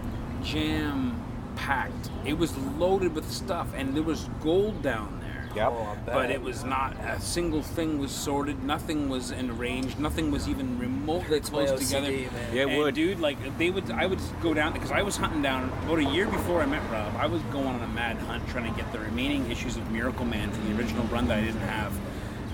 jam 0.44 1.20
packed. 1.56 2.10
It 2.24 2.38
was 2.38 2.56
loaded 2.78 3.16
with 3.16 3.28
stuff, 3.28 3.66
and 3.74 3.96
there 3.96 4.04
was 4.04 4.30
gold 4.40 4.80
down 4.80 5.17
there. 5.17 5.17
Yep. 5.58 5.72
Oh, 5.72 5.96
But 6.06 6.30
it 6.30 6.40
was 6.40 6.64
not 6.64 6.94
a 7.04 7.20
single 7.20 7.62
thing 7.62 7.98
was 7.98 8.12
sorted. 8.12 8.62
Nothing 8.62 9.08
was 9.08 9.32
arranged. 9.32 9.98
Nothing 9.98 10.30
was 10.30 10.48
even 10.48 10.78
remotely 10.78 11.36
Hurts 11.38 11.50
close 11.50 11.70
OCD, 11.70 11.78
together. 11.86 12.10
man. 12.10 12.54
Yeah, 12.54 12.62
it 12.62 12.68
And, 12.68 12.78
would. 12.78 12.94
dude. 12.94 13.18
Like 13.20 13.58
they 13.58 13.70
would, 13.70 13.90
I 13.90 14.06
would 14.06 14.20
go 14.40 14.54
down 14.54 14.72
because 14.72 14.92
I 14.92 15.02
was 15.02 15.16
hunting 15.16 15.42
down 15.42 15.64
about 15.84 15.98
a 15.98 16.04
year 16.04 16.26
before 16.26 16.62
I 16.62 16.66
met 16.66 16.82
Rob. 16.92 17.12
I 17.16 17.26
was 17.26 17.42
going 17.52 17.66
on 17.66 17.82
a 17.82 17.88
mad 17.88 18.16
hunt 18.18 18.46
trying 18.48 18.72
to 18.72 18.76
get 18.80 18.90
the 18.92 19.00
remaining 19.00 19.50
issues 19.50 19.76
of 19.76 19.82
Miracleman 19.84 20.52
from 20.52 20.68
the 20.72 20.78
original 20.78 21.04
run 21.06 21.26
that 21.28 21.38
I 21.38 21.42
didn't 21.42 21.60
have. 21.62 21.92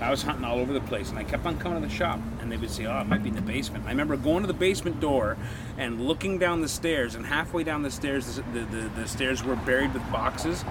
I 0.01 0.09
was 0.11 0.23
hunting 0.23 0.43
all 0.43 0.59
over 0.59 0.73
the 0.73 0.81
place, 0.81 1.09
and 1.09 1.17
I 1.17 1.23
kept 1.23 1.45
on 1.45 1.57
coming 1.57 1.81
to 1.81 1.87
the 1.87 1.93
shop, 1.93 2.19
and 2.41 2.51
they 2.51 2.57
would 2.57 2.69
say, 2.69 2.85
"Oh, 2.85 2.99
it 2.99 3.07
might 3.07 3.23
be 3.23 3.29
in 3.29 3.35
the 3.35 3.41
basement." 3.41 3.85
I 3.85 3.89
remember 3.91 4.17
going 4.17 4.41
to 4.41 4.47
the 4.47 4.53
basement 4.53 4.99
door 4.99 5.37
and 5.77 6.01
looking 6.01 6.37
down 6.37 6.59
the 6.59 6.67
stairs, 6.67 7.15
and 7.15 7.25
halfway 7.25 7.63
down 7.63 7.81
the 7.81 7.89
stairs, 7.91 8.35
the, 8.35 8.41
the, 8.59 8.65
the, 8.65 8.89
the 9.01 9.07
stairs 9.07 9.41
were 9.41 9.55
buried 9.55 9.93
with 9.93 10.03
boxes, 10.11 10.65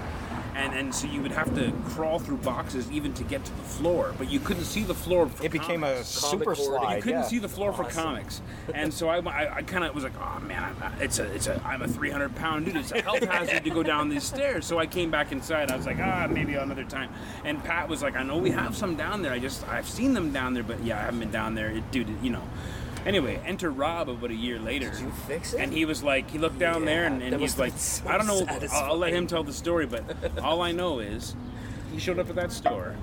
and 0.54 0.74
and 0.74 0.94
so 0.94 1.06
you 1.06 1.20
would 1.22 1.32
have 1.32 1.54
to 1.54 1.72
crawl 1.90 2.18
through 2.18 2.38
boxes 2.38 2.90
even 2.90 3.12
to 3.14 3.24
get 3.24 3.44
to 3.44 3.52
the 3.52 3.62
floor, 3.62 4.14
but 4.18 4.30
you 4.30 4.40
couldn't 4.40 4.64
see 4.64 4.82
the 4.82 4.94
floor. 4.94 5.28
For 5.28 5.44
It 5.44 5.52
became 5.52 5.82
a 5.84 5.92
comics. 5.92 6.08
super 6.08 6.54
horde. 6.54 6.80
slide. 6.80 6.96
You 6.96 7.02
couldn't 7.02 7.20
yeah. 7.20 7.26
see 7.26 7.38
the 7.38 7.48
floor 7.48 7.72
for 7.72 7.84
comics, 7.84 8.40
and 8.74 8.92
so 8.92 9.08
I, 9.08 9.18
I, 9.18 9.56
I 9.56 9.62
kind 9.62 9.84
of 9.84 9.94
was 9.94 10.04
like, 10.04 10.14
oh 10.20 10.40
man, 10.40 10.62
I'm, 10.62 10.92
it's 11.00 11.18
a, 11.18 11.24
it's 11.34 11.46
a, 11.46 11.60
I'm 11.64 11.82
a 11.82 11.88
300 11.88 12.34
pound 12.36 12.66
dude. 12.66 12.76
It's 12.76 12.92
a 12.92 13.02
health 13.02 13.24
hazard 13.30 13.64
to 13.64 13.70
go 13.70 13.82
down 13.82 14.08
these 14.08 14.24
stairs. 14.24 14.66
So 14.66 14.78
I 14.78 14.86
came 14.86 15.10
back 15.10 15.32
inside. 15.32 15.70
I 15.70 15.76
was 15.76 15.86
like, 15.86 15.98
ah, 15.98 16.26
maybe 16.30 16.54
another 16.54 16.84
time. 16.84 17.10
And 17.44 17.62
Pat 17.64 17.88
was 17.88 18.02
like, 18.02 18.16
I 18.16 18.22
know 18.22 18.38
we 18.38 18.50
have 18.50 18.76
some 18.76 18.96
down 18.96 19.22
there. 19.22 19.32
I 19.32 19.38
just, 19.38 19.66
I've 19.68 19.88
seen 19.88 20.14
them 20.14 20.32
down 20.32 20.54
there, 20.54 20.62
but 20.62 20.82
yeah, 20.84 20.98
I 20.98 21.02
haven't 21.02 21.20
been 21.20 21.30
down 21.30 21.54
there, 21.54 21.70
it, 21.70 21.90
dude. 21.90 22.08
You 22.22 22.30
know. 22.30 22.42
Anyway, 23.06 23.40
enter 23.44 23.70
Rob 23.70 24.08
about 24.08 24.30
a 24.30 24.34
year 24.34 24.58
later. 24.58 24.90
Did 24.90 25.00
you 25.00 25.10
fix 25.26 25.52
it? 25.52 25.60
And 25.60 25.72
he 25.72 25.84
was 25.84 26.02
like, 26.02 26.30
he 26.30 26.38
looked 26.38 26.58
down 26.58 26.84
there 26.84 27.04
and, 27.04 27.20
Yeah, 27.20 27.28
and 27.28 27.40
he's 27.40 27.58
like, 27.58 27.74
so 27.76 28.08
I 28.08 28.16
don't 28.16 28.26
know. 28.26 28.44
I'll, 28.48 28.92
I'll 28.92 28.98
let 28.98 29.12
him 29.12 29.26
tell 29.26 29.44
the 29.44 29.52
story, 29.52 29.86
but 29.86 30.04
all 30.42 30.62
I 30.62 30.72
know 30.72 31.00
is 31.00 31.36
he 31.92 31.98
showed 31.98 32.18
up 32.18 32.28
at 32.30 32.36
that 32.36 32.50
store, 32.50 32.96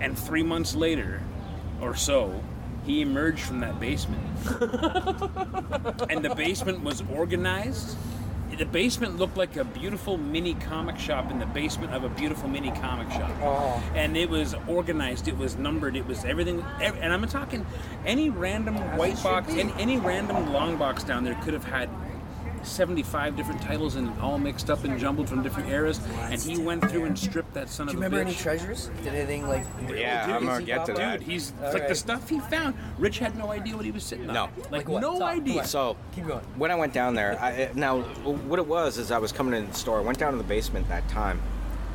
and 0.00 0.18
three 0.18 0.42
months 0.42 0.74
later, 0.74 1.22
or 1.80 1.94
so, 1.94 2.42
he 2.84 3.00
emerged 3.00 3.40
from 3.42 3.60
that 3.60 3.78
basement. 3.80 4.22
and 6.10 6.24
the 6.24 6.34
basement 6.36 6.82
was 6.82 7.02
organized. 7.12 7.96
The 8.56 8.66
basement 8.66 9.18
looked 9.18 9.36
like 9.36 9.56
a 9.56 9.64
beautiful 9.64 10.16
mini 10.16 10.54
comic 10.54 10.98
shop 10.98 11.30
in 11.30 11.38
the 11.38 11.46
basement 11.46 11.92
of 11.92 12.04
a 12.04 12.08
beautiful 12.08 12.48
mini 12.48 12.70
comic 12.70 13.10
shop. 13.10 13.30
Oh. 13.42 13.82
And 13.94 14.16
it 14.16 14.30
was 14.30 14.54
organized, 14.68 15.26
it 15.28 15.36
was 15.36 15.56
numbered, 15.56 15.96
it 15.96 16.06
was 16.06 16.24
everything. 16.24 16.62
And 16.80 17.12
I'm 17.12 17.26
talking 17.26 17.66
any 18.06 18.30
random 18.30 18.76
white 18.96 19.20
box, 19.22 19.52
any, 19.54 19.72
any 19.78 19.98
random 19.98 20.52
long 20.52 20.76
box 20.76 21.02
down 21.02 21.24
there 21.24 21.34
could 21.42 21.54
have 21.54 21.64
had 21.64 21.88
75 22.64 23.36
different 23.36 23.60
titles 23.62 23.96
and 23.96 24.08
all 24.20 24.38
mixed 24.38 24.70
up 24.70 24.84
and 24.84 24.98
jumbled 24.98 25.28
from 25.28 25.42
different 25.42 25.68
eras. 25.68 26.00
And 26.22 26.40
he 26.40 26.58
went 26.58 26.88
through 26.90 27.04
and 27.04 27.18
stripped 27.18 27.54
that 27.54 27.68
son 27.68 27.86
Do 27.86 27.92
of 27.92 27.98
a 27.98 28.06
bitch. 28.06 28.10
Do 28.10 28.16
you 28.16 28.18
remember 28.18 28.30
bitch. 28.30 28.34
any 28.34 28.42
treasures? 28.42 28.90
Did 29.02 29.14
anything 29.14 29.48
like? 29.48 29.64
Yeah, 29.88 30.26
really 30.26 30.38
I'm 30.38 30.46
gonna 30.46 30.64
get 30.64 30.86
to 30.86 30.92
pop 30.92 30.96
that. 30.96 31.18
Dude, 31.20 31.28
he's 31.28 31.52
All 31.62 31.72
like 31.72 31.88
the 31.88 31.94
stuff 31.94 32.28
he 32.28 32.40
found. 32.40 32.74
Rich 32.98 33.18
had 33.18 33.36
no 33.36 33.50
idea 33.50 33.76
what 33.76 33.84
he 33.84 33.90
was 33.90 34.04
sitting 34.04 34.28
on. 34.28 34.34
No. 34.34 34.48
like, 34.70 34.88
Like 34.88 35.00
no 35.02 35.18
Talk, 35.18 35.36
idea. 35.36 35.56
come 35.56 35.66
So 35.66 35.96
Keep 36.14 36.26
going. 36.26 36.44
when 36.56 36.70
I 36.70 36.74
went 36.74 36.92
down 36.92 37.14
there, 37.14 37.38
I, 37.40 37.70
now 37.74 38.00
what 38.02 38.58
it 38.58 38.66
was 38.66 38.98
is 38.98 39.10
I 39.10 39.18
was 39.18 39.32
coming 39.32 39.54
into 39.54 39.70
the 39.70 39.78
store. 39.78 39.98
I 39.98 40.02
went 40.02 40.18
down 40.18 40.32
to 40.32 40.38
the 40.38 40.44
basement 40.44 40.88
that 40.88 41.08
time, 41.08 41.40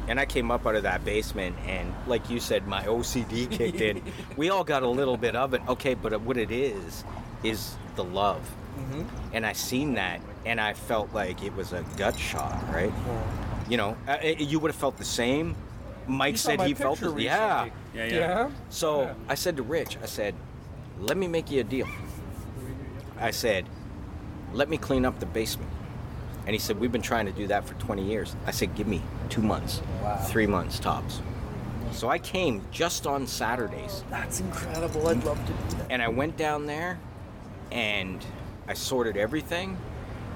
and 0.07 0.19
I 0.19 0.25
came 0.25 0.51
up 0.51 0.65
out 0.65 0.75
of 0.75 0.83
that 0.83 1.05
basement, 1.05 1.55
and 1.65 1.93
like 2.07 2.29
you 2.29 2.39
said, 2.39 2.67
my 2.67 2.83
OCD 2.83 3.49
kicked 3.51 3.81
in. 3.81 4.01
We 4.37 4.49
all 4.49 4.63
got 4.63 4.83
a 4.83 4.87
little 4.87 5.17
bit 5.17 5.35
of 5.35 5.53
it, 5.53 5.61
okay, 5.67 5.93
but 5.93 6.19
what 6.21 6.37
it 6.37 6.51
is 6.51 7.03
is 7.43 7.75
the 7.95 8.03
love, 8.03 8.41
mm-hmm. 8.77 9.03
and 9.33 9.45
I 9.45 9.53
seen 9.53 9.93
that, 9.95 10.21
and 10.45 10.59
I 10.59 10.73
felt 10.73 11.13
like 11.13 11.43
it 11.43 11.55
was 11.55 11.73
a 11.73 11.83
gut 11.97 12.17
shot, 12.17 12.61
right? 12.73 12.93
You 13.69 13.77
know, 13.77 13.97
uh, 14.07 14.17
uh, 14.23 14.27
you 14.37 14.59
would 14.59 14.71
have 14.71 14.79
felt 14.79 14.97
the 14.97 15.05
same. 15.05 15.55
Mike 16.07 16.37
saw 16.37 16.49
said 16.51 16.61
he 16.61 16.73
felt 16.73 16.99
picture 16.99 17.11
the, 17.13 17.21
yeah. 17.23 17.63
recently. 17.65 17.79
yeah, 17.93 18.05
yeah. 18.19 18.51
So 18.69 19.15
I 19.27 19.35
said 19.35 19.57
to 19.57 19.63
Rich, 19.63 19.97
I 20.01 20.05
said, 20.07 20.33
let 20.99 21.17
me 21.17 21.27
make 21.27 21.51
you 21.51 21.61
a 21.61 21.63
deal. 21.63 21.87
I 23.19 23.31
said, 23.31 23.65
let 24.53 24.69
me 24.69 24.77
clean 24.77 25.05
up 25.05 25.19
the 25.19 25.25
basement. 25.25 25.69
And 26.45 26.55
he 26.55 26.59
said, 26.59 26.79
we've 26.79 26.91
been 26.91 27.01
trying 27.03 27.27
to 27.27 27.31
do 27.31 27.45
that 27.47 27.67
for 27.67 27.75
20 27.75 28.03
years. 28.03 28.35
I 28.47 28.51
said, 28.51 28.73
give 28.75 28.87
me 28.87 29.01
two 29.29 29.41
months, 29.43 29.81
Wow. 30.01 30.15
three 30.15 30.47
months 30.47 30.79
tops. 30.79 31.21
So 31.91 32.09
I 32.09 32.17
came 32.17 32.61
just 32.71 33.05
on 33.07 33.27
Saturdays 33.27 34.03
That's 34.09 34.39
incredible. 34.39 35.07
I'd 35.07 35.23
love 35.23 35.39
to 35.45 35.51
do 35.51 35.77
that. 35.77 35.87
and 35.91 36.01
I 36.01 36.07
went 36.07 36.37
down 36.37 36.65
there 36.65 36.99
and 37.71 38.25
I 38.67 38.73
sorted 38.73 39.17
everything. 39.17 39.77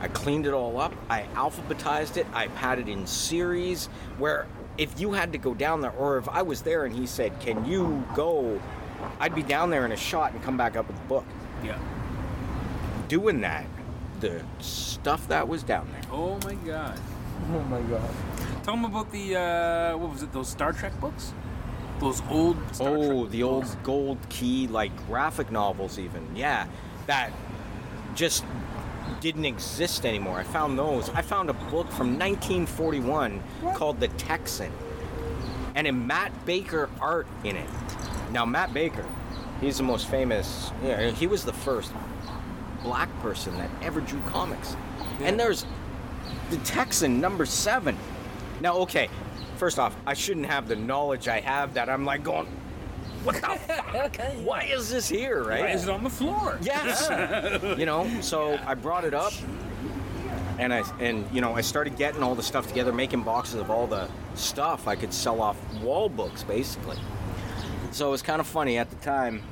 I 0.03 0.09
cleaned 0.09 0.45
it 0.45 0.53
all 0.53 0.81
up. 0.81 0.93
I 1.09 1.21
alphabetized 1.33 2.17
it. 2.17 2.27
I 2.33 2.47
had 2.47 2.77
it 2.77 2.89
in 2.89 3.07
series 3.07 3.85
where 4.17 4.47
if 4.77 4.99
you 4.99 5.13
had 5.13 5.31
to 5.31 5.37
go 5.37 5.53
down 5.53 5.79
there 5.79 5.91
or 5.91 6.17
if 6.17 6.27
I 6.27 6.41
was 6.41 6.61
there 6.61 6.83
and 6.83 6.93
he 6.93 7.07
said, 7.07 7.39
"Can 7.39 7.63
you 7.65 8.03
go?" 8.13 8.59
I'd 9.21 9.33
be 9.33 9.43
down 9.43 9.69
there 9.69 9.85
in 9.85 9.93
a 9.93 9.97
shot 9.97 10.33
and 10.33 10.43
come 10.43 10.57
back 10.57 10.75
up 10.75 10.87
with 10.87 10.97
the 10.97 11.07
book. 11.07 11.23
Yeah. 11.63 11.79
Doing 13.07 13.39
that, 13.41 13.65
the 14.19 14.43
stuff 14.59 15.25
that 15.29 15.47
was 15.47 15.63
down 15.63 15.87
there. 15.93 16.01
Oh 16.11 16.37
my 16.43 16.55
god. 16.55 16.99
Oh 17.53 17.61
my 17.61 17.79
god. 17.83 18.09
Tell 18.63 18.75
them 18.75 18.83
about 18.83 19.09
the 19.09 19.37
uh, 19.37 19.97
what 19.97 20.11
was 20.11 20.23
it? 20.23 20.33
Those 20.33 20.49
Star 20.49 20.73
Trek 20.73 20.99
books? 20.99 21.33
Those 22.01 22.21
old. 22.29 22.57
Star 22.75 22.89
oh, 22.89 23.21
Trek 23.21 23.31
the 23.31 23.43
old 23.43 23.83
gold 23.83 24.17
key 24.27 24.67
like 24.67 24.91
graphic 25.07 25.49
novels 25.49 25.97
even. 25.97 26.35
Yeah. 26.35 26.67
That 27.07 27.31
just 28.15 28.43
didn't 29.19 29.45
exist 29.45 30.05
anymore. 30.05 30.39
I 30.39 30.43
found 30.43 30.77
those. 30.77 31.09
I 31.09 31.21
found 31.21 31.49
a 31.49 31.53
book 31.53 31.89
from 31.91 32.19
1941 32.19 33.41
called 33.75 33.99
The 33.99 34.07
Texan. 34.09 34.71
And 35.75 35.87
a 35.87 35.91
Matt 35.91 36.45
Baker 36.45 36.89
art 36.99 37.27
in 37.43 37.55
it. 37.55 37.69
Now 38.31 38.45
Matt 38.45 38.73
Baker, 38.73 39.05
he's 39.61 39.77
the 39.77 39.83
most 39.83 40.07
famous. 40.07 40.71
Yeah, 40.83 41.11
he 41.11 41.27
was 41.27 41.43
the 41.45 41.53
first 41.53 41.91
black 42.83 43.09
person 43.21 43.57
that 43.57 43.69
ever 43.81 44.01
drew 44.01 44.19
comics. 44.21 44.75
And 45.21 45.39
there's 45.39 45.65
the 46.49 46.57
Texan 46.57 47.19
number 47.19 47.45
7. 47.45 47.97
Now 48.61 48.75
okay, 48.79 49.09
first 49.57 49.79
off, 49.79 49.95
I 50.05 50.13
shouldn't 50.13 50.45
have 50.45 50.67
the 50.67 50.75
knowledge 50.75 51.27
I 51.27 51.39
have 51.39 51.73
that 51.75 51.89
I'm 51.89 52.05
like 52.05 52.23
going 52.23 52.47
what 53.23 53.35
the 53.35 53.41
fuck? 53.91 54.17
Why 54.43 54.63
is 54.63 54.89
this 54.89 55.07
here, 55.07 55.43
right? 55.43 55.61
Why 55.61 55.69
is 55.69 55.83
it 55.83 55.89
on 55.89 56.03
the 56.03 56.09
floor? 56.09 56.57
Yes. 56.61 57.09
you 57.77 57.85
know, 57.85 58.09
so 58.21 58.59
I 58.65 58.73
brought 58.73 59.05
it 59.05 59.13
up 59.13 59.33
and 60.59 60.73
I 60.73 60.83
and 60.99 61.25
you 61.31 61.41
know, 61.41 61.53
I 61.53 61.61
started 61.61 61.97
getting 61.97 62.23
all 62.23 62.35
the 62.35 62.43
stuff 62.43 62.67
together, 62.67 62.91
making 62.91 63.23
boxes 63.23 63.55
of 63.55 63.69
all 63.69 63.87
the 63.87 64.09
stuff 64.35 64.87
I 64.87 64.95
could 64.95 65.13
sell 65.13 65.41
off 65.41 65.57
wall 65.81 66.09
books 66.09 66.43
basically. 66.43 66.97
So 67.91 68.07
it 68.07 68.11
was 68.11 68.21
kind 68.21 68.39
of 68.39 68.47
funny 68.47 68.77
at 68.77 68.89
the 68.89 68.95
time. 68.97 69.43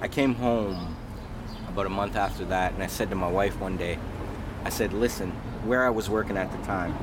I 0.00 0.08
came 0.08 0.34
home 0.34 0.96
about 1.68 1.86
a 1.86 1.90
month 1.90 2.16
after 2.16 2.44
that 2.46 2.72
and 2.72 2.82
I 2.82 2.86
said 2.86 3.10
to 3.10 3.16
my 3.16 3.30
wife 3.30 3.58
one 3.60 3.76
day, 3.76 3.98
I 4.64 4.70
said, 4.70 4.92
"Listen, 4.92 5.30
where 5.64 5.86
I 5.86 5.90
was 5.90 6.08
working 6.08 6.36
at 6.36 6.50
the 6.50 6.58
time, 6.58 6.96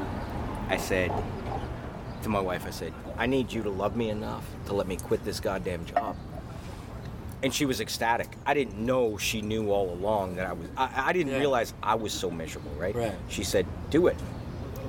I 0.70 0.78
said 0.78 1.12
to 2.24 2.30
my 2.30 2.40
wife, 2.40 2.66
I 2.66 2.72
said, 2.72 2.94
I 3.18 3.26
need 3.28 3.52
you 3.54 3.64
to 3.64 3.70
love 3.70 3.96
me 3.96 4.10
enough 4.10 4.46
to 4.66 4.74
let 4.74 4.88
me 4.88 4.98
quit 4.98 5.24
this 5.24 5.40
goddamn 5.40 5.86
job. 5.86 6.16
And 7.44 7.54
she 7.54 7.66
was 7.66 7.80
ecstatic. 7.80 8.36
I 8.46 8.54
didn't 8.54 8.78
know 8.78 9.18
she 9.18 9.42
knew 9.42 9.70
all 9.72 9.92
along 9.92 10.36
that 10.38 10.48
I 10.48 10.54
was. 10.54 10.68
I, 10.76 10.90
I 11.10 11.14
didn't 11.14 11.32
Yeah. 11.34 11.40
realize 11.40 11.74
I 11.84 11.96
was 11.96 12.12
so 12.12 12.32
miserable, 12.32 12.72
right? 12.78 12.96
Right. 12.96 13.16
She 13.28 13.44
said, 13.44 13.66
"Do 13.90 14.08
it." 14.08 14.16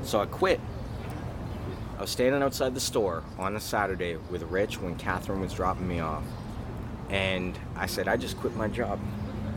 So 0.03 0.20
I 0.20 0.27
quit. 0.27 0.59
I 1.99 2.01
was 2.03 2.11
standing 2.11 2.43
outside 2.43 2.74
the 2.74 2.81
store 2.81 3.22
on 3.39 3.57
a 3.57 3.61
Saturday 3.61 4.16
with 4.31 4.43
Rich 4.45 4.81
when 4.81 4.95
Catherine 4.97 5.41
was 5.41 5.53
dropping 5.53 5.87
me 5.89 6.01
off, 6.01 6.22
and 7.11 7.59
I 7.77 7.87
said, 7.87 8.09
"I 8.09 8.16
just 8.16 8.39
quit 8.39 8.57
my 8.57 8.68
job." 8.68 8.99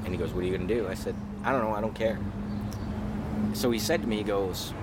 And 0.04 0.08
he 0.14 0.18
goes, 0.18 0.34
"What 0.34 0.44
are 0.44 0.48
you 0.48 0.58
gonna 0.58 0.68
do?" 0.68 0.88
I 0.90 0.94
said, 0.96 1.16
"I 1.44 1.52
don't 1.54 1.62
know. 1.64 1.74
I 1.74 1.82
don't 1.82 1.96
care." 1.96 2.18
So 3.54 3.72
he 3.72 3.80
said 3.80 4.02
to 4.02 4.08
me, 4.08 4.18
"He 4.18 4.24
goes, 4.24 4.74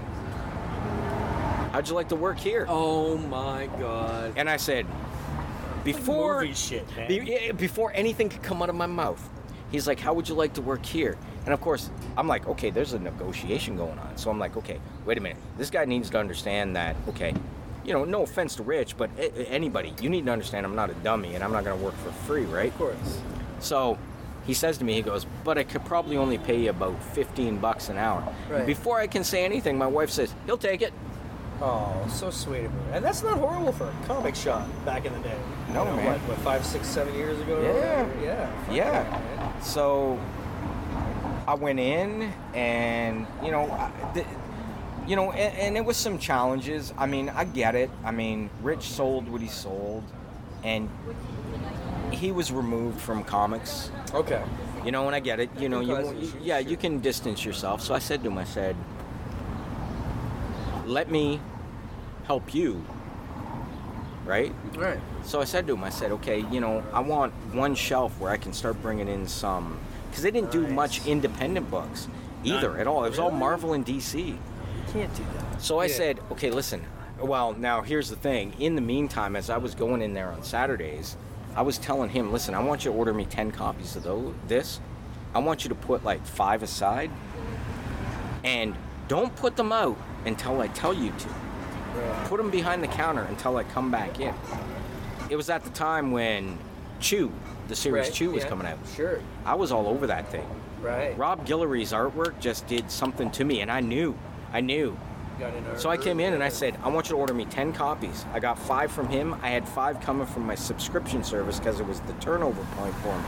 How'd 1.77 1.89
you 1.89 1.95
like 1.95 2.09
to 2.09 2.17
work 2.17 2.39
here?" 2.39 2.65
Oh 2.71 3.19
my 3.19 3.69
god. 3.79 4.33
And 4.37 4.49
I 4.49 4.57
said, 4.57 4.87
before 5.85 6.41
movie 6.41 6.55
shit, 6.55 6.87
man. 6.97 7.07
be- 7.07 7.53
before 7.53 7.93
anything 7.95 8.31
could 8.31 8.43
come 8.43 8.63
out 8.63 8.71
of 8.71 8.75
my 8.75 8.87
mouth, 8.87 9.23
he's 9.71 9.87
like, 9.87 10.01
"How 10.01 10.15
would 10.15 10.27
you 10.27 10.35
like 10.35 10.55
to 10.55 10.63
work 10.63 10.87
here?" 10.87 11.19
And 11.45 11.53
of 11.53 11.61
course, 11.61 11.91
I'm 12.17 12.27
like, 12.27 12.49
"Okay, 12.49 12.71
there's 12.71 12.95
a 12.95 12.99
negotiation 12.99 13.77
going 13.77 13.99
on." 13.99 14.17
So 14.17 14.31
I'm 14.31 14.39
like, 14.39 14.57
"Okay, 14.57 14.81
wait 15.05 15.19
a 15.19 15.21
minute. 15.21 15.37
This 15.59 15.69
guy 15.69 15.85
needs 15.85 16.09
to 16.09 16.19
understand 16.19 16.77
that. 16.77 16.97
Okay, 17.11 17.35
you 17.85 17.93
know, 17.93 18.07
no 18.07 18.23
offense 18.23 18.57
to 18.57 18.63
Rich, 18.63 18.97
but 18.97 19.11
anybody, 19.47 19.93
you 20.01 20.09
need 20.09 20.25
to 20.25 20.33
understand 20.33 20.65
I'm 20.65 20.77
not 20.77 20.89
a 20.89 20.95
dummy 20.95 21.35
and 21.35 21.45
I'm 21.45 21.53
not 21.53 21.65
going 21.65 21.79
to 21.79 21.85
work 21.85 21.97
for 21.97 22.11
free, 22.11 22.47
right?" 22.47 22.73
Of 22.73 22.79
course. 22.79 23.21
So 23.61 23.99
he 24.47 24.55
says 24.55 24.79
to 24.79 24.85
me, 24.85 24.95
he 24.95 25.03
goes, 25.03 25.27
"But 25.45 25.59
I 25.59 25.65
could 25.65 25.85
probably 25.85 26.17
only 26.17 26.39
pay 26.39 26.59
you 26.59 26.71
about 26.71 26.97
15 27.13 27.59
bucks 27.59 27.91
an 27.91 27.99
hour." 27.99 28.27
Right. 28.51 28.65
Before 28.65 28.99
I 28.99 29.07
can 29.07 29.25
say 29.25 29.45
anything, 29.45 29.77
my 29.77 29.87
wife 29.87 30.09
says, 30.09 30.35
"He'll 30.47 30.57
take 30.57 30.81
it." 30.81 30.95
Oh, 31.61 32.07
so 32.11 32.31
sweet 32.31 32.65
of 32.65 32.73
her. 32.73 32.93
And 32.93 33.05
that's 33.05 33.23
not 33.23 33.39
horrible 33.39 33.73
for 33.73 33.85
a 33.85 34.07
comic 34.07 34.35
shop 34.35 34.69
back 34.85 35.07
in 35.07 35.13
the 35.13 35.21
day. 35.21 35.39
No, 35.73 35.85
know, 35.85 35.97
man. 35.97 36.07
What, 36.07 36.21
what, 36.21 36.39
five, 36.39 36.65
six, 36.65 36.87
seven 36.87 37.15
years 37.15 37.41
ago? 37.41 37.63
Yeah. 37.63 38.23
Yeah. 38.23 38.73
Yeah. 38.73 38.91
man. 39.03 39.63
So 39.63 40.21
I 41.47 41.55
went 41.55 41.81
in, 41.81 42.33
and 42.55 43.27
you 43.43 43.51
know, 43.51 43.71
I, 43.71 43.91
you 45.07 45.17
know, 45.17 45.33
and, 45.33 45.57
and 45.59 45.77
it 45.77 45.85
was 45.85 45.97
some 45.97 46.19
challenges. 46.19 46.93
I 46.99 47.07
mean, 47.07 47.31
I 47.31 47.45
get 47.45 47.75
it. 47.75 47.91
I 48.05 48.11
mean, 48.11 48.51
Rich 48.63 48.83
sold 48.83 49.29
what 49.29 49.41
he 49.41 49.49
sold, 49.49 50.05
and 50.63 50.91
he 52.11 52.33
was 52.33 52.53
removed 52.53 53.01
from 53.01 53.25
comics. 53.25 53.91
Okay. 54.13 54.43
You 54.85 54.93
know, 54.93 55.07
and 55.07 55.17
I 55.17 55.21
get 55.21 55.41
it. 55.41 55.51
You 55.59 55.69
know, 55.69 55.81
you, 55.81 56.21
you 56.21 56.33
yeah, 56.43 56.59
you 56.59 56.77
can 56.77 57.01
distance 57.01 57.45
yourself. 57.45 57.81
So 57.81 57.95
I 57.95 57.99
said 57.99 58.23
to 58.23 58.29
him, 58.29 58.39
I 58.39 58.45
said, 58.45 58.77
"Let 60.87 61.11
me 61.11 61.41
help 62.25 62.55
you." 62.55 62.85
Right. 64.25 64.53
Right. 64.77 64.99
So 65.25 65.41
I 65.41 65.45
said 65.45 65.67
to 65.69 65.75
him, 65.75 65.85
I 65.85 65.91
said, 65.91 66.11
okay, 66.13 66.45
you 66.51 66.61
know, 66.61 66.83
I 66.93 67.01
want 67.01 67.33
one 67.55 67.75
shelf 67.77 68.19
where 68.19 68.31
I 68.31 68.37
can 68.37 68.53
start 68.53 68.81
bringing 68.83 69.07
in 69.09 69.29
some, 69.29 69.79
because 70.11 70.23
they 70.25 70.33
didn't 70.33 70.51
do 70.51 70.67
much 70.67 71.07
independent 71.07 71.71
books 71.71 72.09
either 72.43 72.71
None. 72.71 72.81
at 72.81 72.87
all. 72.89 73.05
It 73.05 73.11
was 73.11 73.19
all 73.21 73.31
Marvel 73.31 73.73
and 73.73 73.87
DC. 73.87 74.19
You 74.27 74.39
can't 74.93 75.15
do 75.15 75.23
that. 75.35 75.63
So 75.63 75.79
I 75.79 75.87
Yeah. 75.87 75.95
said, 75.95 76.21
okay, 76.33 76.51
listen. 76.51 76.85
Well, 77.21 77.53
now 77.55 77.83
here's 77.83 78.11
the 78.11 78.17
thing. 78.17 78.53
In 78.59 78.75
the 78.75 78.81
meantime, 78.81 79.37
as 79.37 79.49
I 79.49 79.59
was 79.59 79.75
going 79.75 80.03
in 80.03 80.13
there 80.13 80.31
on 80.33 80.43
Saturdays, 80.43 81.17
I 81.55 81.63
was 81.63 81.79
telling 81.79 82.11
him, 82.11 82.33
listen, 82.33 82.55
I 82.55 82.63
want 82.63 82.85
you 82.85 82.91
to 82.93 82.97
order 82.99 83.15
me 83.15 83.25
10 83.25 83.53
copies 83.53 83.97
of 83.97 84.03
those, 84.03 84.35
this. 84.49 84.81
I 85.35 85.39
want 85.39 85.65
you 85.65 85.69
to 85.71 85.75
put 85.75 86.05
like 86.05 86.27
five 86.27 86.63
aside. 86.63 87.11
And 88.45 88.75
don't 89.09 89.35
put 89.37 89.57
them 89.57 89.73
out 89.73 89.97
until 90.27 90.61
I 90.61 90.69
tell 90.69 90.93
you 90.93 91.13
to. 91.13 91.29
Put 92.25 92.39
them 92.39 92.51
behind 92.51 92.83
the 92.83 92.89
counter 92.89 93.23
until 93.23 93.57
I 93.57 93.65
come 93.65 93.91
back 93.91 94.21
in. 94.21 94.35
It 95.31 95.37
was 95.37 95.49
at 95.49 95.65
the 95.65 95.71
time 95.71 96.11
when 96.11 96.59
Chew, 97.01 97.33
the 97.69 97.77
series 97.77 98.07
Right, 98.07 98.15
Chew, 98.15 98.31
was 98.33 98.43
yeah. 98.43 98.49
coming 98.49 98.67
out. 98.67 98.79
Sure. 98.95 99.21
I 99.45 99.55
was 99.55 99.73
all 99.73 99.89
over 99.89 100.07
that 100.09 100.29
thing. 100.31 100.47
Right. 100.83 101.17
Rob 101.17 101.47
Guillory's 101.47 101.93
artwork 101.93 102.39
just 102.39 102.67
did 102.67 102.91
something 102.91 103.31
to 103.33 103.45
me, 103.45 103.61
and 103.61 103.71
I 103.71 103.81
knew. 103.81 104.17
I 104.53 104.61
knew. 104.61 104.97
So 105.77 105.91
I 105.91 105.99
came 105.99 106.19
in 106.19 106.33
and 106.33 106.43
I 106.43 106.49
said, 106.49 106.79
I 106.83 106.89
want 106.89 107.09
you 107.09 107.15
to 107.15 107.21
order 107.21 107.35
me 107.35 107.45
10 107.45 107.75
copies. 107.75 108.25
I 108.33 108.41
got 108.41 108.59
five 108.59 108.91
from 108.91 109.09
him. 109.09 109.35
I 109.43 109.51
had 109.51 109.69
five 109.69 110.01
coming 110.01 110.27
from 110.27 110.47
my 110.47 110.55
subscription 110.55 111.23
service 111.23 111.59
because 111.59 111.79
it 111.79 111.87
was 111.87 112.01
the 112.01 112.15
turnover 112.15 112.63
point 112.77 112.95
for 112.97 113.15
me. 113.19 113.25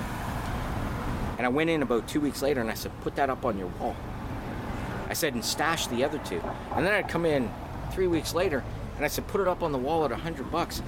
And 1.36 1.46
I 1.46 1.50
went 1.50 1.68
in 1.68 1.82
about 1.82 2.08
two 2.08 2.20
weeks 2.20 2.40
later 2.40 2.62
and 2.62 2.70
I 2.70 2.74
said, 2.74 2.92
put 3.02 3.14
that 3.16 3.28
up 3.28 3.44
on 3.44 3.58
your 3.58 3.68
wall. 3.78 3.94
I 5.08 5.14
said, 5.14 5.34
and 5.34 5.44
stash 5.44 5.86
the 5.88 6.04
other 6.04 6.18
two. 6.18 6.40
And 6.74 6.86
then 6.86 6.92
I'd 6.94 7.08
come 7.08 7.24
in 7.24 7.50
three 7.92 8.06
weeks 8.06 8.34
later 8.34 8.62
and 8.96 9.04
I 9.04 9.08
said, 9.08 9.26
put 9.28 9.40
it 9.40 9.48
up 9.48 9.62
on 9.62 9.72
the 9.72 9.78
wall 9.78 10.04
at 10.04 10.12
a 10.12 10.16
hundred 10.16 10.50
bucks. 10.50 10.82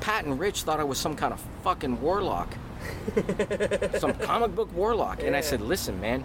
Pat 0.00 0.24
and 0.24 0.38
Rich 0.38 0.62
thought 0.62 0.80
I 0.80 0.84
was 0.84 0.98
some 0.98 1.16
kind 1.16 1.32
of 1.32 1.40
fucking 1.64 2.00
warlock. 2.00 2.52
some 3.98 4.12
comic 4.14 4.54
book 4.54 4.72
warlock. 4.74 5.22
And 5.22 5.34
I 5.34 5.40
said, 5.40 5.60
listen, 5.60 6.00
man, 6.00 6.24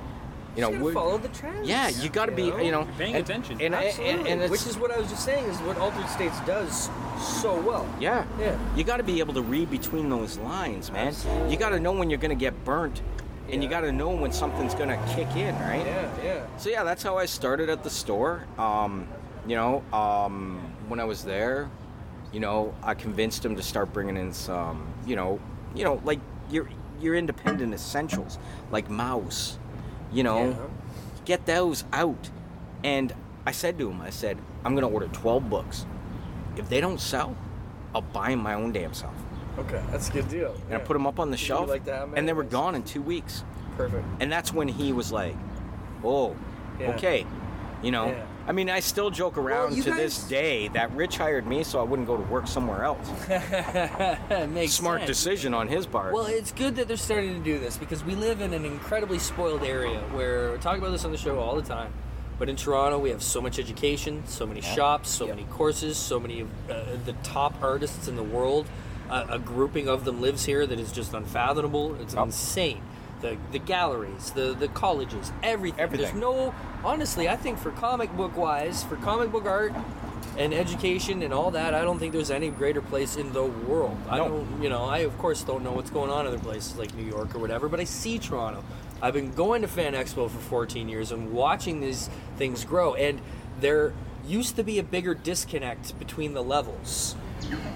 you 0.55 0.61
know, 0.61 0.69
we're, 0.69 0.93
follow 0.93 1.17
the 1.17 1.29
trends. 1.29 1.67
yeah, 1.67 1.89
you 1.89 2.09
got 2.09 2.27
to 2.27 2.31
be, 2.31 2.43
you 2.43 2.71
know, 2.71 2.87
Paying 2.97 3.15
and- 3.15 3.23
attention. 3.23 3.59
And, 3.61 3.75
I- 3.75 3.87
Absolutely. 3.87 4.19
and, 4.19 4.27
and 4.27 4.41
it's, 4.43 4.51
Which 4.51 4.67
is 4.67 4.77
what 4.77 4.91
I 4.91 4.99
was 4.99 5.09
just 5.09 5.25
saying 5.25 5.45
is 5.45 5.57
what 5.61 5.77
Altered 5.77 6.07
States 6.09 6.39
does 6.45 6.89
so 7.41 7.59
well. 7.61 7.87
yeah. 7.99 8.25
Yeah. 8.39 8.57
You 8.75 8.83
got 8.83 8.97
to 8.97 9.03
be 9.03 9.19
able 9.19 9.33
to 9.35 9.41
read 9.41 9.71
between 9.71 10.09
those 10.09 10.37
lines, 10.37 10.91
man. 10.91 11.13
You 11.49 11.57
got 11.57 11.69
to 11.69 11.79
know 11.79 11.91
when 11.93 12.09
you're 12.09 12.19
going 12.19 12.29
to 12.29 12.35
get 12.35 12.63
burnt, 12.65 13.01
and 13.53 13.63
you 13.63 13.69
got 13.69 13.81
to 13.81 13.91
know 13.91 14.09
when 14.09 14.31
something's 14.31 14.73
going 14.73 14.89
to 14.89 14.97
kick 15.15 15.27
in, 15.35 15.53
right? 15.59 15.85
Yeah, 15.85 16.09
yeah. 16.23 16.45
So 16.57 16.69
yeah, 16.69 16.83
that's 16.83 17.03
how 17.03 17.17
I 17.17 17.25
started 17.27 17.69
at 17.69 17.83
the 17.83 17.89
store. 17.89 18.45
Um, 18.57 19.07
you 19.47 19.55
know, 19.55 19.83
um, 19.93 20.59
when 20.87 20.99
I 20.99 21.03
was 21.03 21.23
there, 21.23 21.69
you 22.31 22.39
know, 22.39 22.73
I 22.81 22.95
convinced 22.95 23.45
him 23.45 23.55
to 23.55 23.61
start 23.61 23.93
bringing 23.93 24.17
in 24.17 24.33
some, 24.33 24.91
you 25.05 25.15
know, 25.15 25.39
you 25.75 25.83
know, 25.83 26.01
like 26.03 26.19
your 26.49 26.67
your 26.99 27.15
independent 27.15 27.73
essentials, 27.73 28.39
like 28.71 28.89
Mouse. 28.89 29.59
You 30.11 30.23
know, 30.23 30.49
Yeah. 30.49 30.55
get 31.25 31.45
those 31.45 31.83
out. 31.93 32.29
And 32.83 33.13
I 33.45 33.51
said 33.51 33.77
to 33.79 33.89
him, 33.89 34.01
I 34.01 34.09
said, 34.09 34.37
I'm 34.65 34.73
gonna 34.75 34.87
order 34.89 35.07
12 35.07 35.49
books. 35.49 35.85
If 36.55 36.69
they 36.69 36.79
don't 36.81 36.99
sell, 36.99 37.35
I'll 37.93 38.01
buy 38.01 38.29
them 38.29 38.39
my 38.39 38.53
own 38.55 38.71
damn 38.71 38.93
self. 38.93 39.13
Okay, 39.59 39.81
that's 39.91 40.09
a 40.09 40.11
good 40.13 40.29
deal. 40.29 40.55
And 40.69 40.75
I 40.75 40.79
put 40.79 40.93
them 40.93 41.05
up 41.05 41.19
on 41.19 41.29
the 41.31 41.37
Did 41.37 41.43
shelf, 41.45 41.69
like 41.69 41.85
that, 41.85 42.09
man? 42.09 42.17
and 42.17 42.27
they 42.27 42.33
were 42.33 42.43
gone 42.43 42.75
in 42.75 42.83
two 42.83 43.01
weeks. 43.01 43.43
Perfect. 43.77 44.05
And 44.19 44.31
that's 44.31 44.51
when 44.53 44.67
he 44.67 44.91
was 44.93 45.11
like, 45.11 45.35
"Oh, 46.03 46.35
Yeah. 46.79 46.91
okay." 46.91 47.25
You 47.83 47.91
know, 47.91 48.07
Yeah. 48.07 48.23
I 48.47 48.51
mean, 48.53 48.69
I 48.69 48.79
still 48.79 49.09
joke 49.09 49.37
around 49.37 49.75
you 49.75 49.83
to 49.83 49.91
this 49.91 50.23
day 50.23 50.69
that 50.69 50.91
Rich 50.95 51.17
hired 51.17 51.45
me 51.45 51.63
so 51.63 51.79
I 51.79 51.83
wouldn't 51.83 52.07
go 52.07 52.15
to 52.17 52.23
work 52.23 52.47
somewhere 52.47 52.83
else. 52.83 53.07
Makes 54.49 54.73
Smart 54.73 55.01
sense. 55.01 55.07
decision 55.07 55.53
on 55.53 55.67
his 55.67 55.85
part. 55.85 56.13
Well, 56.13 56.25
it's 56.25 56.51
good 56.51 56.75
that 56.77 56.87
they're 56.87 56.97
starting 56.97 57.33
to 57.33 57.39
do 57.43 57.59
this 57.59 57.77
because 57.77 58.03
we 58.03 58.15
live 58.15 58.41
in 58.41 58.53
an 58.53 58.65
incredibly 58.65 59.19
spoiled 59.19 59.63
area 59.63 59.99
where 60.13 60.51
we 60.53 60.57
talk 60.59 60.77
about 60.77 60.91
this 60.91 61.03
on 61.05 61.11
the 61.11 61.17
show 61.17 61.39
all 61.39 61.55
the 61.55 61.61
time. 61.61 61.91
But 62.39 62.49
in 62.49 62.55
Toronto, 62.55 62.97
we 62.99 63.09
have 63.11 63.21
so 63.23 63.41
much 63.41 63.59
education, 63.59 64.23
so 64.27 64.45
many 64.45 64.61
shops, 64.61 65.09
so 65.09 65.27
many 65.27 65.43
courses, 65.51 65.97
so 65.97 66.19
many 66.19 66.41
of 66.41 66.47
uh, 66.69 66.83
the 67.05 67.13
top 67.23 67.53
artists 67.61 68.07
in 68.07 68.15
the 68.15 68.23
world. 68.23 68.65
Uh, 69.09 69.25
a 69.29 69.39
grouping 69.39 69.87
of 69.87 70.05
them 70.05 70.21
lives 70.21 70.45
here 70.45 70.65
that 70.65 70.79
is 70.79 70.91
just 70.91 71.13
unfathomable. 71.13 71.95
It's 72.01 72.13
Yep. 72.15 72.25
insane. 72.25 72.81
The 73.21 73.37
the 73.51 73.59
galleries, 73.59 74.31
the 74.31 74.53
the 74.53 74.67
colleges, 74.69 75.31
everything. 75.43 75.79
Everything. 75.79 76.05
There's 76.07 76.19
no 76.19 76.53
honestly, 76.83 77.29
I 77.29 77.35
think 77.35 77.57
for 77.57 77.71
comic 77.71 78.15
book 78.17 78.35
wise, 78.35 78.83
for 78.83 78.95
comic 78.97 79.31
book 79.31 79.45
art 79.45 79.73
and 80.37 80.53
education 80.53 81.21
and 81.21 81.33
all 81.33 81.51
that, 81.51 81.73
I 81.73 81.81
don't 81.83 81.99
think 81.99 82.11
there's 82.11 82.31
any 82.31 82.49
greater 82.49 82.81
place 82.81 83.15
in 83.15 83.31
the 83.33 83.43
world. 83.45 83.97
I 84.09 84.17
No. 84.17 84.27
don't, 84.29 84.63
you 84.63 84.67
know, 84.69 84.83
I 84.85 84.99
of 84.99 85.17
course 85.19 85.43
don't 85.43 85.63
know 85.63 85.71
what's 85.73 85.91
going 85.91 86.09
on 86.09 86.21
in 86.25 86.27
other 86.33 86.39
places 86.39 86.75
like 86.77 86.93
New 86.95 87.05
York 87.05 87.35
or 87.35 87.39
whatever, 87.39 87.69
but 87.69 87.79
I 87.79 87.83
see 87.85 88.17
Toronto. 88.19 88.63
I've 89.01 89.13
been 89.13 89.31
going 89.33 89.61
to 89.61 89.67
Fan 89.67 89.93
Expo 89.93 90.29
for 90.29 90.39
14 90.39 90.89
years 90.89 91.11
and 91.11 91.31
watching 91.33 91.81
these 91.81 92.09
things 92.37 92.65
grow, 92.65 92.93
and 92.95 93.19
there 93.59 93.93
used 94.25 94.55
to 94.55 94.63
be 94.63 94.79
a 94.79 94.83
bigger 94.83 95.13
disconnect 95.13 95.97
between 95.99 96.33
the 96.33 96.43
levels. 96.43 97.15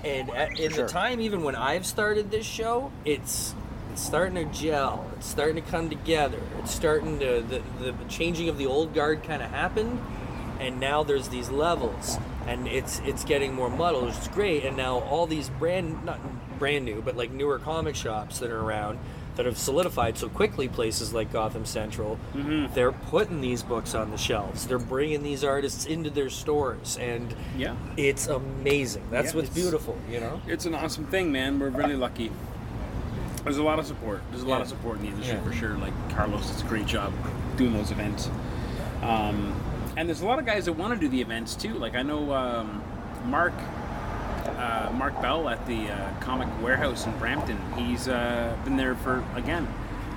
And 0.03 0.29
at, 0.31 0.59
in 0.59 0.71
Sure. 0.71 0.85
the 0.85 0.91
time, 0.91 1.19
even 1.21 1.43
when 1.43 1.55
I've 1.55 1.85
started 1.85 2.31
this 2.31 2.45
show, 2.45 2.91
it's 3.05 3.53
it's 3.91 4.01
starting 4.05 4.35
to 4.35 4.45
gel. 4.45 5.09
It's 5.17 5.27
starting 5.27 5.55
to 5.55 5.69
come 5.71 5.89
together. 5.89 6.39
It's 6.59 6.73
starting 6.73 7.19
to 7.19 7.41
the 7.41 7.61
the 7.79 7.93
changing 8.09 8.49
of 8.49 8.57
the 8.57 8.65
old 8.67 8.93
guard 8.93 9.23
kind 9.23 9.41
of 9.41 9.49
happened, 9.49 9.99
and 10.59 10.79
now 10.79 11.03
there's 11.03 11.29
these 11.29 11.49
levels, 11.49 12.17
and 12.45 12.67
it's 12.67 12.99
it's 13.05 13.23
getting 13.23 13.53
more 13.53 13.69
muddled, 13.69 14.05
which 14.05 14.17
is 14.17 14.27
great. 14.29 14.65
And 14.65 14.77
now 14.77 14.99
all 14.99 15.25
these 15.27 15.49
brand 15.49 16.03
not 16.05 16.19
brand 16.59 16.85
new, 16.85 17.01
but 17.01 17.15
like 17.15 17.31
newer 17.31 17.59
comic 17.59 17.95
shops 17.95 18.39
that 18.39 18.49
are 18.51 18.59
around 18.61 18.99
that 19.37 19.45
have 19.45 19.57
solidified 19.57 20.17
so 20.17 20.27
quickly. 20.27 20.67
Places 20.67 21.13
like 21.13 21.31
Gotham 21.31 21.65
Central, 21.65 22.19
they're 22.73 22.91
putting 22.91 23.39
these 23.39 23.63
books 23.63 23.95
on 23.95 24.11
the 24.11 24.17
shelves. 24.17 24.67
They're 24.67 24.79
bringing 24.79 25.23
these 25.23 25.43
artists 25.43 25.85
into 25.85 26.09
their 26.09 26.29
stores, 26.29 26.97
and 26.99 27.33
Yeah. 27.57 27.75
it's 27.95 28.27
amazing. 28.27 29.03
That's 29.11 29.33
Yeah, 29.33 29.41
what's 29.41 29.49
beautiful, 29.51 29.95
you 30.11 30.19
know. 30.19 30.41
It's 30.47 30.65
an 30.65 30.75
awesome 30.75 31.05
thing, 31.05 31.31
man. 31.31 31.59
We're 31.59 31.69
really 31.69 31.95
lucky. 31.95 32.31
There's 33.43 33.57
a 33.59 33.63
lot 33.63 33.79
of 33.79 33.85
support. 33.85 34.21
There's 34.31 34.43
a 34.43 34.47
lot 34.47 34.61
of 34.61 34.67
support 34.67 34.97
in 34.97 35.03
the 35.03 35.09
industry 35.09 35.35
Yeah. 35.37 35.43
for 35.43 35.53
sure. 35.53 35.77
Like 35.77 35.93
Carlos 36.13 36.47
does 36.49 36.61
a 36.61 36.65
great 36.65 36.85
job 36.87 37.13
doing 37.55 37.73
those 37.73 37.91
events. 37.91 38.29
Um, 39.03 39.53
and 39.95 40.09
there's 40.09 40.21
a 40.21 40.25
lot 40.25 40.39
of 40.39 40.45
guys 40.45 40.65
that 40.65 40.73
want 40.73 40.93
to 40.93 40.99
do 40.99 41.07
the 41.07 41.21
events 41.21 41.55
too. 41.55 41.75
Like 41.75 41.95
I 41.95 42.01
know 42.01 42.33
um, 42.33 42.81
Mark 43.25 43.53
uh, 44.47 44.91
Mark 44.93 45.21
Bell 45.21 45.49
at 45.49 45.65
the 45.67 45.89
uh, 45.89 46.19
Comic 46.19 46.47
Warehouse 46.61 47.05
in 47.05 47.17
Brampton. 47.17 47.59
He's 47.75 48.07
uh, 48.07 48.55
been 48.63 48.77
there 48.77 48.95
for 48.95 49.23
again 49.35 49.67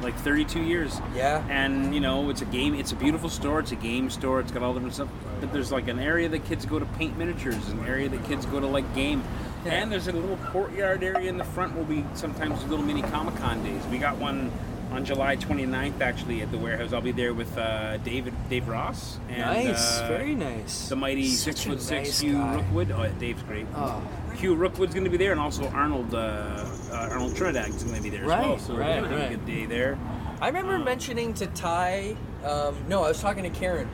like 0.02 0.16
32 0.16 0.62
years. 0.62 1.00
Yeah. 1.14 1.44
And 1.48 1.94
you 1.94 2.00
know, 2.00 2.30
it's 2.30 2.42
a 2.42 2.46
game. 2.46 2.74
It's 2.74 2.92
a 2.92 2.96
beautiful 2.96 3.28
store. 3.28 3.60
It's 3.60 3.72
a 3.72 3.76
game 3.76 4.10
store. 4.10 4.40
It's 4.40 4.52
got 4.52 4.62
all 4.62 4.72
different 4.72 4.94
stuff. 4.94 5.08
But 5.40 5.52
there's 5.52 5.72
like 5.72 5.88
an 5.88 5.98
area 5.98 6.28
that 6.28 6.44
kids 6.44 6.66
go 6.66 6.78
to 6.78 6.86
paint 6.86 7.16
miniatures, 7.16 7.68
an 7.68 7.84
area 7.86 8.08
that 8.08 8.24
kids 8.24 8.46
go 8.46 8.60
to 8.60 8.66
like 8.66 8.94
game. 8.94 9.22
Yeah. 9.64 9.72
And 9.72 9.92
there's 9.92 10.08
a 10.08 10.12
little 10.12 10.38
courtyard 10.38 11.02
area 11.02 11.28
in 11.28 11.36
the 11.36 11.44
front 11.44 11.74
where 11.74 11.84
we 11.84 12.04
sometimes 12.14 12.60
do 12.62 12.70
little 12.70 12.84
mini 12.84 13.02
Comic 13.02 13.36
Con 13.36 13.62
days. 13.62 13.86
We 13.88 13.98
got 13.98 14.16
one 14.16 14.50
on 14.90 15.04
July 15.04 15.36
29th 15.36 16.00
actually 16.00 16.42
at 16.42 16.50
the 16.50 16.58
warehouse. 16.58 16.92
I'll 16.92 17.00
be 17.00 17.12
there 17.12 17.32
with 17.32 17.56
uh, 17.56 17.96
David 17.98 18.34
Dave 18.48 18.68
Ross. 18.68 19.18
And, 19.28 19.38
nice, 19.38 20.00
uh, 20.00 20.08
very 20.08 20.34
nice. 20.34 20.88
the 20.88 20.96
mighty 20.96 21.28
Such 21.28 21.56
six 21.56 21.64
foot 21.64 21.80
six 21.80 22.08
nice 22.08 22.20
Hugh 22.20 22.34
guy. 22.34 22.56
Rookwood. 22.56 22.90
Oh, 22.92 23.02
yeah, 23.02 23.10
Dave's 23.18 23.42
great. 23.44 23.66
Oh. 23.74 24.02
Hugh 24.34 24.54
Rookwood's 24.54 24.94
going 24.94 25.04
to 25.04 25.10
be 25.10 25.16
there, 25.16 25.32
and 25.32 25.40
also 25.40 25.68
Arnold 25.68 26.14
uh, 26.14 26.18
uh, 26.18 27.08
Arnold 27.10 27.32
is 27.32 27.40
going 27.40 27.96
to 27.96 28.02
be 28.02 28.10
there 28.10 28.22
as 28.22 28.28
well. 28.28 28.50
Right, 28.50 28.60
So 28.60 28.74
right, 28.74 29.02
we're 29.02 29.08
going 29.08 29.10
to 29.10 29.20
have 29.20 29.30
right. 29.30 29.32
a 29.32 29.36
good 29.36 29.46
day 29.46 29.66
there. 29.66 29.98
I 30.40 30.46
remember 30.46 30.78
mentioning 30.78 31.34
to 31.34 31.46
Ty. 31.48 32.16
Um, 32.44 32.76
no, 32.88 33.04
I 33.04 33.08
was 33.08 33.20
talking 33.20 33.42
to 33.42 33.50
Karen, 33.50 33.88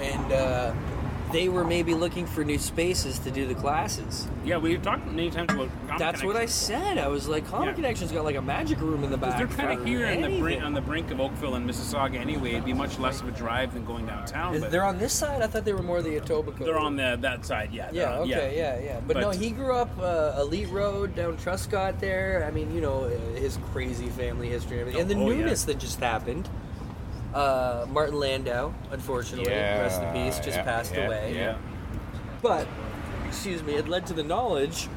and 0.00 0.32
uh, 0.32 0.74
they 1.32 1.48
were 1.48 1.64
maybe 1.64 1.94
looking 1.94 2.26
for 2.26 2.44
new 2.44 2.58
spaces 2.58 3.18
to 3.20 3.30
do 3.30 3.46
the 3.46 3.54
classes. 3.54 4.28
Yeah, 4.44 4.58
we've 4.58 4.80
talked 4.80 5.06
many 5.06 5.30
times 5.30 5.52
about. 5.52 5.68
Comic 5.86 5.98
That's 5.98 6.22
what 6.24 6.36
I 6.36 6.46
said. 6.46 6.98
I 6.98 7.08
was 7.08 7.26
like, 7.28 7.46
Comic 7.48 7.68
Yeah. 7.70 7.74
Connection's 7.74 8.12
got 8.12 8.24
like 8.24 8.36
a 8.36 8.42
magic 8.42 8.80
room 8.80 9.02
in 9.04 9.10
the 9.10 9.16
back. 9.16 9.38
They're 9.38 9.46
kind 9.46 9.78
of 9.80 9.86
here 9.86 10.06
in 10.06 10.20
the 10.20 10.38
brink, 10.38 10.62
on 10.62 10.72
the 10.72 10.80
brink 10.80 11.10
of 11.10 11.20
Oakville 11.20 11.54
and 11.56 11.68
Mississauga 11.68 12.16
anyway. 12.18 12.50
It'd 12.52 12.64
be 12.64 12.72
much 12.72 12.98
less 12.98 13.20
of 13.20 13.28
a 13.28 13.32
drive 13.32 13.74
than 13.74 13.84
going 13.84 14.06
downtown. 14.06 14.60
But 14.60 14.70
They're 14.70 14.84
on 14.84 14.98
this 14.98 15.12
side. 15.12 15.42
I 15.42 15.46
thought 15.46 15.64
they 15.64 15.72
were 15.72 15.82
more 15.82 16.02
the 16.02 16.18
Etobicoke. 16.20 16.58
they're 16.64 16.78
on 16.78 16.96
the 16.96 17.16
that 17.20 17.44
side, 17.44 17.70
yeah. 17.72 17.90
Yeah. 17.92 18.12
on- 18.12 18.18
Okay. 18.30 18.54
Yeah. 18.56 18.78
Yeah. 18.80 19.00
But, 19.06 19.18
no, 19.18 19.30
he 19.30 19.50
grew 19.50 19.74
up 19.74 19.90
uh, 20.00 20.34
Elite 20.40 20.68
Road 20.70 21.14
down 21.14 21.36
Truscott 21.38 21.98
there. 22.00 22.44
I 22.46 22.50
mean, 22.50 22.74
you 22.74 22.80
know, 22.80 23.04
his 23.34 23.58
crazy 23.72 24.08
family 24.10 24.48
history 24.48 24.78
and 24.80 24.88
everything, 24.88 25.00
and 25.02 25.10
the 25.10 25.14
Oh, 25.16 25.30
yeah. 25.30 25.36
newness 25.38 25.64
that 25.64 25.78
just 25.78 26.00
happened. 26.00 26.48
Uh, 27.36 27.84
Martin 27.90 28.18
Landau, 28.18 28.72
unfortunately, 28.92 29.52
rest 29.52 30.00
in 30.00 30.10
peace, 30.14 30.36
just 30.36 30.56
yeah, 30.56 30.62
passed 30.62 30.94
yeah, 30.94 31.06
away. 31.06 31.34
Yeah. 31.34 31.58
But, 32.40 32.66
excuse 33.26 33.62
me, 33.62 33.74
it 33.74 33.88
led 33.88 34.06
to 34.06 34.14
the 34.14 34.22
knowledge 34.22 34.88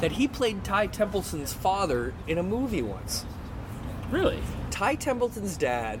that 0.00 0.10
he 0.10 0.26
played 0.26 0.64
Ty 0.64 0.88
Templeton's 0.88 1.52
father 1.52 2.14
in 2.26 2.38
a 2.38 2.42
movie 2.42 2.82
once. 2.82 3.24
Really? 4.10 4.42
Ty 4.72 4.96
Templeton's 4.96 5.56
dad 5.56 6.00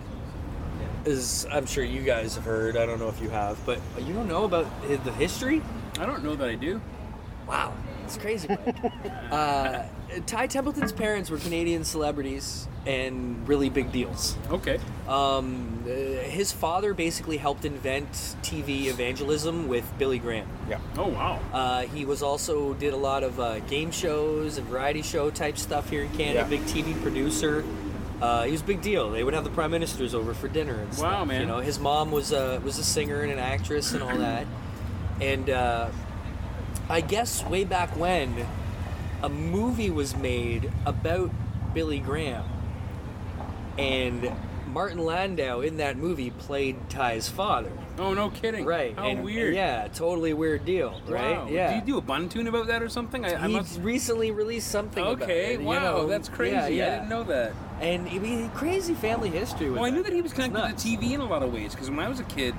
is, 1.04 1.46
I'm 1.52 1.66
sure 1.66 1.84
you 1.84 2.02
guys 2.02 2.34
have 2.34 2.44
heard, 2.44 2.76
I 2.76 2.84
don't 2.84 2.98
know 2.98 3.08
if 3.08 3.22
you 3.22 3.30
have, 3.30 3.56
but 3.64 3.78
you 4.00 4.12
don't 4.12 4.26
know 4.26 4.42
about 4.42 4.66
the 4.88 5.12
history? 5.12 5.62
I 6.00 6.06
don't 6.06 6.24
know 6.24 6.34
that 6.34 6.48
I 6.48 6.56
do. 6.56 6.80
Wow, 7.46 7.72
it's 8.04 8.16
crazy. 8.16 8.48
Uh, 9.30 9.86
Ty 10.26 10.46
Templeton's 10.46 10.92
parents 10.92 11.30
were 11.30 11.38
Canadian 11.38 11.84
celebrities 11.84 12.68
and 12.86 13.46
really 13.48 13.70
big 13.70 13.92
deals. 13.92 14.36
Okay. 14.50 14.78
Um, 15.08 15.84
uh, 15.84 15.88
his 15.88 16.52
father 16.52 16.94
basically 16.94 17.36
helped 17.36 17.64
invent 17.64 18.10
TV 18.42 18.86
evangelism 18.86 19.68
with 19.68 19.90
Billy 19.98 20.18
Graham. 20.18 20.48
Yeah. 20.68 20.78
Oh 20.96 21.08
wow. 21.08 21.40
Uh, 21.52 21.82
he 21.82 22.04
was 22.04 22.22
also 22.22 22.74
did 22.74 22.92
a 22.92 22.96
lot 22.96 23.22
of 23.22 23.38
uh, 23.38 23.60
game 23.60 23.90
shows 23.90 24.58
and 24.58 24.66
variety 24.66 25.02
show 25.02 25.30
type 25.30 25.58
stuff 25.58 25.90
here 25.90 26.02
in 26.02 26.10
Canada. 26.10 26.40
Yeah. 26.40 26.44
Big 26.44 26.62
TV 26.62 27.00
producer. 27.02 27.64
Uh, 28.20 28.44
he 28.44 28.52
was 28.52 28.60
a 28.60 28.64
big 28.64 28.82
deal. 28.82 29.10
They 29.10 29.24
would 29.24 29.34
have 29.34 29.42
the 29.44 29.50
prime 29.50 29.72
ministers 29.72 30.14
over 30.14 30.32
for 30.32 30.46
dinner 30.46 30.74
and 30.74 30.94
stuff. 30.94 31.04
Wow, 31.04 31.24
man. 31.24 31.40
You 31.40 31.46
know, 31.46 31.58
his 31.58 31.78
mom 31.78 32.12
was 32.12 32.32
a 32.32 32.60
was 32.64 32.78
a 32.78 32.84
singer 32.84 33.22
and 33.22 33.32
an 33.32 33.38
actress 33.38 33.92
and 33.92 34.02
all 34.02 34.16
that. 34.16 34.46
And 35.20 35.50
uh, 35.50 35.88
I 36.88 37.00
guess 37.00 37.44
way 37.44 37.62
back 37.62 37.96
when, 37.96 38.44
a 39.22 39.28
movie 39.28 39.90
was 39.90 40.16
made 40.16 40.70
about 40.86 41.30
Billy 41.74 41.98
Graham, 41.98 42.44
and 43.78 44.32
Martin 44.66 44.98
Landau 45.04 45.60
in 45.60 45.76
that 45.78 45.96
movie 45.96 46.30
played 46.30 46.76
Ty's 46.88 47.28
father. 47.28 47.70
Oh 47.98 48.14
no 48.14 48.30
kidding. 48.30 48.64
Right. 48.64 48.96
How 48.96 49.06
and- 49.08 49.22
weird. 49.22 49.54
Yeah, 49.54 49.86
totally 49.88 50.32
weird 50.32 50.64
deal. 50.64 51.00
Right. 51.06 51.36
Wow. 51.36 51.48
Yeah. 51.50 51.74
Did 51.74 51.86
you 51.86 51.94
do 51.94 51.98
a 51.98 52.00
bun 52.00 52.28
tune 52.28 52.46
about 52.46 52.66
that 52.68 52.82
or 52.82 52.88
something? 52.88 53.24
I, 53.24 53.42
I 53.44 53.48
he 53.48 53.52
must. 53.54 53.80
recently 53.80 54.30
released 54.30 54.68
something. 54.68 55.02
about 55.02 55.22
Okay. 55.22 55.54
it, 55.54 55.60
you 55.60 55.66
wow. 55.66 55.78
know. 55.80 56.06
that's 56.06 56.28
crazy. 56.28 56.54
Yeah, 56.54 56.66
yeah. 56.68 56.86
I 56.86 56.90
didn't 56.96 57.08
know 57.10 57.24
that. 57.24 57.52
And 57.80 58.08
I 58.08 58.18
mean, 58.18 58.48
crazy 58.50 58.94
family 58.94 59.28
history. 59.28 59.68
With 59.68 59.76
Well, 59.80 59.86
I 59.86 59.90
knew 59.90 60.02
that. 60.02 60.12
he 60.12 60.22
was 60.22 60.32
connected 60.32 60.78
to 60.78 60.88
TV 60.88 61.12
in 61.12 61.20
a 61.20 61.26
lot 61.26 61.42
of 61.42 61.52
ways 61.52 61.72
because 61.74 61.90
when 61.90 61.98
I 61.98 62.08
was 62.08 62.20
a 62.20 62.24
kid, 62.24 62.54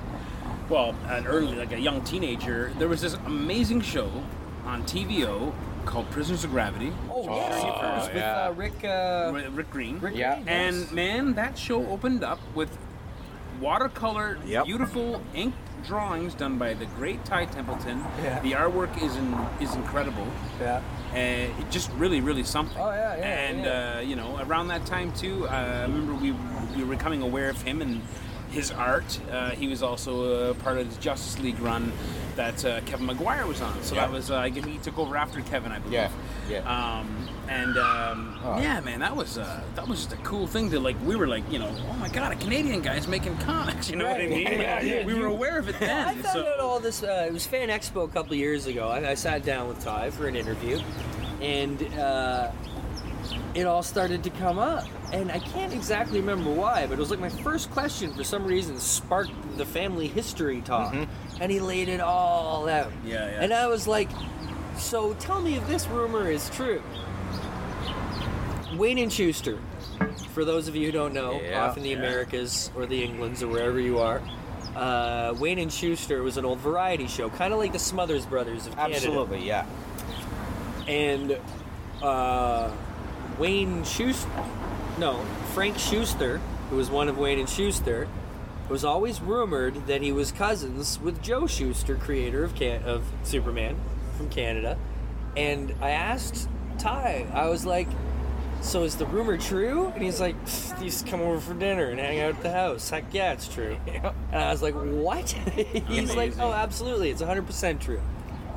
well, 0.68 0.94
an 1.06 1.26
early, 1.26 1.56
like 1.56 1.72
a 1.72 1.80
young 1.80 2.02
teenager, 2.04 2.72
there 2.78 2.88
was 2.88 3.00
this 3.00 3.14
amazing 3.26 3.80
show 3.80 4.10
on 4.64 4.82
TVO 4.84 5.52
called 5.84 6.10
Prisoners 6.10 6.44
of 6.44 6.50
Gravity. 6.50 6.92
Oh 7.10 7.24
yes, 7.34 7.60
Oh, 7.64 7.68
of 7.68 7.74
course, 7.80 8.06
with 8.08 8.16
yeah. 8.16 8.46
uh, 8.46 8.52
Rick. 8.52 8.84
Uh, 8.84 9.30
Rick, 9.34 9.46
Rick 9.52 9.70
Green. 9.70 9.98
Rick 10.00 10.16
Yeah. 10.16 10.34
Green, 10.36 10.48
And 10.48 10.92
man, 10.92 11.34
that 11.34 11.56
show 11.58 11.86
opened 11.88 12.24
up 12.24 12.40
with 12.54 12.76
watercolor, 13.60 14.38
Yep. 14.46 14.64
beautiful 14.66 15.22
ink 15.34 15.54
drawings 15.86 16.34
done 16.34 16.56
by 16.58 16.74
the 16.74 16.86
great 16.86 17.24
Ty 17.24 17.44
Templeton. 17.46 18.02
Yeah. 18.22 18.40
The 18.40 18.52
artwork 18.52 19.00
is 19.02 19.14
in, 19.16 19.34
is 19.60 19.74
incredible. 19.74 20.26
yeah. 20.60 20.80
Uh, 21.12 21.16
it 21.18 21.70
just 21.70 21.90
really, 21.92 22.20
really 22.20 22.42
something. 22.42 22.76
Oh, 22.80 22.90
yeah, 22.90 23.16
yeah, 23.16 23.24
And 23.24 23.64
yeah. 23.64 23.94
Uh, 23.96 24.00
you 24.00 24.16
know, 24.16 24.38
around 24.48 24.68
that 24.68 24.84
time 24.86 25.12
too, 25.12 25.46
uh, 25.46 25.50
I 25.50 25.82
remember 25.82 26.14
we 26.14 26.32
we 26.76 26.82
were 26.82 26.96
becoming 26.96 27.22
aware 27.22 27.48
of 27.50 27.62
him 27.62 27.80
and 27.82 28.00
his 28.54 28.70
art. 28.70 29.20
Uh, 29.30 29.50
he 29.50 29.68
was 29.68 29.82
also 29.82 30.50
a 30.50 30.54
part 30.54 30.78
of 30.78 30.92
the 30.94 31.00
Justice 31.00 31.38
League 31.42 31.58
run 31.60 31.92
that 32.36 32.64
uh, 32.64 32.80
Kevin 32.82 33.06
Maguire 33.06 33.46
was 33.46 33.60
on. 33.60 33.80
So 33.82 33.94
Yeah. 33.94 34.06
that 34.06 34.12
was 34.12 34.30
uh, 34.30 34.38
I 34.38 34.48
guess 34.48 34.64
he 34.64 34.78
took 34.78 34.98
over 34.98 35.16
after 35.16 35.40
Kevin, 35.42 35.70
I 35.72 35.78
believe. 35.78 35.94
Yeah, 35.94 36.10
yeah. 36.48 36.58
Um, 37.00 37.28
and 37.48 37.76
um, 37.76 38.38
Oh. 38.44 38.58
yeah, 38.60 38.80
man, 38.80 39.00
that 39.00 39.14
was 39.14 39.38
uh, 39.38 39.60
that 39.74 39.86
was 39.86 39.98
just 40.04 40.12
a 40.12 40.16
cool 40.24 40.46
thing 40.46 40.70
to 40.70 40.80
like. 40.80 40.96
We 41.04 41.14
were 41.16 41.26
like, 41.26 41.44
you 41.52 41.58
know, 41.58 41.70
oh 41.90 41.92
my 41.94 42.08
god, 42.08 42.32
a 42.32 42.36
Canadian 42.36 42.80
guy's 42.80 43.06
making 43.08 43.36
comics. 43.38 43.90
You 43.94 43.96
know 43.96 44.10
what 44.10 44.20
I 44.20 44.26
mean? 44.26 44.42
Yeah, 44.46 44.80
yeah, 44.80 45.04
we 45.04 45.14
were 45.14 45.26
aware 45.26 45.58
of 45.58 45.68
it 45.68 45.78
then. 45.80 46.08
I 46.08 46.14
found 46.14 46.26
so 46.26 46.46
out 46.46 46.60
all 46.60 46.80
this. 46.80 47.02
Uh, 47.02 47.24
it 47.28 47.32
was 47.32 47.46
Fan 47.46 47.68
Expo 47.68 48.04
a 48.04 48.08
couple 48.08 48.34
years 48.34 48.66
ago. 48.66 48.88
I, 48.88 49.10
I 49.10 49.14
sat 49.14 49.44
down 49.44 49.68
with 49.68 49.82
Ty 49.84 50.10
for 50.10 50.26
an 50.26 50.34
interview, 50.36 50.80
and 51.40 51.80
uh, 51.98 52.50
it 53.54 53.66
all 53.66 53.82
started 53.82 54.24
to 54.24 54.30
come 54.30 54.58
up. 54.58 54.84
And 55.12 55.30
I 55.30 55.38
can't 55.38 55.72
exactly 55.72 56.20
remember 56.20 56.50
why, 56.50 56.86
but 56.86 56.94
it 56.94 56.98
was 56.98 57.10
like 57.10 57.20
my 57.20 57.28
first 57.28 57.70
question 57.70 58.12
for 58.14 58.24
some 58.24 58.44
reason 58.44 58.78
sparked 58.78 59.30
the 59.56 59.64
family 59.64 60.08
history 60.08 60.60
talk, 60.60 60.94
and 61.40 61.52
he 61.52 61.60
laid 61.60 61.88
it 61.88 62.00
all 62.00 62.68
out. 62.68 62.90
Mm-hmm. 62.90 63.08
Yeah, 63.08 63.30
yeah. 63.30 63.40
And 63.42 63.54
I 63.54 63.66
was 63.68 63.86
like, 63.86 64.08
"So 64.76 65.14
tell 65.14 65.40
me 65.40 65.54
if 65.54 65.66
this 65.68 65.86
rumor 65.86 66.28
is 66.30 66.50
true." 66.50 66.82
Wayne 68.76 68.98
and 68.98 69.12
Shuster, 69.12 69.58
for 70.32 70.44
those 70.44 70.66
of 70.66 70.74
you 70.74 70.86
who 70.86 70.92
don't 70.92 71.14
know, 71.14 71.40
Yeah. 71.40 71.64
off 71.64 71.76
in 71.76 71.84
the 71.84 71.90
Yeah. 71.90 71.98
Americas 71.98 72.70
or 72.74 72.86
the 72.86 73.04
Englands 73.04 73.40
or 73.42 73.46
wherever 73.46 73.78
you 73.78 74.00
are, 74.00 74.20
uh, 74.74 75.32
Wayne 75.38 75.60
and 75.60 75.72
Shuster 75.72 76.22
was 76.24 76.36
an 76.36 76.44
old 76.44 76.58
variety 76.58 77.06
show, 77.06 77.30
kind 77.30 77.52
of 77.52 77.60
like 77.60 77.72
the 77.72 77.78
Smothers 77.78 78.26
Brothers 78.26 78.66
of 78.66 78.74
Canada. 78.74 78.96
Absolutely, 78.96 79.46
yeah. 79.46 79.64
And 80.88 81.38
uh, 82.02 82.70
Wayne 83.38 83.84
Shuster, 83.84 84.28
no, 84.98 85.20
Frank 85.54 85.78
Shuster, 85.78 86.38
who 86.70 86.76
was 86.76 86.90
one 86.90 87.08
of 87.08 87.18
Wayne 87.18 87.38
and 87.38 87.48
Shuster, 87.48 88.06
was 88.68 88.84
always 88.84 89.20
rumored 89.20 89.86
that 89.86 90.00
he 90.02 90.12
was 90.12 90.32
cousins 90.32 90.98
with 91.00 91.22
Joe 91.22 91.46
Shuster, 91.46 91.96
creator 91.96 92.44
of 92.44 92.54
Can- 92.54 92.82
of 92.84 93.04
Superman 93.22 93.76
from 94.16 94.30
Canada. 94.30 94.78
And 95.36 95.74
I 95.80 95.90
asked 95.90 96.48
Ty, 96.78 97.26
I 97.34 97.48
was 97.48 97.66
like, 97.66 97.88
"So 98.62 98.84
is 98.84 98.96
the 98.96 99.06
rumor 99.06 99.36
true?" 99.36 99.88
And 99.94 100.02
he's 100.02 100.20
like, 100.20 100.36
"Pfft, 100.46 100.78
"He 100.78 100.84
used 100.86 101.04
to 101.04 101.10
come 101.10 101.20
over 101.20 101.40
for 101.40 101.54
dinner 101.54 101.86
and 101.86 101.98
hang 102.00 102.20
out 102.20 102.30
at 102.30 102.42
the 102.42 102.52
house." 102.52 102.88
Heck, 102.88 103.12
yeah, 103.12 103.32
it's 103.32 103.48
true. 103.48 103.76
And 104.32 104.42
I 104.42 104.50
was 104.50 104.62
like, 104.62 104.74
"What?" 104.74 105.30
he's 105.88 106.14
like, 106.14 106.38
"Oh, 106.38 106.52
absolutely, 106.52 107.10
it's 107.10 107.20
100 107.20 107.46
percent 107.46 107.80
true." 107.82 108.00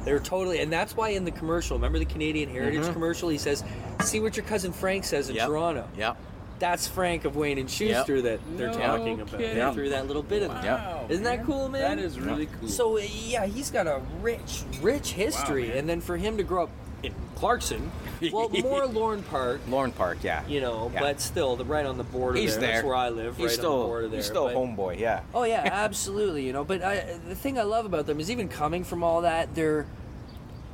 They're 0.08 0.20
totally, 0.22 0.60
and 0.60 0.72
that's 0.72 0.96
why 0.96 1.10
in 1.10 1.26
the 1.26 1.32
commercial, 1.32 1.76
remember 1.76 2.00
the 2.00 2.06
Canadian 2.06 2.50
Heritage 2.50 2.84
mm-hmm. 2.84 2.94
commercial? 2.94 3.28
He 3.28 3.38
says, 3.38 3.62
"See 4.02 4.22
what 4.22 4.38
your 4.38 4.46
cousin 4.46 4.72
Frank 4.72 5.04
says 5.04 5.28
in 5.30 5.36
Yep. 5.36 5.48
Toronto." 5.48 5.90
Yep. 5.98 6.18
That's 6.60 6.88
Frank 6.88 7.26
of 7.26 7.36
Wayne 7.36 7.58
and 7.58 7.70
Shuster 7.70 8.22
that 8.22 8.40
they're 8.56 8.68
No 8.72 8.78
talking 8.78 9.20
about. 9.20 9.38
kidding. 9.38 9.58
They 9.60 9.74
threw 9.74 9.90
that 9.90 10.08
little 10.08 10.24
bit 10.24 10.44
in 10.44 10.48
there. 10.48 10.76
Wow, 10.76 11.06
Isn't 11.10 11.26
that 11.26 11.44
cool, 11.44 11.68
man? 11.68 11.98
That 11.98 12.00
is 12.00 12.18
really 12.20 12.48
cool. 12.48 12.70
So 12.70 12.98
yeah, 12.98 13.46
he's 13.46 13.70
got 13.70 13.86
a 13.86 14.02
rich, 14.22 14.64
rich 14.82 15.12
history, 15.12 15.68
man. 15.68 15.78
and 15.80 15.90
then 15.90 16.00
for 16.00 16.16
him 16.16 16.38
to 16.38 16.44
grow 16.44 16.64
up 16.64 16.70
in 17.08 17.14
Clarkson, 17.36 17.92
well, 18.32 18.50
more 18.50 18.86
Lorne 18.88 19.24
Park, 19.24 19.62
Lorne 19.68 19.92
Park, 19.92 20.20
yeah. 20.24 20.46
you 20.48 20.62
know, 20.62 20.90
Yeah. 20.94 21.00
but 21.02 21.22
still, 21.22 21.56
the 21.56 21.66
right 21.66 21.86
on 21.86 21.98
the 21.98 22.04
border. 22.04 22.40
He's 22.40 22.54
there. 22.54 22.62
there. 22.62 22.72
That's 22.74 22.86
where 22.86 22.96
I 22.96 23.10
live, 23.10 23.38
He's 23.38 23.46
right 23.48 23.52
still, 23.56 23.74
on 23.74 23.80
the 23.80 23.86
border 23.86 24.08
there. 24.08 24.18
He's 24.18 24.26
still 24.26 24.46
but- 24.46 24.56
homeboy, 24.56 25.00
yeah. 25.00 25.22
Oh 25.34 25.44
yeah, 25.44 25.62
absolutely. 25.72 26.46
You 26.46 26.54
know, 26.54 26.64
but 26.64 26.82
I, 26.84 27.18
the 27.28 27.36
thing 27.36 27.58
I 27.60 27.64
love 27.64 27.86
about 27.86 28.06
them 28.08 28.20
is 28.20 28.30
even 28.32 28.48
coming 28.48 28.84
from 28.84 29.04
all 29.04 29.22
that, 29.22 29.54
they're 29.56 29.86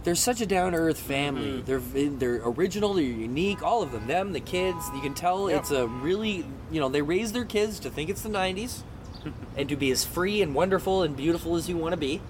they're 0.03 0.15
such 0.15 0.41
a 0.41 0.45
down 0.45 0.73
to 0.73 0.77
earth 0.77 0.99
family. 0.99 1.61
Mm-hmm. 1.61 1.65
They're 1.65 2.09
they're 2.09 2.41
original. 2.49 2.93
They're 2.93 3.03
unique. 3.05 3.63
All 3.63 3.81
of 3.81 3.93
them. 3.93 4.05
Them, 4.07 4.34
the 4.34 4.41
kids. 4.41 4.86
You 4.93 4.99
can 5.01 5.13
tell 5.13 5.49
Yep. 5.49 5.59
it's 5.61 5.71
a 5.71 5.88
really 5.88 6.45
you 6.71 6.81
know 6.81 6.89
they 6.89 7.01
raise 7.01 7.31
their 7.31 7.45
kids 7.45 7.79
to 7.79 7.89
think 7.89 8.09
it's 8.09 8.21
the 8.21 8.27
'90s 8.29 8.81
and 9.57 9.69
to 9.69 9.77
be 9.77 9.91
as 9.91 10.03
free 10.03 10.41
and 10.41 10.53
wonderful 10.53 11.03
and 11.03 11.15
beautiful 11.15 11.55
as 11.55 11.69
you 11.69 11.77
want 11.77 11.93
to 11.93 11.97
be. 11.97 12.21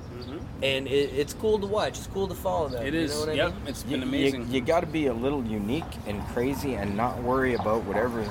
And 0.61 0.87
it, 0.87 1.13
it's 1.13 1.33
cool 1.33 1.59
to 1.59 1.67
watch. 1.67 1.97
It's 1.97 2.07
cool 2.07 2.27
to 2.27 2.35
follow 2.35 2.69
them. 2.69 2.83
Mm-hmm. 2.83 2.95
It 2.95 3.01
you 3.01 3.07
know 3.07 3.19
what 3.19 3.29
I 3.29 3.33
yep, 3.33 3.53
mean? 3.53 3.61
it's 3.67 3.83
You, 3.85 3.89
been 3.91 4.03
amazing. 4.03 4.51
you, 4.51 4.61
got 4.61 4.79
to 4.81 4.87
be 4.87 5.07
a 5.07 5.13
little 5.13 5.43
unique 5.43 5.83
and 6.07 6.25
crazy 6.27 6.75
and 6.75 6.95
not 6.95 7.21
worry 7.23 7.53
about 7.55 7.83
whatever 7.83 8.25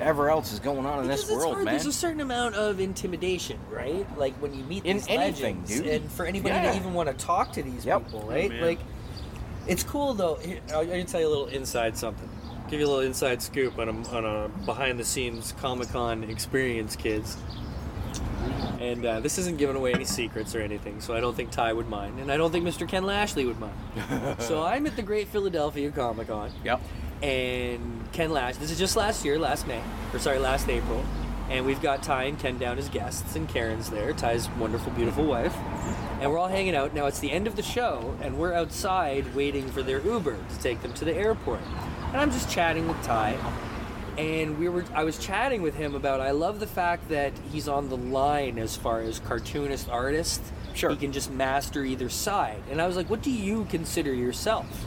ever 0.00 0.30
else 0.30 0.52
is 0.52 0.60
going 0.60 0.86
on 0.86 1.00
in 1.00 1.06
Because 1.06 1.22
this 1.22 1.30
it's 1.30 1.36
world, 1.38 1.54
hard. 1.54 1.64
man. 1.64 1.74
There's 1.74 1.86
a 1.86 1.92
certain 1.92 2.20
amount 2.20 2.54
of 2.54 2.78
intimidation, 2.78 3.58
right? 3.68 4.06
Like 4.16 4.34
when 4.34 4.54
you 4.54 4.62
meet 4.64 4.84
In 4.84 4.98
these 4.98 5.08
anything, 5.08 5.56
legends, 5.62 5.80
dude. 5.80 5.86
and 5.88 6.12
for 6.12 6.24
anybody 6.24 6.54
Yeah. 6.54 6.70
to 6.70 6.76
even 6.76 6.94
want 6.94 7.08
to 7.08 7.14
talk 7.24 7.52
to 7.54 7.62
these 7.64 7.84
Yep. 7.84 8.04
people, 8.04 8.22
right? 8.22 8.48
man. 8.48 8.60
like, 8.62 8.78
it's 9.66 9.82
cool 9.82 10.14
though. 10.14 10.38
I'll, 10.72 10.78
I'll 10.92 11.04
tell 11.04 11.20
you 11.20 11.26
a 11.26 11.28
little 11.28 11.46
inside 11.48 11.96
something. 11.96 12.28
Give 12.70 12.78
you 12.80 12.86
a 12.86 12.88
little 12.88 13.04
inside 13.04 13.42
scoop 13.42 13.78
on 13.78 13.88
a, 13.88 14.08
on 14.16 14.24
a 14.24 14.48
behind 14.66 15.00
the 15.00 15.04
scenes 15.04 15.52
Comic 15.60 15.88
Con 15.88 16.22
experience, 16.24 16.94
kids. 16.96 17.36
And 18.80 19.04
uh, 19.04 19.20
this 19.20 19.38
isn't 19.38 19.58
giving 19.58 19.74
away 19.76 19.92
any 19.92 20.04
secrets 20.04 20.54
or 20.54 20.60
anything, 20.60 21.00
so 21.00 21.14
I 21.14 21.20
don't 21.20 21.34
think 21.34 21.50
Ty 21.50 21.72
would 21.72 21.88
mind, 21.88 22.20
and 22.20 22.30
I 22.30 22.36
don't 22.36 22.52
think 22.52 22.64
Mr. 22.64 22.88
Ken 22.88 23.04
Lashley 23.04 23.44
would 23.44 23.58
mind. 23.58 23.74
so 24.38 24.62
I'm 24.62 24.86
at 24.86 24.94
the 24.96 25.02
Great 25.02 25.28
Philadelphia 25.28 25.90
Comic 25.90 26.28
Con 26.28 26.50
Yep. 26.64 26.80
and 27.22 28.08
Ken 28.12 28.30
Lash. 28.30 28.56
This 28.56 28.70
is 28.70 28.78
just 28.78 28.96
last 28.96 29.24
year, 29.24 29.38
last 29.38 29.66
May, 29.66 29.82
or 30.12 30.18
sorry, 30.20 30.38
last 30.38 30.68
April. 30.68 31.04
And 31.50 31.64
we've 31.66 31.80
got 31.80 32.02
Ty 32.02 32.24
and 32.24 32.38
Ken 32.38 32.58
down 32.58 32.78
as 32.78 32.88
guests, 32.88 33.34
and 33.34 33.48
Karen's 33.48 33.90
there, 33.90 34.12
Ty's 34.12 34.48
wonderful, 34.50 34.92
beautiful 34.92 35.24
wife. 35.24 35.56
and 36.20 36.30
we're 36.30 36.38
all 36.38 36.48
hanging 36.48 36.76
out. 36.76 36.94
Now 36.94 37.06
it's 37.06 37.18
the 37.20 37.32
end 37.32 37.46
of 37.46 37.56
the 37.56 37.62
show, 37.62 38.16
and 38.22 38.38
we're 38.38 38.52
outside 38.52 39.34
waiting 39.34 39.68
for 39.70 39.82
their 39.82 40.00
Uber 40.02 40.36
to 40.36 40.58
take 40.60 40.82
them 40.82 40.92
to 40.94 41.04
the 41.04 41.14
airport. 41.14 41.60
And 42.08 42.16
I'm 42.18 42.30
just 42.30 42.50
chatting 42.50 42.86
with 42.86 43.00
Ty, 43.02 43.36
and 44.18 44.58
we 44.58 44.68
were. 44.68 44.84
I 44.94 45.04
was 45.04 45.16
chatting 45.16 45.62
with 45.62 45.76
him 45.76 45.94
about. 45.94 46.20
I 46.20 46.32
love 46.32 46.58
the 46.58 46.66
fact 46.66 47.08
that 47.08 47.32
he's 47.52 47.68
on 47.68 47.88
the 47.88 47.96
line 47.96 48.58
as 48.58 48.76
far 48.76 49.00
as 49.00 49.20
cartoonist 49.20 49.88
artist. 49.88 50.42
Sure. 50.74 50.90
He 50.90 50.96
can 50.96 51.12
just 51.12 51.30
master 51.30 51.84
either 51.84 52.08
side. 52.08 52.62
And 52.70 52.82
I 52.82 52.86
was 52.86 52.96
like, 52.96 53.08
"What 53.08 53.22
do 53.22 53.30
you 53.30 53.66
consider 53.70 54.12
yourself?" 54.12 54.86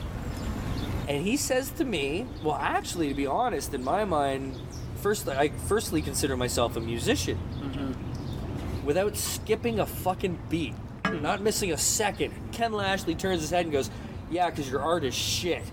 And 1.08 1.26
he 1.26 1.38
says 1.38 1.70
to 1.72 1.84
me, 1.84 2.26
"Well, 2.44 2.56
actually, 2.56 3.08
to 3.08 3.14
be 3.14 3.26
honest, 3.26 3.72
in 3.72 3.82
my 3.82 4.04
mind, 4.04 4.54
first 4.96 5.26
I 5.26 5.48
firstly 5.66 6.02
consider 6.02 6.36
myself 6.36 6.76
a 6.76 6.80
musician, 6.80 7.38
mm-hmm. 7.58 8.86
without 8.86 9.16
skipping 9.16 9.80
a 9.80 9.86
fucking 9.86 10.38
beat, 10.50 10.74
not 11.10 11.40
missing 11.40 11.72
a 11.72 11.78
second. 11.78 12.34
Ken 12.52 12.72
Lashley 12.72 13.14
turns 13.14 13.40
his 13.40 13.50
head 13.50 13.64
and 13.64 13.72
goes, 13.72 13.90
"Yeah, 14.30 14.50
because 14.50 14.70
your 14.70 14.82
art 14.82 15.04
is 15.04 15.14
shit." 15.14 15.64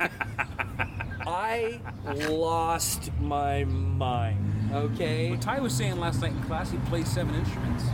I 1.26 1.80
lost 2.28 3.10
my 3.20 3.64
mind. 3.64 4.70
Okay. 4.72 5.36
Ty 5.40 5.60
was 5.60 5.74
saying 5.74 5.98
last 5.98 6.20
night 6.22 6.32
in 6.32 6.42
class 6.44 6.70
he 6.70 6.78
plays 6.78 7.08
seven 7.08 7.34
instruments. 7.34 7.84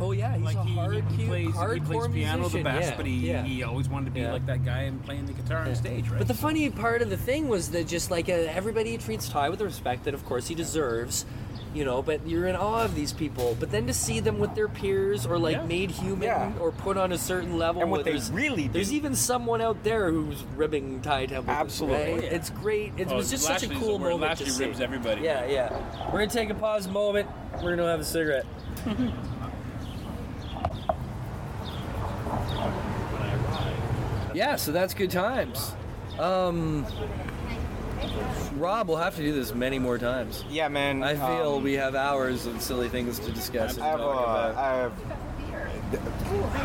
Oh 0.00 0.10
yeah, 0.10 0.34
he's 0.34 0.44
like 0.44 0.56
a 0.56 0.64
he, 0.64 0.74
hard, 0.74 1.04
he 1.12 1.26
plays, 1.26 1.46
he 1.46 1.52
plays 1.80 2.08
piano 2.08 2.48
the 2.48 2.58
musician. 2.58 2.62
best, 2.64 2.90
yeah, 2.90 2.96
but 2.96 3.06
he, 3.06 3.12
yeah. 3.30 3.44
he 3.44 3.62
always 3.62 3.88
wanted 3.88 4.06
to 4.06 4.10
be 4.10 4.20
Yeah. 4.20 4.32
like 4.32 4.46
that 4.46 4.64
guy 4.64 4.80
and 4.82 5.02
playing 5.04 5.26
the 5.26 5.32
guitar 5.32 5.58
on 5.58 5.74
stage, 5.76 6.08
right? 6.08 6.18
But 6.18 6.26
the 6.26 6.34
funny 6.34 6.68
part 6.70 7.02
of 7.02 7.10
the 7.10 7.16
thing 7.16 7.46
was 7.46 7.70
that 7.70 7.86
just 7.86 8.10
like 8.10 8.28
uh, 8.28 8.32
everybody 8.32 8.98
treats 8.98 9.28
Ty 9.28 9.48
with 9.50 9.60
the 9.60 9.64
respect 9.64 10.04
that, 10.04 10.14
of 10.14 10.24
course, 10.24 10.48
he 10.48 10.56
deserves. 10.56 11.24
You 11.74 11.84
know, 11.86 12.02
but 12.02 12.26
you're 12.28 12.46
in 12.48 12.54
awe 12.56 12.84
of 12.84 12.94
these 12.94 13.12
people. 13.14 13.56
But 13.58 13.70
then 13.70 13.86
to 13.86 13.94
see 13.94 14.20
them 14.20 14.38
with 14.38 14.54
their 14.54 14.68
peers, 14.68 15.24
or 15.24 15.38
like 15.38 15.56
Yeah. 15.56 15.64
made 15.64 15.90
human, 15.90 16.22
Yeah. 16.24 16.52
or 16.60 16.70
put 16.70 16.98
on 16.98 17.12
a 17.12 17.18
certain 17.18 17.56
level, 17.56 17.80
And 17.80 17.90
what 17.90 18.04
they 18.04 18.10
there's- 18.12 18.30
really 18.30 18.64
do. 18.66 18.74
There's 18.74 18.92
even 18.92 19.14
someone 19.14 19.62
out 19.62 19.82
there 19.82 20.10
who's 20.10 20.44
ribbing 20.56 21.00
Ty 21.00 21.26
Templeton. 21.26 21.48
Absolutely. 21.60 21.98
right? 21.98 22.14
Oh, 22.18 22.26
yeah. 22.26 22.30
It's 22.36 22.50
great. 22.50 22.92
It 22.98 23.08
Oh, 23.10 23.16
was 23.16 23.30
just 23.30 23.44
such 23.44 23.62
a 23.62 23.68
cool 23.68 23.98
where 23.98 24.10
moment 24.10 24.20
Lashley 24.32 24.46
to 24.46 24.52
see. 24.52 24.64
ribs 24.66 24.80
everybody. 24.80 25.22
Yeah, 25.22 25.46
yeah. 25.46 25.70
We're 26.12 26.18
gonna 26.20 26.26
take 26.26 26.50
a 26.50 26.54
pause 26.54 26.86
moment. 26.88 27.26
We're 27.62 27.74
gonna 27.76 27.90
have 27.90 28.00
a 28.00 28.04
cigarette. 28.04 28.44
yeah, 34.34 34.56
so 34.56 34.72
that's 34.72 34.94
good 34.94 35.10
times. 35.10 35.72
Um, 36.18 36.86
Rob, 38.56 38.88
we'll 38.88 38.98
have 38.98 39.16
to 39.16 39.22
do 39.22 39.32
this 39.32 39.54
many 39.54 39.78
more 39.78 39.98
times. 39.98 40.44
Yeah, 40.50 40.68
man. 40.68 41.02
I 41.02 41.14
feel 41.14 41.56
um, 41.56 41.62
we 41.62 41.74
have 41.74 41.94
hours 41.94 42.46
of 42.46 42.60
silly 42.60 42.88
things 42.88 43.18
to 43.20 43.32
discuss. 43.32 43.78
I 43.78 43.88
have, 43.88 44.00
uh, 44.00 44.04
about. 44.04 44.56
I 44.56 44.76
have. 44.76 44.92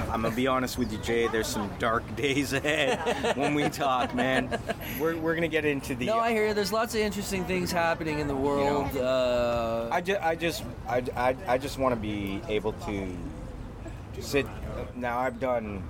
I'm 0.09 0.21
gonna 0.21 0.35
be 0.35 0.47
honest 0.47 0.77
with 0.77 0.91
you, 0.91 0.97
Jay. 0.99 1.27
There's 1.27 1.47
some 1.47 1.69
dark 1.79 2.15
days 2.15 2.53
ahead 2.53 3.35
when 3.35 3.55
we 3.55 3.69
talk, 3.69 4.15
man. 4.15 4.57
We're, 4.99 5.17
we're 5.17 5.35
gonna 5.35 5.47
get 5.47 5.65
into 5.65 5.95
the. 5.95 6.05
no, 6.05 6.19
I 6.19 6.31
hear 6.31 6.47
you. 6.47 6.53
There's 6.53 6.71
lots 6.71 6.93
of 6.93 7.01
interesting 7.01 7.43
things 7.45 7.71
happening 7.71 8.19
in 8.19 8.27
the 8.27 8.35
world. 8.35 8.95
Uh, 8.95 9.89
I 9.91 10.01
just, 10.01 10.21
I 10.21 10.35
just, 10.35 10.63
I, 10.87 11.03
I, 11.15 11.35
I 11.47 11.57
just 11.57 11.77
want 11.77 11.93
to 11.93 11.99
be 11.99 12.41
able 12.47 12.73
to 12.73 13.17
sit. 14.19 14.45
Now 14.95 15.19
I've 15.19 15.39
done 15.39 15.83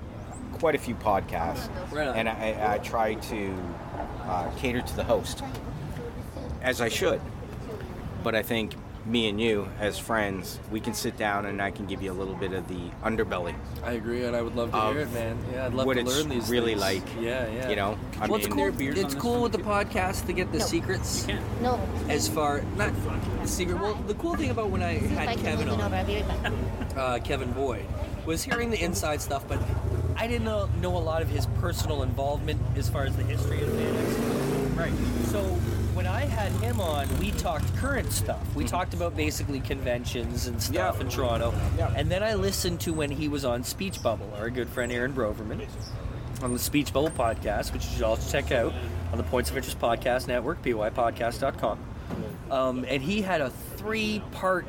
quite 0.53 0.75
a 0.75 0.79
few 0.79 0.95
podcasts, 0.95 1.69
Right 1.91 2.07
and 2.07 2.27
I, 2.27 2.73
I 2.73 2.77
try 2.79 3.15
to 3.15 3.55
uh, 4.27 4.49
cater 4.57 4.81
to 4.81 4.95
the 4.95 5.03
host 5.03 5.43
as 6.61 6.81
I 6.81 6.89
should. 6.89 7.21
But 8.23 8.35
I 8.35 8.41
think 8.43 8.73
me 9.05 9.29
and 9.29 9.39
you, 9.39 9.69
as 9.79 9.97
friends, 9.97 10.59
we 10.69 10.81
can 10.81 10.93
sit 10.93 11.15
down 11.15 11.45
and 11.45 11.61
I 11.61 11.71
can 11.71 11.85
give 11.85 12.01
you 12.01 12.11
a 12.11 12.13
little 12.13 12.35
bit 12.35 12.51
of 12.51 12.67
the 12.67 12.89
underbelly. 13.05 13.55
I 13.81 13.91
agree, 13.93 14.25
and 14.25 14.35
I 14.35 14.41
would 14.41 14.55
love 14.57 14.71
to 14.73 14.81
hear 14.91 14.99
it, 14.99 15.13
man. 15.13 15.37
Yeah, 15.53 15.67
I'd 15.67 15.73
love 15.73 15.85
what 15.85 15.93
to 15.93 16.01
it's 16.01 16.13
learn 16.17 16.27
these. 16.27 16.49
really 16.49 16.71
things. 16.75 16.81
like, 16.81 17.03
Yeah, 17.21 17.47
yeah. 17.49 17.69
you 17.69 17.77
know? 17.77 17.97
I 18.19 18.27
well, 18.27 18.35
it's 18.35 18.47
mean- 18.49 18.55
cool. 18.57 18.63
There 18.63 18.71
beers 18.73 18.97
on 18.99 19.05
It's 19.05 19.13
this 19.13 19.21
cool 19.23 19.31
one, 19.33 19.41
with 19.43 19.51
the 19.53 19.59
too? 19.59 19.63
podcast 19.63 20.25
to 20.25 20.33
get 20.33 20.51
the 20.51 20.59
secrets. 20.59 21.25
You 21.25 21.35
can't. 21.35 21.61
No. 21.61 21.79
As 22.09 22.27
far 22.27 22.63
not 22.75 22.91
the 23.41 23.47
secret. 23.47 23.79
Well, 23.79 23.93
the 24.07 24.15
cool 24.15 24.35
thing 24.35 24.49
about 24.49 24.71
when 24.71 24.83
I 24.83 24.99
See 24.99 25.05
if 25.05 25.11
I 25.11 25.15
had 25.25 25.35
can 25.37 25.45
Kevin 25.45 25.67
move 25.69 25.79
it 25.79 25.83
on. 25.83 25.93
I'll 25.93 26.05
be 26.05 26.15
right 26.21 26.43
back. 26.43 26.97
uh, 26.97 27.19
Kevin 27.19 27.51
Boyd, 27.53 27.85
was 28.25 28.43
hearing 28.43 28.71
the 28.71 28.83
inside 28.83 29.21
stuff, 29.21 29.45
but 29.47 29.59
I 30.17 30.27
didn't 30.27 30.45
know, 30.45 30.67
know 30.81 30.95
a 30.97 30.99
lot 30.99 31.21
of 31.21 31.29
his 31.29 31.45
personal 31.59 32.03
involvement 32.03 32.59
as 32.75 32.89
far 32.89 33.03
as 33.05 33.15
the 33.15 33.23
history 33.23 33.61
of 33.61 33.69
Xbox. 33.69 34.77
Right. 34.77 34.93
So 35.27 35.43
when 35.93 36.05
I 36.07 36.21
had 36.21 36.51
him 36.63 36.79
on, 36.79 37.07
we 37.19 37.31
talked 37.31 37.75
current 37.77 38.11
stuff. 38.11 38.43
We 38.55 38.63
talked 38.65 38.93
about 38.93 39.15
basically 39.15 39.59
conventions 39.59 40.47
and 40.47 40.61
stuff 40.61 40.95
Yeah. 40.97 41.01
in 41.01 41.09
Toronto. 41.09 41.53
Yeah. 41.77 41.93
And 41.95 42.09
then 42.11 42.23
I 42.23 42.33
listened 42.35 42.79
to 42.81 42.93
when 42.93 43.11
he 43.11 43.27
was 43.27 43.45
on 43.45 43.63
Speech 43.63 44.01
Bubble, 44.03 44.31
our 44.37 44.49
good 44.49 44.69
friend 44.69 44.91
Aaron 44.91 45.13
Broverman, 45.13 45.67
on 46.41 46.53
the 46.53 46.59
Speech 46.59 46.93
Bubble 46.93 47.09
podcast, 47.11 47.73
which 47.73 47.85
you 47.85 47.91
should 47.93 48.03
all 48.03 48.17
check 48.17 48.51
out 48.51 48.73
on 49.11 49.17
the 49.17 49.23
Points 49.23 49.49
of 49.49 49.57
Interest 49.57 49.79
Podcast 49.79 50.27
Network, 50.27 50.61
pypodcast.com. 50.63 51.79
Um, 52.51 52.85
and 52.87 53.01
he 53.03 53.21
had 53.21 53.41
a 53.41 53.49
three 53.75 54.21
part 54.31 54.65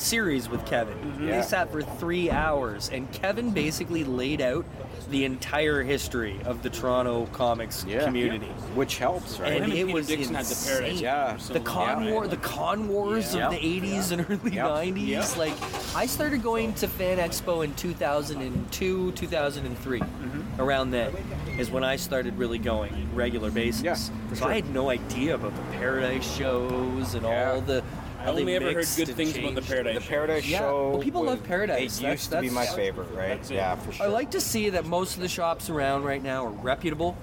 series 0.00 0.48
with 0.48 0.64
Kevin. 0.66 0.96
They 1.20 1.26
Yeah. 1.28 1.40
sat 1.42 1.70
for 1.70 1.82
three 1.82 2.30
hours, 2.30 2.90
and 2.92 3.10
Kevin 3.12 3.50
basically 3.50 4.04
laid 4.04 4.40
out 4.40 4.64
the 5.10 5.24
entire 5.24 5.82
history 5.82 6.38
of 6.44 6.62
the 6.62 6.70
Toronto 6.70 7.26
comics 7.32 7.84
community. 7.84 8.46
which 8.74 8.98
helps, 8.98 9.40
right? 9.40 9.54
And 9.54 9.64
and 9.64 9.72
it 9.72 9.86
Peter 9.86 9.92
was 9.94 10.06
Dixon 10.06 10.34
had 10.34 10.44
the 10.44 10.50
insane. 10.50 10.78
Paradise 10.82 11.00
Yeah. 11.00 11.36
so 11.38 11.52
The 11.52 11.60
con 11.60 11.98
right? 12.04 12.12
war, 12.12 12.28
the 12.28 12.36
con 12.36 12.88
wars 12.88 13.34
Yeah. 13.34 13.46
of 13.46 13.50
the 13.52 13.58
'80s 13.58 14.12
and 14.12 14.24
early 14.30 14.52
'90s. 14.56 15.08
Yep. 15.08 15.36
Like, 15.36 15.52
I 15.96 16.06
started 16.06 16.42
going 16.44 16.72
to 16.74 16.86
Fan 16.86 17.18
Expo 17.18 17.64
in 17.64 17.74
2002, 17.74 19.10
2003. 19.12 19.98
Mm-hmm. 20.00 20.60
Around 20.60 20.90
then 20.90 21.12
is 21.58 21.70
when 21.70 21.82
I 21.84 21.96
started 21.96 22.36
really 22.38 22.58
going 22.58 23.08
regular 23.14 23.50
basis. 23.50 23.82
Yeah, 23.82 23.94
so 23.94 24.12
sure. 24.36 24.48
I 24.48 24.54
had 24.56 24.72
no 24.72 24.90
idea 24.90 25.34
about 25.34 25.56
the 25.56 25.62
Paradise 25.76 26.30
shows 26.36 27.14
and 27.14 27.24
Yeah. 27.24 27.52
all 27.52 27.60
the. 27.60 27.82
I 28.20 28.24
how 28.24 28.30
only 28.32 28.54
ever 28.54 28.72
heard 28.72 28.86
good 28.96 29.08
things 29.08 29.36
about 29.36 29.54
the. 29.54 29.62
Paradise. 29.62 29.94
The 30.02 30.08
Paradise 30.08 30.46
Yeah, 30.46 30.58
Show. 30.58 30.90
well, 30.90 30.98
people 31.00 31.22
was- 31.22 31.30
love 31.30 31.44
Paradise. 31.44 31.98
It 31.98 32.02
That's- 32.02 32.20
used 32.20 32.30
to 32.32 32.40
be 32.42 32.50
my 32.50 32.66
favorite, 32.66 33.08
right? 33.14 33.28
That's 33.28 33.50
it. 33.50 33.54
Yeah, 33.54 33.74
for 33.76 33.92
sure. 33.92 34.06
I 34.06 34.08
like 34.10 34.30
to 34.32 34.40
see 34.40 34.68
that 34.70 34.84
most 34.84 35.14
of 35.16 35.22
the 35.22 35.28
shops 35.28 35.70
around 35.70 36.04
right 36.04 36.22
now 36.22 36.44
are 36.44 36.50
reputable. 36.50 37.16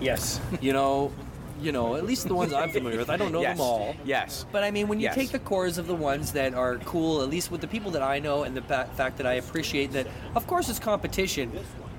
Yes. 0.00 0.40
You 0.60 0.72
know, 0.72 1.12
you 1.60 1.72
know, 1.72 1.94
at 1.96 2.04
least 2.04 2.26
the 2.28 2.34
ones 2.34 2.52
I'm 2.52 2.70
familiar 2.70 2.98
with. 2.98 3.10
I 3.10 3.16
don't 3.16 3.32
know 3.32 3.42
yes. 3.42 3.56
them 3.56 3.60
all. 3.66 3.96
Yes. 4.04 4.44
But 4.52 4.62
I 4.64 4.70
mean, 4.70 4.88
when 4.88 4.98
you 5.00 5.04
Yes. 5.04 5.14
take 5.14 5.30
the 5.30 5.38
cores 5.40 5.78
of 5.78 5.86
the 5.86 5.94
ones 5.94 6.32
that 6.32 6.54
are 6.54 6.76
cool, 6.78 7.22
at 7.22 7.28
least 7.30 7.50
with 7.50 7.60
the 7.60 7.66
people 7.68 7.90
that 7.92 8.02
I 8.02 8.18
know, 8.18 8.42
and 8.44 8.56
the 8.56 8.62
fa- 8.62 8.88
fact 8.96 9.16
that 9.18 9.26
I 9.26 9.34
appreciate 9.34 9.92
that, 9.92 10.06
of 10.36 10.46
course, 10.46 10.68
it's 10.68 10.78
competition, 10.78 11.50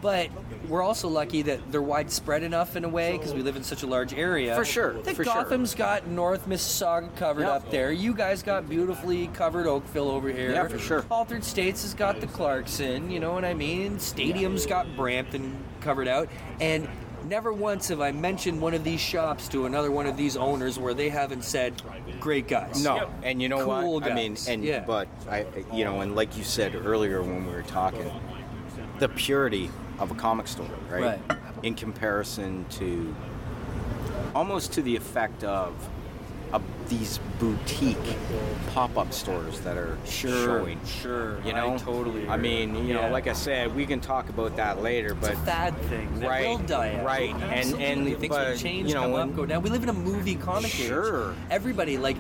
but 0.02 0.30
we're 0.68 0.82
also 0.84 1.08
lucky 1.08 1.42
that 1.44 1.72
they're 1.72 1.82
widespread 1.82 2.44
enough 2.44 2.76
in 2.76 2.84
a 2.86 2.90
way 2.90 3.18
because 3.18 3.34
we 3.34 3.42
live 3.42 3.56
in 3.56 3.64
such 3.64 3.84
a 3.84 3.88
large 3.88 4.14
area. 4.14 4.56
For 4.56 4.66
sure, 4.66 4.94
That 4.94 5.16
for 5.16 5.24
sure. 5.24 5.34
Gotham's 5.34 5.74
got 5.76 6.08
North 6.08 6.48
Mississauga 6.48 7.16
covered 7.16 7.44
Yeah. 7.44 7.52
up 7.54 7.72
there. 7.72 7.92
You 7.92 8.14
guys 8.14 8.44
got 8.44 8.70
beautifully 8.70 9.28
covered 9.28 9.68
Oakville 9.68 10.10
over 10.10 10.30
here. 10.30 10.52
Yeah, 10.52 10.68
for 10.68 10.80
sure. 10.80 11.06
Altered 11.10 11.44
States 11.44 11.82
has 11.82 11.94
got 11.94 12.22
the 12.22 12.28
Clarkson. 12.28 13.10
You 13.10 13.20
know 13.20 13.34
what 13.34 13.46
I 13.46 13.54
mean? 13.54 14.00
Stadium's 14.00 14.66
got 14.66 14.96
Brampton 14.96 15.56
covered 15.82 16.08
out, 16.08 16.30
and. 16.60 16.88
Never 17.28 17.52
once 17.52 17.90
have 17.90 18.00
I 18.00 18.12
mentioned 18.14 18.60
one 18.62 18.74
of 18.74 18.84
these 18.86 19.02
shops 19.02 19.50
to 19.50 19.66
another 19.66 19.92
one 19.92 20.08
of 20.08 20.16
these 20.16 20.38
owners 20.38 20.80
where 20.80 20.94
they 20.96 21.10
haven't 21.10 21.44
said, 21.44 21.80
"Great 22.20 22.48
guys." 22.48 22.82
No, 22.84 22.96
Yep. 22.96 23.10
and 23.24 23.42
you 23.42 23.50
know 23.50 23.66
Cool 23.66 23.96
what? 23.96 24.10
I 24.10 24.16
mean, 24.16 24.38
and 24.48 24.64
Yeah. 24.64 24.84
but 24.88 25.08
I, 25.30 25.46
you 25.72 25.84
know, 25.84 26.00
and 26.00 26.16
like 26.16 26.38
you 26.38 26.44
said 26.46 26.74
earlier 26.76 27.22
when 27.22 27.46
we 27.46 27.54
were 27.54 27.62
talking, 27.62 28.10
the 29.00 29.10
purity 29.10 29.70
of 30.00 30.12
a 30.12 30.16
comic 30.16 30.48
store, 30.48 30.68
right? 30.90 31.20
Right. 31.30 31.38
In 31.64 31.76
comparison 31.76 32.66
to, 32.72 33.14
almost 34.34 34.74
to 34.74 34.82
the 34.82 34.96
effect 34.96 35.44
of, 35.44 35.74
of 36.54 36.62
these 36.90 37.20
boutique 37.40 37.98
pop-up 38.72 39.14
stores 39.14 39.60
that 39.62 39.78
are 39.78 39.98
showing. 40.06 40.80
sure. 40.86 41.40
You 41.46 41.54
know, 41.54 41.76
I 41.76 41.78
totally. 41.78 42.28
I 42.28 42.38
mean, 42.38 42.76
you 42.76 42.96
Yeah. 42.96 43.02
know, 43.08 43.10
like 43.12 43.28
I 43.28 43.34
said, 43.34 43.76
we 43.76 43.86
can 43.86 44.00
talk 44.00 44.30
about 44.30 44.56
that 44.56 44.82
later, 44.82 45.14
but 45.14 45.32
it's 45.32 45.40
a 45.42 45.44
fad 45.46 45.78
thing 45.84 46.20
Right, 46.22 46.48
will 46.48 46.58
die 46.60 46.96
out. 46.96 47.06
right, 47.06 47.34
and- 47.36 47.44
Absolutely. 47.44 47.86
and- 47.86 48.20
things 48.20 48.36
but, 48.36 48.48
will 48.50 48.58
change, 48.58 48.88
you 48.90 48.96
know, 48.96 49.02
come 49.02 49.14
up, 49.30 49.36
go 49.36 49.46
down. 49.46 49.62
We 49.62 49.70
live 49.70 49.84
in 49.84 49.90
a 49.90 49.94
movie 49.94 50.36
comic 50.36 50.74
age. 50.80 50.88
Sure. 50.88 51.36
Everybody 51.52 51.98
like, 51.98 52.18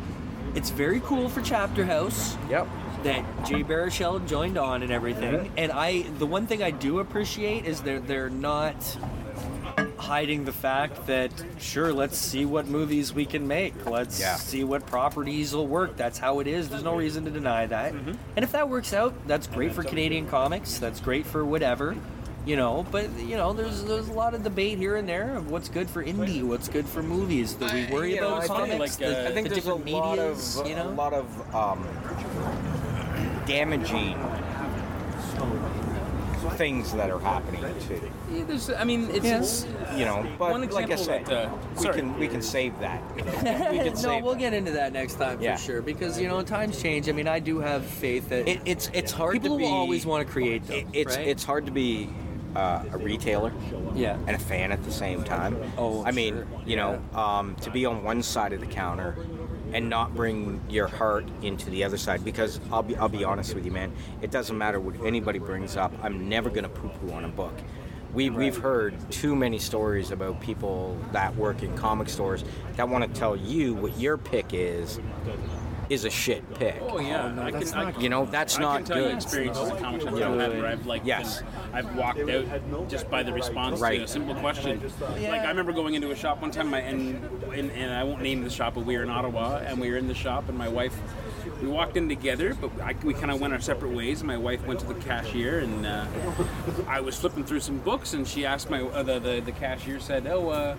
it's 0.53 0.69
very 0.69 0.99
cool 1.01 1.29
for 1.29 1.41
Chapter 1.41 1.85
House 1.85 2.35
yep, 2.49 2.67
that 3.03 3.23
Jay 3.45 3.63
Baruchel 3.63 4.25
joined 4.27 4.57
on 4.57 4.83
and 4.83 4.91
everything. 4.91 5.33
Mm-hmm. 5.35 5.53
And 5.57 5.71
I, 5.71 6.03
the 6.03 6.25
one 6.25 6.47
thing 6.47 6.61
I 6.63 6.71
do 6.71 6.99
appreciate 6.99 7.65
is 7.65 7.81
they're 7.81 7.99
they're 7.99 8.29
not 8.29 8.75
hiding 9.97 10.45
the 10.45 10.51
fact 10.51 11.05
that 11.07 11.31
sure, 11.59 11.93
let's 11.93 12.17
see 12.17 12.45
what 12.45 12.67
movies 12.67 13.13
we 13.13 13.25
can 13.25 13.47
make. 13.47 13.85
Let's 13.85 14.19
Yeah. 14.19 14.35
see 14.35 14.63
what 14.63 14.85
properties 14.85 15.53
will 15.53 15.67
work. 15.67 15.97
That's 15.97 16.17
how 16.17 16.39
it 16.39 16.47
is. 16.47 16.69
There's 16.69 16.83
no 16.83 16.95
reason 16.95 17.25
to 17.25 17.31
deny 17.31 17.65
that. 17.67 17.93
Mm-hmm. 17.93 18.13
And 18.35 18.43
if 18.43 18.51
that 18.53 18.69
works 18.69 18.93
out, 18.93 19.13
that's 19.27 19.47
great 19.47 19.73
for 19.73 19.83
Canadian 19.83 20.27
comics. 20.27 20.79
That's 20.79 20.99
great 20.99 21.25
for 21.25 21.45
whatever. 21.45 21.95
You 22.45 22.55
know, 22.55 22.85
but 22.89 23.09
you 23.19 23.35
know, 23.35 23.53
there's 23.53 23.83
there's 23.83 24.07
a 24.07 24.13
lot 24.13 24.33
of 24.33 24.43
debate 24.43 24.77
here 24.79 24.95
and 24.95 25.07
there 25.07 25.35
of 25.35 25.51
what's 25.51 25.69
good 25.69 25.89
for 25.89 26.03
indie, 26.03 26.41
what's 26.41 26.69
good 26.69 26.87
for 26.87 27.03
movies. 27.03 27.53
Do 27.53 27.65
we 27.71 27.85
worry 27.91 28.15
you 28.15 28.21
know, 28.21 28.37
about 28.37 28.49
I 28.49 28.67
think, 28.67 28.71
comics? 28.71 28.99
like, 28.99 29.07
uh, 29.07 29.11
the, 29.11 29.29
I 29.29 29.31
think 29.33 29.49
the 29.49 29.55
there's 29.55 29.67
a 29.67 29.77
different 29.77 29.91
lot 29.91 30.19
of 30.19 30.67
you 30.67 30.75
know? 30.75 30.89
a 30.89 30.91
lot 30.91 31.13
of 31.13 31.55
um, 31.55 31.85
damaging 33.49 34.15
things 36.55 36.93
that 36.93 37.09
are 37.09 37.19
happening 37.19 37.61
too. 37.87 37.99
Yeah, 38.31 38.43
there's, 38.43 38.69
I 38.69 38.83
mean, 38.83 39.09
it's, 39.11 39.25
Yes. 39.25 39.63
it's 39.63 39.97
You 39.97 40.05
know, 40.05 40.25
but 40.37 40.51
One 40.51 40.69
like 40.69 40.91
I 40.91 40.95
said, 40.95 41.25
that, 41.25 41.47
uh, 41.47 41.49
we 41.75 41.81
sorry. 41.83 41.95
can 41.95 42.19
we 42.19 42.27
can 42.27 42.41
save 42.41 42.77
that. 42.79 43.01
We 43.15 43.21
can 43.23 43.85
no, 43.87 43.95
save 43.95 44.23
we'll 44.23 44.33
that. 44.33 44.39
get 44.39 44.53
into 44.53 44.71
that 44.71 44.93
next 44.93 45.15
time 45.15 45.41
Yeah. 45.41 45.55
for 45.55 45.61
sure 45.63 45.81
because 45.81 46.19
you 46.19 46.27
know 46.27 46.41
times 46.41 46.81
change. 46.81 47.09
I 47.09 47.13
mean, 47.13 47.27
I 47.27 47.39
do 47.39 47.59
have 47.59 47.85
faith 47.85 48.29
that 48.29 48.47
It, 48.47 48.61
it's 48.65 48.89
it's 48.93 49.11
hard 49.11 49.33
people 49.33 49.57
to 49.57 49.57
be. 49.57 49.63
will 49.63 49.73
always 49.73 50.05
want 50.05 50.25
to 50.25 50.31
create 50.31 50.65
them. 50.67 50.77
it- 50.77 50.87
it's 50.93 51.15
right? 51.17 51.27
it's 51.27 51.43
hard 51.43 51.65
to 51.65 51.71
be 51.71 52.09
uh, 52.55 52.83
a 52.91 52.97
retailer 52.97 53.51
yeah. 53.95 54.17
and 54.27 54.35
a 54.35 54.39
fan 54.39 54.71
at 54.71 54.83
the 54.83 54.91
same 54.91 55.23
time. 55.23 55.55
Oh, 55.77 56.03
I 56.03 56.11
mean, 56.11 56.35
sure. 56.35 56.47
you 56.65 56.75
know, 56.77 56.99
um, 57.13 57.55
to 57.61 57.69
be 57.71 57.85
on 57.85 58.03
one 58.03 58.23
side 58.23 58.53
of 58.53 58.59
the 58.59 58.65
counter 58.65 59.15
and 59.73 59.89
not 59.89 60.15
bring 60.15 60.61
your 60.69 60.87
heart 60.87 61.25
into 61.41 61.69
the 61.69 61.83
other 61.83 61.97
side 61.97 62.23
because 62.23 62.59
I'll 62.71 62.83
be 62.83 62.95
I'll 62.95 63.09
be 63.09 63.23
honest 63.23 63.53
with 63.53 63.65
you, 63.65 63.71
man. 63.71 63.91
It 64.21 64.31
doesn't 64.31 64.57
matter 64.57 64.79
what 64.79 64.95
anybody 65.05 65.39
brings 65.39 65.77
up. 65.77 65.93
I'm 66.01 66.29
never 66.29 66.49
gonna 66.49 66.69
poo-poo 66.69 67.11
on 67.11 67.25
a 67.25 67.29
book. 67.29 67.53
We, 68.13 68.31
We've 68.31 68.57
heard 68.57 68.95
too 69.11 69.35
many 69.35 69.59
stories 69.59 70.09
about 70.09 70.41
people 70.41 70.97
that 71.11 71.35
work 71.35 71.61
in 71.61 71.77
comic 71.77 72.09
stores 72.09 72.43
that 72.75 72.89
want 72.89 73.03
to 73.03 73.19
tell 73.19 73.35
you 73.35 73.75
what 73.75 73.99
your 73.99 74.17
pick 74.17 74.47
is 74.51 74.99
is 75.89 76.05
a 76.05 76.09
shit 76.09 76.43
pick. 76.55 76.75
Oh 76.81 76.99
yeah, 76.99 77.33
I 77.41 77.51
can, 77.51 77.73
I, 77.73 77.99
You 77.99 78.09
know, 78.09 78.25
that's 78.25 78.57
I 78.57 78.61
not 78.61 78.75
can 78.77 78.85
tell 78.85 78.97
you 78.97 79.03
good. 79.05 79.15
experiences 79.15 79.69
at 79.69 79.79
comic 79.79 80.01
shops 80.01 80.19
Yeah. 80.19 80.29
I've 80.31 80.39
had 80.39 80.51
where 80.53 80.67
I've 80.67 80.85
like 80.85 81.01
Yes. 81.03 81.39
been- 81.41 81.47
I've 81.73 81.95
walked 81.95 82.19
out 82.29 82.89
just 82.89 83.09
by 83.09 83.23
the 83.23 83.33
response 83.33 83.79
Right. 83.79 83.97
to 83.99 84.03
a 84.03 84.07
simple 84.07 84.35
question. 84.35 84.79
Like 84.99 85.41
I 85.41 85.49
remember 85.49 85.71
going 85.71 85.95
into 85.95 86.11
a 86.11 86.15
shop 86.15 86.41
one 86.41 86.51
time, 86.51 86.73
and, 86.73 87.23
and 87.53 87.71
and 87.71 87.91
I 87.93 88.03
won't 88.03 88.21
name 88.21 88.43
the 88.43 88.49
shop, 88.49 88.75
but 88.75 88.85
we 88.85 88.95
were 88.97 89.03
in 89.03 89.09
Ottawa, 89.09 89.57
and 89.57 89.79
we 89.79 89.89
were 89.89 89.97
in 89.97 90.07
the 90.07 90.13
shop, 90.15 90.47
and 90.49 90.57
my 90.57 90.67
wife. 90.69 90.95
We 91.61 91.67
walked 91.67 91.97
in 91.97 92.07
together, 92.07 92.53
but 92.53 92.69
I, 92.81 92.95
we 93.03 93.13
kind 93.13 93.31
of 93.31 93.41
went 93.41 93.53
our 93.53 93.59
separate 93.59 93.93
ways. 93.93 94.23
My 94.23 94.37
wife 94.37 94.65
went 94.65 94.79
to 94.81 94.85
the 94.85 94.93
cashier, 94.93 95.59
and 95.59 95.85
uh, 95.85 96.05
I 96.87 97.01
was 97.01 97.17
flipping 97.19 97.43
through 97.43 97.59
some 97.61 97.79
books, 97.79 98.13
and 98.13 98.25
she 98.27 98.45
asked 98.45 98.69
my 98.69 98.81
uh, 98.81 99.03
the, 99.03 99.19
the 99.19 99.39
the 99.41 99.51
cashier 99.51 99.99
said, 99.99 100.25
"Oh, 100.27 100.49
uh, 100.49 100.75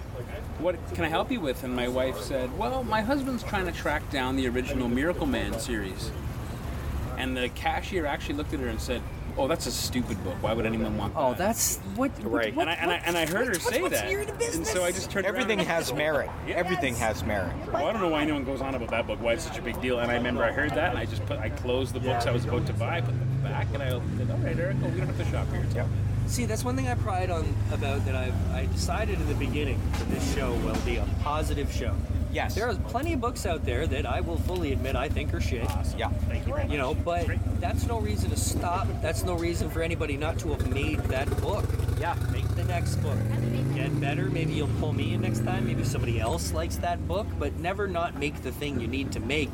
what 0.61 0.77
can 0.95 1.05
I 1.05 1.09
help 1.09 1.31
you 1.31 1.41
with?" 1.41 1.65
And 1.65 1.75
my 1.75 1.89
wife 1.89 2.19
said, 2.19 2.57
"Well, 2.59 2.85
my 2.85 3.01
husband's 3.01 3.43
trying 3.43 3.67
to 3.67 3.73
track 3.73 4.09
down 4.11 4.37
the 4.37 4.49
original 4.49 4.89
Miracleman 4.89 5.59
series." 5.61 6.11
And 7.19 7.37
the 7.37 7.49
cashier 7.51 8.07
actually 8.07 8.37
looked 8.37 8.55
at 8.55 8.61
her 8.61 8.69
and 8.69 8.81
said, 8.81 9.03
"Oh, 9.37 9.47
that's 9.47 9.67
a 9.67 9.71
stupid 9.71 10.23
book. 10.25 10.37
Why 10.41 10.53
would 10.55 10.67
anyone 10.67 10.97
want 10.97 11.13
oh, 11.17 11.21
that?" 11.21 11.27
Oh, 11.31 11.35
that's 11.35 11.77
what. 11.95 12.11
what- 12.21 12.33
Right. 12.33 12.55
what- 12.55 12.69
and 12.69 12.71
I, 12.71 12.83
and 12.83 12.91
I, 12.91 12.95
and 13.07 13.17
I 13.19 13.27
heard 13.27 13.47
her 13.49 13.53
what- 13.53 13.75
say 13.75 13.83
what's 13.83 14.01
that, 14.01 14.55
and 14.55 14.67
so 14.67 14.85
I 14.85 14.91
just 14.91 15.11
turned 15.11 15.27
Everything 15.27 15.59
around 15.59 15.69
has 15.69 15.93
merit. 15.93 16.31
Everything 16.49 16.95
has 16.97 17.23
merit. 17.25 17.53
Well, 17.73 17.87
I 17.87 17.93
don't 17.93 18.01
know 18.01 18.09
why 18.09 18.23
anyone 18.23 18.45
goes 18.45 18.61
on 18.61 18.75
about 18.75 18.91
that 18.91 19.07
book. 19.07 19.21
Why 19.21 19.35
it's 19.35 19.45
such 19.45 19.59
a 19.59 19.63
big 19.63 19.81
deal? 19.83 19.99
And 19.99 20.11
I 20.11 20.15
remember 20.15 20.45
I 20.45 20.53
heard 20.53 20.71
that, 20.71 20.91
and 20.91 20.99
I 20.99 21.05
just 21.05 21.25
put, 21.27 21.39
I 21.39 21.51
closed 21.51 21.95
the 21.95 22.01
books 22.01 22.27
I 22.27 22.31
was 22.31 22.45
about 22.45 22.67
to 22.67 22.73
buy, 22.75 23.01
put 23.01 23.19
them 23.19 23.41
back, 23.43 23.67
and 23.75 23.83
I 23.83 23.91
opened 23.91 24.19
said, 24.19 24.31
"All 24.31 24.39
right, 24.39 24.59
Eric, 24.59 24.77
oh, 24.85 24.89
we 24.89 24.99
don't 24.99 25.07
have 25.07 25.19
to 25.19 25.25
shop 25.31 25.47
here." 25.53 25.65
Yep. 25.75 25.87
See, 26.31 26.45
that's 26.45 26.65
one 26.65 26.77
thing 26.77 26.87
I 26.87 26.95
pride 26.95 27.29
on 27.29 27.53
about 27.73 28.05
that 28.07 28.15
I've 28.15 28.53
I 28.53 28.67
decided 28.67 29.21
in 29.21 29.27
the 29.27 29.35
beginning 29.35 29.81
that 29.95 30.09
this 30.11 30.33
show 30.33 30.53
will 30.59 30.79
be 30.83 30.97
a 30.97 31.05
positive 31.25 31.73
show. 31.73 31.93
Yes. 32.33 32.55
There 32.55 32.69
are 32.69 32.75
plenty 32.75 33.15
of 33.15 33.21
books 33.21 33.47
out 33.47 33.65
there 33.65 33.85
that 33.89 34.07
I 34.07 34.21
will 34.21 34.39
fully 34.39 34.73
admit 34.73 34.95
I 34.95 35.09
think 35.09 35.35
are 35.35 35.41
shit. 35.41 35.69
Yeah. 35.99 36.09
Thank 36.29 36.47
you 36.47 36.53
very 36.53 36.63
much. 36.67 36.73
You 36.73 36.79
know, 36.79 36.95
but 36.95 37.27
that's 37.59 37.85
no 37.89 37.99
reason 37.99 38.31
to 38.31 38.37
stop. 38.37 38.87
That's 39.03 39.25
no 39.25 39.35
reason 39.35 39.69
for 39.71 39.83
anybody 39.83 40.17
not 40.17 40.39
to 40.39 40.51
have 40.51 40.73
made 40.73 41.01
that 41.07 41.29
book. 41.41 41.65
Yeah. 41.99 42.15
Make 42.31 42.47
the 42.55 42.65
next 42.65 42.97
book. 42.97 43.19
Get 43.75 44.01
better. 44.01 44.27
Maybe 44.27 44.53
you'll 44.53 44.69
pull 44.79 44.93
me 44.93 45.15
in 45.15 45.23
next 45.23 45.45
time. 45.45 45.67
Maybe 45.67 45.83
somebody 45.83 46.21
else 46.21 46.53
likes 46.53 46.77
that 46.77 47.09
book. 47.09 47.27
But 47.41 47.57
never 47.57 47.89
not 47.89 48.17
make 48.21 48.41
the 48.43 48.53
thing 48.53 48.79
you 48.79 48.87
need 48.87 49.11
to 49.13 49.21
make. 49.21 49.51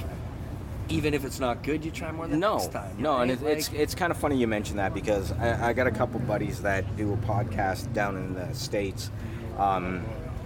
Even 0.89 1.15
if 1.15 1.25
it's 1.25 1.41
not 1.41 1.63
good, 1.63 1.85
you 1.85 1.91
try 1.91 2.13
more 2.13 2.29
the 2.29 2.37
No, 2.37 2.59
next 2.59 2.73
time. 2.73 2.95
no, 2.99 3.19
and 3.19 3.31
right? 3.31 3.41
it, 3.53 3.59
it's 3.59 3.71
Like- 3.73 3.81
it's 3.81 3.95
kind 3.95 4.11
of 4.13 4.17
funny 4.19 4.37
you 4.37 4.47
mention 4.47 4.77
that 4.77 4.95
because 4.95 5.33
I, 5.33 5.71
I 5.71 5.73
got 5.73 5.87
a 5.87 5.91
couple 5.91 6.21
buddies 6.21 6.63
that 6.63 6.97
do 6.97 7.13
a 7.13 7.17
podcast 7.19 7.93
down 7.93 8.17
in 8.17 8.35
the 8.35 8.53
states, 8.55 9.11
um, 9.59 10.05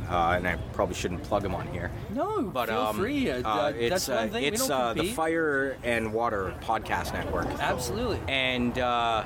uh, 0.08 0.34
and 0.36 0.48
I 0.48 0.56
probably 0.72 0.94
shouldn't 0.94 1.22
plug 1.22 1.42
them 1.42 1.54
on 1.54 1.66
here. 1.68 1.90
no, 2.10 2.42
But 2.42 2.68
feel 2.68 2.78
um, 2.78 2.96
free. 2.96 3.30
Uh, 3.30 3.42
uh, 3.42 3.48
uh, 3.66 3.72
it's 3.78 4.08
uh, 4.08 4.28
it's 4.34 4.70
uh, 4.70 4.94
the. 4.94 5.12
Fire 5.12 5.76
and 5.84 6.12
Water 6.12 6.54
Podcast 6.62 7.12
Network, 7.12 7.46
Absolutely. 7.60 8.18
and 8.26 8.78
uh, 8.78 9.24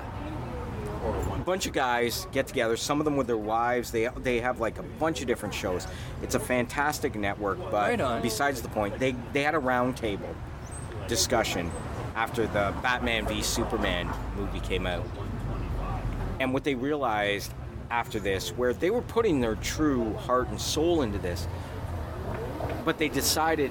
a 1.35 1.39
bunch 1.45 1.67
of 1.67 1.73
guys 1.73 2.27
get 2.33 2.47
together. 2.49 2.77
Some 2.77 3.01
of 3.01 3.05
them 3.05 3.17
with 3.17 3.27
their 3.27 3.37
wives. 3.37 3.91
They 3.93 4.09
they 4.17 4.41
have 4.41 4.59
like 4.61 4.79
a 4.79 4.83
bunch 4.83 5.21
of 5.21 5.27
different 5.27 5.55
shows. 5.55 5.87
It's 6.23 6.35
a 6.35 6.41
fantastic 6.41 7.15
network. 7.15 7.59
But 7.71 8.01
Right 8.01 8.23
besides 8.23 8.63
the 8.63 8.69
point, 8.69 8.99
they 8.99 9.15
they 9.33 9.43
had 9.43 9.55
a 9.55 9.59
roundtable 9.61 10.35
discussion 11.09 11.71
after 12.15 12.47
the 12.47 12.75
Batman 12.83 13.27
v 13.27 13.43
Superman 13.43 14.09
movie 14.37 14.61
came 14.61 14.87
out. 14.87 15.07
And 16.41 16.53
what 16.53 16.65
they 16.65 16.75
realized 16.75 17.53
after 17.91 18.19
this, 18.19 18.51
where 18.51 18.73
they 18.73 18.91
were 18.91 19.03
putting 19.03 19.41
their 19.41 19.57
true 19.57 20.15
heart 20.15 20.49
and 20.49 20.61
soul 20.61 21.03
into 21.03 21.19
this, 21.19 21.47
but 22.85 22.99
they 22.99 23.09
decided 23.09 23.71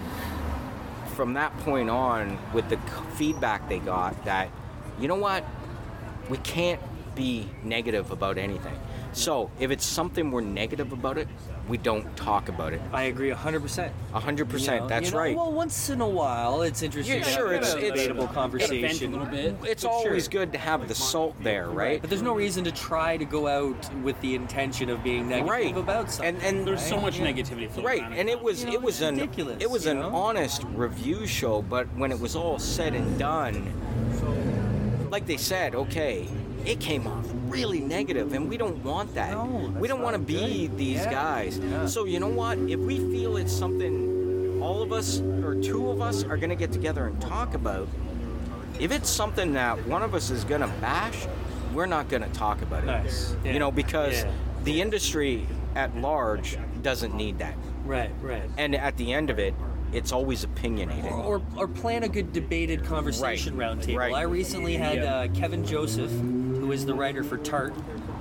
from 1.15 1.34
that 1.34 1.57
point 1.60 1.89
on, 1.89 2.38
with 2.53 2.68
the 2.69 2.77
feedback 3.15 3.68
they 3.69 3.80
got, 3.80 4.26
that, 4.26 4.49
you 4.99 5.07
know 5.07 5.15
what, 5.15 5.45
we 6.30 6.38
can't 6.38 6.81
be 7.15 7.47
negative 7.64 8.11
about 8.11 8.38
anything. 8.38 8.77
So 9.11 9.51
if 9.60 9.69
it's 9.69 9.85
something 9.85 10.31
we're 10.31 10.41
negative 10.41 10.91
about 10.91 11.18
it, 11.18 11.27
we 11.69 11.77
don't 11.77 12.15
talk 12.18 12.49
about 12.49 12.73
it. 12.73 12.81
I 12.91 13.03
agree 13.03 13.30
100%. 13.31 13.90
A 14.14 14.19
hundred 14.19 14.48
You 14.48 14.52
percent. 14.53 14.81
know- 14.84 14.88
That's 14.90 15.06
you 15.07 15.11
know, 15.14 15.18
right. 15.18 15.35
Well, 15.35 15.52
once 15.53 15.90
in 15.90 16.02
a 16.02 16.07
while, 16.07 16.61
it's 16.61 16.81
interesting 16.81 17.19
Yeah, 17.19 17.23
sure, 17.26 17.53
have 17.53 17.61
it's- 17.61 17.73
a 17.73 17.77
it's- 17.77 17.91
debatable 17.94 18.23
Vent 18.26 18.35
conversation. 18.35 19.14
a 19.14 19.18
little 19.18 19.31
bit. 19.34 19.56
it's 19.64 19.85
always 19.85 20.23
sure. 20.26 20.31
good 20.31 20.52
to 20.52 20.57
have 20.57 20.88
the 20.90 20.95
salt 20.95 21.35
there, 21.41 21.69
right? 21.69 22.02
But 22.02 22.10
there's 22.10 22.22
no 22.22 22.34
reason 22.35 22.65
to 22.65 22.72
try 22.73 23.15
to 23.15 23.23
go 23.26 23.48
out 23.48 23.94
with 24.03 24.19
the 24.22 24.35
intention 24.35 24.90
of 24.90 25.03
being 25.03 25.30
negative 25.30 25.49
Right. 25.49 25.77
about 25.77 26.11
something. 26.11 26.35
And 26.35 26.44
and 26.44 26.68
There's 26.68 26.85
so 26.85 26.99
much 26.99 27.18
yeah. 27.19 27.27
negativity 27.31 27.68
floating 27.69 27.85
Right, 27.85 28.02
around. 28.02 28.14
and 28.14 28.30
it 28.30 28.41
was 28.44 28.61
You 28.61 28.68
know, 28.68 28.73
it 28.73 28.81
was 28.81 29.02
an 29.02 29.15
ridiculous, 29.15 29.57
it 29.61 29.69
was 29.69 29.85
an 29.85 29.99
know? 29.99 30.10
honest 30.14 30.64
review 30.76 31.26
show, 31.26 31.61
but 31.61 31.88
when 31.95 32.11
it 32.11 32.19
was 32.19 32.35
all 32.35 32.60
said 32.60 32.94
and 32.94 33.18
done, 33.18 33.72
like 35.10 35.26
they 35.27 35.38
said, 35.38 35.76
okay, 35.76 36.27
it 36.65 36.80
came 36.80 37.07
off 37.07 37.26
really 37.54 37.80
negative, 37.80 38.34
and 38.34 38.50
we 38.50 38.58
don't 38.58 38.84
want 38.84 39.14
that. 39.16 39.32
No, 39.32 39.74
we 39.80 39.88
don't 39.88 40.02
want 40.02 40.16
to 40.16 40.20
be 40.22 40.68
good. 40.68 40.78
these 40.78 40.98
Yeah, 40.98 41.12
guys. 41.12 41.60
yeah. 41.60 41.86
So 41.86 42.06
you 42.06 42.20
know 42.20 42.28
what? 42.28 42.58
If 42.58 42.80
we 42.80 42.98
feel 43.00 43.38
it's 43.38 43.54
something, 43.54 44.60
all 44.62 44.82
of 44.82 44.92
us 44.92 45.20
or 45.44 45.56
two 45.56 45.90
of 45.90 46.02
us 46.02 46.24
are 46.24 46.38
gonna 46.38 46.56
get 46.56 46.72
together 46.72 47.06
and 47.08 47.20
talk 47.22 47.54
about. 47.54 47.88
If 48.80 48.92
it's 48.92 49.10
something 49.10 49.54
that 49.54 49.86
one 49.88 50.02
of 50.02 50.16
us 50.16 50.30
is 50.32 50.44
gonna 50.44 50.72
bash, 50.82 51.28
we're 51.74 51.86
not 51.86 52.10
gonna 52.10 52.30
talk 52.30 52.62
about 52.62 52.84
it. 52.84 52.88
Nice. 52.88 53.36
Yeah. 53.44 53.54
You 53.54 53.60
know, 53.60 53.72
because 53.72 54.26
the 54.64 54.82
industry 54.82 55.46
at 55.76 55.96
large 55.98 56.58
doesn't 56.82 57.14
need 57.16 57.40
that. 57.40 57.56
Right, 57.86 58.12
right. 58.22 58.44
And 58.58 58.76
at 58.76 58.96
the 58.98 59.12
end 59.14 59.30
of 59.30 59.38
it, 59.40 59.54
it's 59.92 60.12
always 60.12 60.44
opinionated. 60.44 61.12
Or, 61.12 61.42
or 61.56 61.68
plan 61.68 62.02
a 62.04 62.08
good 62.08 62.34
debated 62.34 62.84
conversation 62.84 63.56
Right, 63.56 63.78
roundtable. 63.78 63.98
right. 63.98 64.14
I 64.14 64.22
recently 64.24 64.76
had 64.76 64.96
Yeah. 64.98 65.16
uh, 65.16 65.28
Kevin 65.36 65.64
Joseph, 65.66 66.12
who 66.64 66.72
is 66.72 66.85
the 66.85 66.94
writer 66.94 67.26
for 67.26 67.38
Tart, 67.38 67.73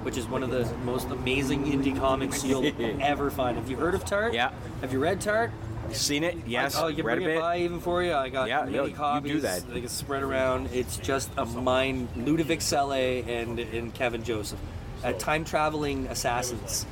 which 0.02 0.16
is 0.16 0.26
one 0.26 0.42
of 0.42 0.50
the 0.50 0.68
most 0.84 1.08
amazing 1.10 1.64
indie 1.66 1.96
comics 1.96 2.42
you'll 2.44 2.72
ever 3.00 3.30
find. 3.30 3.56
Have 3.56 3.70
you 3.70 3.76
heard 3.76 3.94
of 3.94 4.04
Tart? 4.04 4.34
Yeah. 4.34 4.50
Have 4.80 4.92
you 4.92 4.98
read 4.98 5.20
Tart? 5.20 5.52
Seen 5.92 6.24
it? 6.24 6.36
Yes. 6.44 6.74
Oh, 6.76 6.88
you 6.88 7.04
read 7.04 7.18
bring 7.18 7.28
a 7.28 7.30
it 7.30 7.34
bit. 7.34 7.40
by 7.40 7.58
even 7.58 7.78
for 7.78 8.02
you. 8.02 8.12
I 8.14 8.30
got 8.30 8.48
Yeah, 8.48 8.64
many 8.64 8.74
yo, 8.74 8.86
you 8.86 8.94
copies. 8.96 9.30
do 9.30 9.40
that. 9.42 9.68
They 9.72 9.78
can 9.80 9.88
spread 9.88 10.24
around. 10.24 10.70
It's 10.72 10.96
just 10.96 11.30
a 11.36 11.44
mind. 11.46 12.08
Ludovic 12.16 12.62
Selle 12.62 12.92
and 12.92 13.60
and 13.60 13.94
Kevin 13.94 14.24
Joseph, 14.24 14.58
uh, 15.04 15.12
time 15.12 15.44
traveling 15.44 16.06
assassins, 16.06 16.84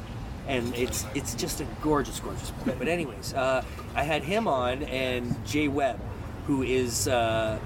and 0.46 0.72
it's 0.76 1.04
it's 1.16 1.34
just 1.34 1.60
a 1.60 1.66
gorgeous, 1.82 2.20
gorgeous 2.20 2.50
book. 2.50 2.76
But 2.78 2.86
anyways, 2.88 3.34
uh, 3.34 3.64
I 3.96 4.02
had 4.04 4.22
him 4.22 4.46
on 4.46 4.82
and 4.84 5.34
Jay 5.46 5.66
Webb, 5.66 5.98
who 6.46 6.62
is. 6.62 7.08
Uh, 7.08 7.58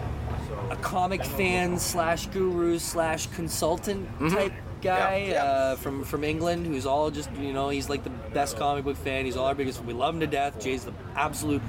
a 0.71 0.77
comic 0.77 1.25
fan 1.25 1.79
slash 1.79 2.27
guru 2.29 2.79
slash 2.79 3.27
consultant 3.29 4.09
type 4.31 4.53
guy 4.83 5.21
Mm-hmm. 5.23 5.31
Yeah, 5.31 5.35
yeah. 5.35 5.45
Uh, 5.45 5.77
from 5.77 6.05
from 6.05 6.25
England 6.25 6.67
who's 6.67 6.85
all 6.87 7.11
just 7.11 7.31
you 7.33 7.53
know 7.53 7.71
he's 7.71 7.89
like 7.89 8.05
the 8.05 8.11
best 8.11 8.57
comic 8.57 8.85
book 8.85 8.97
fan. 8.97 9.25
He's 9.25 9.37
all 9.37 9.47
our 9.47 9.55
biggest. 9.55 9.83
We 9.85 9.93
love 9.95 10.15
him 10.15 10.21
to 10.21 10.27
death. 10.27 10.61
Jay's 10.61 10.85
the 10.85 10.93
absolute 11.17 11.63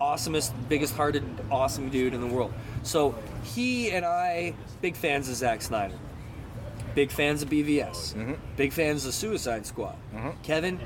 awesomest, 0.00 0.52
biggest 0.68 0.94
hearted, 0.94 1.24
awesome 1.50 1.90
dude 1.90 2.14
in 2.14 2.20
the 2.20 2.26
world. 2.26 2.52
So 2.82 3.14
he 3.42 3.90
and 3.90 4.04
I, 4.04 4.54
big 4.80 4.96
fans 4.96 5.28
of 5.28 5.34
Zack 5.36 5.62
Snyder. 5.62 5.94
Big 6.94 7.10
fans 7.10 7.42
of 7.42 7.50
BVS. 7.50 8.14
Mm-hmm. 8.14 8.34
Big 8.56 8.72
fans 8.72 9.06
of 9.06 9.14
Suicide 9.14 9.66
Squad. 9.66 9.96
Kevin, 10.42 10.80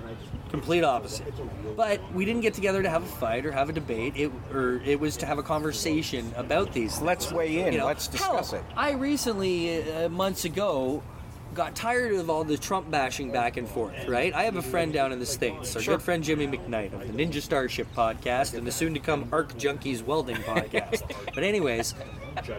complete 0.52 0.84
opposite. 0.84 1.32
But 1.76 2.00
we 2.14 2.24
didn't 2.24 2.42
get 2.42 2.54
together 2.54 2.82
to 2.82 2.88
have 2.88 3.02
a 3.02 3.06
fight 3.06 3.44
or 3.44 3.50
have 3.50 3.68
a 3.68 3.72
debate. 3.72 4.14
It 4.16 4.30
or 4.52 4.80
it 4.84 5.00
was 5.00 5.16
to 5.18 5.26
have 5.26 5.38
a 5.38 5.42
conversation 5.42 6.32
about 6.36 6.72
these. 6.72 6.92
things. 6.94 7.02
Let's 7.02 7.32
weigh 7.32 7.58
in. 7.66 7.72
You 7.72 7.80
know, 7.80 7.86
Let's 7.86 8.06
discuss 8.06 8.50
hell, 8.52 8.60
it. 8.60 8.66
I 8.76 8.92
recently, 8.92 9.82
uh, 9.92 10.08
months 10.08 10.44
ago, 10.44 11.02
got 11.54 11.74
tired 11.76 12.14
of 12.14 12.30
all 12.30 12.44
the 12.44 12.56
Trump 12.56 12.90
bashing 12.90 13.30
back 13.30 13.56
and 13.58 13.68
forth, 13.68 13.92
right? 14.08 14.32
I 14.34 14.44
have 14.44 14.56
a 14.56 14.62
friend 14.62 14.90
down 14.92 15.12
in 15.12 15.18
the 15.18 15.26
States, 15.26 15.76
our 15.76 15.82
Sure. 15.82 15.96
good 15.96 16.02
friend 16.02 16.24
Jimmy 16.24 16.46
McKnight 16.46 16.94
of 16.94 17.00
the 17.00 17.12
Ninja 17.12 17.42
Starship 17.42 17.86
podcast 17.94 18.54
and 18.54 18.66
the 18.66 18.72
soon 18.72 18.94
to 18.94 19.00
come 19.00 19.28
Arc 19.32 19.52
Junkies 19.58 20.02
Welding 20.02 20.36
podcast. 20.44 21.02
but, 21.34 21.44
anyways, 21.44 21.94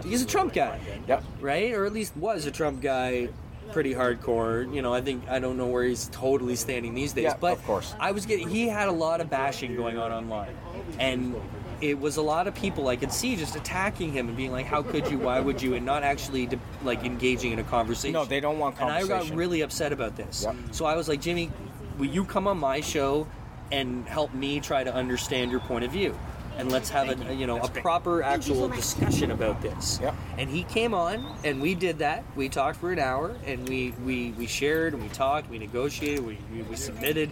he's 0.04 0.22
a 0.22 0.28
Trump 0.28 0.54
guy, 0.54 0.80
Yep. 1.08 1.24
right? 1.42 1.74
Or 1.74 1.86
at 1.88 1.94
least 1.94 2.16
was 2.18 2.46
a 2.46 2.52
Trump 2.52 2.82
guy, 2.82 3.30
pretty 3.74 3.94
hardcore. 3.94 4.74
You 4.74 4.82
know, 4.82 4.94
I 4.94 5.02
think 5.02 5.28
I 5.28 5.40
don't 5.40 5.58
know 5.58 5.68
where 5.68 5.84
he's 5.84 6.08
totally 6.12 6.56
standing 6.56 6.94
these 6.94 7.12
days, 7.12 7.24
Yeah, 7.24 7.38
but 7.40 7.54
of 7.54 7.66
course. 7.66 7.96
I 8.00 8.12
was 8.12 8.26
getting 8.26 8.48
he 8.48 8.68
had 8.68 8.88
a 8.88 8.92
lot 8.92 9.20
of 9.20 9.30
bashing 9.30 9.76
going 9.76 9.98
on 9.98 10.12
online, 10.12 10.56
and 11.00 11.36
it 11.82 12.00
was 12.00 12.18
a 12.18 12.22
lot 12.22 12.48
of 12.48 12.56
people 12.56 12.88
I 12.88 12.96
could 12.96 13.12
see 13.12 13.36
just 13.36 13.56
attacking 13.56 14.14
him 14.14 14.28
and 14.28 14.38
being 14.38 14.52
like, 14.52 14.68
"How 14.68 14.84
could 14.84 15.10
you? 15.10 15.18
Why 15.18 15.40
would 15.40 15.62
you?" 15.62 15.74
and 15.74 15.86
not 15.86 16.04
actually 16.04 16.46
de- 16.46 16.60
like 16.84 17.04
engaging 17.04 17.52
in 17.52 17.60
a 17.60 17.64
conversation. 17.64 18.14
No, 18.14 18.26
they 18.26 18.40
don't 18.40 18.60
want 18.60 18.80
And 18.80 18.90
I 18.90 19.06
got 19.06 19.30
really 19.32 19.62
upset 19.62 19.92
about 19.92 20.16
this. 20.16 20.44
Yep. 20.44 20.56
So 20.72 20.86
I 20.86 20.96
was 20.96 21.10
like, 21.10 21.20
Jimmy, 21.20 21.52
will 21.98 22.06
you 22.06 22.24
come 22.24 22.48
on 22.48 22.58
my 22.60 22.80
show 22.80 23.28
and 23.72 24.08
help 24.08 24.34
me 24.34 24.60
try 24.60 24.84
to 24.84 24.94
understand 24.94 25.52
your 25.52 25.60
point 25.62 25.84
of 25.84 25.92
view? 25.92 26.18
And 26.58 26.72
let's 26.72 26.90
have 26.90 27.10
a 27.30 27.34
you 27.34 27.48
know 27.48 27.60
a 27.60 27.68
proper 27.68 28.22
actual 28.22 28.68
discussion 28.70 29.32
about 29.32 29.62
this. 29.62 30.00
Yep. 30.02 30.16
And 30.38 30.50
he 30.50 30.64
came 30.64 30.94
on 30.94 31.26
and 31.44 31.62
we 31.62 31.76
did 31.76 32.00
that. 32.00 32.24
We 32.36 32.50
talked 32.50 32.80
for 32.80 32.92
an 32.92 33.00
hour 33.00 33.36
and 33.46 33.68
we 33.68 33.94
we, 34.06 34.32
we 34.32 34.46
shared 34.48 34.94
and 34.94 35.02
we 35.02 35.10
talked, 35.10 35.50
we 35.50 35.58
negotiated, 35.60 36.26
we, 36.26 36.38
we, 36.52 36.62
we 36.64 36.76
submitted. 36.76 37.32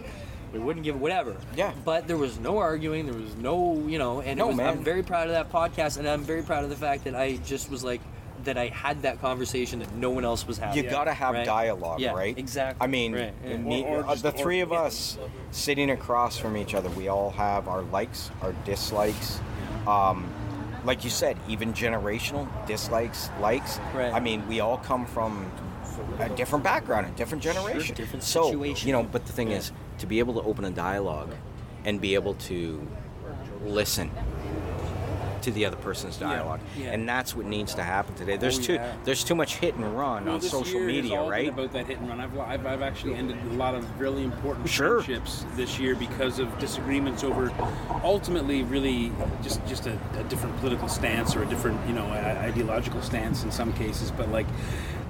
We 0.52 0.58
wouldn't 0.58 0.84
give 0.84 1.00
whatever. 1.00 1.34
Yeah. 1.56 1.72
But 1.82 2.06
there 2.06 2.18
was 2.18 2.38
no 2.38 2.58
arguing. 2.58 3.06
There 3.06 3.18
was 3.18 3.34
no, 3.36 3.86
you 3.86 3.98
know, 3.98 4.20
and 4.20 4.32
it 4.32 4.36
No, 4.36 4.48
was, 4.48 4.56
man. 4.56 4.68
I'm 4.68 4.84
very 4.84 5.02
proud 5.02 5.28
of 5.28 5.32
that 5.32 5.50
podcast, 5.50 5.96
and 5.96 6.06
I'm 6.06 6.24
very 6.24 6.42
proud 6.42 6.62
of 6.62 6.68
the 6.68 6.76
fact 6.76 7.04
that 7.04 7.14
I 7.14 7.36
just 7.38 7.70
was 7.70 7.82
like 7.82 8.02
that 8.44 8.58
I 8.58 8.66
had 8.68 9.02
that 9.02 9.20
conversation 9.20 9.78
that 9.80 9.92
no 9.94 10.10
one 10.10 10.24
else 10.24 10.46
was 10.46 10.58
having. 10.58 10.82
You 10.84 10.90
gotta 10.90 11.12
have 11.12 11.34
Right? 11.34 11.44
dialogue, 11.46 12.00
Yeah, 12.00 12.12
right? 12.12 12.36
exactly. 12.36 12.84
I 12.84 12.86
mean, 12.88 13.14
Right, 13.14 13.32
yeah. 13.46 13.56
me- 13.56 13.84
Or- 13.84 13.98
or 13.98 14.04
uh, 14.04 14.10
just- 14.10 14.22
the 14.22 14.30
or- 14.30 14.38
three 14.38 14.60
of 14.60 14.70
yeah. 14.70 14.82
us 14.82 15.18
sitting 15.50 15.90
across 15.90 16.38
from 16.38 16.56
each 16.56 16.74
other, 16.74 16.88
we 16.90 17.08
all 17.08 17.30
have 17.30 17.68
our 17.68 17.82
likes, 17.82 18.30
our 18.42 18.52
dislikes. 18.64 19.40
Um, 19.86 20.28
like 20.84 21.04
you 21.04 21.10
said, 21.10 21.36
even 21.48 21.72
generational 21.72 22.48
dislikes, 22.66 23.30
likes. 23.40 23.78
Right. 23.94 24.12
I 24.12 24.20
mean, 24.20 24.46
we 24.48 24.60
all 24.60 24.78
come 24.78 25.06
from 25.06 25.50
a 26.18 26.28
different 26.30 26.64
background, 26.64 27.06
a 27.06 27.10
different 27.10 27.42
generation, 27.42 27.94
different 27.94 28.24
so. 28.24 28.50
You 28.64 28.92
know, 28.92 29.02
but 29.04 29.26
the 29.26 29.32
thing 29.32 29.50
is, 29.52 29.72
to 29.98 30.06
be 30.06 30.18
able 30.18 30.34
to 30.34 30.42
open 30.42 30.64
a 30.64 30.70
dialogue 30.70 31.30
and 31.84 32.00
be 32.00 32.14
able 32.14 32.34
to 32.34 32.84
listen 33.64 34.10
to 35.42 35.50
the 35.50 35.64
other 35.66 35.76
person's 35.76 36.16
dialogue, 36.16 36.60
yeah. 36.76 36.92
and 36.92 37.08
that's 37.08 37.34
what 37.36 37.46
needs 37.46 37.74
to 37.74 37.82
happen 37.82 38.14
today. 38.14 38.36
There's 38.36 38.58
Oh, 38.58 38.62
too 38.62 38.74
yeah. 38.74 38.92
there's 39.04 39.24
too 39.24 39.34
much 39.34 39.56
hit 39.56 39.74
and 39.74 39.84
run 39.96 40.24
Well, 40.26 40.34
on 40.36 40.40
social 40.40 40.80
media, 40.80 41.22
right? 41.22 41.48
About 41.48 41.72
that 41.72 41.86
hit 41.86 41.98
and 41.98 42.08
run, 42.08 42.20
I've, 42.20 42.38
I've, 42.38 42.66
I've 42.66 42.82
actually 42.82 43.14
ended 43.14 43.36
a 43.50 43.54
lot 43.54 43.74
of 43.74 44.00
really 44.00 44.22
important 44.24 44.68
Sure. 44.68 45.02
friendships 45.02 45.44
this 45.56 45.78
year 45.78 45.94
because 45.94 46.38
of 46.38 46.56
disagreements 46.58 47.24
over, 47.24 47.52
ultimately, 48.02 48.62
really 48.62 49.12
just 49.42 49.64
just 49.66 49.86
a, 49.86 49.98
a 50.18 50.24
different 50.24 50.56
political 50.58 50.88
stance 50.88 51.34
or 51.36 51.42
a 51.42 51.46
different 51.46 51.78
you 51.86 51.94
know 51.94 52.06
ideological 52.06 53.02
stance 53.02 53.44
in 53.44 53.50
some 53.50 53.72
cases. 53.74 54.10
But 54.10 54.28
like, 54.30 54.46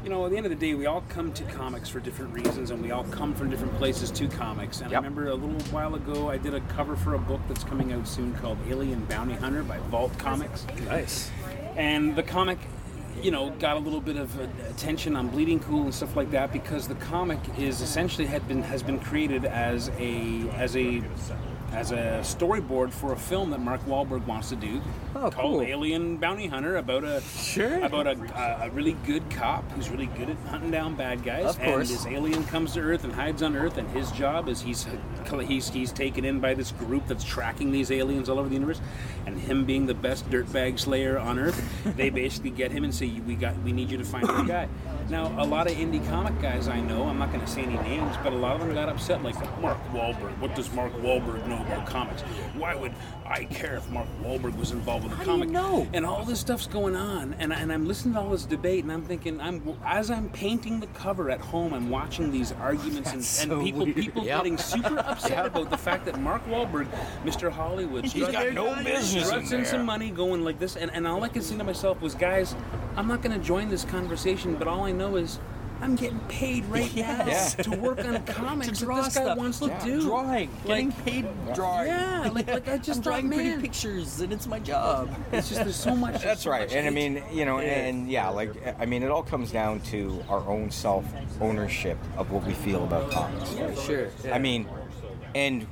you 0.02 0.10
know, 0.10 0.24
at 0.24 0.30
the 0.30 0.36
end 0.36 0.46
of 0.46 0.50
the 0.50 0.56
day, 0.56 0.74
we 0.74 0.86
all 0.86 1.04
come 1.08 1.32
to 1.34 1.44
comics 1.44 1.88
for 1.88 2.00
different 2.00 2.34
reasons, 2.34 2.70
and 2.70 2.82
we 2.82 2.90
all 2.90 3.04
come 3.04 3.34
from 3.34 3.50
different 3.50 3.74
places 3.76 4.10
to 4.12 4.26
comics. 4.28 4.80
And 4.80 4.92
I 4.92 4.96
remember 4.96 5.28
a 5.28 5.34
little 5.34 5.60
while 5.72 5.94
ago, 5.94 6.28
I 6.28 6.38
did 6.38 6.54
a 6.54 6.60
cover 6.62 6.96
for 6.96 7.14
a 7.14 7.18
book 7.18 7.40
that's 7.46 7.64
coming 7.64 7.92
out 7.92 8.08
soon 8.08 8.34
called 8.34 8.58
Alien 8.68 9.04
Bounty 9.04 9.34
Hunter 9.34 9.62
by 9.62 9.78
Vault 9.78 10.16
Comics 10.18 10.66
Nice. 10.86 11.30
and 11.76 12.16
the 12.16 12.22
comic 12.22 12.58
you 13.22 13.30
know 13.30 13.50
got 13.60 13.76
a 13.76 13.78
little 13.78 14.00
bit 14.00 14.16
of 14.16 14.36
attention 14.70 15.14
on 15.14 15.28
bleeding 15.28 15.60
cool 15.60 15.82
and 15.82 15.94
stuff 15.94 16.16
like 16.16 16.30
that 16.30 16.50
because 16.52 16.88
the 16.88 16.94
comic 16.96 17.38
is 17.58 17.80
essentially 17.82 18.26
had 18.26 18.46
been 18.48 18.62
has 18.62 18.82
been 18.82 18.98
created 18.98 19.44
as 19.44 19.90
a 19.98 20.48
as 20.56 20.74
a 20.76 21.02
as 21.72 21.90
a 21.90 22.20
storyboard 22.22 22.92
for 22.92 23.12
a 23.12 23.16
film 23.16 23.50
that 23.50 23.60
Mark 23.60 23.84
Wahlberg 23.86 24.26
wants 24.26 24.50
to 24.50 24.56
do 24.56 24.80
Oh, 25.14 25.30
called 25.30 25.34
cool. 25.34 25.62
Alien 25.62 26.16
Bounty 26.16 26.46
Hunter 26.46 26.76
about 26.76 27.04
a 27.04 27.20
Sure. 27.20 27.82
about 27.84 28.06
a, 28.06 28.64
a, 28.64 28.70
really 28.70 28.92
good 29.06 29.28
cop 29.30 29.70
who's 29.72 29.90
really 29.90 30.06
good 30.06 30.30
at 30.30 30.36
hunting 30.48 30.70
down 30.70 30.94
bad 30.94 31.22
guys. 31.22 31.44
Of 31.44 31.60
course. 31.60 31.90
And 31.90 31.98
this 31.98 32.06
alien 32.06 32.44
comes 32.44 32.72
to 32.74 32.80
Earth 32.80 33.04
and 33.04 33.12
hides 33.12 33.42
on 33.42 33.54
Earth, 33.54 33.76
and 33.76 33.88
his 33.90 34.10
job 34.12 34.48
is 34.48 34.60
he's 34.62 34.86
he's 35.46 35.68
he's 35.68 35.92
taken 35.92 36.24
in 36.24 36.40
by 36.40 36.54
this 36.54 36.72
group 36.72 37.06
that's 37.06 37.24
tracking 37.24 37.70
these 37.72 37.90
aliens 37.90 38.28
all 38.28 38.38
over 38.38 38.48
the 38.48 38.54
universe, 38.54 38.80
and 39.26 39.38
him 39.38 39.64
being 39.64 39.86
the 39.86 39.94
best 39.94 40.28
dirtbag 40.30 40.78
slayer 40.78 41.18
on 41.18 41.38
Earth, 41.38 41.62
they 41.96 42.10
basically 42.22 42.50
get 42.50 42.72
him 42.72 42.84
and 42.84 42.94
say, 42.94 43.20
"We 43.26 43.34
got 43.34 43.60
we 43.62 43.72
need 43.72 43.90
you 43.90 43.98
to 43.98 44.04
find 44.04 44.26
the 44.26 44.42
guy." 44.42 44.68
Now, 45.08 45.26
a 45.42 45.44
lot 45.44 45.70
of 45.70 45.76
indie 45.76 46.06
comic 46.08 46.40
guys 46.40 46.68
I 46.68 46.80
know, 46.80 47.04
I'm 47.04 47.18
not 47.18 47.32
going 47.32 47.44
to 47.44 47.46
say 47.46 47.62
any 47.62 47.76
names, 47.76 48.16
but 48.22 48.32
a 48.32 48.36
lot 48.36 48.54
of 48.54 48.60
them 48.60 48.72
got 48.72 48.88
upset, 48.88 49.22
like 49.22 49.34
Mark 49.60 49.76
Wahlberg. 49.92 50.38
What 50.38 50.54
does 50.54 50.72
Mark 50.72 50.92
Wahlberg 50.94 51.46
know 51.46 51.61
about 51.66 51.86
comics? 51.86 52.22
Why 52.56 52.74
would 52.74 52.92
I 53.26 53.44
care 53.44 53.76
if 53.76 53.88
Mark 53.90 54.06
Wahlberg 54.22 54.56
was 54.56 54.72
involved 54.72 55.04
with 55.04 55.12
a 55.12 55.16
How 55.16 55.24
do 55.24 55.30
you 55.30 55.36
comic? 55.38 55.50
know? 55.50 55.86
and 55.94 56.04
all 56.04 56.24
this 56.24 56.40
stuff's 56.40 56.66
going 56.66 56.94
on 56.96 57.34
and, 57.38 57.52
and 57.52 57.72
i'm 57.72 57.86
listening 57.86 58.14
to 58.14 58.20
all 58.20 58.30
this 58.30 58.44
debate 58.44 58.82
and 58.84 58.92
i'm 58.92 59.02
thinking 59.02 59.40
i'm 59.40 59.76
as 59.86 60.10
i'm 60.10 60.28
painting 60.30 60.80
the 60.80 60.86
cover 60.88 61.30
at 61.30 61.40
home 61.40 61.72
i'm 61.72 61.88
watching 61.88 62.30
these 62.30 62.52
arguments 62.52 63.10
and, 63.12 63.20
That's 63.20 63.42
and 63.42 63.50
so 63.52 63.62
people 63.62 63.84
weird. 63.84 63.96
people 63.96 64.24
Yep. 64.24 64.38
getting 64.38 64.58
super 64.58 64.98
upset 65.06 65.46
about 65.46 65.70
the 65.70 65.76
fact 65.78 66.04
that 66.06 66.20
mark 66.20 66.44
Wahlberg, 66.46 66.86
mr 67.24 67.50
hollywood 67.50 68.04
He's 68.04 68.28
got 68.28 68.52
no 68.52 68.74
business 68.82 69.14
in 69.14 69.24
struts 69.24 69.52
in 69.52 69.64
some 69.64 69.84
money 69.86 70.10
going 70.10 70.44
like 70.44 70.58
this 70.58 70.76
and, 70.76 70.90
and 70.92 71.06
all 71.06 71.22
i 71.24 71.28
can 71.28 71.42
say 71.42 71.56
to 71.56 71.64
myself 71.64 72.00
was 72.00 72.14
guys 72.14 72.54
i'm 72.96 73.06
not 73.08 73.22
going 73.22 73.38
to 73.38 73.44
join 73.44 73.68
this 73.68 73.84
conversation 73.84 74.56
but 74.56 74.66
all 74.68 74.84
i 74.84 74.92
know 74.92 75.16
is 75.16 75.38
I'm 75.82 75.96
getting 75.96 76.20
paid 76.28 76.64
right 76.66 76.90
Yes. 76.94 77.58
now 77.58 77.64
to 77.64 77.76
work 77.80 78.04
on 78.04 78.24
comics 78.24 78.78
to 78.78 78.84
draw 78.84 79.02
this 79.02 79.14
guy 79.16 79.22
stuff. 79.24 79.36
wants 79.38 79.58
to 79.58 79.66
Yeah. 79.66 79.84
do. 79.84 80.00
Drawing. 80.02 80.50
Getting 80.64 80.88
Like, 80.90 81.04
paid 81.04 81.26
drawing. 81.54 81.88
Yeah, 81.88 82.30
like, 82.32 82.46
like 82.46 82.68
I 82.68 82.78
just 82.78 82.88
I'm 82.98 83.02
thought, 83.02 83.10
drawing 83.10 83.28
pretty 83.30 83.60
pictures, 83.60 84.20
and 84.20 84.32
it's 84.32 84.46
my 84.46 84.60
job. 84.60 85.10
It's 85.32 85.48
just 85.48 85.62
there's 85.62 85.74
so 85.76 85.96
much. 85.96 86.22
That's 86.22 86.42
so 86.42 86.50
right. 86.50 86.62
much 86.68 86.72
And 86.72 86.86
I 86.86 86.90
mean, 86.90 87.22
you 87.32 87.44
know, 87.44 87.58
Yeah. 87.60 87.66
and 87.86 88.08
yeah, 88.08 88.28
like 88.28 88.52
I 88.78 88.86
mean, 88.86 89.02
it 89.02 89.10
all 89.10 89.24
comes 89.24 89.50
down 89.50 89.80
to 89.90 90.22
our 90.28 90.48
own 90.48 90.70
self 90.70 91.04
ownership 91.40 91.98
of 92.16 92.30
what 92.30 92.44
we 92.46 92.54
feel 92.54 92.84
about 92.84 93.10
comics. 93.10 93.50
right? 93.54 93.76
Sure. 93.78 94.08
I 94.32 94.38
mean, 94.38 94.68
and 95.34 95.66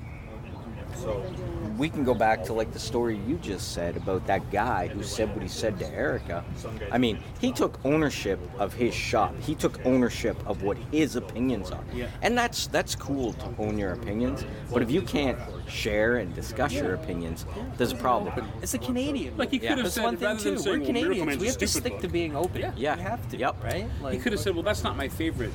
we 1.81 1.89
can 1.89 2.05
go 2.05 2.13
back 2.13 2.45
to 2.45 2.53
like 2.53 2.71
the 2.75 2.79
story 2.79 3.19
you 3.27 3.37
just 3.39 3.73
said 3.73 3.97
about 3.97 4.27
that 4.27 4.51
guy 4.53 4.87
who 4.87 5.03
said 5.03 5.33
what 5.33 5.41
he 5.43 5.49
said 5.49 5.79
to 5.79 5.87
Erica. 5.89 6.45
I 6.93 6.99
mean, 6.99 7.19
he 7.41 7.51
took 7.53 7.81
ownership 7.87 8.39
of 8.59 8.75
his 8.75 8.95
shop. 8.95 9.35
He 9.41 9.55
took 9.55 9.85
ownership 9.87 10.37
of 10.47 10.63
what 10.63 10.77
his 10.93 11.17
opinions 11.17 11.71
are. 11.71 11.83
And 12.21 12.37
that's 12.37 12.67
that's 12.67 12.95
cool 12.95 13.33
to 13.33 13.47
own 13.59 13.79
your 13.79 13.93
opinions. 13.93 14.45
But 14.71 14.83
if 14.83 14.91
you 14.91 15.01
can't 15.01 15.39
share 15.69 16.19
and 16.19 16.35
discuss 16.35 16.75
your 16.75 16.93
opinions, 16.93 17.47
there's 17.79 17.93
a 17.93 17.97
problem. 17.97 18.47
It's 18.61 18.75
a 18.75 18.79
Canadian. 18.79 19.39
Like, 19.39 19.51
he 19.51 19.57
Yeah. 19.57 19.71
could 19.71 19.79
have 19.79 19.85
That's 19.87 19.95
said, 19.95 20.05
one 20.05 20.17
thing 20.19 20.37
too. 20.37 20.59
saying, 20.59 20.67
We're 20.67 20.79
well, 20.81 20.87
Canadians. 20.87 21.27
Man's 21.27 21.41
We 21.41 21.47
have 21.47 21.57
to 21.59 21.67
stick 21.67 21.93
book. 21.95 22.03
to 22.03 22.09
being 22.09 22.37
open. 22.37 22.61
Yeah. 22.61 22.73
Yeah. 22.77 22.97
We 22.97 23.03
have 23.03 23.27
to. 23.31 23.37
Yep. 23.39 23.65
Right? 23.65 23.87
Like, 24.03 24.13
He 24.15 24.19
could 24.21 24.33
have 24.33 24.41
said, 24.43 24.55
"Well, 24.55 24.63
that's 24.65 24.85
not 24.85 24.97
my 24.99 25.09
favorite 25.09 25.53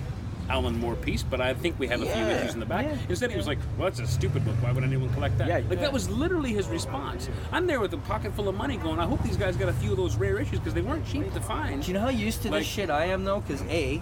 Alan 0.50 0.78
Moore 0.80 0.96
piece, 0.96 1.24
but 1.24 1.42
I 1.42 1.54
think 1.54 1.80
we 1.80 1.88
have 1.88 2.02
a 2.02 2.06
few 2.06 2.24
issues 2.26 2.54
in 2.54 2.60
the 2.60 2.66
back." 2.66 2.86
Yeah. 2.86 2.96
Instead, 3.10 3.32
he 3.32 3.38
was 3.38 3.48
like, 3.48 3.60
"Well, 3.78 3.88
that's 3.90 4.00
a 4.00 4.08
stupid 4.08 4.46
book. 4.46 4.56
Why 4.62 4.72
would 4.72 4.84
anyone 4.84 5.10
collect 5.14 5.38
that?" 5.40 5.48
Yeah. 5.48 5.56
like 5.56 5.72
Yeah. 5.72 5.76
that 5.82 5.94
was 5.94 6.10
literally 6.10 6.54
his 6.54 6.68
response. 6.68 7.30
I'm 7.52 7.68
there 7.68 7.80
with 7.80 7.94
a 7.94 7.98
pocket 7.98 8.34
full 8.34 8.48
of 8.48 8.56
money, 8.56 8.78
going, 8.78 9.00
"I 9.00 9.06
hope 9.06 9.22
these 9.24 9.38
guys 9.38 9.56
got 9.58 9.70
a 9.70 9.74
few 9.74 9.92
of 9.92 9.98
those 9.98 10.16
rare 10.16 10.38
issues 10.40 10.60
because 10.60 10.74
they 10.74 10.82
weren't 10.82 11.06
cheap 11.08 11.34
to 11.34 11.42
find." 11.42 11.82
Do 11.82 11.88
you 11.88 11.94
know 11.94 12.02
how 12.02 12.10
used 12.10 12.42
to 12.44 12.52
Like- 12.52 12.60
this 12.62 12.68
shit 12.68 12.90
I 12.90 13.06
am 13.06 13.24
though? 13.24 13.42
Because 13.42 13.62
a, 13.64 14.02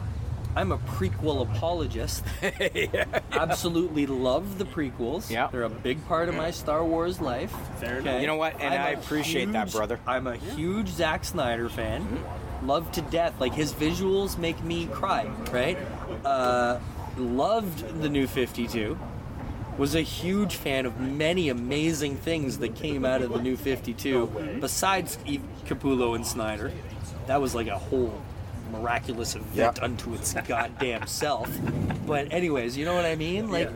I'm 0.55 0.71
a 0.71 0.77
prequel 0.77 1.41
apologist. 1.49 2.23
Absolutely 3.31 4.05
love 4.05 4.57
the 4.57 4.65
prequels. 4.65 5.29
Yeah. 5.29 5.47
They're 5.51 5.63
a 5.63 5.69
big 5.69 6.05
part 6.07 6.29
of 6.29 6.35
my 6.35 6.51
Star 6.51 6.83
Wars 6.85 7.19
life. 7.19 7.53
Fair 7.79 7.97
enough. 7.99 8.21
You 8.21 8.27
know 8.27 8.35
what? 8.35 8.53
And 8.61 8.73
I'm 8.73 8.81
I 8.81 8.89
a 8.91 8.93
appreciate 8.99 9.51
that, 9.53 9.71
brother. 9.71 9.99
I'm 10.05 10.27
a 10.27 10.35
huge 10.35 10.89
Zack 10.89 11.23
Snyder 11.25 11.69
fan. 11.69 12.01
Mm-hmm. 12.03 12.52
Love 12.65 12.91
to 12.93 13.01
death. 13.01 13.33
Like 13.39 13.53
his 13.53 13.73
visuals 13.73 14.37
make 14.37 14.61
me 14.63 14.85
cry. 14.87 15.29
Right? 15.51 15.77
Uh, 16.25 16.79
loved 17.17 18.01
the 18.01 18.09
new 18.09 18.27
52. 18.27 18.97
Was 19.77 19.95
a 19.95 20.01
huge 20.01 20.55
fan 20.55 20.85
of 20.85 20.99
many 20.99 21.49
amazing 21.49 22.17
things 22.17 22.59
that 22.59 22.75
came 22.75 23.05
out 23.05 23.21
of 23.23 23.31
the 23.33 23.41
new 23.41 23.57
52. 23.57 24.57
Besides 24.61 25.17
Capullo 25.65 26.15
and 26.15 26.25
Snyder, 26.25 26.71
that 27.25 27.41
was 27.41 27.55
like 27.55 27.67
a 27.67 27.77
whole 27.79 28.21
miraculous 28.71 29.35
event 29.35 29.77
Yeah. 29.79 29.83
unto 29.83 30.13
its 30.13 30.33
goddamn 30.47 31.07
self. 31.07 31.49
But 32.05 32.31
anyways, 32.31 32.77
you 32.77 32.85
know 32.85 32.93
what 32.93 33.05
I 33.05 33.15
mean? 33.15 33.49
Like, 33.51 33.69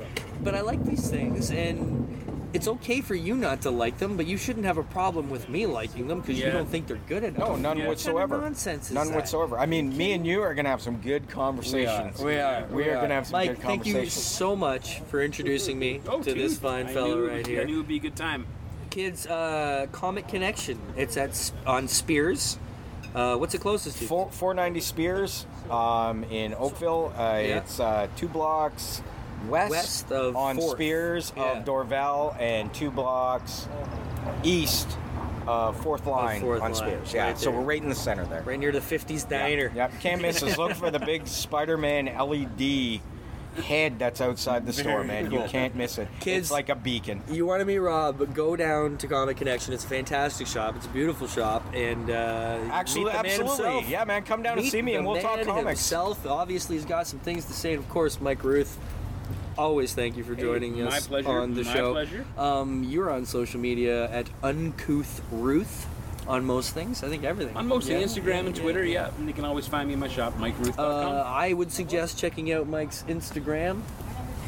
but 0.43 0.53
I 0.53 0.61
like 0.61 0.83
these 0.85 1.09
things, 1.09 1.49
and 1.49 2.06
it's 2.53 2.67
okay 2.67 3.01
for 3.01 3.13
you 3.15 3.35
not 3.35 3.61
to 3.61 3.71
like 3.71 3.97
them, 3.97 4.15
but 4.17 4.25
you 4.25 4.37
shouldn't 4.37 4.65
have 4.65 4.77
a 4.77 4.83
problem 4.83 5.29
with 5.29 5.49
me 5.49 5.65
liking 5.65 6.07
them 6.07 6.21
because 6.21 6.39
you 6.39 6.49
don't 6.49 6.67
think 6.69 6.87
they're 6.87 6.97
good 7.07 7.23
enough. 7.23 7.39
No, 7.39 7.55
none 7.55 7.77
Yeah. 7.77 7.87
What 7.87 7.97
kind 7.97 8.07
of 8.09 8.13
whatsoever. 8.15 8.37
nonsense 8.41 8.87
is 8.87 8.91
none 8.93 9.07
that? 9.07 9.15
whatsoever. 9.15 9.59
I 9.59 9.65
mean, 9.65 9.95
me 9.95 10.13
and 10.13 10.25
you 10.25 10.41
are 10.41 10.53
gonna 10.53 10.69
have 10.69 10.81
some 10.81 10.97
good 10.97 11.27
conversations. 11.29 12.19
We 12.21 12.37
are. 12.37 12.65
We 12.71 12.83
are 12.89 12.95
gonna 13.01 13.13
have 13.15 13.27
some 13.27 13.33
Mike, 13.33 13.49
good 13.49 13.61
conversations. 13.61 13.93
thank 13.95 14.05
you 14.05 14.09
so 14.09 14.55
much 14.55 15.01
for 15.01 15.21
introducing 15.21 15.77
me 15.77 16.01
Oh, 16.07 16.21
to 16.21 16.33
this 16.33 16.57
fine 16.57 16.87
I 16.87 16.93
fellow 16.93 17.15
knew- 17.15 17.27
right 17.27 17.47
I 17.47 17.63
knew 17.65 17.75
it'd 17.75 17.87
be 17.87 17.97
a 17.97 17.99
good 17.99 18.15
time. 18.15 18.45
Kids, 18.89 19.27
uh, 19.27 19.87
Comic 19.91 20.27
Connection. 20.27 20.79
It's 20.95 21.17
at 21.17 21.51
on 21.65 21.87
Speers. 21.87 22.57
Uh, 23.13 23.35
what's 23.35 23.53
it 23.55 23.61
closest 23.61 23.97
to? 23.99 24.05
Four, 24.05 24.29
490 24.31 24.79
Speers 24.79 25.45
um, 25.69 26.23
in 26.25 26.53
Oakville. 26.53 27.11
Uh, 27.17 27.21
Yeah. 27.21 27.57
It's 27.57 27.79
uh, 27.79 28.07
two 28.15 28.27
blocks 28.27 29.01
west, 29.47 29.71
West 29.71 30.11
of 30.11 30.35
on 30.35 30.57
Fourth. 30.57 30.77
Speers 30.77 31.33
Yeah. 31.35 31.59
of 31.59 31.65
Dorval 31.65 32.39
and 32.39 32.73
two 32.73 32.91
blocks 32.91 33.67
east 34.43 34.87
uh, 35.47 35.71
fourth 35.71 36.05
line 36.05 36.41
fourth 36.41 36.61
on 36.61 36.73
line, 36.73 36.75
Speers. 36.75 37.13
Yeah, 37.13 37.27
right 37.27 37.39
so 37.39 37.51
we're 37.51 37.61
right 37.61 37.81
in 37.81 37.87
the 37.89 37.95
center 37.95 38.25
there. 38.25 38.41
Right 38.41 38.59
near 38.59 38.71
the 38.73 38.79
50s 38.81 39.27
diner. 39.29 39.71
Yep, 39.73 39.93
can't 40.01 40.21
miss 40.21 40.43
us. 40.43 40.57
Look 40.57 40.73
for 40.73 40.91
the 40.91 40.99
big 40.99 41.25
Spider-Man 41.27 42.05
LED 42.17 42.99
head 43.63 43.97
that's 43.97 44.21
outside 44.21 44.65
the 44.67 44.73
store, 44.73 45.03
man. 45.03 45.31
You 45.31 45.41
can't 45.47 45.73
miss 45.73 45.97
it. 45.97 46.07
Kids- 46.19 46.47
it's 46.47 46.51
like 46.51 46.69
a 46.69 46.75
beacon. 46.75 47.23
You 47.31 47.45
want 47.45 47.61
to 47.61 47.65
meet 47.65 47.79
Rob? 47.79 48.33
Go 48.35 48.55
down 48.55 48.97
to 48.97 49.07
Comic 49.07 49.37
Connection. 49.37 49.73
It's 49.73 49.83
a 49.85 49.87
fantastic 49.87 50.45
shop. 50.47 50.75
It's 50.75 50.85
a 50.85 50.89
beautiful 50.89 51.27
shop, 51.27 51.63
and 51.73 52.09
uh, 52.11 52.59
Actually, 52.69 53.05
meet 53.05 53.13
the 53.13 53.23
man 53.23 53.25
absolutely. 53.25 53.65
himself. 53.65 53.89
Yeah, 53.89 54.03
man, 54.03 54.23
come 54.23 54.43
down 54.43 54.59
and 54.59 54.67
see 54.67 54.81
me, 54.81 54.95
and 54.95 55.07
we'll 55.07 55.21
talk 55.21 55.37
man 55.37 55.45
comics. 55.45 55.79
Himself, 55.79 56.27
obviously, 56.27 56.75
he's 56.75 56.85
got 56.85 57.07
some 57.07 57.19
things 57.19 57.45
to 57.45 57.53
say. 57.53 57.73
And 57.73 57.81
of 57.81 57.89
course, 57.89 58.19
Mike 58.21 58.43
Ruth. 58.43 58.77
Always 59.57 59.93
thank 59.93 60.17
you 60.17 60.23
for 60.23 60.35
joining 60.35 60.79
my 60.83 60.97
us 60.97 61.07
pleasure, 61.07 61.29
on 61.29 61.53
the 61.55 61.63
my 61.63 61.73
show. 61.73 61.91
pleasure. 61.93 62.25
Um, 62.37 62.83
you're 62.83 63.09
on 63.09 63.25
social 63.25 63.59
media 63.59 64.09
at 64.11 64.29
Uncouth 64.43 65.21
Ruth 65.31 65.87
on 66.27 66.45
most 66.45 66.73
things. 66.73 67.03
I 67.03 67.09
think 67.09 67.23
everything. 67.23 67.55
On 67.57 67.67
mostly 67.67 67.95
Yeah. 67.95 68.03
Instagram 68.03 68.45
and 68.45 68.55
Twitter, 68.55 68.83
yeah. 68.83 69.07
yeah. 69.07 69.11
And 69.17 69.27
you 69.27 69.33
can 69.33 69.45
always 69.45 69.65
find 69.65 69.87
me 69.87 69.93
in 69.95 69.99
my 69.99 70.09
shop, 70.09 70.33
MikeRuth.com. 70.37 70.77
Uh, 71.11 71.23
I 71.25 71.53
would 71.53 71.71
suggest 71.71 72.19
checking 72.19 72.51
out 72.51 72.67
Mike's 72.67 73.03
Instagram 73.07 73.81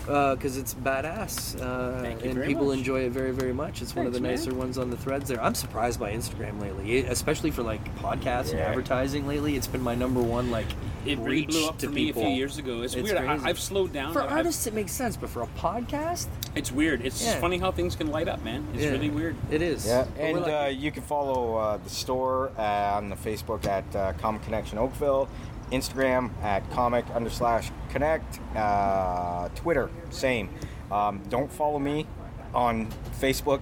because 0.06 0.58
it's 0.58 0.74
badass, 0.74 1.60
uh, 1.62 2.02
Thank 2.02 2.24
you 2.24 2.32
and 2.32 2.44
people 2.44 2.66
much. 2.68 2.80
enjoy 2.80 3.02
it 3.02 3.12
very, 3.12 3.32
very 3.32 3.54
much. 3.54 3.82
It's 3.84 3.96
one 3.96 4.08
of 4.08 4.14
the 4.14 4.20
Thanks, 4.20 4.42
man. 4.46 4.50
nicer 4.50 4.60
ones 4.60 4.78
on 4.80 4.90
the 4.90 4.98
threads 4.98 5.30
there. 5.30 5.42
I'm 5.42 5.54
surprised 5.56 6.00
by 6.00 6.12
Instagram 6.14 6.60
lately, 6.60 7.00
especially 7.06 7.52
for 7.52 7.62
like 7.64 7.84
podcasts 7.98 8.52
and 8.52 8.60
advertising. 8.60 9.28
Lately, 9.28 9.56
it's 9.56 9.68
been 9.68 9.82
my 9.84 9.94
number 9.96 10.22
one 10.22 10.50
like 10.52 10.66
it 11.06 11.18
really 11.20 11.46
blew 11.46 11.68
up 11.68 11.78
to 11.80 11.88
for 11.88 11.92
me 11.94 12.06
people. 12.08 12.22
a 12.22 12.26
few 12.26 12.36
years 12.36 12.58
ago. 12.58 12.82
It's, 12.82 12.94
It's 12.94 13.04
weird. 13.12 13.18
I, 13.18 13.26
crazy. 13.28 13.46
I've 13.46 13.60
slowed 13.60 13.94
down. 13.94 14.14
For 14.14 14.22
I've- 14.24 14.34
artists, 14.34 14.68
it 14.68 14.74
makes 14.74 14.92
sense, 14.92 15.16
but 15.18 15.30
for 15.30 15.42
a 15.44 15.48
podcast, 15.58 16.28
it's 16.56 16.72
weird. 16.72 17.06
It's 17.06 17.24
Yeah. 17.24 17.40
funny 17.40 17.58
how 17.58 17.72
things 17.72 17.96
can 17.96 18.08
light 18.12 18.28
up, 18.28 18.44
man. 18.44 18.68
It's 18.74 18.84
Yeah. 18.84 18.92
really 18.92 19.10
weird. 19.10 19.36
It 19.52 19.62
is. 19.62 19.86
Yeah, 19.88 20.06
and 20.18 20.42
like- 20.42 20.52
uh, 20.52 20.68
you 20.68 20.92
can 20.92 21.04
follow 21.04 21.56
uh, 21.56 21.78
the 21.78 21.90
store 21.90 22.52
uh, 22.58 22.62
on 22.96 23.10
the 23.10 23.16
Facebook 23.16 23.66
at 23.66 23.96
uh, 23.96 24.14
Comic 24.14 24.44
Connection 24.44 24.78
Oakville, 24.78 25.28
Instagram 25.72 26.32
at 26.42 26.70
Comic 26.72 27.06
under 27.14 27.30
slash 27.30 27.70
Connect, 27.90 28.40
uh, 28.56 29.50
Twitter 29.56 29.90
same. 30.10 30.50
Um, 30.92 31.22
don't 31.30 31.52
follow 31.52 31.78
me 31.80 32.08
on 32.54 32.88
Facebook. 33.20 33.62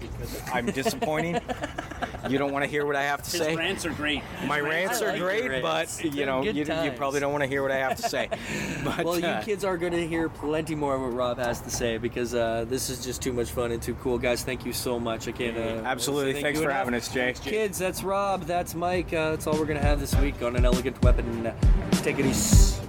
I'm 0.54 0.66
disappointing. 0.68 1.40
you 2.30 2.38
don't 2.38 2.52
want 2.52 2.64
to 2.66 2.70
hear 2.70 2.86
what 2.86 2.96
I 2.96 3.04
have 3.04 3.22
to 3.24 3.32
His 3.32 3.40
say. 3.40 3.56
rants 3.56 3.86
are 3.86 3.92
great. 3.92 4.22
My 4.46 4.60
rants 4.60 5.02
I 5.02 5.06
are 5.06 5.12
like 5.12 5.22
great, 5.22 5.50
rants. 5.64 6.02
but 6.02 6.14
you 6.14 6.26
know, 6.26 6.42
you, 6.44 6.64
you 6.64 6.92
probably 6.92 7.20
don't 7.20 7.32
want 7.32 7.44
to 7.44 7.48
hear 7.48 7.62
what 7.62 7.72
I 7.72 7.78
have 7.78 7.96
to 7.98 8.04
say. 8.10 8.30
But, 8.84 9.04
well, 9.04 9.20
you 9.20 9.26
uh, 9.26 9.42
kids 9.42 9.64
are 9.66 9.78
going 9.78 9.92
to 9.92 10.08
hear 10.08 10.30
plenty 10.30 10.74
more 10.76 10.96
of 10.96 11.02
what 11.02 11.14
Rob 11.14 11.38
has 11.40 11.60
to 11.62 11.70
say 11.70 11.98
because 11.98 12.34
uh, 12.34 12.66
this 12.70 12.90
is 12.90 13.04
just 13.04 13.22
too 13.22 13.34
much 13.34 13.52
fun 13.52 13.72
and 13.72 13.82
too 13.82 13.96
cool, 13.96 14.18
guys. 14.18 14.44
Thank 14.44 14.66
you 14.66 14.72
so 14.72 15.00
much. 15.00 15.28
I 15.28 15.32
can't. 15.32 15.58
Uh, 15.58 15.82
Absolutely. 15.84 16.34
thank 16.34 16.46
Thanks 16.46 16.60
for 16.60 16.66
enough. 16.66 16.78
having 16.78 16.94
us, 16.94 17.12
Jay. 17.12 17.34
Kids, 17.42 17.78
that's 17.78 18.04
Rob. 18.04 18.44
That's 18.44 18.76
Mike. 18.76 19.08
Uh, 19.14 19.32
that's 19.32 19.48
all 19.48 19.54
we're 19.58 19.66
going 19.66 19.80
to 19.80 19.86
have 19.86 20.00
this 20.00 20.16
week 20.18 20.42
on 20.42 20.56
an 20.56 20.66
elegant 20.66 21.02
weapon. 21.04 21.52
Take 21.92 22.20
it 22.20 22.26
easy. 22.26 22.87